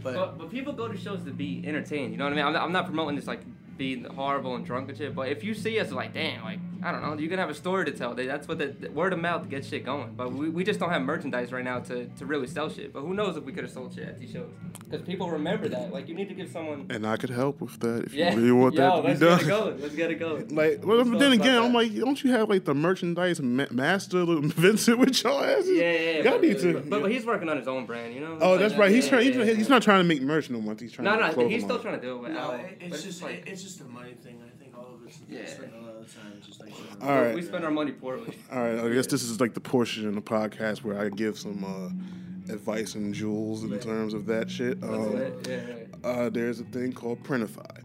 But, 0.04 0.14
But, 0.16 0.38
but 0.38 0.52
people 0.52 0.74
go 0.74 0.88
to 0.88 0.98
shows 0.98 1.24
to 1.24 1.32
be 1.32 1.64
entertained. 1.66 2.12
You 2.12 2.18
know 2.18 2.26
what 2.26 2.34
I 2.34 2.36
mean? 2.38 2.46
I'm 2.46 2.54
not, 2.54 2.64
I'm 2.64 2.72
not 2.72 2.86
promoting 2.86 3.16
this 3.16 3.28
like 3.28 3.42
being 3.78 4.04
horrible 4.06 4.56
and 4.56 4.66
drunk 4.66 4.90
and 4.90 4.98
shit. 4.98 5.16
But 5.16 5.30
if 5.30 5.44
you 5.44 5.54
see 5.54 5.80
us 5.80 5.92
like, 5.92 6.14
damn, 6.14 6.44
like 6.44 6.60
I 6.84 6.92
don't 6.92 7.02
know, 7.02 7.18
you're 7.18 7.30
gonna 7.30 7.42
have 7.42 7.50
a 7.50 7.56
story 7.56 7.86
to 7.86 7.92
tell. 7.92 8.14
That's 8.14 8.48
what 8.48 8.58
the, 8.60 8.68
the 8.68 8.90
word 8.92 9.14
of 9.14 9.20
mouth 9.20 9.50
gets 9.50 9.68
shit 9.68 9.86
going. 9.86 10.14
But 10.16 10.34
we, 10.34 10.50
we 10.50 10.64
just 10.64 10.80
don't 10.80 10.90
have 10.92 11.02
merchandise 11.02 11.52
right 11.52 11.64
now 11.64 11.80
to, 11.80 12.06
to 12.06 12.26
really 12.26 12.48
sell 12.48 12.70
shit. 12.70 12.94
But 12.94 13.02
who 13.02 13.14
knows 13.14 13.38
if 13.38 13.44
we 13.44 13.52
could 13.52 13.64
have 13.64 13.74
sold 13.74 13.94
shit 13.94 14.04
at 14.08 14.20
these 14.20 14.32
shows? 14.32 14.50
Because 14.90 15.06
people 15.06 15.30
remember 15.32 15.68
that. 15.70 15.94
Like 15.94 16.08
you 16.10 16.16
need 16.16 16.30
to 16.30 16.36
give 16.36 16.50
someone. 16.50 16.88
and 16.90 17.06
I 17.08 17.18
could 17.18 17.30
help 17.30 17.62
with 17.62 17.80
that 17.80 18.06
if 18.06 18.14
Yeah. 18.14 18.32
you 18.34 18.38
really 18.38 18.52
want 18.52 18.76
Yo, 18.76 18.82
that 18.82 18.96
to 18.96 19.02
be 19.02 19.08
let's 19.08 19.20
done. 19.20 19.38
get 19.40 19.42
it 19.46 19.48
going. 19.50 19.82
Let's 19.82 19.96
get 19.96 20.12
it 20.12 20.16
going. 20.20 20.48
Like, 20.58 20.86
well, 20.86 20.98
Let's 20.98 21.10
but 21.10 21.20
then 21.20 21.32
again. 21.34 21.62
I'm 21.64 21.74
like, 21.74 21.96
don't 21.96 22.24
you 22.24 22.32
have 22.32 22.50
like 22.50 22.66
the 22.66 22.74
merchandise 22.74 23.40
ma- 23.42 23.66
master 23.72 24.26
Vincent 24.26 24.98
with 24.98 25.24
your 25.24 25.44
asses? 25.46 25.70
Yeah, 25.70 25.92
yeah, 25.92 26.00
yeah. 26.00 26.16
Y'all 26.24 26.24
but, 26.34 26.42
need 26.42 26.60
to. 26.60 26.74
But, 26.82 27.02
but 27.04 27.12
he's 27.12 27.26
working 27.26 27.48
on 27.50 27.58
his 27.58 27.68
own 27.68 27.86
brand, 27.86 28.14
you 28.14 28.22
know. 28.22 28.38
oh, 28.42 28.52
Like, 28.52 28.60
that's 28.60 28.76
right. 28.76 28.92
He's 28.92 29.06
yeah, 29.06 29.10
trying. 29.12 29.24
He's, 29.26 29.36
yeah, 29.36 29.44
trying- 29.44 29.58
he's 29.58 29.70
not 29.70 29.82
trying 29.84 30.00
to 30.00 30.04
make 30.04 30.18
make 30.18 30.28
merch 30.28 30.50
no 30.50 30.60
more. 30.60 30.76
He's 30.80 30.92
trying 30.92 31.06
No, 31.06 31.16
to 31.18 31.28
no, 31.28 31.34
clothe 31.34 31.52
he's 31.52 31.64
still 31.64 31.80
trying 31.80 32.00
to 32.00 32.02
do 32.02 32.16
it. 32.16 32.22
With 32.24 32.32
no, 32.32 32.40
Al, 32.54 32.60
it's 32.80 33.04
just 33.04 33.22
like, 33.22 33.44
it's 33.46 33.62
just 33.62 33.67
a 33.82 33.84
money 33.86 34.14
thing. 34.14 34.42
I 34.46 34.50
think 34.62 34.78
all 34.78 34.96
of 34.96 35.06
us 35.08 35.20
Yeah. 35.30 35.42
just 35.44 35.60
like 35.60 35.72
a 35.74 35.86
lot 35.86 35.96
of 35.96 36.14
time, 36.16 36.34
just 36.46 36.60
like. 36.60 36.74
All 37.02 37.22
right. 37.22 37.36
we 37.36 37.42
spend 37.42 37.64
our 37.66 37.72
money 37.72 37.92
poorly. 37.92 38.38
All 38.52 38.60
right, 38.60 38.80
I 38.80 38.94
guess 38.94 39.08
this 39.08 39.24
is 39.24 39.40
like 39.40 39.54
the 39.54 39.60
portion 39.62 40.08
in 40.08 40.16
the 40.16 40.22
podcast 40.22 40.84
where 40.84 41.00
I 41.00 41.10
give 41.10 41.38
some 41.38 41.64
uh, 41.64 42.54
advice 42.54 42.96
and 42.96 43.14
jewels 43.14 43.64
in 43.64 43.78
terms 43.80 44.14
of 44.14 44.26
that 44.28 44.50
shit. 44.50 44.82
Um, 44.84 45.18
it. 45.18 45.48
Yeah, 45.48 45.60
yeah. 46.04 46.10
uh, 46.10 46.30
there's 46.30 46.60
a 46.60 46.66
thing 46.66 46.94
called 46.94 47.22
Printify. 47.24 47.84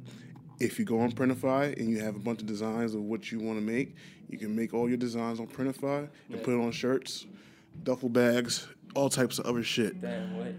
If 0.60 0.78
you 0.78 0.84
go 0.84 1.00
on 1.00 1.10
Printify 1.12 1.76
and 1.78 1.90
you 1.90 1.98
have 2.00 2.14
a 2.14 2.20
bunch 2.20 2.40
of 2.40 2.46
designs 2.46 2.94
of 2.94 3.02
what 3.02 3.32
you 3.32 3.40
want 3.40 3.59
to 3.59 3.64
make, 3.64 3.96
you 4.28 4.38
can 4.38 4.54
make 4.54 4.72
all 4.72 4.88
your 4.88 4.96
designs 4.98 5.40
on 5.40 5.46
Printify 5.48 6.09
and 6.30 6.42
put 6.42 6.54
it 6.54 6.60
on 6.62 6.70
shirts, 6.70 7.26
duffel 7.82 8.09
bags, 8.09 8.68
all 8.94 9.10
types 9.10 9.38
of 9.40 9.46
other 9.46 9.62
shit. 9.64 10.00
Damn, 10.00 10.38
wait. 10.38 10.54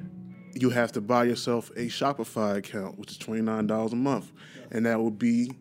You 0.54 0.70
have 0.70 0.92
to 0.94 1.02
buy 1.02 1.24
yourself 1.26 1.70
a 1.72 1.88
Shopify 1.88 2.58
account, 2.58 3.00
which 3.00 3.12
is 3.12 3.18
twenty 3.18 3.42
nine 3.42 3.66
dollars 3.68 3.94
a 3.94 3.96
month, 3.96 4.32
and 4.72 4.86
that 4.86 5.00
would 5.00 5.18
be 5.18 5.52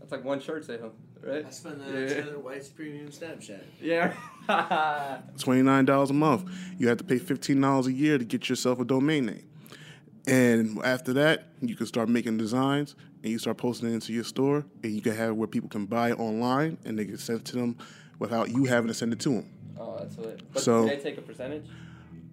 That's 0.00 0.12
like 0.12 0.24
one 0.24 0.40
shirt 0.40 0.64
sale, 0.64 0.92
right? 1.22 1.44
I 1.44 1.50
spend 1.50 1.80
that 1.80 1.88
Yeah. 1.92 2.00
on 2.18 2.24
Taylor 2.24 2.38
White's 2.38 2.68
premium 2.68 3.08
Snapchat. 3.08 3.62
Yeah. 3.80 4.12
twenty 5.38 5.62
nine 5.62 5.84
dollars 5.84 6.10
a 6.10 6.14
month. 6.14 6.48
You 6.78 6.88
have 6.88 6.98
to 6.98 7.04
pay 7.04 7.18
fifteen 7.18 7.60
dollars 7.60 7.86
a 7.88 7.92
year 7.92 8.18
to 8.18 8.24
get 8.24 8.48
yourself 8.48 8.78
a 8.78 8.84
domain 8.84 9.26
name, 9.26 9.48
and 10.26 10.78
after 10.84 11.12
that, 11.14 11.48
you 11.60 11.74
can 11.74 11.86
start 11.86 12.08
making 12.08 12.36
designs 12.38 12.94
and 13.22 13.32
you 13.32 13.38
start 13.40 13.56
posting 13.56 13.88
it 13.90 13.94
into 13.94 14.12
your 14.12 14.22
store, 14.24 14.64
and 14.84 14.92
you 14.92 15.00
can 15.00 15.16
have 15.16 15.34
where 15.34 15.48
people 15.48 15.68
can 15.68 15.86
buy 15.86 16.10
it 16.10 16.20
online 16.20 16.78
and 16.84 16.96
they 16.96 17.04
can 17.04 17.18
send 17.18 17.40
it 17.40 17.44
to 17.46 17.56
them 17.56 17.76
without 18.20 18.50
you 18.50 18.64
having 18.64 18.86
to 18.88 18.94
send 18.94 19.12
it 19.12 19.18
to 19.20 19.30
them. 19.30 19.46
oh, 19.80 19.96
that's 19.98 20.16
lit. 20.18 20.40
But 20.52 20.62
So- 20.62 20.82
do 20.84 20.90
they 20.94 21.02
take 21.02 21.18
a 21.18 21.22
percentage? 21.22 21.64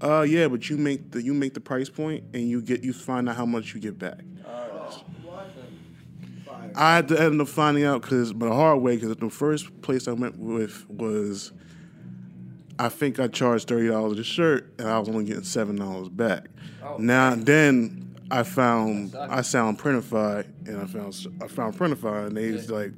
Uh, 0.01 0.21
yeah, 0.21 0.47
but 0.47 0.69
you 0.69 0.77
make 0.77 1.11
the 1.11 1.21
you 1.21 1.33
make 1.33 1.53
the 1.53 1.61
price 1.61 1.89
point 1.89 2.23
and 2.33 2.49
you 2.49 2.61
get 2.61 2.83
you 2.83 2.93
find 2.93 3.29
out 3.29 3.35
how 3.35 3.45
much 3.45 3.73
you 3.73 3.79
get 3.79 3.97
back. 3.97 4.19
I 6.75 6.95
had 6.95 7.07
to 7.09 7.21
end 7.21 7.39
up 7.39 7.47
finding 7.47 7.83
out 7.83 8.01
because, 8.01 8.33
but 8.33 8.49
the 8.49 8.55
hard 8.55 8.81
way, 8.81 8.95
because 8.95 9.15
the 9.15 9.29
first 9.29 9.81
place 9.81 10.07
I 10.07 10.13
went 10.13 10.37
with 10.37 10.89
was, 10.89 11.51
I 12.79 12.89
think 12.89 13.19
I 13.19 13.27
charged 13.27 13.67
thirty 13.67 13.87
dollars 13.87 14.17
a 14.17 14.23
shirt, 14.23 14.73
and 14.79 14.87
I 14.87 14.97
was 14.97 15.07
only 15.09 15.25
getting 15.25 15.43
seven 15.43 15.75
dollars 15.75 16.09
back. 16.09 16.47
Oh, 16.83 16.97
now 16.97 17.35
then, 17.35 18.15
I 18.31 18.43
found 18.43 19.15
I 19.15 19.43
found 19.43 19.77
Printify, 19.79 20.47
and 20.67 20.81
I 20.81 20.85
found 20.85 21.27
I 21.41 21.47
found 21.47 21.77
Printify, 21.77 22.27
and 22.27 22.35
they 22.37 22.51
was 22.51 22.71
like, 22.71 22.91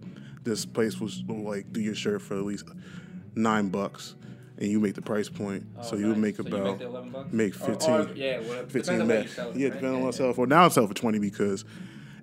this 0.43 0.65
place 0.65 0.99
was 0.99 1.23
like 1.27 1.71
do 1.73 1.81
your 1.81 1.95
shirt 1.95 2.21
for 2.21 2.37
at 2.37 2.43
least 2.43 2.67
nine 3.35 3.69
bucks. 3.69 4.15
And 4.57 4.69
you 4.69 4.79
make 4.79 4.93
the 4.95 5.01
price 5.01 5.27
point, 5.27 5.65
oh, 5.77 5.83
so 5.83 5.95
you 5.97 6.05
Oh, 6.05 6.09
nice. 6.11 6.17
make 6.17 6.35
So 6.37 6.43
you 6.43 6.55
about 6.55 6.79
make 6.79 6.87
11 6.87 7.09
bucks? 7.11 7.33
make 7.33 7.53
fifteen. 7.55 7.89
or- 7.93 8.13
yeah. 8.15 8.37
Depends 8.39 8.71
15 8.71 9.01
on 9.01 9.07
where 9.07 9.21
back. 9.23 9.29
sell 9.29 9.49
it, 9.51 9.57
Yeah, 9.57 9.63
right? 9.67 9.73
depending 9.73 9.89
on 9.91 9.97
Yeah, 9.99 10.05
what 10.05 10.15
I 10.15 10.17
sell 10.17 10.29
it 10.29 10.35
for. 10.35 10.47
Now 10.47 10.65
I 10.65 10.67
sell 10.69 10.87
for 10.87 10.93
twenty 10.93 11.19
because 11.19 11.65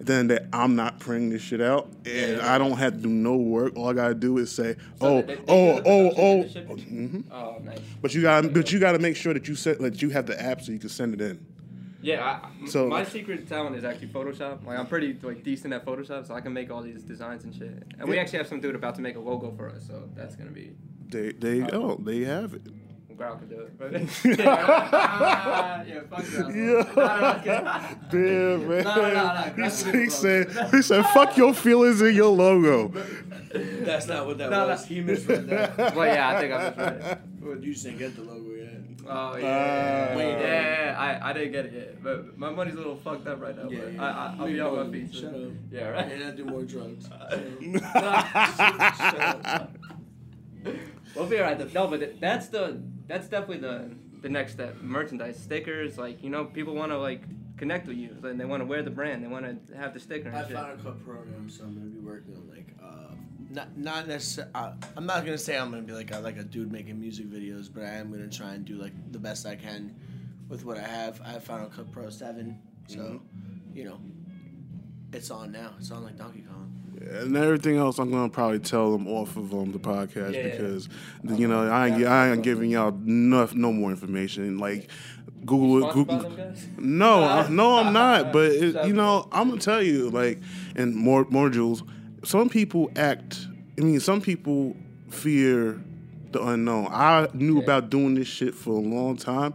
at 0.00 0.06
the 0.06 0.14
end 0.14 0.30
of 0.30 0.36
the 0.38 0.40
day, 0.42 0.48
I'm 0.54 0.74
not 0.74 0.98
printing 0.98 1.28
this 1.30 1.42
shit 1.42 1.60
out, 1.60 1.90
and 2.06 2.40
I 2.40 2.56
don't 2.58 2.72
have 2.78 2.94
to 2.94 2.98
do 3.00 3.08
no 3.10 3.36
work. 3.36 3.76
All 3.76 3.88
I 3.88 3.92
gotta 3.92 4.14
do 4.14 4.38
is 4.38 4.50
say, 4.50 4.76
So 4.98 5.06
oh, 5.18 5.22
they- 5.22 5.34
they 5.34 5.42
oh, 5.46 5.46
oh, 5.46 5.82
oh. 5.84 6.10
the 6.10 6.14
oh, 6.16 6.42
oh. 6.42 6.46
shipping? 6.48 6.76
Mm-hmm. 6.78 7.32
Oh, 7.32 7.58
nice. 7.62 7.78
But 8.00 8.14
you 8.14 8.22
got, 8.22 8.40
to 8.40 8.48
but 8.48 8.72
you 8.72 8.80
got 8.80 8.92
to 8.92 8.98
make 8.98 9.14
sure 9.16 9.34
that 9.34 9.46
you 9.46 9.54
set, 9.54 9.78
that 9.80 10.00
you 10.00 10.08
have 10.10 10.24
the 10.26 10.40
app 10.42 10.62
so 10.62 10.72
you 10.72 10.78
can 10.78 10.88
send 10.88 11.12
it 11.14 11.20
in. 11.20 11.44
Yeah, 12.00 12.24
I, 12.24 12.66
So- 12.66 12.88
my 12.88 13.04
secret 13.04 13.46
talent 13.46 13.76
is 13.76 13.84
actually 13.84 14.08
Photoshop. 14.08 14.64
Like 14.66 14.78
I'm 14.78 14.86
pretty 14.86 15.16
like 15.22 15.44
decent 15.44 15.72
at 15.74 15.84
Photoshop, 15.84 16.26
so 16.26 16.34
I 16.34 16.40
can 16.40 16.52
make 16.54 16.70
all 16.70 16.80
these 16.82 17.02
designs 17.02 17.44
and 17.44 17.54
shit. 17.54 17.84
And 18.00 18.08
we 18.08 18.18
actually 18.18 18.38
have 18.38 18.48
some 18.48 18.60
dude 18.60 18.74
about 18.74 18.94
to 18.96 19.02
make 19.02 19.16
a 19.16 19.20
logo 19.20 19.52
for 19.54 19.68
us, 19.68 19.86
so 19.86 20.08
that's 20.16 20.34
gonna 20.34 20.50
be. 20.50 20.72
They, 21.12 21.32
they, 21.32 21.62
oh, 21.72 21.96
they 22.02 22.20
have 22.20 22.54
it. 22.54 22.62
Growl 23.16 23.36
could 23.36 23.50
do 23.50 23.60
it. 23.60 23.78
But 23.78 23.92
yeah, 23.92 24.00
yeah, 25.86 26.00
fuck 26.08 26.24
Growl. 26.24 26.50
Yeah. 26.50 26.82
No, 26.96 27.02
no, 27.04 27.30
no. 27.44 27.80
Damn, 28.10 28.68
man. 28.68 28.84
No, 28.84 28.94
no, 28.96 29.52
no, 29.56 29.64
he, 29.64 29.70
said, 29.70 29.94
he 29.94 30.08
said, 30.10 30.70
he 30.72 30.80
said, 30.82 31.02
fuck 31.06 31.36
your 31.36 31.52
feelings 31.54 32.00
in 32.00 32.14
your 32.14 32.30
logo. 32.34 32.88
That's 33.54 34.06
not 34.08 34.26
what 34.26 34.38
that 34.38 34.50
No, 34.50 34.66
was. 34.68 34.80
no. 34.82 34.86
He 34.94 35.00
misread 35.02 35.46
that. 35.50 35.94
Well, 35.94 36.06
yeah, 36.06 36.28
I 36.30 36.40
think 36.40 36.52
I 36.54 36.68
misread 36.70 37.02
it. 37.12 37.18
Well, 37.42 37.58
you 37.58 37.72
just 37.74 37.84
didn't 37.84 37.98
get 37.98 38.16
the 38.16 38.22
logo 38.22 38.50
yet. 38.54 38.68
Oh 39.04 39.36
yeah, 39.36 40.08
Ah. 40.12 40.16
Wait, 40.16 40.30
yeah, 40.30 40.40
yeah, 40.40 40.92
yeah, 40.92 40.98
I, 40.98 41.30
I 41.30 41.32
didn't 41.32 41.52
get 41.52 41.66
it 41.66 41.72
yet, 41.74 42.02
but 42.02 42.38
my 42.38 42.50
money's 42.50 42.74
a 42.74 42.78
little 42.78 42.96
fucked 42.96 43.26
up 43.26 43.40
right 43.42 43.56
now. 43.56 43.68
Yeah, 43.68 43.80
but 43.80 43.92
yeah. 43.94 44.02
I, 44.02 44.06
I, 44.08 44.34
I'll 44.38 44.44
Leave 44.46 44.54
be 44.54 44.58
it 44.60 44.62
on 44.62 44.86
my 44.86 44.92
feet. 44.92 45.12
soon. 45.12 45.20
Shut 45.22 45.34
up. 45.34 45.50
Yeah, 45.72 45.88
right. 45.88 46.12
And 46.12 46.20
not 46.22 46.36
do 46.36 46.44
more 46.44 46.62
drugs. 46.62 47.08
We'll 51.14 51.26
be 51.26 51.36
alright. 51.38 51.72
No, 51.74 51.86
but 51.88 52.20
that's 52.20 52.48
the 52.48 52.80
that's 53.06 53.28
definitely 53.28 53.58
the 53.58 53.90
the 54.22 54.28
next 54.28 54.52
step. 54.52 54.80
Merchandise, 54.80 55.38
stickers, 55.42 55.98
like 55.98 56.22
you 56.22 56.30
know, 56.30 56.44
people 56.44 56.74
want 56.74 56.92
to 56.92 56.98
like 56.98 57.22
connect 57.56 57.86
with 57.86 57.96
you, 57.96 58.16
and 58.24 58.38
they 58.40 58.44
want 58.44 58.60
to 58.60 58.66
wear 58.66 58.82
the 58.82 58.90
brand. 58.90 59.22
They 59.22 59.28
want 59.28 59.44
to 59.70 59.76
have 59.76 59.94
the 59.94 60.00
sticker 60.00 60.28
and 60.28 60.36
I 60.36 60.42
shit. 60.46 60.52
found 60.56 60.78
a 60.80 60.82
Cut 60.82 61.04
program, 61.04 61.48
so 61.50 61.64
I'm 61.64 61.74
gonna 61.74 61.86
be 61.90 61.98
working 62.00 62.34
on 62.36 62.48
like, 62.48 62.66
uh, 62.82 63.14
not 63.50 63.76
not 63.76 64.08
necessarily. 64.08 64.52
Uh, 64.54 64.72
I'm 64.96 65.06
not 65.06 65.24
gonna 65.24 65.36
say 65.38 65.56
I'm 65.58 65.70
gonna 65.70 65.82
be 65.82 65.92
like 65.92 66.12
a, 66.12 66.18
like 66.20 66.38
a 66.38 66.44
dude 66.44 66.72
making 66.72 66.98
music 66.98 67.26
videos, 67.30 67.68
but 67.72 67.84
I 67.84 67.90
am 67.94 68.10
gonna 68.10 68.28
try 68.28 68.54
and 68.54 68.64
do 68.64 68.76
like 68.76 68.92
the 69.12 69.18
best 69.18 69.44
I 69.46 69.54
can 69.56 69.94
with 70.48 70.64
what 70.64 70.76
I 70.78 70.82
have. 70.86 71.20
I 71.24 71.30
have 71.32 71.44
Final 71.44 71.68
Cut 71.68 71.90
Pro 71.92 72.08
Seven, 72.10 72.58
so 72.88 72.98
Mhm. 72.98 73.20
you 73.76 73.84
know, 73.84 74.00
it's 75.12 75.30
on 75.30 75.52
now. 75.52 75.74
It's 75.78 75.90
on 75.90 76.04
like 76.04 76.16
Donkey 76.16 76.42
Kong. 76.48 76.71
And 77.10 77.36
everything 77.36 77.76
else, 77.76 77.98
I'm 77.98 78.10
gonna 78.10 78.28
probably 78.28 78.58
tell 78.58 78.92
them 78.92 79.06
off 79.08 79.36
of 79.36 79.52
um, 79.52 79.72
the 79.72 79.78
podcast 79.78 80.34
Yeah. 80.34 80.50
because 80.50 80.88
you 81.24 81.48
know 81.48 81.68
I 81.68 81.88
ain't, 81.88 82.06
I 82.06 82.30
ain't 82.32 82.42
giving 82.42 82.70
y'all 82.70 82.88
enough, 82.88 83.54
no 83.54 83.72
more 83.72 83.90
information. 83.90 84.58
Like 84.58 84.88
Google 85.44 85.88
it. 85.88 85.94
Google. 85.94 86.54
No, 86.78 87.24
I, 87.24 87.48
no, 87.50 87.78
I'm 87.78 87.92
not. 87.92 88.32
But 88.32 88.52
it, 88.52 88.86
you 88.86 88.92
know, 88.92 89.28
I'm 89.32 89.48
gonna 89.48 89.60
tell 89.60 89.82
you, 89.82 90.10
like, 90.10 90.40
and 90.76 90.94
more, 90.94 91.26
more 91.30 91.50
jewels. 91.50 91.82
Some 92.24 92.48
people 92.48 92.90
act. 92.96 93.46
I 93.78 93.82
mean, 93.82 94.00
some 94.00 94.20
people 94.20 94.76
fear 95.10 95.82
the 96.30 96.42
unknown. 96.42 96.88
I 96.90 97.28
knew 97.34 97.60
about 97.60 97.90
doing 97.90 98.14
this 98.14 98.28
shit 98.28 98.54
for 98.54 98.70
a 98.70 98.80
long 98.80 99.16
time, 99.16 99.54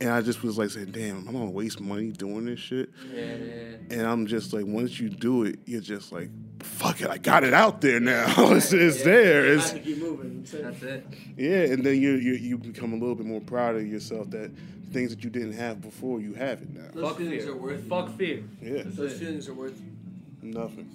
and 0.00 0.10
I 0.10 0.20
just 0.20 0.42
was 0.42 0.58
like 0.58 0.70
saying, 0.70 0.90
"Damn, 0.92 1.26
I'm 1.26 1.32
gonna 1.32 1.50
waste 1.50 1.80
money 1.80 2.10
doing 2.10 2.44
this 2.46 2.60
shit." 2.60 2.90
Yeah, 3.12 3.22
yeah. 3.24 3.76
And 3.90 4.02
I'm 4.02 4.26
just 4.26 4.52
like, 4.52 4.66
once 4.66 5.00
you 5.00 5.08
do 5.08 5.44
it, 5.44 5.58
you're 5.64 5.80
just 5.80 6.12
like, 6.12 6.28
"Fuck 6.60 7.00
it, 7.00 7.08
I 7.08 7.18
got 7.18 7.44
it 7.44 7.54
out 7.54 7.80
there 7.80 8.00
now. 8.00 8.26
it's 8.52 8.72
it's 8.72 9.02
there." 9.02 9.46
It's 9.54 9.70
have 9.70 9.82
keep 9.82 9.98
moving. 9.98 10.40
That's 10.42 10.52
it. 10.54 10.62
That's 10.62 10.82
it. 10.82 11.06
yeah, 11.36 11.72
and 11.72 11.84
then 11.84 12.00
you 12.00 12.12
you 12.12 12.34
you 12.34 12.58
become 12.58 12.92
a 12.92 12.96
little 12.96 13.14
bit 13.14 13.26
more 13.26 13.40
proud 13.40 13.76
of 13.76 13.86
yourself 13.86 14.30
that 14.30 14.50
things 14.92 15.10
that 15.10 15.24
you 15.24 15.30
didn't 15.30 15.52
have 15.52 15.80
before 15.80 16.20
you 16.20 16.34
have 16.34 16.62
it 16.62 16.72
now. 16.74 16.88
Those 16.92 17.08
Fuck 17.08 17.18
feelings 17.18 17.44
fear. 17.44 17.52
are 17.52 17.56
worth 17.56 17.84
it. 17.84 17.88
Fuck 17.88 18.16
fear. 18.16 18.44
Yeah. 18.62 18.82
Those 18.86 19.18
feelings 19.18 19.48
are 19.48 19.54
worth. 19.54 19.80
Nothing. 20.42 20.90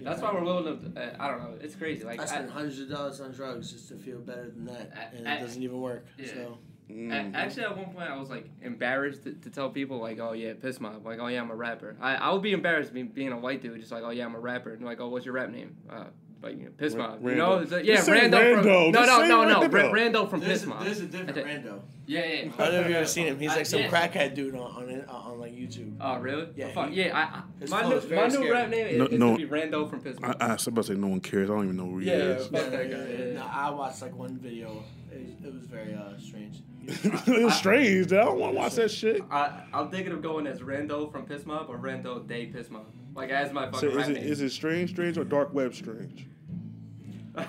That's 0.00 0.20
why 0.20 0.32
we're 0.32 0.42
willing 0.42 0.92
to. 0.94 1.00
Uh, 1.00 1.16
I 1.18 1.28
don't 1.28 1.38
know. 1.42 1.54
It's 1.60 1.76
crazy. 1.76 2.04
Like 2.04 2.18
I 2.18 2.24
I, 2.24 2.26
spent 2.26 2.50
hundreds 2.50 2.80
of 2.80 2.90
dollars 2.90 3.20
on 3.20 3.30
drugs 3.32 3.70
just 3.72 3.88
to 3.88 3.94
feel 3.94 4.18
better 4.18 4.50
than 4.50 4.66
that, 4.66 5.12
and 5.16 5.28
I- 5.28 5.36
it 5.36 5.40
doesn't 5.40 5.62
even 5.62 5.80
work. 5.80 6.04
Yeah. 6.18 6.26
So. 6.26 6.58
A- 7.10 7.36
Actually, 7.36 7.64
at 7.64 7.76
one 7.76 7.86
point, 7.94 8.08
I 8.10 8.16
was 8.18 8.30
like 8.30 8.46
embarrassed 8.60 9.24
to, 9.24 9.32
to 9.32 9.50
tell 9.50 9.70
people 9.70 9.98
like, 9.98 10.18
"Oh 10.20 10.32
yeah, 10.32 10.52
piss 10.54 10.80
mob." 10.80 11.04
Like, 11.06 11.18
"Oh 11.20 11.26
yeah, 11.28 11.40
I'm 11.40 11.50
a 11.50 11.54
rapper." 11.56 11.96
I, 12.00 12.14
I 12.16 12.32
would 12.32 12.42
be 12.42 12.52
embarrassed 12.52 12.92
being, 12.92 13.08
being 13.08 13.32
a 13.32 13.38
white 13.38 13.62
dude, 13.62 13.78
just 13.80 13.92
like, 13.92 14.02
"Oh 14.02 14.10
yeah, 14.10 14.24
I'm 14.24 14.34
a 14.34 14.40
rapper." 14.40 14.72
And 14.74 14.84
like, 14.84 15.00
"Oh, 15.00 15.08
what's 15.08 15.24
your 15.24 15.34
rap 15.34 15.50
name?" 15.50 15.76
Uh, 15.90 16.04
like 16.42 16.58
you 16.58 16.64
know, 16.64 16.70
piss 16.76 16.94
Ra- 16.94 17.10
mob. 17.10 17.22
You 17.24 17.36
know, 17.36 17.50
Rando. 17.58 17.62
It's 17.62 17.70
like, 17.72 17.84
yeah, 17.84 18.00
say 18.00 18.12
Rando. 18.28 18.54
From, 18.58 18.66
Rando. 18.66 18.92
no, 18.92 19.04
no, 19.04 19.26
no, 19.26 19.44
no, 19.60 19.68
Rando. 19.68 19.92
Rando 19.92 20.28
from 20.30 20.40
There's 20.40 20.52
piss 20.54 20.62
a, 20.64 20.66
mob. 20.70 20.84
there's 20.84 21.00
a 21.00 21.06
different 21.06 21.38
Okay. 21.38 21.48
Rando. 21.48 21.80
Yeah, 22.04 22.24
yeah. 22.24 22.50
I 22.58 22.64
don't 22.64 22.72
know 22.72 22.80
if 22.80 22.86
you've 22.88 22.96
ever 22.96 23.06
seen 23.06 23.26
him. 23.28 23.38
He's 23.38 23.52
I- 23.52 23.56
like 23.58 23.66
some 23.66 23.80
yeah. 23.80 23.88
crackhead 23.88 24.34
dude 24.34 24.56
on 24.56 24.60
on, 24.82 24.88
it- 24.90 25.08
on 25.08 25.38
like 25.38 25.52
YouTube. 25.52 25.94
Oh 26.00 26.18
really? 26.18 26.48
Yeah, 26.56 26.66
Oh, 26.70 26.72
fuck. 26.74 26.90
he- 26.90 26.96
yeah. 27.04 27.16
I, 27.16 27.22
I, 27.38 27.42
his 27.60 27.70
my 27.70 27.80
flow 27.82 27.90
new, 27.90 27.96
is 27.96 28.04
very 28.06 28.28
my 28.28 28.34
new 28.36 28.52
rap 28.52 28.68
name 28.70 28.86
is, 28.88 28.98
No- 28.98 29.06
is 29.06 29.18
no- 29.20 29.26
gonna 29.36 29.38
be 29.38 29.46
Rando 29.46 29.88
from 29.88 30.00
piss 30.00 30.16
I, 30.20 30.26
mob. 30.26 30.36
I 30.40 30.52
was 30.54 30.66
about 30.66 30.84
to 30.84 30.92
say 30.94 30.98
no 30.98 31.06
one 31.06 31.20
cares. 31.20 31.48
I 31.48 31.52
don't 31.54 31.64
even 31.64 31.76
know 31.76 31.86
who 31.86 31.98
he 31.98 32.08
Yeah, 32.08 32.14
is. 32.14 32.46
fuck 32.48 32.70
that 32.70 32.90
guy. 32.90 33.24
yeah. 33.26 33.34
No, 33.34 33.46
I 33.48 33.70
watched 33.70 34.02
like 34.02 34.16
one 34.16 34.36
video. 34.38 34.82
It 35.12 35.20
was, 35.20 35.30
it 35.46 35.54
was 35.54 35.64
very 35.66 35.94
uh, 35.94 36.18
strange. 36.18 36.56
It 36.86 37.44
was 37.44 37.54
strange. 37.54 38.08
dude. 38.08 38.18
I 38.18 38.24
don't 38.24 38.38
want 38.38 38.54
to 38.54 38.58
watch 38.58 38.74
that 38.74 38.90
shit. 38.90 39.22
I, 39.30 39.62
I'm 39.72 39.90
thinking 39.90 40.12
of 40.12 40.22
going 40.22 40.46
as 40.46 40.60
Rando 40.60 41.10
from 41.10 41.24
Piss 41.26 41.46
Mob 41.46 41.66
or 41.68 41.78
Rando 41.78 42.26
Day 42.26 42.46
Piss 42.46 42.70
Mob. 42.70 42.86
Like 43.14 43.30
as 43.30 43.52
my 43.52 43.70
So 43.72 43.88
is 43.88 44.08
it 44.08 44.14
name. 44.14 44.22
is 44.24 44.40
it 44.40 44.50
strange, 44.50 44.90
strange, 44.90 45.18
or 45.18 45.24
dark 45.24 45.52
web 45.54 45.74
strange? 45.74 46.26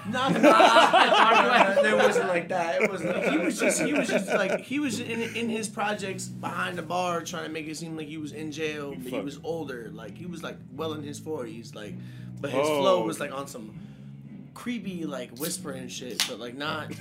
No, 0.10 0.27
it 0.30 1.97
wasn't 1.97 2.27
like 2.30 2.47
that. 2.49 2.81
It 2.81 2.89
wasn't. 2.89 3.18
Like, 3.18 3.30
he 3.30 3.38
was 3.38 3.60
just. 3.60 3.81
He 3.81 3.93
was 3.93 4.07
just 4.07 4.27
like 4.27 4.61
he 4.61 4.80
was 4.80 4.99
in 5.01 5.22
in 5.35 5.49
his 5.49 5.68
projects 5.68 6.26
behind 6.27 6.77
the 6.77 6.81
bar, 6.81 7.22
trying 7.22 7.43
to 7.45 7.49
make 7.49 7.68
it 7.68 7.76
seem 7.76 7.97
like 7.97 8.07
he 8.07 8.18
was 8.18 8.31
in 8.31 8.51
jail. 8.51 8.95
But 8.97 9.11
he 9.11 9.19
was 9.19 9.39
older. 9.43 9.89
Like 9.93 10.15
he 10.18 10.26
was 10.26 10.41
like 10.41 10.55
well 10.73 10.93
in 10.93 11.03
his 11.03 11.19
forties. 11.19 11.76
Like, 11.76 11.95
but 12.39 12.51
his 12.51 12.61
Oh. 12.65 12.80
flow 12.81 13.05
was 13.05 13.19
like 13.19 13.34
on 13.34 13.47
some 13.47 13.77
creepy 14.54 15.06
like 15.06 15.36
whispering 15.38 15.88
shit, 15.88 16.24
but 16.28 16.40
like 16.40 16.56
not 16.56 16.92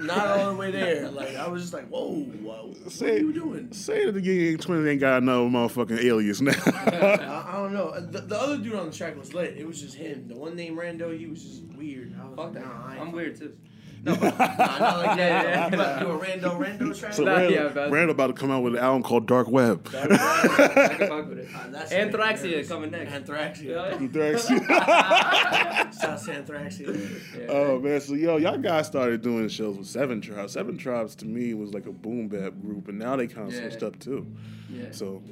not 0.00 0.26
all 0.26 0.52
the 0.52 0.56
way 0.58 0.70
there. 0.70 1.08
Like 1.14 1.36
I 1.36 1.46
was 1.48 1.62
just 1.62 1.72
like, 1.74 1.86
whoa, 1.88 2.14
whoa 2.24 2.74
what 2.82 2.92
Say, 2.92 3.16
are 3.16 3.18
you 3.18 3.32
doing? 3.32 3.72
say 3.72 4.06
that 4.06 4.12
the 4.12 4.20
Gang 4.20 4.58
Twins 4.58 4.86
ain't 4.86 5.00
got 5.00 5.22
no 5.22 5.48
motherfucking 5.48 6.02
alias 6.02 6.40
now. 6.40 6.52
I, 6.66 7.44
I 7.48 7.56
don't 7.56 7.72
know. 7.72 7.88
Uh, 7.94 8.00
the, 8.00 8.20
the 8.22 8.40
other 8.40 8.58
dude 8.58 8.74
on 8.74 8.86
the 8.90 8.96
track 8.96 9.16
was 9.16 9.34
lit. 9.34 9.56
It 9.56 9.66
was 9.66 9.80
just 9.80 9.94
him. 9.96 10.26
The 10.26 10.34
one 10.34 10.56
named 10.56 10.76
Rando, 10.78 11.16
he 11.16 11.26
was 11.26 11.42
just 11.44 11.62
weird. 11.76 12.14
I 12.20 12.24
was 12.24 12.34
Fuck 12.36 12.44
like, 12.46 12.54
that. 12.54 12.64
nah, 12.64 12.86
I 12.88 12.92
ain't 12.94 13.00
I'm 13.02 13.12
weird 13.12 13.36
too. 13.38 13.56
Nah, 14.04 14.12
not 14.12 14.20
like 14.20 15.16
that. 15.16 15.18
Yeah, 15.18 15.42
yeah, 15.42 15.68
You 15.70 15.74
about 15.74 15.98
to 15.98 16.04
do 16.04 16.10
a 16.10 16.18
Rando 16.18 16.58
Rando 16.78 16.98
track? 16.98 17.12
so 17.14 17.24
Nah, 17.24 17.32
Randall, 17.34 17.52
yeah, 17.52 17.68
but- 17.72 17.90
Randall 17.90 18.10
about 18.10 18.26
to 18.28 18.32
come 18.34 18.50
out 18.50 18.62
with 18.62 18.74
an 18.74 18.80
album 18.80 19.02
called 19.02 19.26
Dark 19.26 19.48
Web. 19.48 19.88
I 19.94 20.06
can 20.06 21.08
fuck 21.08 21.28
with 21.28 21.38
it. 21.38 21.48
Uh, 21.54 21.68
that's 21.70 21.92
Anthraxia 21.92 22.68
coming 22.68 22.90
next. 22.90 23.12
Anthraxia. 23.12 23.96
Anthraxia. 23.98 24.60
Shouts 26.00 26.24
to 26.26 26.32
Anthraxia. 26.42 27.46
Oh 27.48 27.78
man, 27.80 28.00
so 28.00 28.14
yo, 28.14 28.36
y'all 28.36 28.58
guys 28.58 28.86
started 28.86 29.22
doing 29.22 29.48
shows 29.48 29.76
with 29.78 29.86
Seven 29.86 30.20
Tribes. 30.20 30.52
Seven 30.52 30.76
Tribes 30.76 31.14
to 31.16 31.26
me 31.26 31.54
was 31.54 31.72
like 31.72 31.86
a 31.86 31.92
boom 31.92 32.28
bap 32.28 32.52
group, 32.60 32.88
and 32.88 32.98
now 32.98 33.16
they 33.16 33.26
kind 33.26 33.48
of 33.48 33.54
Yeah. 33.54 33.60
switched 33.68 33.82
up 33.82 33.98
too. 33.98 34.26
Yeah. 34.70 34.86
So, 34.90 35.22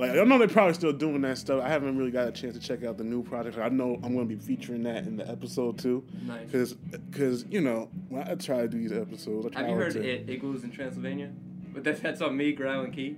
like, 0.00 0.10
I 0.18 0.24
know 0.24 0.38
they're 0.38 0.48
probably 0.48 0.74
still 0.74 0.92
doing 0.92 1.20
that 1.22 1.38
stuff. 1.38 1.62
I 1.62 1.68
haven't 1.68 1.96
really 1.96 2.10
got 2.10 2.28
a 2.28 2.32
chance 2.32 2.54
to 2.54 2.60
check 2.60 2.84
out 2.84 2.96
the 2.98 3.04
new 3.04 3.22
project. 3.22 3.58
I 3.58 3.68
know 3.68 3.94
I'm 4.02 4.14
going 4.14 4.28
to 4.28 4.34
be 4.34 4.40
featuring 4.40 4.82
that 4.84 5.06
in 5.06 5.16
the 5.16 5.28
episode 5.28 5.78
too. 5.78 6.04
Nice. 6.26 6.46
Because, 6.46 6.74
because 6.74 7.44
you 7.46 7.60
know, 7.60 7.88
when 8.08 8.26
I 8.26 8.34
try 8.34 8.62
to 8.62 8.68
do 8.68 8.78
these 8.78 8.92
episodes, 8.92 9.46
I 9.46 9.50
try 9.50 9.60
Have 9.62 9.70
you 9.70 9.76
heard 9.76 9.92
to. 9.92 10.00
I- 10.00 10.24
Igloos 10.30 10.64
in 10.64 10.70
Transylvania? 10.70 11.30
But 11.72 11.84
that, 11.84 12.02
that's 12.02 12.20
on 12.20 12.36
me, 12.36 12.52
Growl, 12.52 12.82
and 12.84 12.92
Key. 12.92 13.16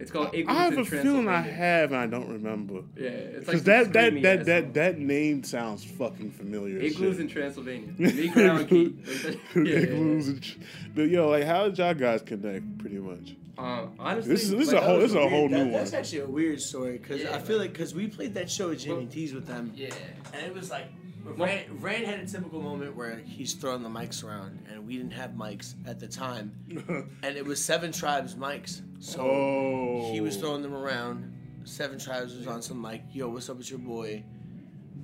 It's 0.00 0.12
called 0.12 0.28
Igloos 0.32 0.56
I 0.56 0.62
have 0.62 0.72
in 0.74 0.78
a 0.78 0.84
feeling 0.84 1.28
I 1.28 1.40
have, 1.40 1.90
and 1.90 2.00
I 2.00 2.06
don't 2.06 2.28
remember. 2.28 2.82
Yeah, 2.96 3.08
it's 3.08 3.46
because 3.46 3.66
like 3.66 3.92
that 3.92 3.92
that 3.92 4.22
that 4.22 4.44
that, 4.46 4.62
song. 4.64 4.72
that 4.74 4.98
name 4.98 5.42
sounds 5.42 5.84
fucking 5.84 6.30
familiar. 6.30 6.78
Igloos 6.78 7.18
in 7.18 7.26
Transylvania. 7.28 7.92
Me, 7.98 8.28
Growl, 8.28 8.58
and 8.58 8.68
Key. 8.68 8.96
Yeah, 9.04 9.30
yeah, 9.56 9.62
yeah. 9.62 9.78
Igloos 9.78 10.40
tr- 10.40 10.58
But 10.94 11.08
yo, 11.08 11.28
like, 11.28 11.42
how 11.44 11.64
did 11.64 11.78
y'all 11.78 11.94
guys 11.94 12.22
connect? 12.22 12.78
Pretty 12.78 12.98
much. 12.98 13.34
Um, 13.58 13.90
honestly, 13.98 14.32
This 14.32 14.44
is 14.44 14.50
this 14.52 14.68
is 14.68 14.72
a 14.72 14.80
whole 14.80 14.94
that 14.94 15.00
this 15.00 15.10
is 15.10 15.16
was 15.16 15.24
a 15.24 15.28
whole 15.28 15.48
That- 15.48 15.56
new 15.56 15.62
one. 15.64 15.72
That's 15.72 15.92
actually 15.92 16.20
a 16.20 16.26
weird 16.28 16.60
story 16.60 16.98
because 16.98 17.22
Yeah, 17.22 17.34
I 17.34 17.40
feel 17.40 17.58
like 17.58 17.72
because 17.72 17.94
we 17.94 18.06
played 18.06 18.34
that 18.34 18.48
show 18.50 18.70
at 18.70 18.78
Jimmy 18.78 19.06
T's 19.06 19.34
with 19.34 19.46
them. 19.46 19.72
Yeah. 19.74 19.90
And 20.32 20.46
it 20.46 20.54
was 20.54 20.70
like 20.70 20.86
Rand, 21.24 21.82
Rand 21.82 22.06
had 22.06 22.20
a 22.20 22.26
typical 22.26 22.62
moment 22.62 22.96
where 22.96 23.16
he's 23.18 23.52
throwing 23.54 23.82
the 23.82 23.88
mics 23.90 24.24
around, 24.24 24.60
and 24.70 24.86
we 24.86 24.96
didn't 24.96 25.12
have 25.12 25.32
mics 25.32 25.74
at 25.86 25.98
the 26.00 26.06
time, 26.08 26.52
and 27.22 27.36
it 27.36 27.44
was 27.44 27.62
Seven 27.62 27.92
Tribes 27.92 28.34
mics. 28.36 28.80
So 29.00 29.20
Oh. 29.22 30.10
he 30.12 30.20
was 30.22 30.36
throwing 30.36 30.62
them 30.62 30.74
around. 30.74 31.34
Seven 31.64 31.98
Tribes 31.98 32.34
was 32.34 32.46
on 32.46 32.62
some 32.62 32.80
mic. 32.80 33.02
Yo, 33.12 33.28
what's 33.28 33.50
up 33.50 33.58
with 33.58 33.68
your 33.68 33.78
boy? 33.80 34.22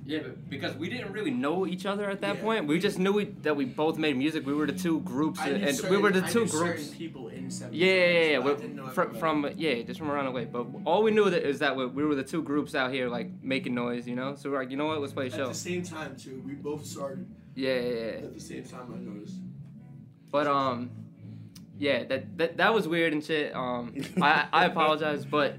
Yeah, 0.07 0.19
but 0.19 0.49
because 0.51 0.75
we 0.75 0.87
didn't 0.87 1.11
really 1.13 1.31
know 1.31 1.65
each 1.65 1.87
other 1.87 2.07
at 2.11 2.21
that 2.21 2.35
Yeah. 2.35 2.41
point, 2.43 2.67
we 2.67 2.77
just 2.79 2.99
knew 2.99 3.11
we, 3.11 3.25
that 3.41 3.55
we 3.55 3.65
both 3.65 3.97
made 3.97 4.15
music. 4.15 4.45
We 4.45 4.53
were 4.53 4.67
the 4.67 4.73
two 4.73 4.99
groups, 4.99 5.39
and 5.41 5.79
we 5.89 5.97
were 5.97 6.11
the 6.11 6.21
two 6.21 6.45
groups. 6.45 6.89
people 6.89 7.29
in 7.29 7.49
Seven 7.49 7.73
Yeah, 7.73 7.87
yeah, 7.87 7.93
yeah. 7.95 8.29
yeah. 8.37 8.39
I 8.39 8.53
didn't 8.53 8.75
know 8.75 8.87
from, 8.89 9.15
from 9.15 9.49
yeah, 9.57 9.81
just 9.81 9.97
from 9.99 10.11
around 10.11 10.25
the 10.25 10.31
way. 10.31 10.45
But 10.45 10.67
all 10.85 11.01
we 11.01 11.09
knew 11.09 11.27
that 11.31 11.43
is 11.43 11.57
that 11.59 11.75
we, 11.75 11.87
we 11.87 12.05
were 12.05 12.13
the 12.13 12.23
two 12.23 12.43
groups 12.43 12.75
out 12.75 12.91
here 12.91 13.09
like 13.09 13.31
making 13.41 13.73
noise, 13.73 14.07
you 14.07 14.15
know. 14.15 14.35
So 14.35 14.51
we're 14.51 14.59
like, 14.59 14.69
you 14.69 14.77
know 14.77 14.85
what? 14.85 15.01
Let's 15.01 15.13
play 15.13 15.27
a 15.27 15.31
show. 15.31 15.43
At 15.43 15.49
the 15.49 15.55
same 15.55 15.81
time 15.81 16.15
too, 16.15 16.39
we 16.45 16.53
both 16.53 16.85
started. 16.85 17.25
Yeah, 17.55 17.73
yeah, 17.79 17.89
yeah. 17.89 18.01
At 18.27 18.33
the 18.35 18.39
same 18.39 18.63
time, 18.63 18.93
I 18.93 18.99
noticed. 18.99 19.37
But 20.29 20.45
um, 20.45 20.91
yeah, 21.79 22.03
that 22.03 22.37
that, 22.37 22.57
that 22.57 22.73
was 22.75 22.87
weird 22.87 23.11
and 23.13 23.23
shit. 23.23 23.55
Um, 23.55 23.95
I 24.21 24.45
I 24.53 24.65
apologize, 24.65 25.25
but 25.25 25.55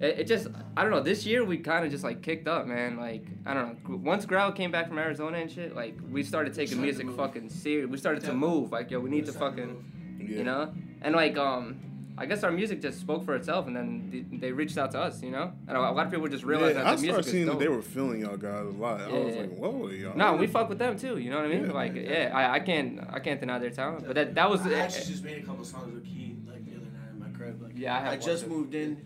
it, 0.00 0.20
it 0.20 0.24
just 0.26 0.48
I 0.76 0.82
don't 0.82 0.90
know. 0.90 1.00
This 1.00 1.26
year 1.26 1.44
we 1.44 1.58
kind 1.58 1.84
of 1.84 1.90
just 1.90 2.04
like 2.04 2.22
kicked 2.22 2.46
up, 2.48 2.66
man. 2.66 2.96
Like 2.96 3.24
I 3.46 3.54
don't 3.54 3.88
know. 3.88 3.96
Once 3.96 4.24
Growl 4.26 4.52
came 4.52 4.70
back 4.70 4.88
from 4.88 4.98
Arizona 4.98 5.38
and 5.38 5.50
shit, 5.50 5.74
like 5.74 5.96
we 6.10 6.22
started 6.22 6.54
taking 6.54 6.78
started 6.78 6.82
music 7.04 7.10
fucking 7.16 7.48
serious. 7.50 7.88
We 7.90 7.98
started 7.98 8.22
to 8.24 8.32
move. 8.32 8.72
Like 8.72 8.90
yo, 8.90 9.00
we 9.00 9.10
need 9.10 9.22
We 9.22 9.26
to 9.26 9.32
started 9.32 9.56
to 9.56 9.62
fucking, 9.66 10.26
Yeah. 10.30 10.36
you 10.38 10.44
know. 10.44 10.72
And 11.02 11.14
like 11.14 11.36
um, 11.36 11.80
I 12.16 12.26
guess 12.26 12.42
our 12.42 12.50
music 12.50 12.80
just 12.82 12.98
spoke 13.00 13.24
for 13.24 13.36
itself, 13.36 13.68
and 13.68 13.76
then 13.76 14.26
they, 14.30 14.36
they 14.48 14.52
reached 14.52 14.76
out 14.76 14.90
to 14.92 15.00
us, 15.00 15.22
you 15.22 15.30
know. 15.30 15.52
And 15.68 15.76
a 15.76 15.80
lot 15.80 16.06
of 16.06 16.12
people 16.12 16.26
just 16.28 16.42
realized 16.44 16.76
yeah, 16.76 16.82
that 16.82 16.90
I 16.92 16.96
the 16.96 17.02
music 17.02 17.10
I 17.10 17.12
started 17.22 17.30
seeing 17.30 17.46
that 17.46 17.58
they 17.60 17.68
were 17.68 17.82
feeling 17.82 18.20
y'all 18.22 18.36
guys 18.36 18.66
a 18.66 18.70
lot. 18.70 19.00
I 19.00 19.08
was 19.12 19.36
like, 19.36 19.50
whoa, 19.56 19.88
y'all. 19.90 20.16
No, 20.16 20.34
we 20.34 20.46
fuck 20.48 20.68
with 20.68 20.78
them 20.78 20.98
too. 20.98 21.18
You 21.18 21.30
know 21.30 21.36
what 21.36 21.44
I 21.46 21.48
mean? 21.48 21.66
Yeah. 21.66 21.72
like, 21.72 21.94
yeah, 21.94 22.30
I, 22.34 22.54
I 22.54 22.60
can't 22.60 23.00
I 23.08 23.20
can't 23.20 23.38
deny 23.38 23.58
their 23.60 23.70
talent. 23.70 24.04
But 24.06 24.14
that 24.16 24.34
that 24.34 24.50
was 24.50 24.60
I 24.66 24.72
actually 24.74 25.12
just 25.12 25.22
made 25.24 25.38
a 25.42 25.46
couple 25.46 25.64
songs 25.64 25.94
with 25.94 26.04
Key 26.04 26.36
like 26.48 26.64
the 26.64 26.72
other 26.72 26.86
night 26.86 27.10
in 27.12 27.18
my 27.20 27.28
crib. 27.36 27.62
Like, 27.62 27.72
Yeah, 27.76 27.96
I 27.96 28.00
have 28.00 28.12
I 28.14 28.16
just 28.16 28.48
moved 28.48 28.74
in. 28.74 29.00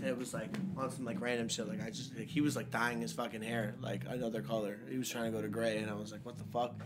And 0.00 0.06
it 0.06 0.16
was 0.16 0.32
like 0.32 0.56
on 0.76 0.90
some 0.90 1.04
like 1.04 1.20
random 1.20 1.48
shit. 1.48 1.68
Like 1.68 1.82
I 1.84 1.90
just 1.90 2.16
like 2.16 2.28
he 2.28 2.40
was 2.40 2.54
like 2.54 2.70
dyeing 2.70 3.00
his 3.00 3.12
fucking 3.12 3.42
hair 3.42 3.74
like 3.80 4.02
another 4.08 4.42
color. 4.42 4.78
He 4.88 4.96
was 4.96 5.08
trying 5.08 5.24
to 5.24 5.30
go 5.30 5.42
to 5.42 5.48
gray, 5.48 5.78
and 5.78 5.90
I 5.90 5.94
was 5.94 6.12
like, 6.12 6.24
what 6.24 6.36
the 6.38 6.44
fuck? 6.44 6.80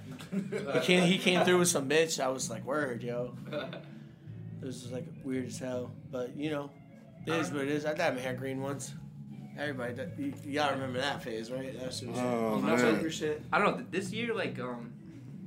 he 0.75 0.81
came 0.81 1.03
he 1.05 1.19
came 1.19 1.45
through 1.45 1.59
with 1.59 1.69
some 1.69 1.89
bitch. 1.89 2.19
I 2.23 2.29
was 2.29 2.49
like, 2.51 2.65
word, 2.65 3.03
yo. 3.03 3.35
It 3.51 4.65
was 4.67 4.81
just 4.83 4.93
like 4.93 5.07
weird 5.25 5.47
as 5.47 5.59
hell, 5.59 5.91
but 6.11 6.37
you 6.37 6.51
know, 6.51 6.71
it 7.27 7.33
is 7.35 7.51
what 7.51 7.63
it 7.63 7.69
is. 7.69 7.85
I 7.85 7.95
dyed 7.95 8.15
my 8.15 8.21
hair 8.21 8.35
green 8.35 8.63
once. 8.63 8.93
Everybody, 9.59 9.93
that, 9.95 10.19
y- 10.19 10.33
y'all 10.47 10.71
remember 10.73 10.99
that 11.01 11.23
phase, 11.23 11.51
right? 11.51 11.79
That 11.79 11.93
shit 11.93 12.09
was 12.09 12.19
Oh, 12.19 12.59
man. 12.59 12.79
Joker 12.79 13.11
shit. 13.11 13.43
I 13.53 13.59
don't 13.59 13.77
know. 13.79 13.87
This 13.91 14.11
year, 14.11 14.33
like, 14.35 14.59
um, 14.59 14.95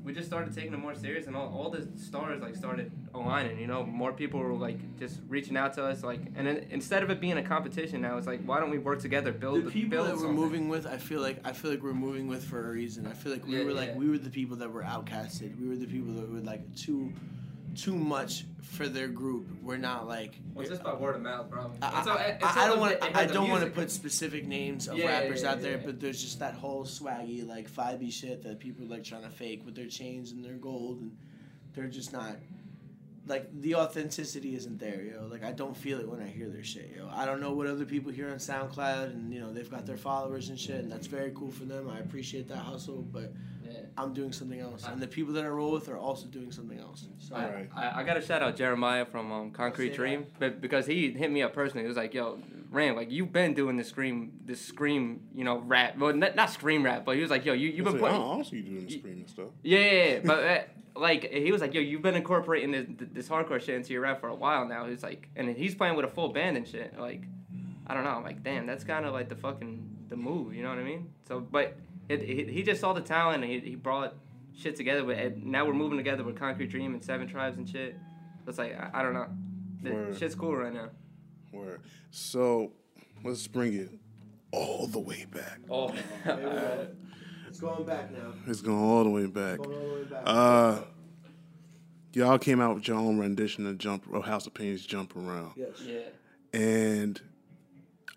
we 0.05 0.13
just 0.13 0.27
started 0.27 0.53
taking 0.55 0.73
it 0.73 0.77
more 0.77 0.95
serious, 0.95 1.25
and 1.27 1.35
all, 1.35 1.47
all 1.57 1.69
the 1.71 1.87
stars 1.99 2.41
like 2.41 2.55
started 2.55 2.91
aligning. 3.13 3.59
You 3.59 3.67
know, 3.67 3.83
more 3.83 4.13
people 4.13 4.39
were 4.39 4.53
like 4.53 4.77
just 4.99 5.19
reaching 5.27 5.57
out 5.57 5.73
to 5.73 5.83
us, 5.83 6.03
like, 6.03 6.19
and 6.35 6.45
then 6.47 6.67
instead 6.69 7.01
of 7.03 7.09
it 7.09 7.19
being 7.19 7.37
a 7.37 7.43
competition, 7.43 8.01
now 8.01 8.17
it's 8.17 8.27
like, 8.27 8.41
why 8.45 8.59
don't 8.59 8.69
we 8.69 8.77
work 8.77 8.99
together, 8.99 9.31
build 9.31 9.65
the 9.65 9.71
people 9.71 9.89
build 9.89 10.07
that 10.07 10.13
we're 10.15 10.19
something? 10.21 10.35
moving 10.35 10.69
with, 10.69 10.85
I 10.85 10.97
feel 10.97 11.21
like 11.21 11.37
I 11.43 11.51
feel 11.53 11.71
like 11.71 11.81
we're 11.81 11.93
moving 11.93 12.27
with 12.27 12.43
for 12.45 12.69
a 12.69 12.71
reason. 12.71 13.07
I 13.07 13.13
feel 13.13 13.31
like 13.31 13.45
we 13.47 13.57
Yeah, 13.57 13.65
were 13.65 13.73
like 13.73 13.89
yeah. 13.89 13.97
we 13.97 14.07
were 14.09 14.19
the 14.19 14.29
people 14.29 14.55
that 14.57 14.71
were 14.71 14.83
outcasted. 14.83 15.59
We 15.59 15.67
were 15.67 15.75
the 15.75 15.87
people 15.87 16.13
that 16.13 16.31
were 16.31 16.39
like 16.39 16.63
too 16.75 17.11
too 17.75 17.95
much 17.95 18.45
for 18.61 18.87
their 18.87 19.07
group. 19.07 19.47
We're 19.61 19.77
not 19.77 20.07
like. 20.07 20.33
Well, 20.53 20.61
it's 20.61 20.69
just 20.71 20.83
by 20.83 20.93
word 20.93 21.15
of 21.15 21.21
mouth, 21.21 21.49
bro. 21.49 21.71
I, 21.81 21.85
I- 21.87 22.37
I- 22.45 22.63
I 22.63 22.67
don't 22.67 22.79
want 22.79 22.99
to. 23.01 23.17
I 23.17 23.25
don't 23.25 23.49
want 23.49 23.63
to 23.63 23.69
put 23.69 23.91
specific 23.91 24.45
names 24.47 24.87
of 24.87 24.97
Yeah, 24.97 25.05
yeah, 25.05 25.19
rappers 25.19 25.43
yeah, 25.43 25.51
out 25.51 25.61
there, 25.61 25.77
yeah. 25.77 25.83
but 25.85 25.99
there's 25.99 26.21
just 26.21 26.39
that 26.39 26.53
whole 26.55 26.83
swaggy 26.85 27.47
like 27.47 27.69
vibey 27.71 28.11
shit 28.11 28.43
that 28.43 28.59
people 28.59 28.85
are, 28.85 28.89
like 28.89 29.03
trying 29.03 29.23
to 29.23 29.29
fake 29.29 29.63
with 29.65 29.75
their 29.75 29.87
chains 29.87 30.31
and 30.31 30.43
their 30.43 30.53
gold, 30.55 31.01
and 31.01 31.15
they're 31.73 31.87
just 31.87 32.11
not. 32.13 32.37
Like 33.27 33.49
the 33.59 33.73
authenticity 33.75 34.55
isn't 34.55 34.77
there, 34.77 35.01
yo. 35.01 35.25
Like 35.25 35.43
I 35.43 35.51
don't 35.51 35.75
feel 35.75 35.99
it 35.99 36.07
when 36.07 36.21
I 36.21 36.27
hear 36.27 36.47
their 36.47 36.63
shit, 36.63 36.93
yo. 36.95 37.09
I 37.11 37.25
don't 37.25 37.41
know 37.41 37.53
what 37.53 37.65
other 37.65 37.83
people 37.85 38.11
hear 38.11 38.29
on 38.29 38.35
SoundCloud, 38.37 39.05
and 39.13 39.33
you 39.33 39.39
know 39.39 39.51
they've 39.51 39.69
got 39.69 39.85
their 39.87 39.97
followers 39.97 40.49
and 40.49 40.59
shit, 40.59 40.75
and 40.81 40.91
that's 40.91 41.07
very 41.07 41.31
cool 41.35 41.49
for 41.49 41.63
them. 41.65 41.89
I 41.89 41.99
appreciate 41.99 42.47
that 42.49 42.57
hustle, 42.59 43.01
but 43.01 43.33
I'm 43.97 44.13
doing 44.13 44.33
something 44.33 44.59
else, 44.59 44.85
and 44.85 45.01
the 45.01 45.07
people 45.07 45.33
that 45.33 45.45
I 45.45 45.47
roll 45.47 45.71
with 45.71 45.87
are 45.87 45.97
also 45.97 46.25
doing 46.27 46.51
something 46.51 46.77
else. 46.77 47.07
So 47.19 47.35
I, 47.35 47.67
I, 47.75 47.99
I 48.01 48.03
got 48.03 48.15
to 48.15 48.21
shout 48.21 48.41
out 48.41 48.57
Jeremiah 48.57 49.05
from 49.05 49.31
um, 49.31 49.51
Concrete 49.51 49.93
Dream, 49.93 50.25
but 50.37 50.59
because 50.59 50.85
he 50.85 51.11
hit 51.11 51.31
me 51.31 51.41
up 51.41 51.53
personally, 51.53 51.83
he 51.83 51.87
was 51.87 51.95
like, 51.95 52.13
"Yo, 52.13 52.39
Ram, 52.71 52.95
like 52.97 53.09
you've 53.09 53.31
been 53.31 53.53
doing 53.53 53.77
this 53.77 53.87
scream, 53.87 54.33
this 54.43 54.59
scream, 54.59 55.21
you 55.33 55.45
know, 55.45 55.59
rap. 55.59 55.97
Well, 55.97 56.13
not, 56.13 56.35
not 56.35 56.49
scream 56.49 56.83
rap, 56.83 57.05
but 57.05 57.15
he 57.15 57.21
was 57.21 57.31
like, 57.31 57.45
"Yo, 57.45 57.53
you 57.53 57.69
you've 57.69 57.85
been 57.85 57.95
I 57.95 57.99
putting, 57.99 58.17
also 58.17 58.55
you 58.55 58.63
doing 58.63 58.85
the 58.85 58.99
scream 58.99 59.17
and 59.19 59.29
stuff. 59.29 59.47
yeah, 59.63 59.79
yeah, 59.79 60.03
yeah. 60.05 60.19
but 60.25 60.43
uh, 60.43 60.59
like 60.99 61.31
he 61.31 61.51
was 61.53 61.61
like, 61.61 61.73
"Yo, 61.73 61.79
you've 61.79 62.01
been 62.01 62.15
incorporating 62.15 62.71
this 62.71 62.85
this 63.13 63.29
hardcore 63.29 63.61
shit 63.61 63.75
into 63.75 63.93
your 63.93 64.01
rap 64.01 64.19
for 64.19 64.27
a 64.27 64.35
while 64.35 64.67
now." 64.67 64.87
He's 64.87 65.03
like, 65.03 65.29
and 65.37 65.49
he's 65.55 65.73
playing 65.73 65.95
with 65.95 66.05
a 66.05 66.09
full 66.09 66.29
band 66.29 66.57
and 66.57 66.67
shit. 66.67 66.99
Like, 66.99 67.23
I 67.87 67.93
don't 67.93 68.03
know. 68.03 68.11
I'm 68.11 68.23
like, 68.23 68.43
damn, 68.43 68.65
that's 68.65 68.83
kind 68.83 69.05
of 69.05 69.13
like 69.13 69.29
the 69.29 69.35
fucking 69.35 70.07
the 70.09 70.17
move. 70.17 70.53
You 70.53 70.63
know 70.63 70.69
what 70.69 70.79
I 70.79 70.83
mean? 70.83 71.13
So, 71.27 71.39
but 71.39 71.77
it, 72.09 72.21
it, 72.21 72.49
he 72.49 72.63
just 72.63 72.81
saw 72.81 72.93
the 72.93 73.01
talent 73.01 73.43
and 73.43 73.51
he, 73.51 73.59
he 73.59 73.75
brought 73.75 74.15
shit 74.55 74.75
together. 74.75 75.03
With 75.03 75.17
and 75.17 75.45
now 75.45 75.65
we're 75.65 75.73
moving 75.73 75.97
together 75.97 76.23
with 76.23 76.37
Concrete 76.37 76.67
Dream 76.67 76.93
and 76.93 77.03
Seven 77.03 77.27
Tribes 77.27 77.57
and 77.57 77.67
shit. 77.67 77.97
It's 78.47 78.57
like 78.57 78.77
I, 78.77 78.89
I 78.93 79.03
don't 79.03 79.13
know. 79.13 79.27
The 79.81 79.91
Word. 79.91 80.17
shit's 80.17 80.35
cool 80.35 80.55
right 80.55 80.73
now. 80.73 80.89
Word. 81.51 81.81
So 82.11 82.71
let's 83.23 83.47
bring 83.47 83.73
it 83.73 83.89
all 84.51 84.87
the 84.87 84.99
way 84.99 85.25
back. 85.31 85.59
Oh, 85.69 85.93
it's 87.47 87.59
going 87.59 87.85
back 87.85 88.11
now. 88.11 88.33
It's 88.47 88.61
going 88.61 88.77
all 88.77 89.03
the 89.03 89.09
way 89.09 89.25
back. 89.25 89.57
Going 89.57 89.77
all 89.77 89.87
the 89.87 89.95
way 89.95 90.03
back. 90.03 90.23
Uh, 90.25 90.81
y'all 92.13 92.37
came 92.37 92.61
out 92.61 92.75
with 92.75 92.87
your 92.87 92.97
own 92.97 93.17
rendition 93.19 93.65
of 93.67 93.77
Jump 93.77 94.05
or 94.11 94.23
House 94.23 94.47
of 94.47 94.53
Pain's 94.53 94.85
Jump 94.85 95.15
Around. 95.15 95.53
Yes. 95.55 95.81
Yeah. 95.83 95.99
And 96.59 97.21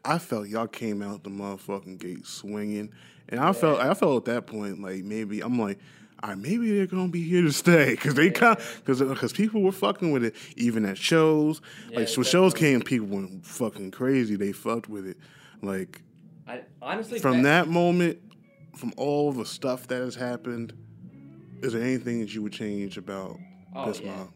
I 0.04 0.18
felt 0.18 0.48
y'all 0.48 0.68
came 0.68 1.02
out 1.02 1.24
the 1.24 1.30
motherfucking 1.30 1.98
gate 1.98 2.26
swinging. 2.26 2.92
And 3.28 3.40
I 3.40 3.52
felt 3.52 3.80
I 3.80 3.92
felt 3.94 4.28
at 4.28 4.34
that 4.34 4.46
point 4.46 4.80
like 4.80 5.04
maybe 5.04 5.40
I'm 5.40 5.58
like, 5.58 5.78
all 6.22 6.30
right, 6.30 6.38
maybe 6.38 6.76
they're 6.76 6.86
gonna 6.86 7.08
be 7.08 7.22
here 7.22 7.42
to 7.42 7.52
stay 7.52 7.90
because 7.90 8.14
they 8.14 8.30
kind 8.30 8.58
because 8.78 9.00
because 9.00 9.32
people 9.32 9.62
were 9.62 9.72
fucking 9.72 10.10
with 10.10 10.24
it 10.24 10.34
even 10.56 10.84
at 10.86 10.96
shows. 10.98 11.60
Yeah, 11.90 12.00
like 12.00 12.16
when 12.16 12.24
shows 12.24 12.54
came, 12.54 12.80
people 12.80 13.06
went 13.08 13.44
fucking 13.46 13.90
crazy. 13.90 14.36
They 14.36 14.52
fucked 14.52 14.88
with 14.88 15.06
it. 15.06 15.18
Like 15.62 16.00
I 16.46 16.62
honestly 16.80 17.18
from 17.18 17.42
back- 17.42 17.66
that 17.66 17.68
moment, 17.68 18.18
from 18.76 18.92
all 18.96 19.32
the 19.32 19.44
stuff 19.44 19.86
that 19.88 20.00
has 20.00 20.14
happened, 20.14 20.72
is 21.62 21.72
there 21.74 21.82
anything 21.82 22.20
that 22.20 22.34
you 22.34 22.42
would 22.42 22.52
change 22.52 22.96
about 22.96 23.38
Oh, 23.76 23.86
this 23.86 24.00
yeah. 24.00 24.16
mob? 24.16 24.28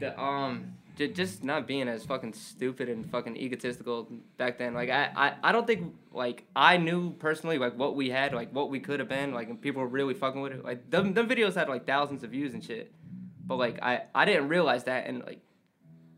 The, 0.00 0.18
um, 0.20 0.72
just 1.06 1.44
not 1.44 1.66
being 1.66 1.88
as 1.88 2.04
fucking 2.04 2.32
stupid 2.32 2.88
and 2.88 3.08
fucking 3.10 3.36
egotistical 3.36 4.08
back 4.36 4.58
then. 4.58 4.74
Like 4.74 4.90
I, 4.90 5.10
I, 5.14 5.34
I 5.44 5.52
don't 5.52 5.66
think 5.66 5.94
like 6.12 6.44
I 6.56 6.76
knew 6.76 7.12
personally 7.12 7.58
like 7.58 7.76
what 7.76 7.94
we 7.94 8.10
had, 8.10 8.34
like 8.34 8.52
what 8.52 8.70
we 8.70 8.80
could 8.80 9.00
have 9.00 9.08
been. 9.08 9.32
Like 9.32 9.48
and 9.48 9.60
people 9.60 9.82
were 9.82 9.88
really 9.88 10.14
fucking 10.14 10.40
with 10.40 10.52
it. 10.52 10.64
Like 10.64 10.90
them, 10.90 11.14
them 11.14 11.28
videos 11.28 11.54
had 11.54 11.68
like 11.68 11.86
thousands 11.86 12.24
of 12.24 12.30
views 12.30 12.54
and 12.54 12.64
shit. 12.64 12.92
But 13.44 13.56
like 13.56 13.82
I, 13.82 14.02
I 14.14 14.24
didn't 14.24 14.48
realize 14.48 14.84
that 14.84 15.06
and 15.06 15.22
like. 15.24 15.40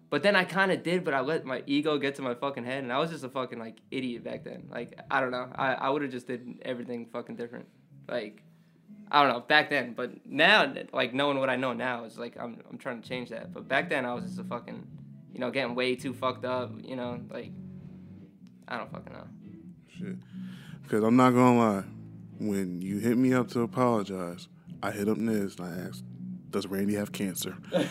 But 0.09 0.25
then 0.25 0.35
I 0.35 0.43
kind 0.43 0.73
of 0.73 0.83
did, 0.83 1.05
but 1.05 1.15
I 1.15 1.21
let 1.21 1.45
my 1.45 1.63
ego 1.67 1.97
get 1.97 2.17
to 2.17 2.23
my 2.23 2.35
fucking 2.35 2.65
head, 2.65 2.83
and 2.83 2.93
I 2.93 2.99
was 2.99 3.11
just 3.11 3.23
a 3.23 3.29
fucking 3.29 3.61
like 3.61 3.79
idiot 3.93 4.25
back 4.25 4.43
then. 4.43 4.65
Like 4.69 4.99
I 5.09 5.21
don't 5.21 5.31
know, 5.31 5.49
I, 5.55 5.75
I 5.75 5.91
would 5.91 6.03
have 6.03 6.11
just 6.11 6.27
did 6.27 6.59
everything 6.63 7.07
fucking 7.13 7.37
different. 7.37 7.67
Like 8.09 8.43
I 9.11 9.23
don't 9.23 9.33
know 9.33 9.41
back 9.41 9.71
then, 9.71 9.95
but 9.95 10.13
now 10.25 10.73
like 10.93 11.13
knowing 11.13 11.39
what 11.39 11.51
I 11.51 11.57
know 11.57 11.73
now 11.73 12.05
is 12.05 12.19
like 12.19 12.37
I'm 12.39 12.59
I'm 12.71 12.79
trying 12.79 13.03
to 13.03 13.09
change 13.09 13.31
that. 13.31 13.53
But 13.53 13.67
back 13.67 13.89
then 13.89 14.07
I 14.07 14.15
was 14.15 14.25
just 14.25 14.39
a 14.39 14.45
fucking, 14.45 14.87
you 15.33 15.41
know, 15.41 15.51
getting 15.51 15.75
way 15.75 15.97
too 15.97 16.15
fucked 16.15 16.45
up. 16.45 16.71
You 16.83 16.97
know, 16.97 17.21
like 17.31 17.51
I 18.69 18.79
don't 18.79 18.91
fucking 18.93 19.13
know. 19.13 19.27
Shit. 19.89 20.17
Because 20.83 21.03
I'm 21.03 21.17
not 21.17 21.31
gonna 21.31 21.59
lie, 21.59 21.85
when 22.39 22.81
you 22.83 22.99
hit 22.99 23.17
me 23.17 23.35
up 23.35 23.49
to 23.49 23.61
apologize, 23.61 24.49
I 24.83 24.93
hit 24.93 25.09
up 25.09 25.19
Niz 25.19 25.59
and 25.59 25.69
I 25.69 25.89
asked, 25.89 26.05
"Does 26.51 26.67
Randy 26.67 26.95
have 26.95 27.13
cancer?" 27.13 27.55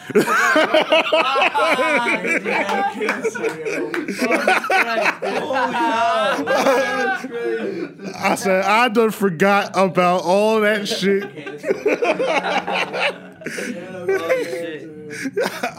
I 7.02 8.36
said, 8.38 8.66
I 8.66 8.90
done 8.90 9.12
forgot 9.12 9.72
about 9.76 10.22
all 10.24 10.62
that 10.62 10.88
shit. 10.88 11.24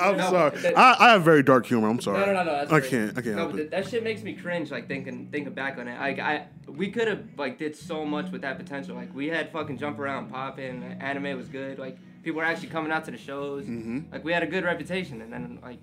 I'm 0.01 0.16
No, 0.16 0.31
sorry. 0.31 0.57
that- 0.59 0.77
I, 0.77 0.97
I 0.98 1.12
have 1.12 1.23
very 1.23 1.43
dark 1.43 1.66
humor. 1.66 1.89
I'm 1.89 2.01
sorry. 2.01 2.20
No, 2.20 2.27
no, 2.27 2.32
no, 2.32 2.44
no. 2.44 2.52
That's 2.52 2.73
I 2.73 2.81
great. 2.81 2.90
can't. 2.90 3.11
I 3.19 3.23
can't 3.23 3.36
No, 3.36 3.48
help 3.48 3.55
it. 3.59 3.70
that 3.70 3.89
shit 3.89 4.02
makes 4.02 4.23
me 4.23 4.35
cringe. 4.35 4.70
Like 4.70 4.89
thinking, 4.89 5.28
thinking 5.31 5.52
back 5.52 5.78
on 5.78 5.89
it. 5.89 5.98
Like 5.98 6.19
I, 6.19 6.47
we 6.66 6.90
could 6.90 7.09
have 7.09 7.23
like 7.36 7.59
did 7.59 7.77
so 7.77 8.05
much 8.05 8.31
with 8.32 8.43
that 8.43 8.59
potential. 8.59 8.97
Like 8.97 9.15
we 9.15 9.28
had 9.28 9.52
fucking 9.52 9.78
jump 9.78 9.98
around, 9.98 10.31
popping. 10.31 10.82
Anime 11.01 11.36
was 11.36 11.48
good. 11.48 11.78
Like 11.78 11.98
people 12.22 12.38
were 12.38 12.44
actually 12.44 12.68
coming 12.68 12.92
out 12.92 13.05
to 13.06 13.10
the 13.10 13.18
shows. 13.18 13.64
Mhm. 13.66 14.10
Like 14.12 14.24
we 14.24 14.32
had 14.32 14.42
a 14.42 14.47
good 14.47 14.64
reputation, 14.64 15.20
and 15.22 15.32
then 15.32 15.59
like 15.62 15.78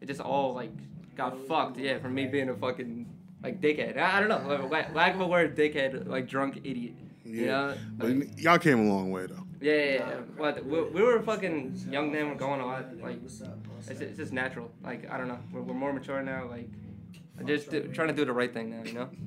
it 0.00 0.06
just 0.06 0.20
all 0.20 0.54
like 0.54 0.70
got 1.16 1.38
fucked. 1.46 1.76
Yeah, 1.78 1.98
from 1.98 2.14
me 2.14 2.26
being 2.26 2.48
a 2.48 2.54
fucking 2.54 3.06
like 3.42 3.60
dickhead. 3.60 3.96
I, 3.98 4.16
I 4.16 4.20
don't 4.20 4.28
know. 4.28 4.66
Like, 4.70 4.94
lack- 4.94 5.14
of 5.14 5.20
a 5.20 5.26
word, 5.26 5.56
dickhead. 5.56 6.06
Like 6.06 6.28
drunk 6.28 6.58
idiot. 6.64 6.94
You 7.24 7.46
know? 7.46 7.74
But 7.96 8.38
y'all 8.38 8.58
came 8.58 8.80
a 8.80 8.92
long 8.92 9.10
way 9.10 9.26
though. 9.26 9.46
Yeah, 9.60 9.74
yeah, 9.74 9.92
yeah. 9.94 10.20
But 10.36 10.64
we, 10.66 10.82
we 10.82 11.02
were 11.02 11.20
fucking 11.22 11.78
young 11.88 12.10
then. 12.10 12.28
We're 12.28 12.34
going 12.34 12.60
a 12.60 12.66
lot. 12.66 12.96
Like, 13.00 13.18
it's, 13.24 14.00
it's 14.00 14.16
just 14.16 14.32
natural. 14.32 14.72
Like, 14.82 15.08
I 15.08 15.16
don't 15.18 15.28
know. 15.28 15.38
We're, 15.52 15.62
we're 15.62 15.74
more 15.74 15.92
mature 15.92 16.20
now. 16.20 16.48
Like, 16.50 16.68
I 17.42 17.46
just 17.46 17.70
do, 17.70 17.82
trying 17.88 18.08
to 18.08 18.14
do 18.14 18.24
the 18.24 18.32
right 18.32 18.52
thing 18.52 18.70
now. 18.70 18.82
You 18.84 18.92
know. 18.94 19.08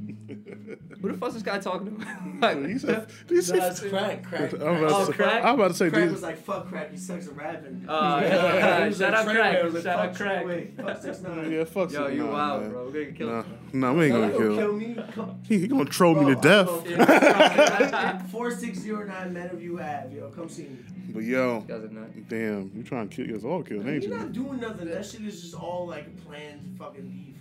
Who 1.01 1.11
the 1.11 1.17
fuck's 1.17 1.33
this 1.35 1.43
guy 1.43 1.59
talking 1.59 1.99
to? 1.99 2.05
like, 2.41 2.65
He 2.65 2.79
said- 2.79 3.07
he 3.29 3.41
said- 3.41 3.57
No, 3.59 3.67
it's 3.67 3.79
crack, 3.81 4.23
crack. 4.23 4.53
I'm 4.53 4.61
about 4.61 4.79
to 4.89 4.95
oh, 4.95 5.05
say- 5.05 5.13
crack. 5.13 5.43
I'm 5.45 5.55
about 5.55 5.67
to 5.69 5.73
say, 5.75 5.89
Crack 5.89 6.03
dude- 6.03 6.11
was 6.13 6.21
like, 6.23 6.37
"Fuck 6.43 6.67
crack, 6.67 6.91
he 6.91 6.97
sucks 6.97 7.27
at 7.27 7.35
rapping." 7.35 7.85
Oh, 7.87 8.19
yeah. 8.19 8.79
He 8.83 8.87
was 8.89 8.97
Shout 8.97 9.11
like, 9.11 9.27
out 9.27 9.35
Crack. 9.35 9.63
Was 9.63 9.73
like, 9.75 9.83
Shout 9.83 9.99
out 9.99 10.07
"Fuck 10.07 10.17
Trey 10.17 10.27
Crack." 10.27 10.45
Way, 10.45 10.71
Fuck 10.77 11.01
six 11.01 11.21
nine. 11.21 11.51
Yeah, 11.51 11.63
fuck 11.65 11.91
Yo, 11.91 12.07
you 12.07 12.25
wild, 12.25 12.61
man. 12.63 12.71
bro. 12.71 12.85
We're 12.85 12.91
gonna 12.91 13.05
get 13.05 13.15
killed. 13.17 13.45
No, 13.73 13.93
no, 13.93 13.93
we 13.99 14.05
ain't 14.05 14.13
gonna 14.13 14.31
kill. 14.31 14.39
gonna 14.55 14.61
kill 14.61 14.73
me? 14.73 14.97
Come- 15.13 15.39
He, 15.47 15.59
he 15.59 15.67
gonna 15.67 15.85
troll 15.85 16.15
me 16.15 16.33
to 16.33 16.39
Bro, 16.41 16.83
death. 16.85 18.31
Four 18.31 18.51
six 18.51 18.79
zero 18.79 19.05
nine 19.05 19.33
men 19.33 19.49
of 19.51 19.61
you 19.61 19.77
have, 19.77 20.11
yo. 20.11 20.29
Come 20.29 20.49
see 20.49 20.63
me. 20.63 20.77
but 21.09 21.23
yo, 21.23 21.61
Guys 21.61 21.83
are 21.83 21.87
nuts. 21.89 22.13
damn, 22.27 22.71
you 22.75 22.83
trying 22.83 23.09
to 23.09 23.25
kill 23.25 23.35
us 23.35 23.43
all 23.43 23.61
killed, 23.63 23.87
ain't 23.87 24.03
You're 24.03 24.17
not 24.17 24.33
doing 24.33 24.59
nothing. 24.59 24.87
That 24.89 25.05
shit 25.05 25.21
is 25.21 25.41
just 25.41 25.53
all 25.55 25.85
like 25.87 26.17
planned 26.25 26.75
fucking 26.79 27.07
beef. 27.09 27.34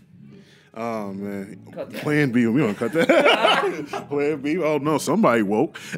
Oh 0.76 1.12
man, 1.12 1.56
Plan 2.00 2.32
B. 2.32 2.46
We 2.48 2.60
don't 2.60 2.74
cut 2.74 2.92
that. 2.92 4.06
Plan 4.08 4.40
B. 4.40 4.58
Oh 4.58 4.78
no, 4.78 4.98
somebody 4.98 5.42
woke. 5.42 5.78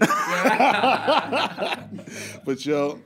but 2.44 2.66
yo, 2.66 3.00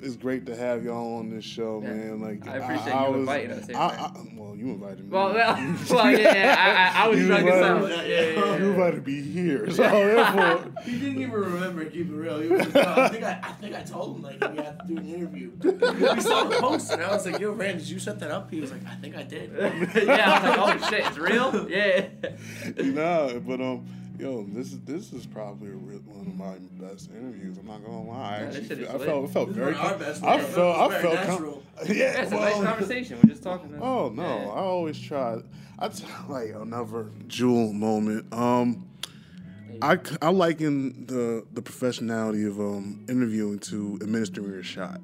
it's 0.00 0.16
great 0.16 0.46
to 0.46 0.56
have 0.56 0.84
y'all 0.84 1.18
on 1.18 1.30
this 1.30 1.44
show, 1.44 1.80
man. 1.80 2.20
Like 2.20 2.46
I 2.46 2.56
appreciate 2.58 2.94
you 2.94 3.10
was- 3.12 3.20
inviting 3.20 3.50
us 3.52 3.66
here, 3.66 3.76
I. 3.76 3.80
I, 3.86 4.12
well, 4.36 4.54
you 4.56 4.66
invited 4.70 5.00
me. 5.04 5.08
Well, 5.10 5.34
well, 5.34 5.54
well, 5.90 6.10
yeah, 6.10 6.18
yeah, 6.34 6.56
I- 6.94 7.00
I- 7.00 7.04
I 7.04 7.08
was 7.08 7.18
You 7.20 7.26
drunk 7.26 7.48
as 7.48 7.54
invited- 7.66 7.96
hell. 7.98 8.06
Yeah, 8.06 8.20
yeah, 8.20 8.30
yeah. 8.46 8.56
You 8.58 8.70
invited 8.70 9.06
me 9.06 9.20
here, 9.22 9.70
so 9.70 9.82
therefore. 9.82 10.72
He 10.86 10.98
didn't 11.00 11.20
even 11.22 11.30
remember. 11.32 11.84
Keep 11.86 12.10
it 12.10 12.12
real. 12.14 12.40
He 12.40 12.48
was 12.48 12.72
like, 12.74 12.86
"Oh, 12.86 13.02
I 13.02 13.08
think 13.08 13.24
I, 13.24 13.40
I 13.42 13.52
think 13.52 13.74
I 13.74 13.82
told 13.82 14.16
him 14.16 14.22
like 14.22 14.40
we 14.52 14.56
had 14.58 14.78
to 14.78 14.86
do 14.86 14.96
an 14.98 15.06
interview. 15.14 15.50
we 15.60 16.20
saw 16.20 16.44
the 16.44 16.56
post, 16.60 16.92
and 16.92 17.02
I 17.02 17.10
was 17.10 17.26
like, 17.26 17.40
"Yo, 17.40 17.50
Rand, 17.52 17.78
did 17.80 17.88
you 17.88 17.98
set 17.98 18.20
that 18.20 18.30
up?" 18.30 18.50
He 18.50 18.60
was 18.60 18.70
like, 18.70 18.86
"I 18.86 18.94
think 18.96 19.16
I 19.16 19.22
did." 19.24 19.50
yeah, 19.56 20.30
I 20.30 20.48
was 20.48 20.58
like, 20.76 20.80
"Oh 20.84 20.88
shit, 20.90 21.06
it's 21.06 21.18
real." 21.18 21.68
Yeah. 21.68 22.08
no, 22.84 23.42
but 23.44 23.60
um, 23.60 23.86
yo, 24.18 24.44
this 24.48 24.72
is 24.72 24.80
this 24.80 25.12
is 25.12 25.26
probably 25.26 25.68
a 25.68 25.76
real, 25.76 25.98
one 26.00 26.26
of 26.26 26.34
my 26.36 26.56
best 26.84 27.10
interviews. 27.10 27.58
I'm 27.58 27.66
not 27.66 27.84
gonna 27.84 28.02
lie. 28.08 28.16
I, 28.16 28.40
Yeah, 28.40 28.46
this 28.46 28.56
actually 28.56 28.68
shit 28.68 28.78
is 28.80 28.88
I 28.88 28.98
felt 29.06 29.24
I 29.30 29.32
felt 29.32 29.48
This 29.48 29.56
very. 29.56 29.74
com- 29.74 29.98
best 29.98 30.24
I 30.24 30.40
felt 30.40 30.92
I 30.92 31.02
felt 31.02 31.26
com- 31.26 31.62
yeah. 31.94 32.22
It's 32.22 32.32
a 32.32 32.34
nice 32.34 32.54
conversation. 32.62 33.18
We're 33.22 33.30
just 33.30 33.42
talking. 33.42 33.78
Oh 33.80 34.08
no, 34.10 34.22
Yeah. 34.22 34.44
I 34.48 34.58
always 34.58 34.98
try. 34.98 35.40
I 35.78 35.88
t- 35.88 36.04
like 36.28 36.50
another 36.54 37.10
jewel 37.28 37.72
moment. 37.72 38.32
Um, 38.32 38.88
I 39.82 39.98
I 40.22 40.30
liken 40.30 41.06
the 41.06 41.44
the 41.52 41.62
professionality 41.62 42.46
of 42.48 42.58
um 42.60 43.04
interviewing 43.08 43.58
to 43.70 43.98
administering 44.02 44.54
a 44.54 44.62
shot. 44.62 45.00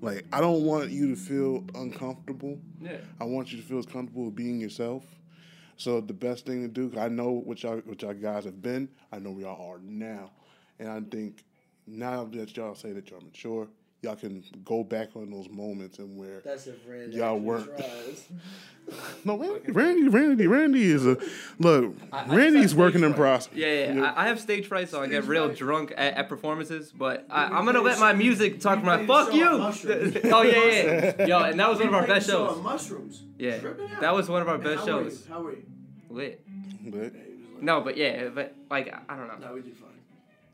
Like 0.00 0.24
I 0.32 0.40
don't 0.40 0.64
want 0.64 0.90
you 0.90 1.08
to 1.14 1.16
feel 1.16 1.64
uncomfortable. 1.76 2.58
Yeah. 2.80 2.96
I 3.20 3.24
want 3.24 3.52
you 3.52 3.58
to 3.58 3.62
feel 3.64 3.78
as 3.78 3.86
comfortable 3.86 4.24
with 4.24 4.34
being 4.34 4.58
yourself. 4.58 5.04
So 5.82 6.00
the 6.00 6.12
best 6.12 6.46
thing 6.46 6.62
to 6.62 6.68
do, 6.68 6.96
I 6.96 7.08
know 7.08 7.32
what 7.32 7.64
y'all 7.64 7.78
what 7.86 8.02
y'all 8.02 8.14
guys 8.14 8.44
have 8.44 8.62
been. 8.62 8.88
I 9.10 9.18
know 9.18 9.32
where 9.32 9.42
y'all 9.42 9.68
are 9.68 9.80
now, 9.80 10.30
and 10.78 10.88
I 10.88 11.00
think 11.00 11.42
now 11.88 12.24
that 12.26 12.56
y'all 12.56 12.76
say 12.76 12.92
that 12.92 13.10
y'all 13.10 13.20
mature, 13.20 13.66
y'all 14.02 14.16
can 14.16 14.42
go 14.64 14.82
back 14.82 15.10
on 15.14 15.30
those 15.30 15.48
moments 15.48 15.98
and 16.00 16.16
where 16.16 16.40
That's 16.44 16.66
if 16.66 16.74
Rand 16.88 17.12
y'all 17.14 17.38
weren't. 17.38 17.70
No, 19.24 19.38
Randy, 19.38 19.70
Randy, 19.70 20.08
Randy, 20.08 20.46
Randy 20.48 20.82
is 20.90 21.06
a 21.06 21.16
look. 21.60 21.94
I- 22.12 22.24
I 22.24 22.34
Randy's 22.34 22.62
just 22.62 22.74
working 22.74 22.98
stage 22.98 23.10
in 23.10 23.14
fright. 23.14 23.16
process. 23.20 23.52
Yeah, 23.54 23.92
yeah. 23.94 24.12
I, 24.12 24.24
I 24.24 24.26
have 24.26 24.40
stage 24.40 24.66
fright, 24.66 24.88
so 24.88 25.00
I 25.00 25.06
get 25.06 25.22
real 25.24 25.50
drunk 25.54 25.92
at, 25.96 26.14
at 26.14 26.28
performances. 26.28 26.90
But 26.90 27.24
I, 27.30 27.44
I'm 27.44 27.64
gonna 27.64 27.80
let 27.80 28.00
my 28.00 28.12
music 28.12 28.58
talk 28.60 28.80
for 28.80 28.86
my. 28.86 29.06
Fuck 29.06 29.32
you. 29.34 29.46
oh 29.48 30.42
yeah, 30.42 31.14
yeah. 31.16 31.26
Yo, 31.26 31.38
and 31.44 31.60
that 31.60 31.68
was 31.70 31.78
one 31.78 31.88
of 31.88 31.94
our 31.94 32.08
best 32.08 32.26
shows. 32.28 32.60
mushrooms. 32.60 33.22
Yeah, 33.38 33.58
that 34.00 34.12
was 34.12 34.28
one 34.28 34.42
of 34.42 34.48
our 34.48 34.56
And 34.56 34.64
best 34.64 34.84
how 34.88 34.96
were 34.96 35.04
you? 35.04 35.10
shows. 35.10 35.26
How 35.28 35.42
were 35.42 35.52
you? 35.52 35.62
Lit. 36.10 36.44
But 36.84 37.12
No, 37.62 37.82
but 37.82 37.96
yeah, 37.96 38.30
but 38.30 38.52
like 38.68 38.92
I 39.08 39.16
don't 39.16 39.28
know. 39.28 39.46
No, 39.46 39.54
we 39.54 39.62
did 39.62 39.76
fine. 39.76 39.90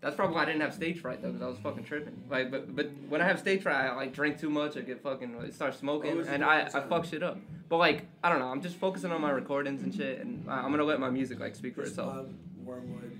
That's 0.00 0.14
probably 0.14 0.36
why 0.36 0.42
I 0.42 0.44
didn't 0.44 0.60
have 0.60 0.74
stage 0.74 1.00
fright 1.00 1.20
though, 1.22 1.32
because 1.32 1.42
I 1.42 1.48
was 1.48 1.58
fucking 1.58 1.84
tripping. 1.84 2.22
Like, 2.30 2.50
but 2.52 2.74
but 2.74 2.90
when 3.08 3.20
I 3.20 3.24
have 3.24 3.38
stage 3.40 3.62
fright, 3.62 3.74
I 3.74 3.94
like 3.94 4.12
drink 4.12 4.38
too 4.38 4.50
much, 4.50 4.76
I 4.76 4.80
get 4.80 5.02
fucking 5.02 5.36
like, 5.36 5.52
start 5.52 5.74
smoking, 5.74 6.24
and 6.26 6.44
I, 6.44 6.62
I 6.72 6.80
fuck 6.82 7.04
shit 7.04 7.22
up. 7.22 7.38
But 7.68 7.78
like 7.78 8.06
I 8.22 8.28
don't 8.28 8.38
know, 8.38 8.46
I'm 8.46 8.62
just 8.62 8.76
focusing 8.76 9.10
on 9.10 9.20
my 9.20 9.30
recordings 9.30 9.82
and 9.82 9.92
shit, 9.92 10.20
and 10.20 10.48
I, 10.48 10.58
I'm 10.58 10.70
gonna 10.70 10.84
let 10.84 11.00
my 11.00 11.10
music 11.10 11.40
like 11.40 11.56
speak 11.56 11.74
for 11.74 11.80
Chris 11.80 11.90
itself. 11.90 12.14
Bob, 12.14 12.34
Wormwood, 12.64 13.16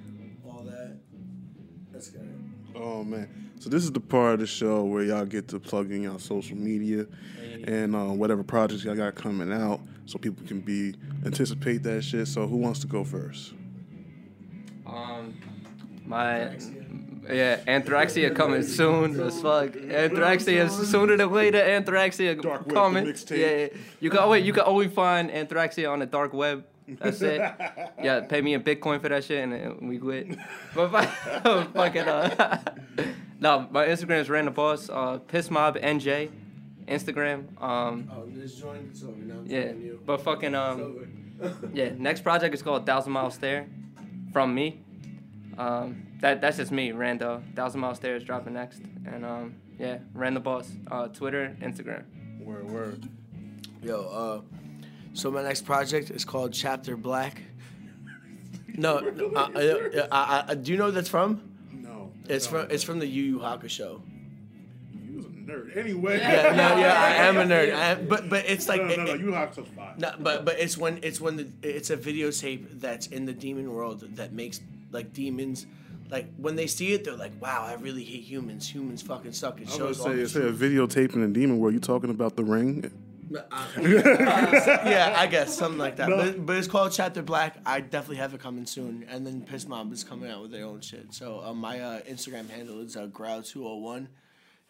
all 0.47 0.63
that. 0.65 0.97
That's 1.93 2.11
good. 2.11 2.53
Oh 2.77 3.03
man! 3.03 3.51
So 3.59 3.69
this 3.69 3.83
is 3.83 3.91
the 3.91 4.01
part 4.01 4.35
of 4.35 4.41
the 4.41 4.47
show 4.47 4.85
where 4.85 5.03
y'all 5.03 5.25
get 5.25 5.49
to 5.49 5.59
plug 5.59 5.91
in 5.91 6.03
y'all 6.03 6.21
social 6.21 6.57
media 6.57 7.07
and 7.65 7.97
uh, 7.97 8.05
whatever 8.05 8.45
projects 8.45 8.85
y'all 8.85 8.95
got 8.95 9.17
coming 9.17 9.53
out, 9.53 9.81
so 10.07 10.17
people 10.17 10.47
can 10.47 10.61
be 10.61 10.95
anticipate 11.27 11.83
that 11.83 12.03
shit. 12.03 12.29
So 12.29 12.47
who 12.47 12.57
wants 12.57 12.79
to 12.81 12.87
go 12.87 13.03
first? 13.03 13.53
My 16.09 16.57
yeah, 17.31 17.59
Anthraxia 17.67 18.35
coming 18.35 18.63
soon 18.63 19.21
as 19.21 19.43
fuck. 19.43 19.73
Anthraxia 19.73 20.65
is 20.67 20.91
sooner 20.91 21.17
than 21.19 21.31
later. 21.31 21.59
Anthraxia 21.61 22.41
Dark 22.41 22.69
coming. 22.73 23.05
mixtape. 23.05 23.39
Yeah, 23.39 23.57
yeah, 23.57 23.69
you 24.01 24.09
can 24.09 24.21
always 24.21 24.47
you 24.47 24.53
can 24.55 24.63
always 24.63 24.91
find 24.91 25.31
Anthraxia 25.31 25.91
on 25.93 25.99
the 25.99 26.07
dark 26.07 26.33
web. 26.33 26.65
That's 26.89 27.21
it. 27.21 27.41
yeah, 28.03 28.21
pay 28.21 28.41
me 28.41 28.55
in 28.55 28.63
Bitcoin 28.63 29.03
for 29.03 29.11
that 29.11 29.23
shit, 29.25 29.45
and 29.47 29.87
we 29.87 29.99
lit. 29.99 30.39
But 30.75 30.89
fuck- 30.91 31.95
it. 31.97 32.09
uh, 32.09 32.59
no, 33.41 33.69
my 33.71 33.87
Instagram 33.87 34.21
is 34.21 34.31
random 34.31 34.55
boss. 34.55 34.89
Uh, 34.89 35.19
Piss 35.19 35.51
Mob 35.51 35.77
NJ, 35.77 36.31
Instagram. 36.87 37.61
Um, 37.63 38.11
Oh, 38.11 38.25
this 38.29 38.55
joint 38.55 38.93
is 38.95 39.05
over 39.05 39.17
now. 39.19 39.43
Yeah, 39.45 39.73
you. 39.73 40.01
but 40.07 40.23
fucking 40.23 40.55
It's 40.55 41.53
um, 41.53 41.71
yeah. 41.75 41.91
Next 41.99 42.23
project 42.23 42.55
is 42.55 42.63
called 42.63 42.87
Thousand 42.87 43.13
Mile 43.13 43.31
Stare, 43.31 43.67
from 44.33 44.55
me. 44.55 44.81
Um, 45.59 46.07
that 46.21 46.41
that's 46.41 46.57
just 46.57 46.71
me, 46.73 46.91
Rando. 46.93 47.43
Thousand 47.55 47.81
Mile 47.81 47.95
Stairs 47.95 48.23
dropping 48.25 48.55
next, 48.55 48.81
and 49.07 49.25
um, 49.25 49.55
yeah, 49.79 49.99
Random 50.15 50.43
Boss. 50.43 50.71
Uh, 50.91 51.09
Twitter, 51.09 51.57
Instagram. 51.61 52.05
Word, 52.41 52.71
word. 52.71 53.09
Yo, 53.83 54.01
uh, 54.03 54.41
so 55.15 55.31
my 55.31 55.43
next 55.43 55.63
project 55.67 56.11
is 56.11 56.25
called 56.25 56.53
Chapter 56.53 56.97
Black. 56.97 57.43
No, 58.77 58.99
no, 59.17 59.27
uh, 59.35 59.51
uh, 59.55 60.07
uh, 60.11 60.45
uh, 60.49 60.55
do 60.55 60.71
you 60.71 60.79
know 60.79 60.87
what 60.87 60.95
that's 60.95 61.09
from? 61.09 61.43
No. 61.73 62.13
It's 62.29 62.47
from 62.47 62.71
it's 62.71 62.85
from 62.85 63.01
the 63.01 63.07
Yu 63.07 63.23
Yu 63.25 63.39
Hakusho. 63.41 64.01
You 65.05 65.17
was 65.17 65.25
a 65.27 65.29
nerd 65.29 65.77
anyway. 65.77 66.19
Yeah, 66.19 66.43
no, 66.55 66.79
yeah, 66.79 66.95
I 67.03 67.11
am 67.27 67.37
a 67.39 67.43
nerd. 67.45 67.75
I 67.75 67.85
am, 67.93 68.07
but 68.07 68.29
but 68.31 68.45
it's 68.47 68.69
like 68.69 68.83
no, 68.83 68.95
no, 68.95 69.05
no, 69.05 69.15
it- 69.15 69.21
you 69.21 69.33
have 69.33 69.53
such 69.55 69.67
fire. 69.71 69.95
No, 69.99 70.13
but 70.21 70.45
but 70.45 70.61
it's 70.61 70.79
when 70.79 71.01
it's 71.03 71.21
when 71.21 71.37
the 71.37 71.49
it's 71.63 71.91
a 71.91 71.97
videotape 71.97 72.79
that's 72.81 73.09
in 73.09 73.25
the 73.27 73.33
demon 73.33 73.73
world 73.73 74.01
that 74.17 74.33
makes 74.33 74.61
like 74.91 75.13
demons 75.13 75.67
like 76.11 76.27
when 76.37 76.57
they 76.57 76.67
see 76.67 76.93
it 76.95 77.05
they're 77.05 77.15
like 77.17 77.33
wow 77.41 77.65
I 77.67 77.75
really 77.75 78.05
hate 78.05 78.23
humans 78.23 78.69
humans 78.69 79.03
fucking 79.03 79.33
suck 79.33 79.61
it 79.61 79.69
I 79.69 79.71
was 79.71 79.77
shows 79.77 80.01
all 80.01 80.07
gonna 80.07 80.19
the 80.23 80.29
say, 80.29 80.41
say 80.41 80.47
a 80.47 80.53
truth. 80.53 80.61
videotape 80.61 81.15
in 81.15 81.23
a 81.23 81.29
demon. 81.29 81.59
Were 81.59 81.71
you 81.71 81.81
talking 81.81 82.11
about 82.11 82.37
the 82.37 82.45
ring? 82.45 82.91
yeah 83.31 85.15
I 85.17 85.27
guess 85.27 85.55
something 85.55 85.79
like 85.79 85.97
that 85.97 86.09
No. 86.09 86.17
but, 86.17 86.47
but 86.47 86.57
it's 86.57 86.67
called 86.67 86.93
Chapter 86.93 87.23
Black 87.23 87.59
I 87.67 87.81
definitely 87.81 88.17
have 88.17 88.33
it 88.35 88.41
coming 88.41 88.65
soon 88.67 89.05
and 89.11 89.27
then 89.27 89.43
Piss 89.43 89.69
Mob 89.69 89.93
is 89.93 90.03
coming 90.05 90.31
out 90.31 90.43
with 90.43 90.51
their 90.51 90.65
own 90.65 90.81
shit 90.81 91.13
so 91.13 91.43
uh, 91.45 91.53
my 91.53 91.81
uh, 91.81 92.01
Instagram 92.03 92.49
handle 92.49 92.81
is 92.81 92.97
uh, 92.97 93.07
growl201 93.07 94.07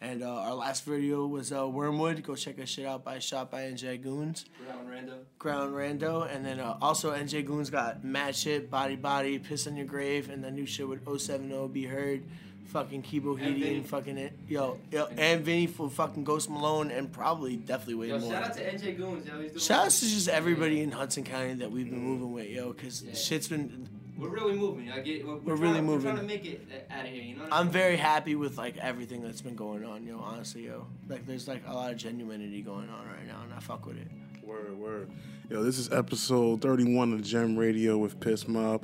and 0.01 0.23
uh, 0.23 0.27
our 0.27 0.53
last 0.53 0.85
video 0.85 1.27
was 1.27 1.51
uh, 1.51 1.67
Wormwood 1.67 2.23
go 2.23 2.35
check 2.35 2.57
our 2.59 2.65
shit 2.65 2.85
out 2.85 3.03
by 3.03 3.19
Shot 3.19 3.51
by 3.51 3.63
NJ 3.63 4.01
Goons 4.01 4.45
Ground 4.65 4.87
Rando. 4.89 5.13
Ground 5.37 5.73
Rando, 5.73 6.33
and 6.33 6.45
then 6.45 6.59
uh, 6.59 6.77
also 6.81 7.11
NJ 7.13 7.45
Goons 7.45 7.69
got 7.69 8.03
Mad 8.03 8.35
Shit, 8.35 8.69
Body 8.71 8.95
Body, 8.95 9.39
Piss 9.39 9.67
on 9.67 9.75
Your 9.75 9.85
Grave, 9.85 10.29
and 10.29 10.43
the 10.43 10.51
new 10.51 10.65
shit 10.65 10.87
with 10.87 11.03
070 11.19 11.67
Be 11.69 11.83
Heard, 11.85 12.23
fucking 12.67 13.03
Kibo. 13.03 13.37
Hedian, 13.37 13.85
fucking 13.85 14.17
it, 14.17 14.33
yo, 14.47 14.79
yo, 14.91 15.07
and 15.17 15.43
Vinny 15.43 15.67
for 15.67 15.89
fucking 15.89 16.23
Ghost 16.23 16.49
Malone, 16.49 16.91
and 16.91 17.11
probably 17.11 17.57
definitely 17.57 17.95
way 17.95 18.07
Yo, 18.07 18.19
more. 18.19 18.31
shout 18.31 18.43
out 18.45 18.53
to 18.55 18.63
NJ 18.63 18.95
Goons. 18.97 19.27
Yo, 19.27 19.41
he's 19.41 19.51
doing 19.51 19.59
Shout 19.59 19.85
out 19.85 19.91
to 19.91 20.05
just 20.05 20.29
everybody 20.29 20.81
in 20.81 20.91
Hudson 20.91 21.23
County 21.25 21.55
that 21.55 21.71
we've 21.71 21.89
been 21.89 21.99
moving 22.03 22.31
with, 22.31 22.49
yo, 22.49 22.71
because 22.71 23.03
shit's 23.15 23.47
been. 23.49 23.89
We're 24.19 24.29
really 24.29 24.55
moving. 24.57 24.91
I 24.91 24.99
get. 24.99 25.25
We're, 25.25 25.35
We're 25.35 25.41
trying- 25.55 25.59
really 25.61 25.79
We're 25.81 25.85
moving. 25.87 26.01
trying 26.11 26.17
to 26.17 26.23
make 26.23 26.45
it 26.45 26.67
out 26.91 27.05
of 27.05 27.11
here. 27.11 27.23
You 27.23 27.35
know. 27.37 27.43
What 27.43 27.53
I'm 27.53 27.69
very 27.69 27.95
happy 27.97 28.35
with 28.35 28.57
like 28.57 28.77
everything 28.77 29.21
that's 29.23 29.41
been 29.41 29.55
going 29.55 29.85
on, 29.85 30.05
yo. 30.05 30.19
Honestly, 30.19 30.65
yo, 30.65 30.87
like 31.07 31.25
there's 31.25 31.47
like 31.47 31.63
a 31.67 31.73
lot 31.73 31.91
of 31.91 31.97
genuinity 31.97 32.63
going 32.65 32.89
on 32.89 33.07
right 33.07 33.25
now, 33.27 33.41
and 33.43 33.53
I 33.53 33.59
fuck 33.59 33.85
with 33.85 33.97
it. 33.97 34.07
Word, 34.43 34.77
word. 34.77 35.11
Yo, 35.49 35.63
this 35.63 35.77
is 35.77 35.91
episode 35.91 36.61
31 36.61 37.13
of 37.13 37.21
Gem 37.23 37.55
Radio 37.57 37.97
with 37.97 38.19
Piss 38.19 38.47
Mob. 38.47 38.83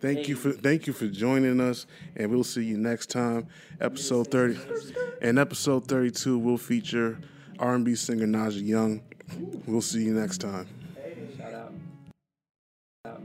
Thank 0.00 0.28
you 0.28 0.36
for 0.36 0.52
thank 0.52 0.86
you 0.86 0.92
for 0.92 1.06
joining 1.06 1.60
us, 1.60 1.86
and 2.16 2.30
we'll 2.30 2.44
see 2.44 2.64
you 2.64 2.76
next 2.76 3.06
time. 3.10 3.46
Episode 3.80 4.30
30, 4.30 4.58
and 5.22 5.38
episode 5.38 5.86
32 5.88 6.38
will 6.38 6.58
feature 6.58 7.18
R&B 7.58 7.94
singer 7.94 8.26
Naja 8.26 8.62
Young. 8.66 9.00
We'll 9.66 9.80
see 9.80 10.04
you 10.04 10.12
next 10.12 10.38
time. 10.38 10.66
Hey, 10.96 11.14
Shout 11.38 11.54
out. 11.54 11.72
Out. 13.06 13.12
Out. 13.12 13.22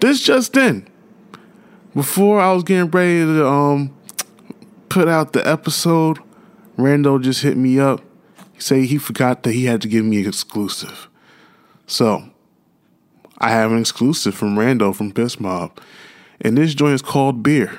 This 0.00 0.20
just 0.20 0.56
in. 0.56 0.88
Before 1.94 2.40
I 2.40 2.52
was 2.52 2.62
getting 2.62 2.90
ready 2.90 3.20
to 3.24 3.46
um 3.46 3.96
put 4.88 5.08
out 5.08 5.32
the 5.32 5.46
episode, 5.46 6.18
Rando 6.76 7.20
just 7.22 7.42
hit 7.42 7.56
me 7.56 7.78
up. 7.78 8.02
He 8.52 8.60
said 8.60 8.84
he 8.84 8.98
forgot 8.98 9.42
that 9.42 9.52
he 9.52 9.64
had 9.64 9.80
to 9.82 9.88
give 9.88 10.04
me 10.04 10.20
an 10.20 10.28
exclusive. 10.28 11.08
So 11.86 12.28
I 13.38 13.50
have 13.50 13.72
an 13.72 13.78
exclusive 13.78 14.34
from 14.34 14.56
Rando 14.56 14.94
from 14.94 15.12
Piss 15.12 15.38
Mob. 15.38 15.78
And 16.40 16.56
this 16.56 16.74
joint 16.74 16.94
is 16.94 17.02
called 17.02 17.42
Beer. 17.42 17.78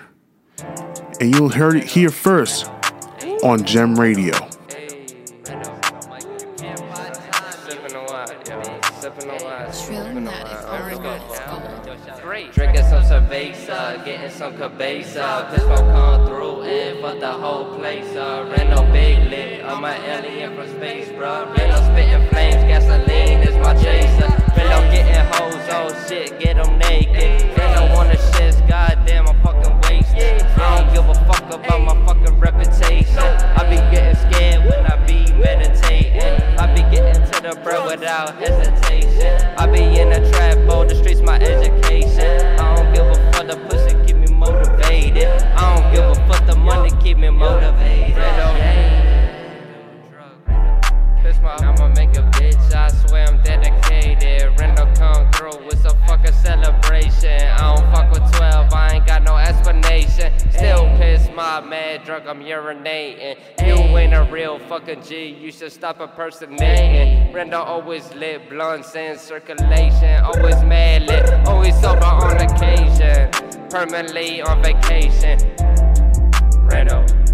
And 1.19 1.33
you'll 1.33 1.49
hear 1.49 1.75
it 1.75 1.83
here 1.83 2.09
first 2.09 2.69
on 3.43 3.63
Gem 3.63 3.99
Radio. 3.99 4.33
getting 14.07 14.29
some 14.31 14.55
cabeza. 14.55 15.49
Pistol 15.51 15.75
come 15.75 16.27
through 16.27 16.61
and 16.61 17.01
fuck 17.01 17.19
the 17.19 17.31
whole 17.31 17.75
place 17.75 18.15
up. 18.15 18.47
no 18.69 18.81
big 18.93 19.29
lit, 19.29 19.65
I'm 19.65 19.83
an 19.83 20.01
alien 20.01 20.55
from 20.55 20.69
space, 20.77 21.09
bruh. 21.09 21.53
Reno 21.57 21.75
spitting 21.87 22.25
flames, 22.29 22.63
gasoline 22.71 23.39
is 23.47 23.55
my 23.57 23.73
chaser. 23.73 24.29
Reno 24.55 24.79
getting 24.91 25.25
hoes, 25.33 25.67
oh 25.75 26.05
shit, 26.07 26.39
get 26.39 26.55
them 26.55 26.79
naked. 26.79 27.57
Reno 27.57 27.93
wanna 27.93 28.17
shit, 28.31 28.55
goddamn, 28.67 29.27
I'm 29.27 29.41
fucking 29.43 29.75
wasted. 29.81 30.41
I 30.55 30.77
don't 30.77 30.93
give 30.93 31.09
a 31.09 31.15
fuck 31.25 31.45
about 31.53 31.81
my 31.81 32.05
fucking 32.05 32.39
reputation. 32.39 33.27
I 33.59 33.61
be 33.69 33.75
getting 33.93 34.15
scared 34.23 34.63
when 34.69 34.85
I 34.85 34.95
be 35.05 35.33
meditating. 35.33 36.57
I 36.57 36.65
be 36.73 36.81
getting 36.95 37.21
to 37.31 37.41
the 37.41 37.59
bread 37.61 37.85
without 37.85 38.35
hesitation. 38.35 39.35
I 39.57 39.67
be 39.67 39.99
in 39.99 40.13
a 40.13 40.31
trap, 40.31 40.57
oh, 40.69 40.85
the 40.85 40.95
streets 40.95 41.19
my 41.19 41.37
education. 41.39 42.57
I'm 42.57 42.66
give 42.97 43.05
a 43.05 43.31
fuck, 43.31 43.47
the 43.47 43.57
pussy 43.69 43.95
keep 44.05 44.17
me 44.17 44.27
motivated. 44.33 45.27
I 45.55 45.75
don't 45.75 45.93
give 45.93 46.05
a 46.05 46.15
fuck, 46.27 46.45
the 46.47 46.55
money 46.55 46.89
keep 47.01 47.17
me 47.17 47.29
motivated. 47.29 48.15
Piss 51.21 51.39
my, 51.41 51.55
I'ma 51.59 51.89
make 51.89 52.15
a 52.17 52.23
bitch, 52.37 52.73
I 52.73 52.89
swear 53.05 53.27
I'm 53.27 53.41
dedicated. 53.43 54.57
Rando 54.57 54.85
come 54.95 55.31
through, 55.33 55.67
it's 55.67 55.85
a 55.85 55.95
fucking 56.07 56.33
celebration. 56.33 57.47
I 57.47 57.75
don't 57.75 57.85
fuck 57.93 58.11
with 58.11 58.35
12, 58.35 58.73
I 58.73 58.95
ain't 58.95 59.05
got 59.05 59.21
no 59.23 59.35
explanation. 59.35 60.31
Still 60.51 60.87
piss 60.97 61.29
my 61.35 61.61
mad 61.61 62.03
drunk, 62.03 62.25
I'm 62.27 62.41
urinating. 62.41 63.37
You 63.59 63.75
ain't 63.97 64.13
a 64.13 64.23
real 64.31 64.57
fucking 64.57 65.03
G, 65.03 65.37
you 65.39 65.51
should 65.51 65.71
stop 65.71 66.01
impersonating. 66.01 67.31
Rando 67.33 67.59
always 67.59 68.11
lit, 68.15 68.49
blunts 68.49 68.95
in 68.95 69.19
circulation. 69.19 70.23
Always 70.23 70.63
mad 70.63 71.03
lit, 71.03 71.29
always 71.45 71.79
sober 71.79 72.05
on 72.05 72.37
occasion. 72.37 72.86
Permanently 73.69 74.41
on 74.41 74.63
vacation. 74.63 75.37
Reno. 76.67 77.26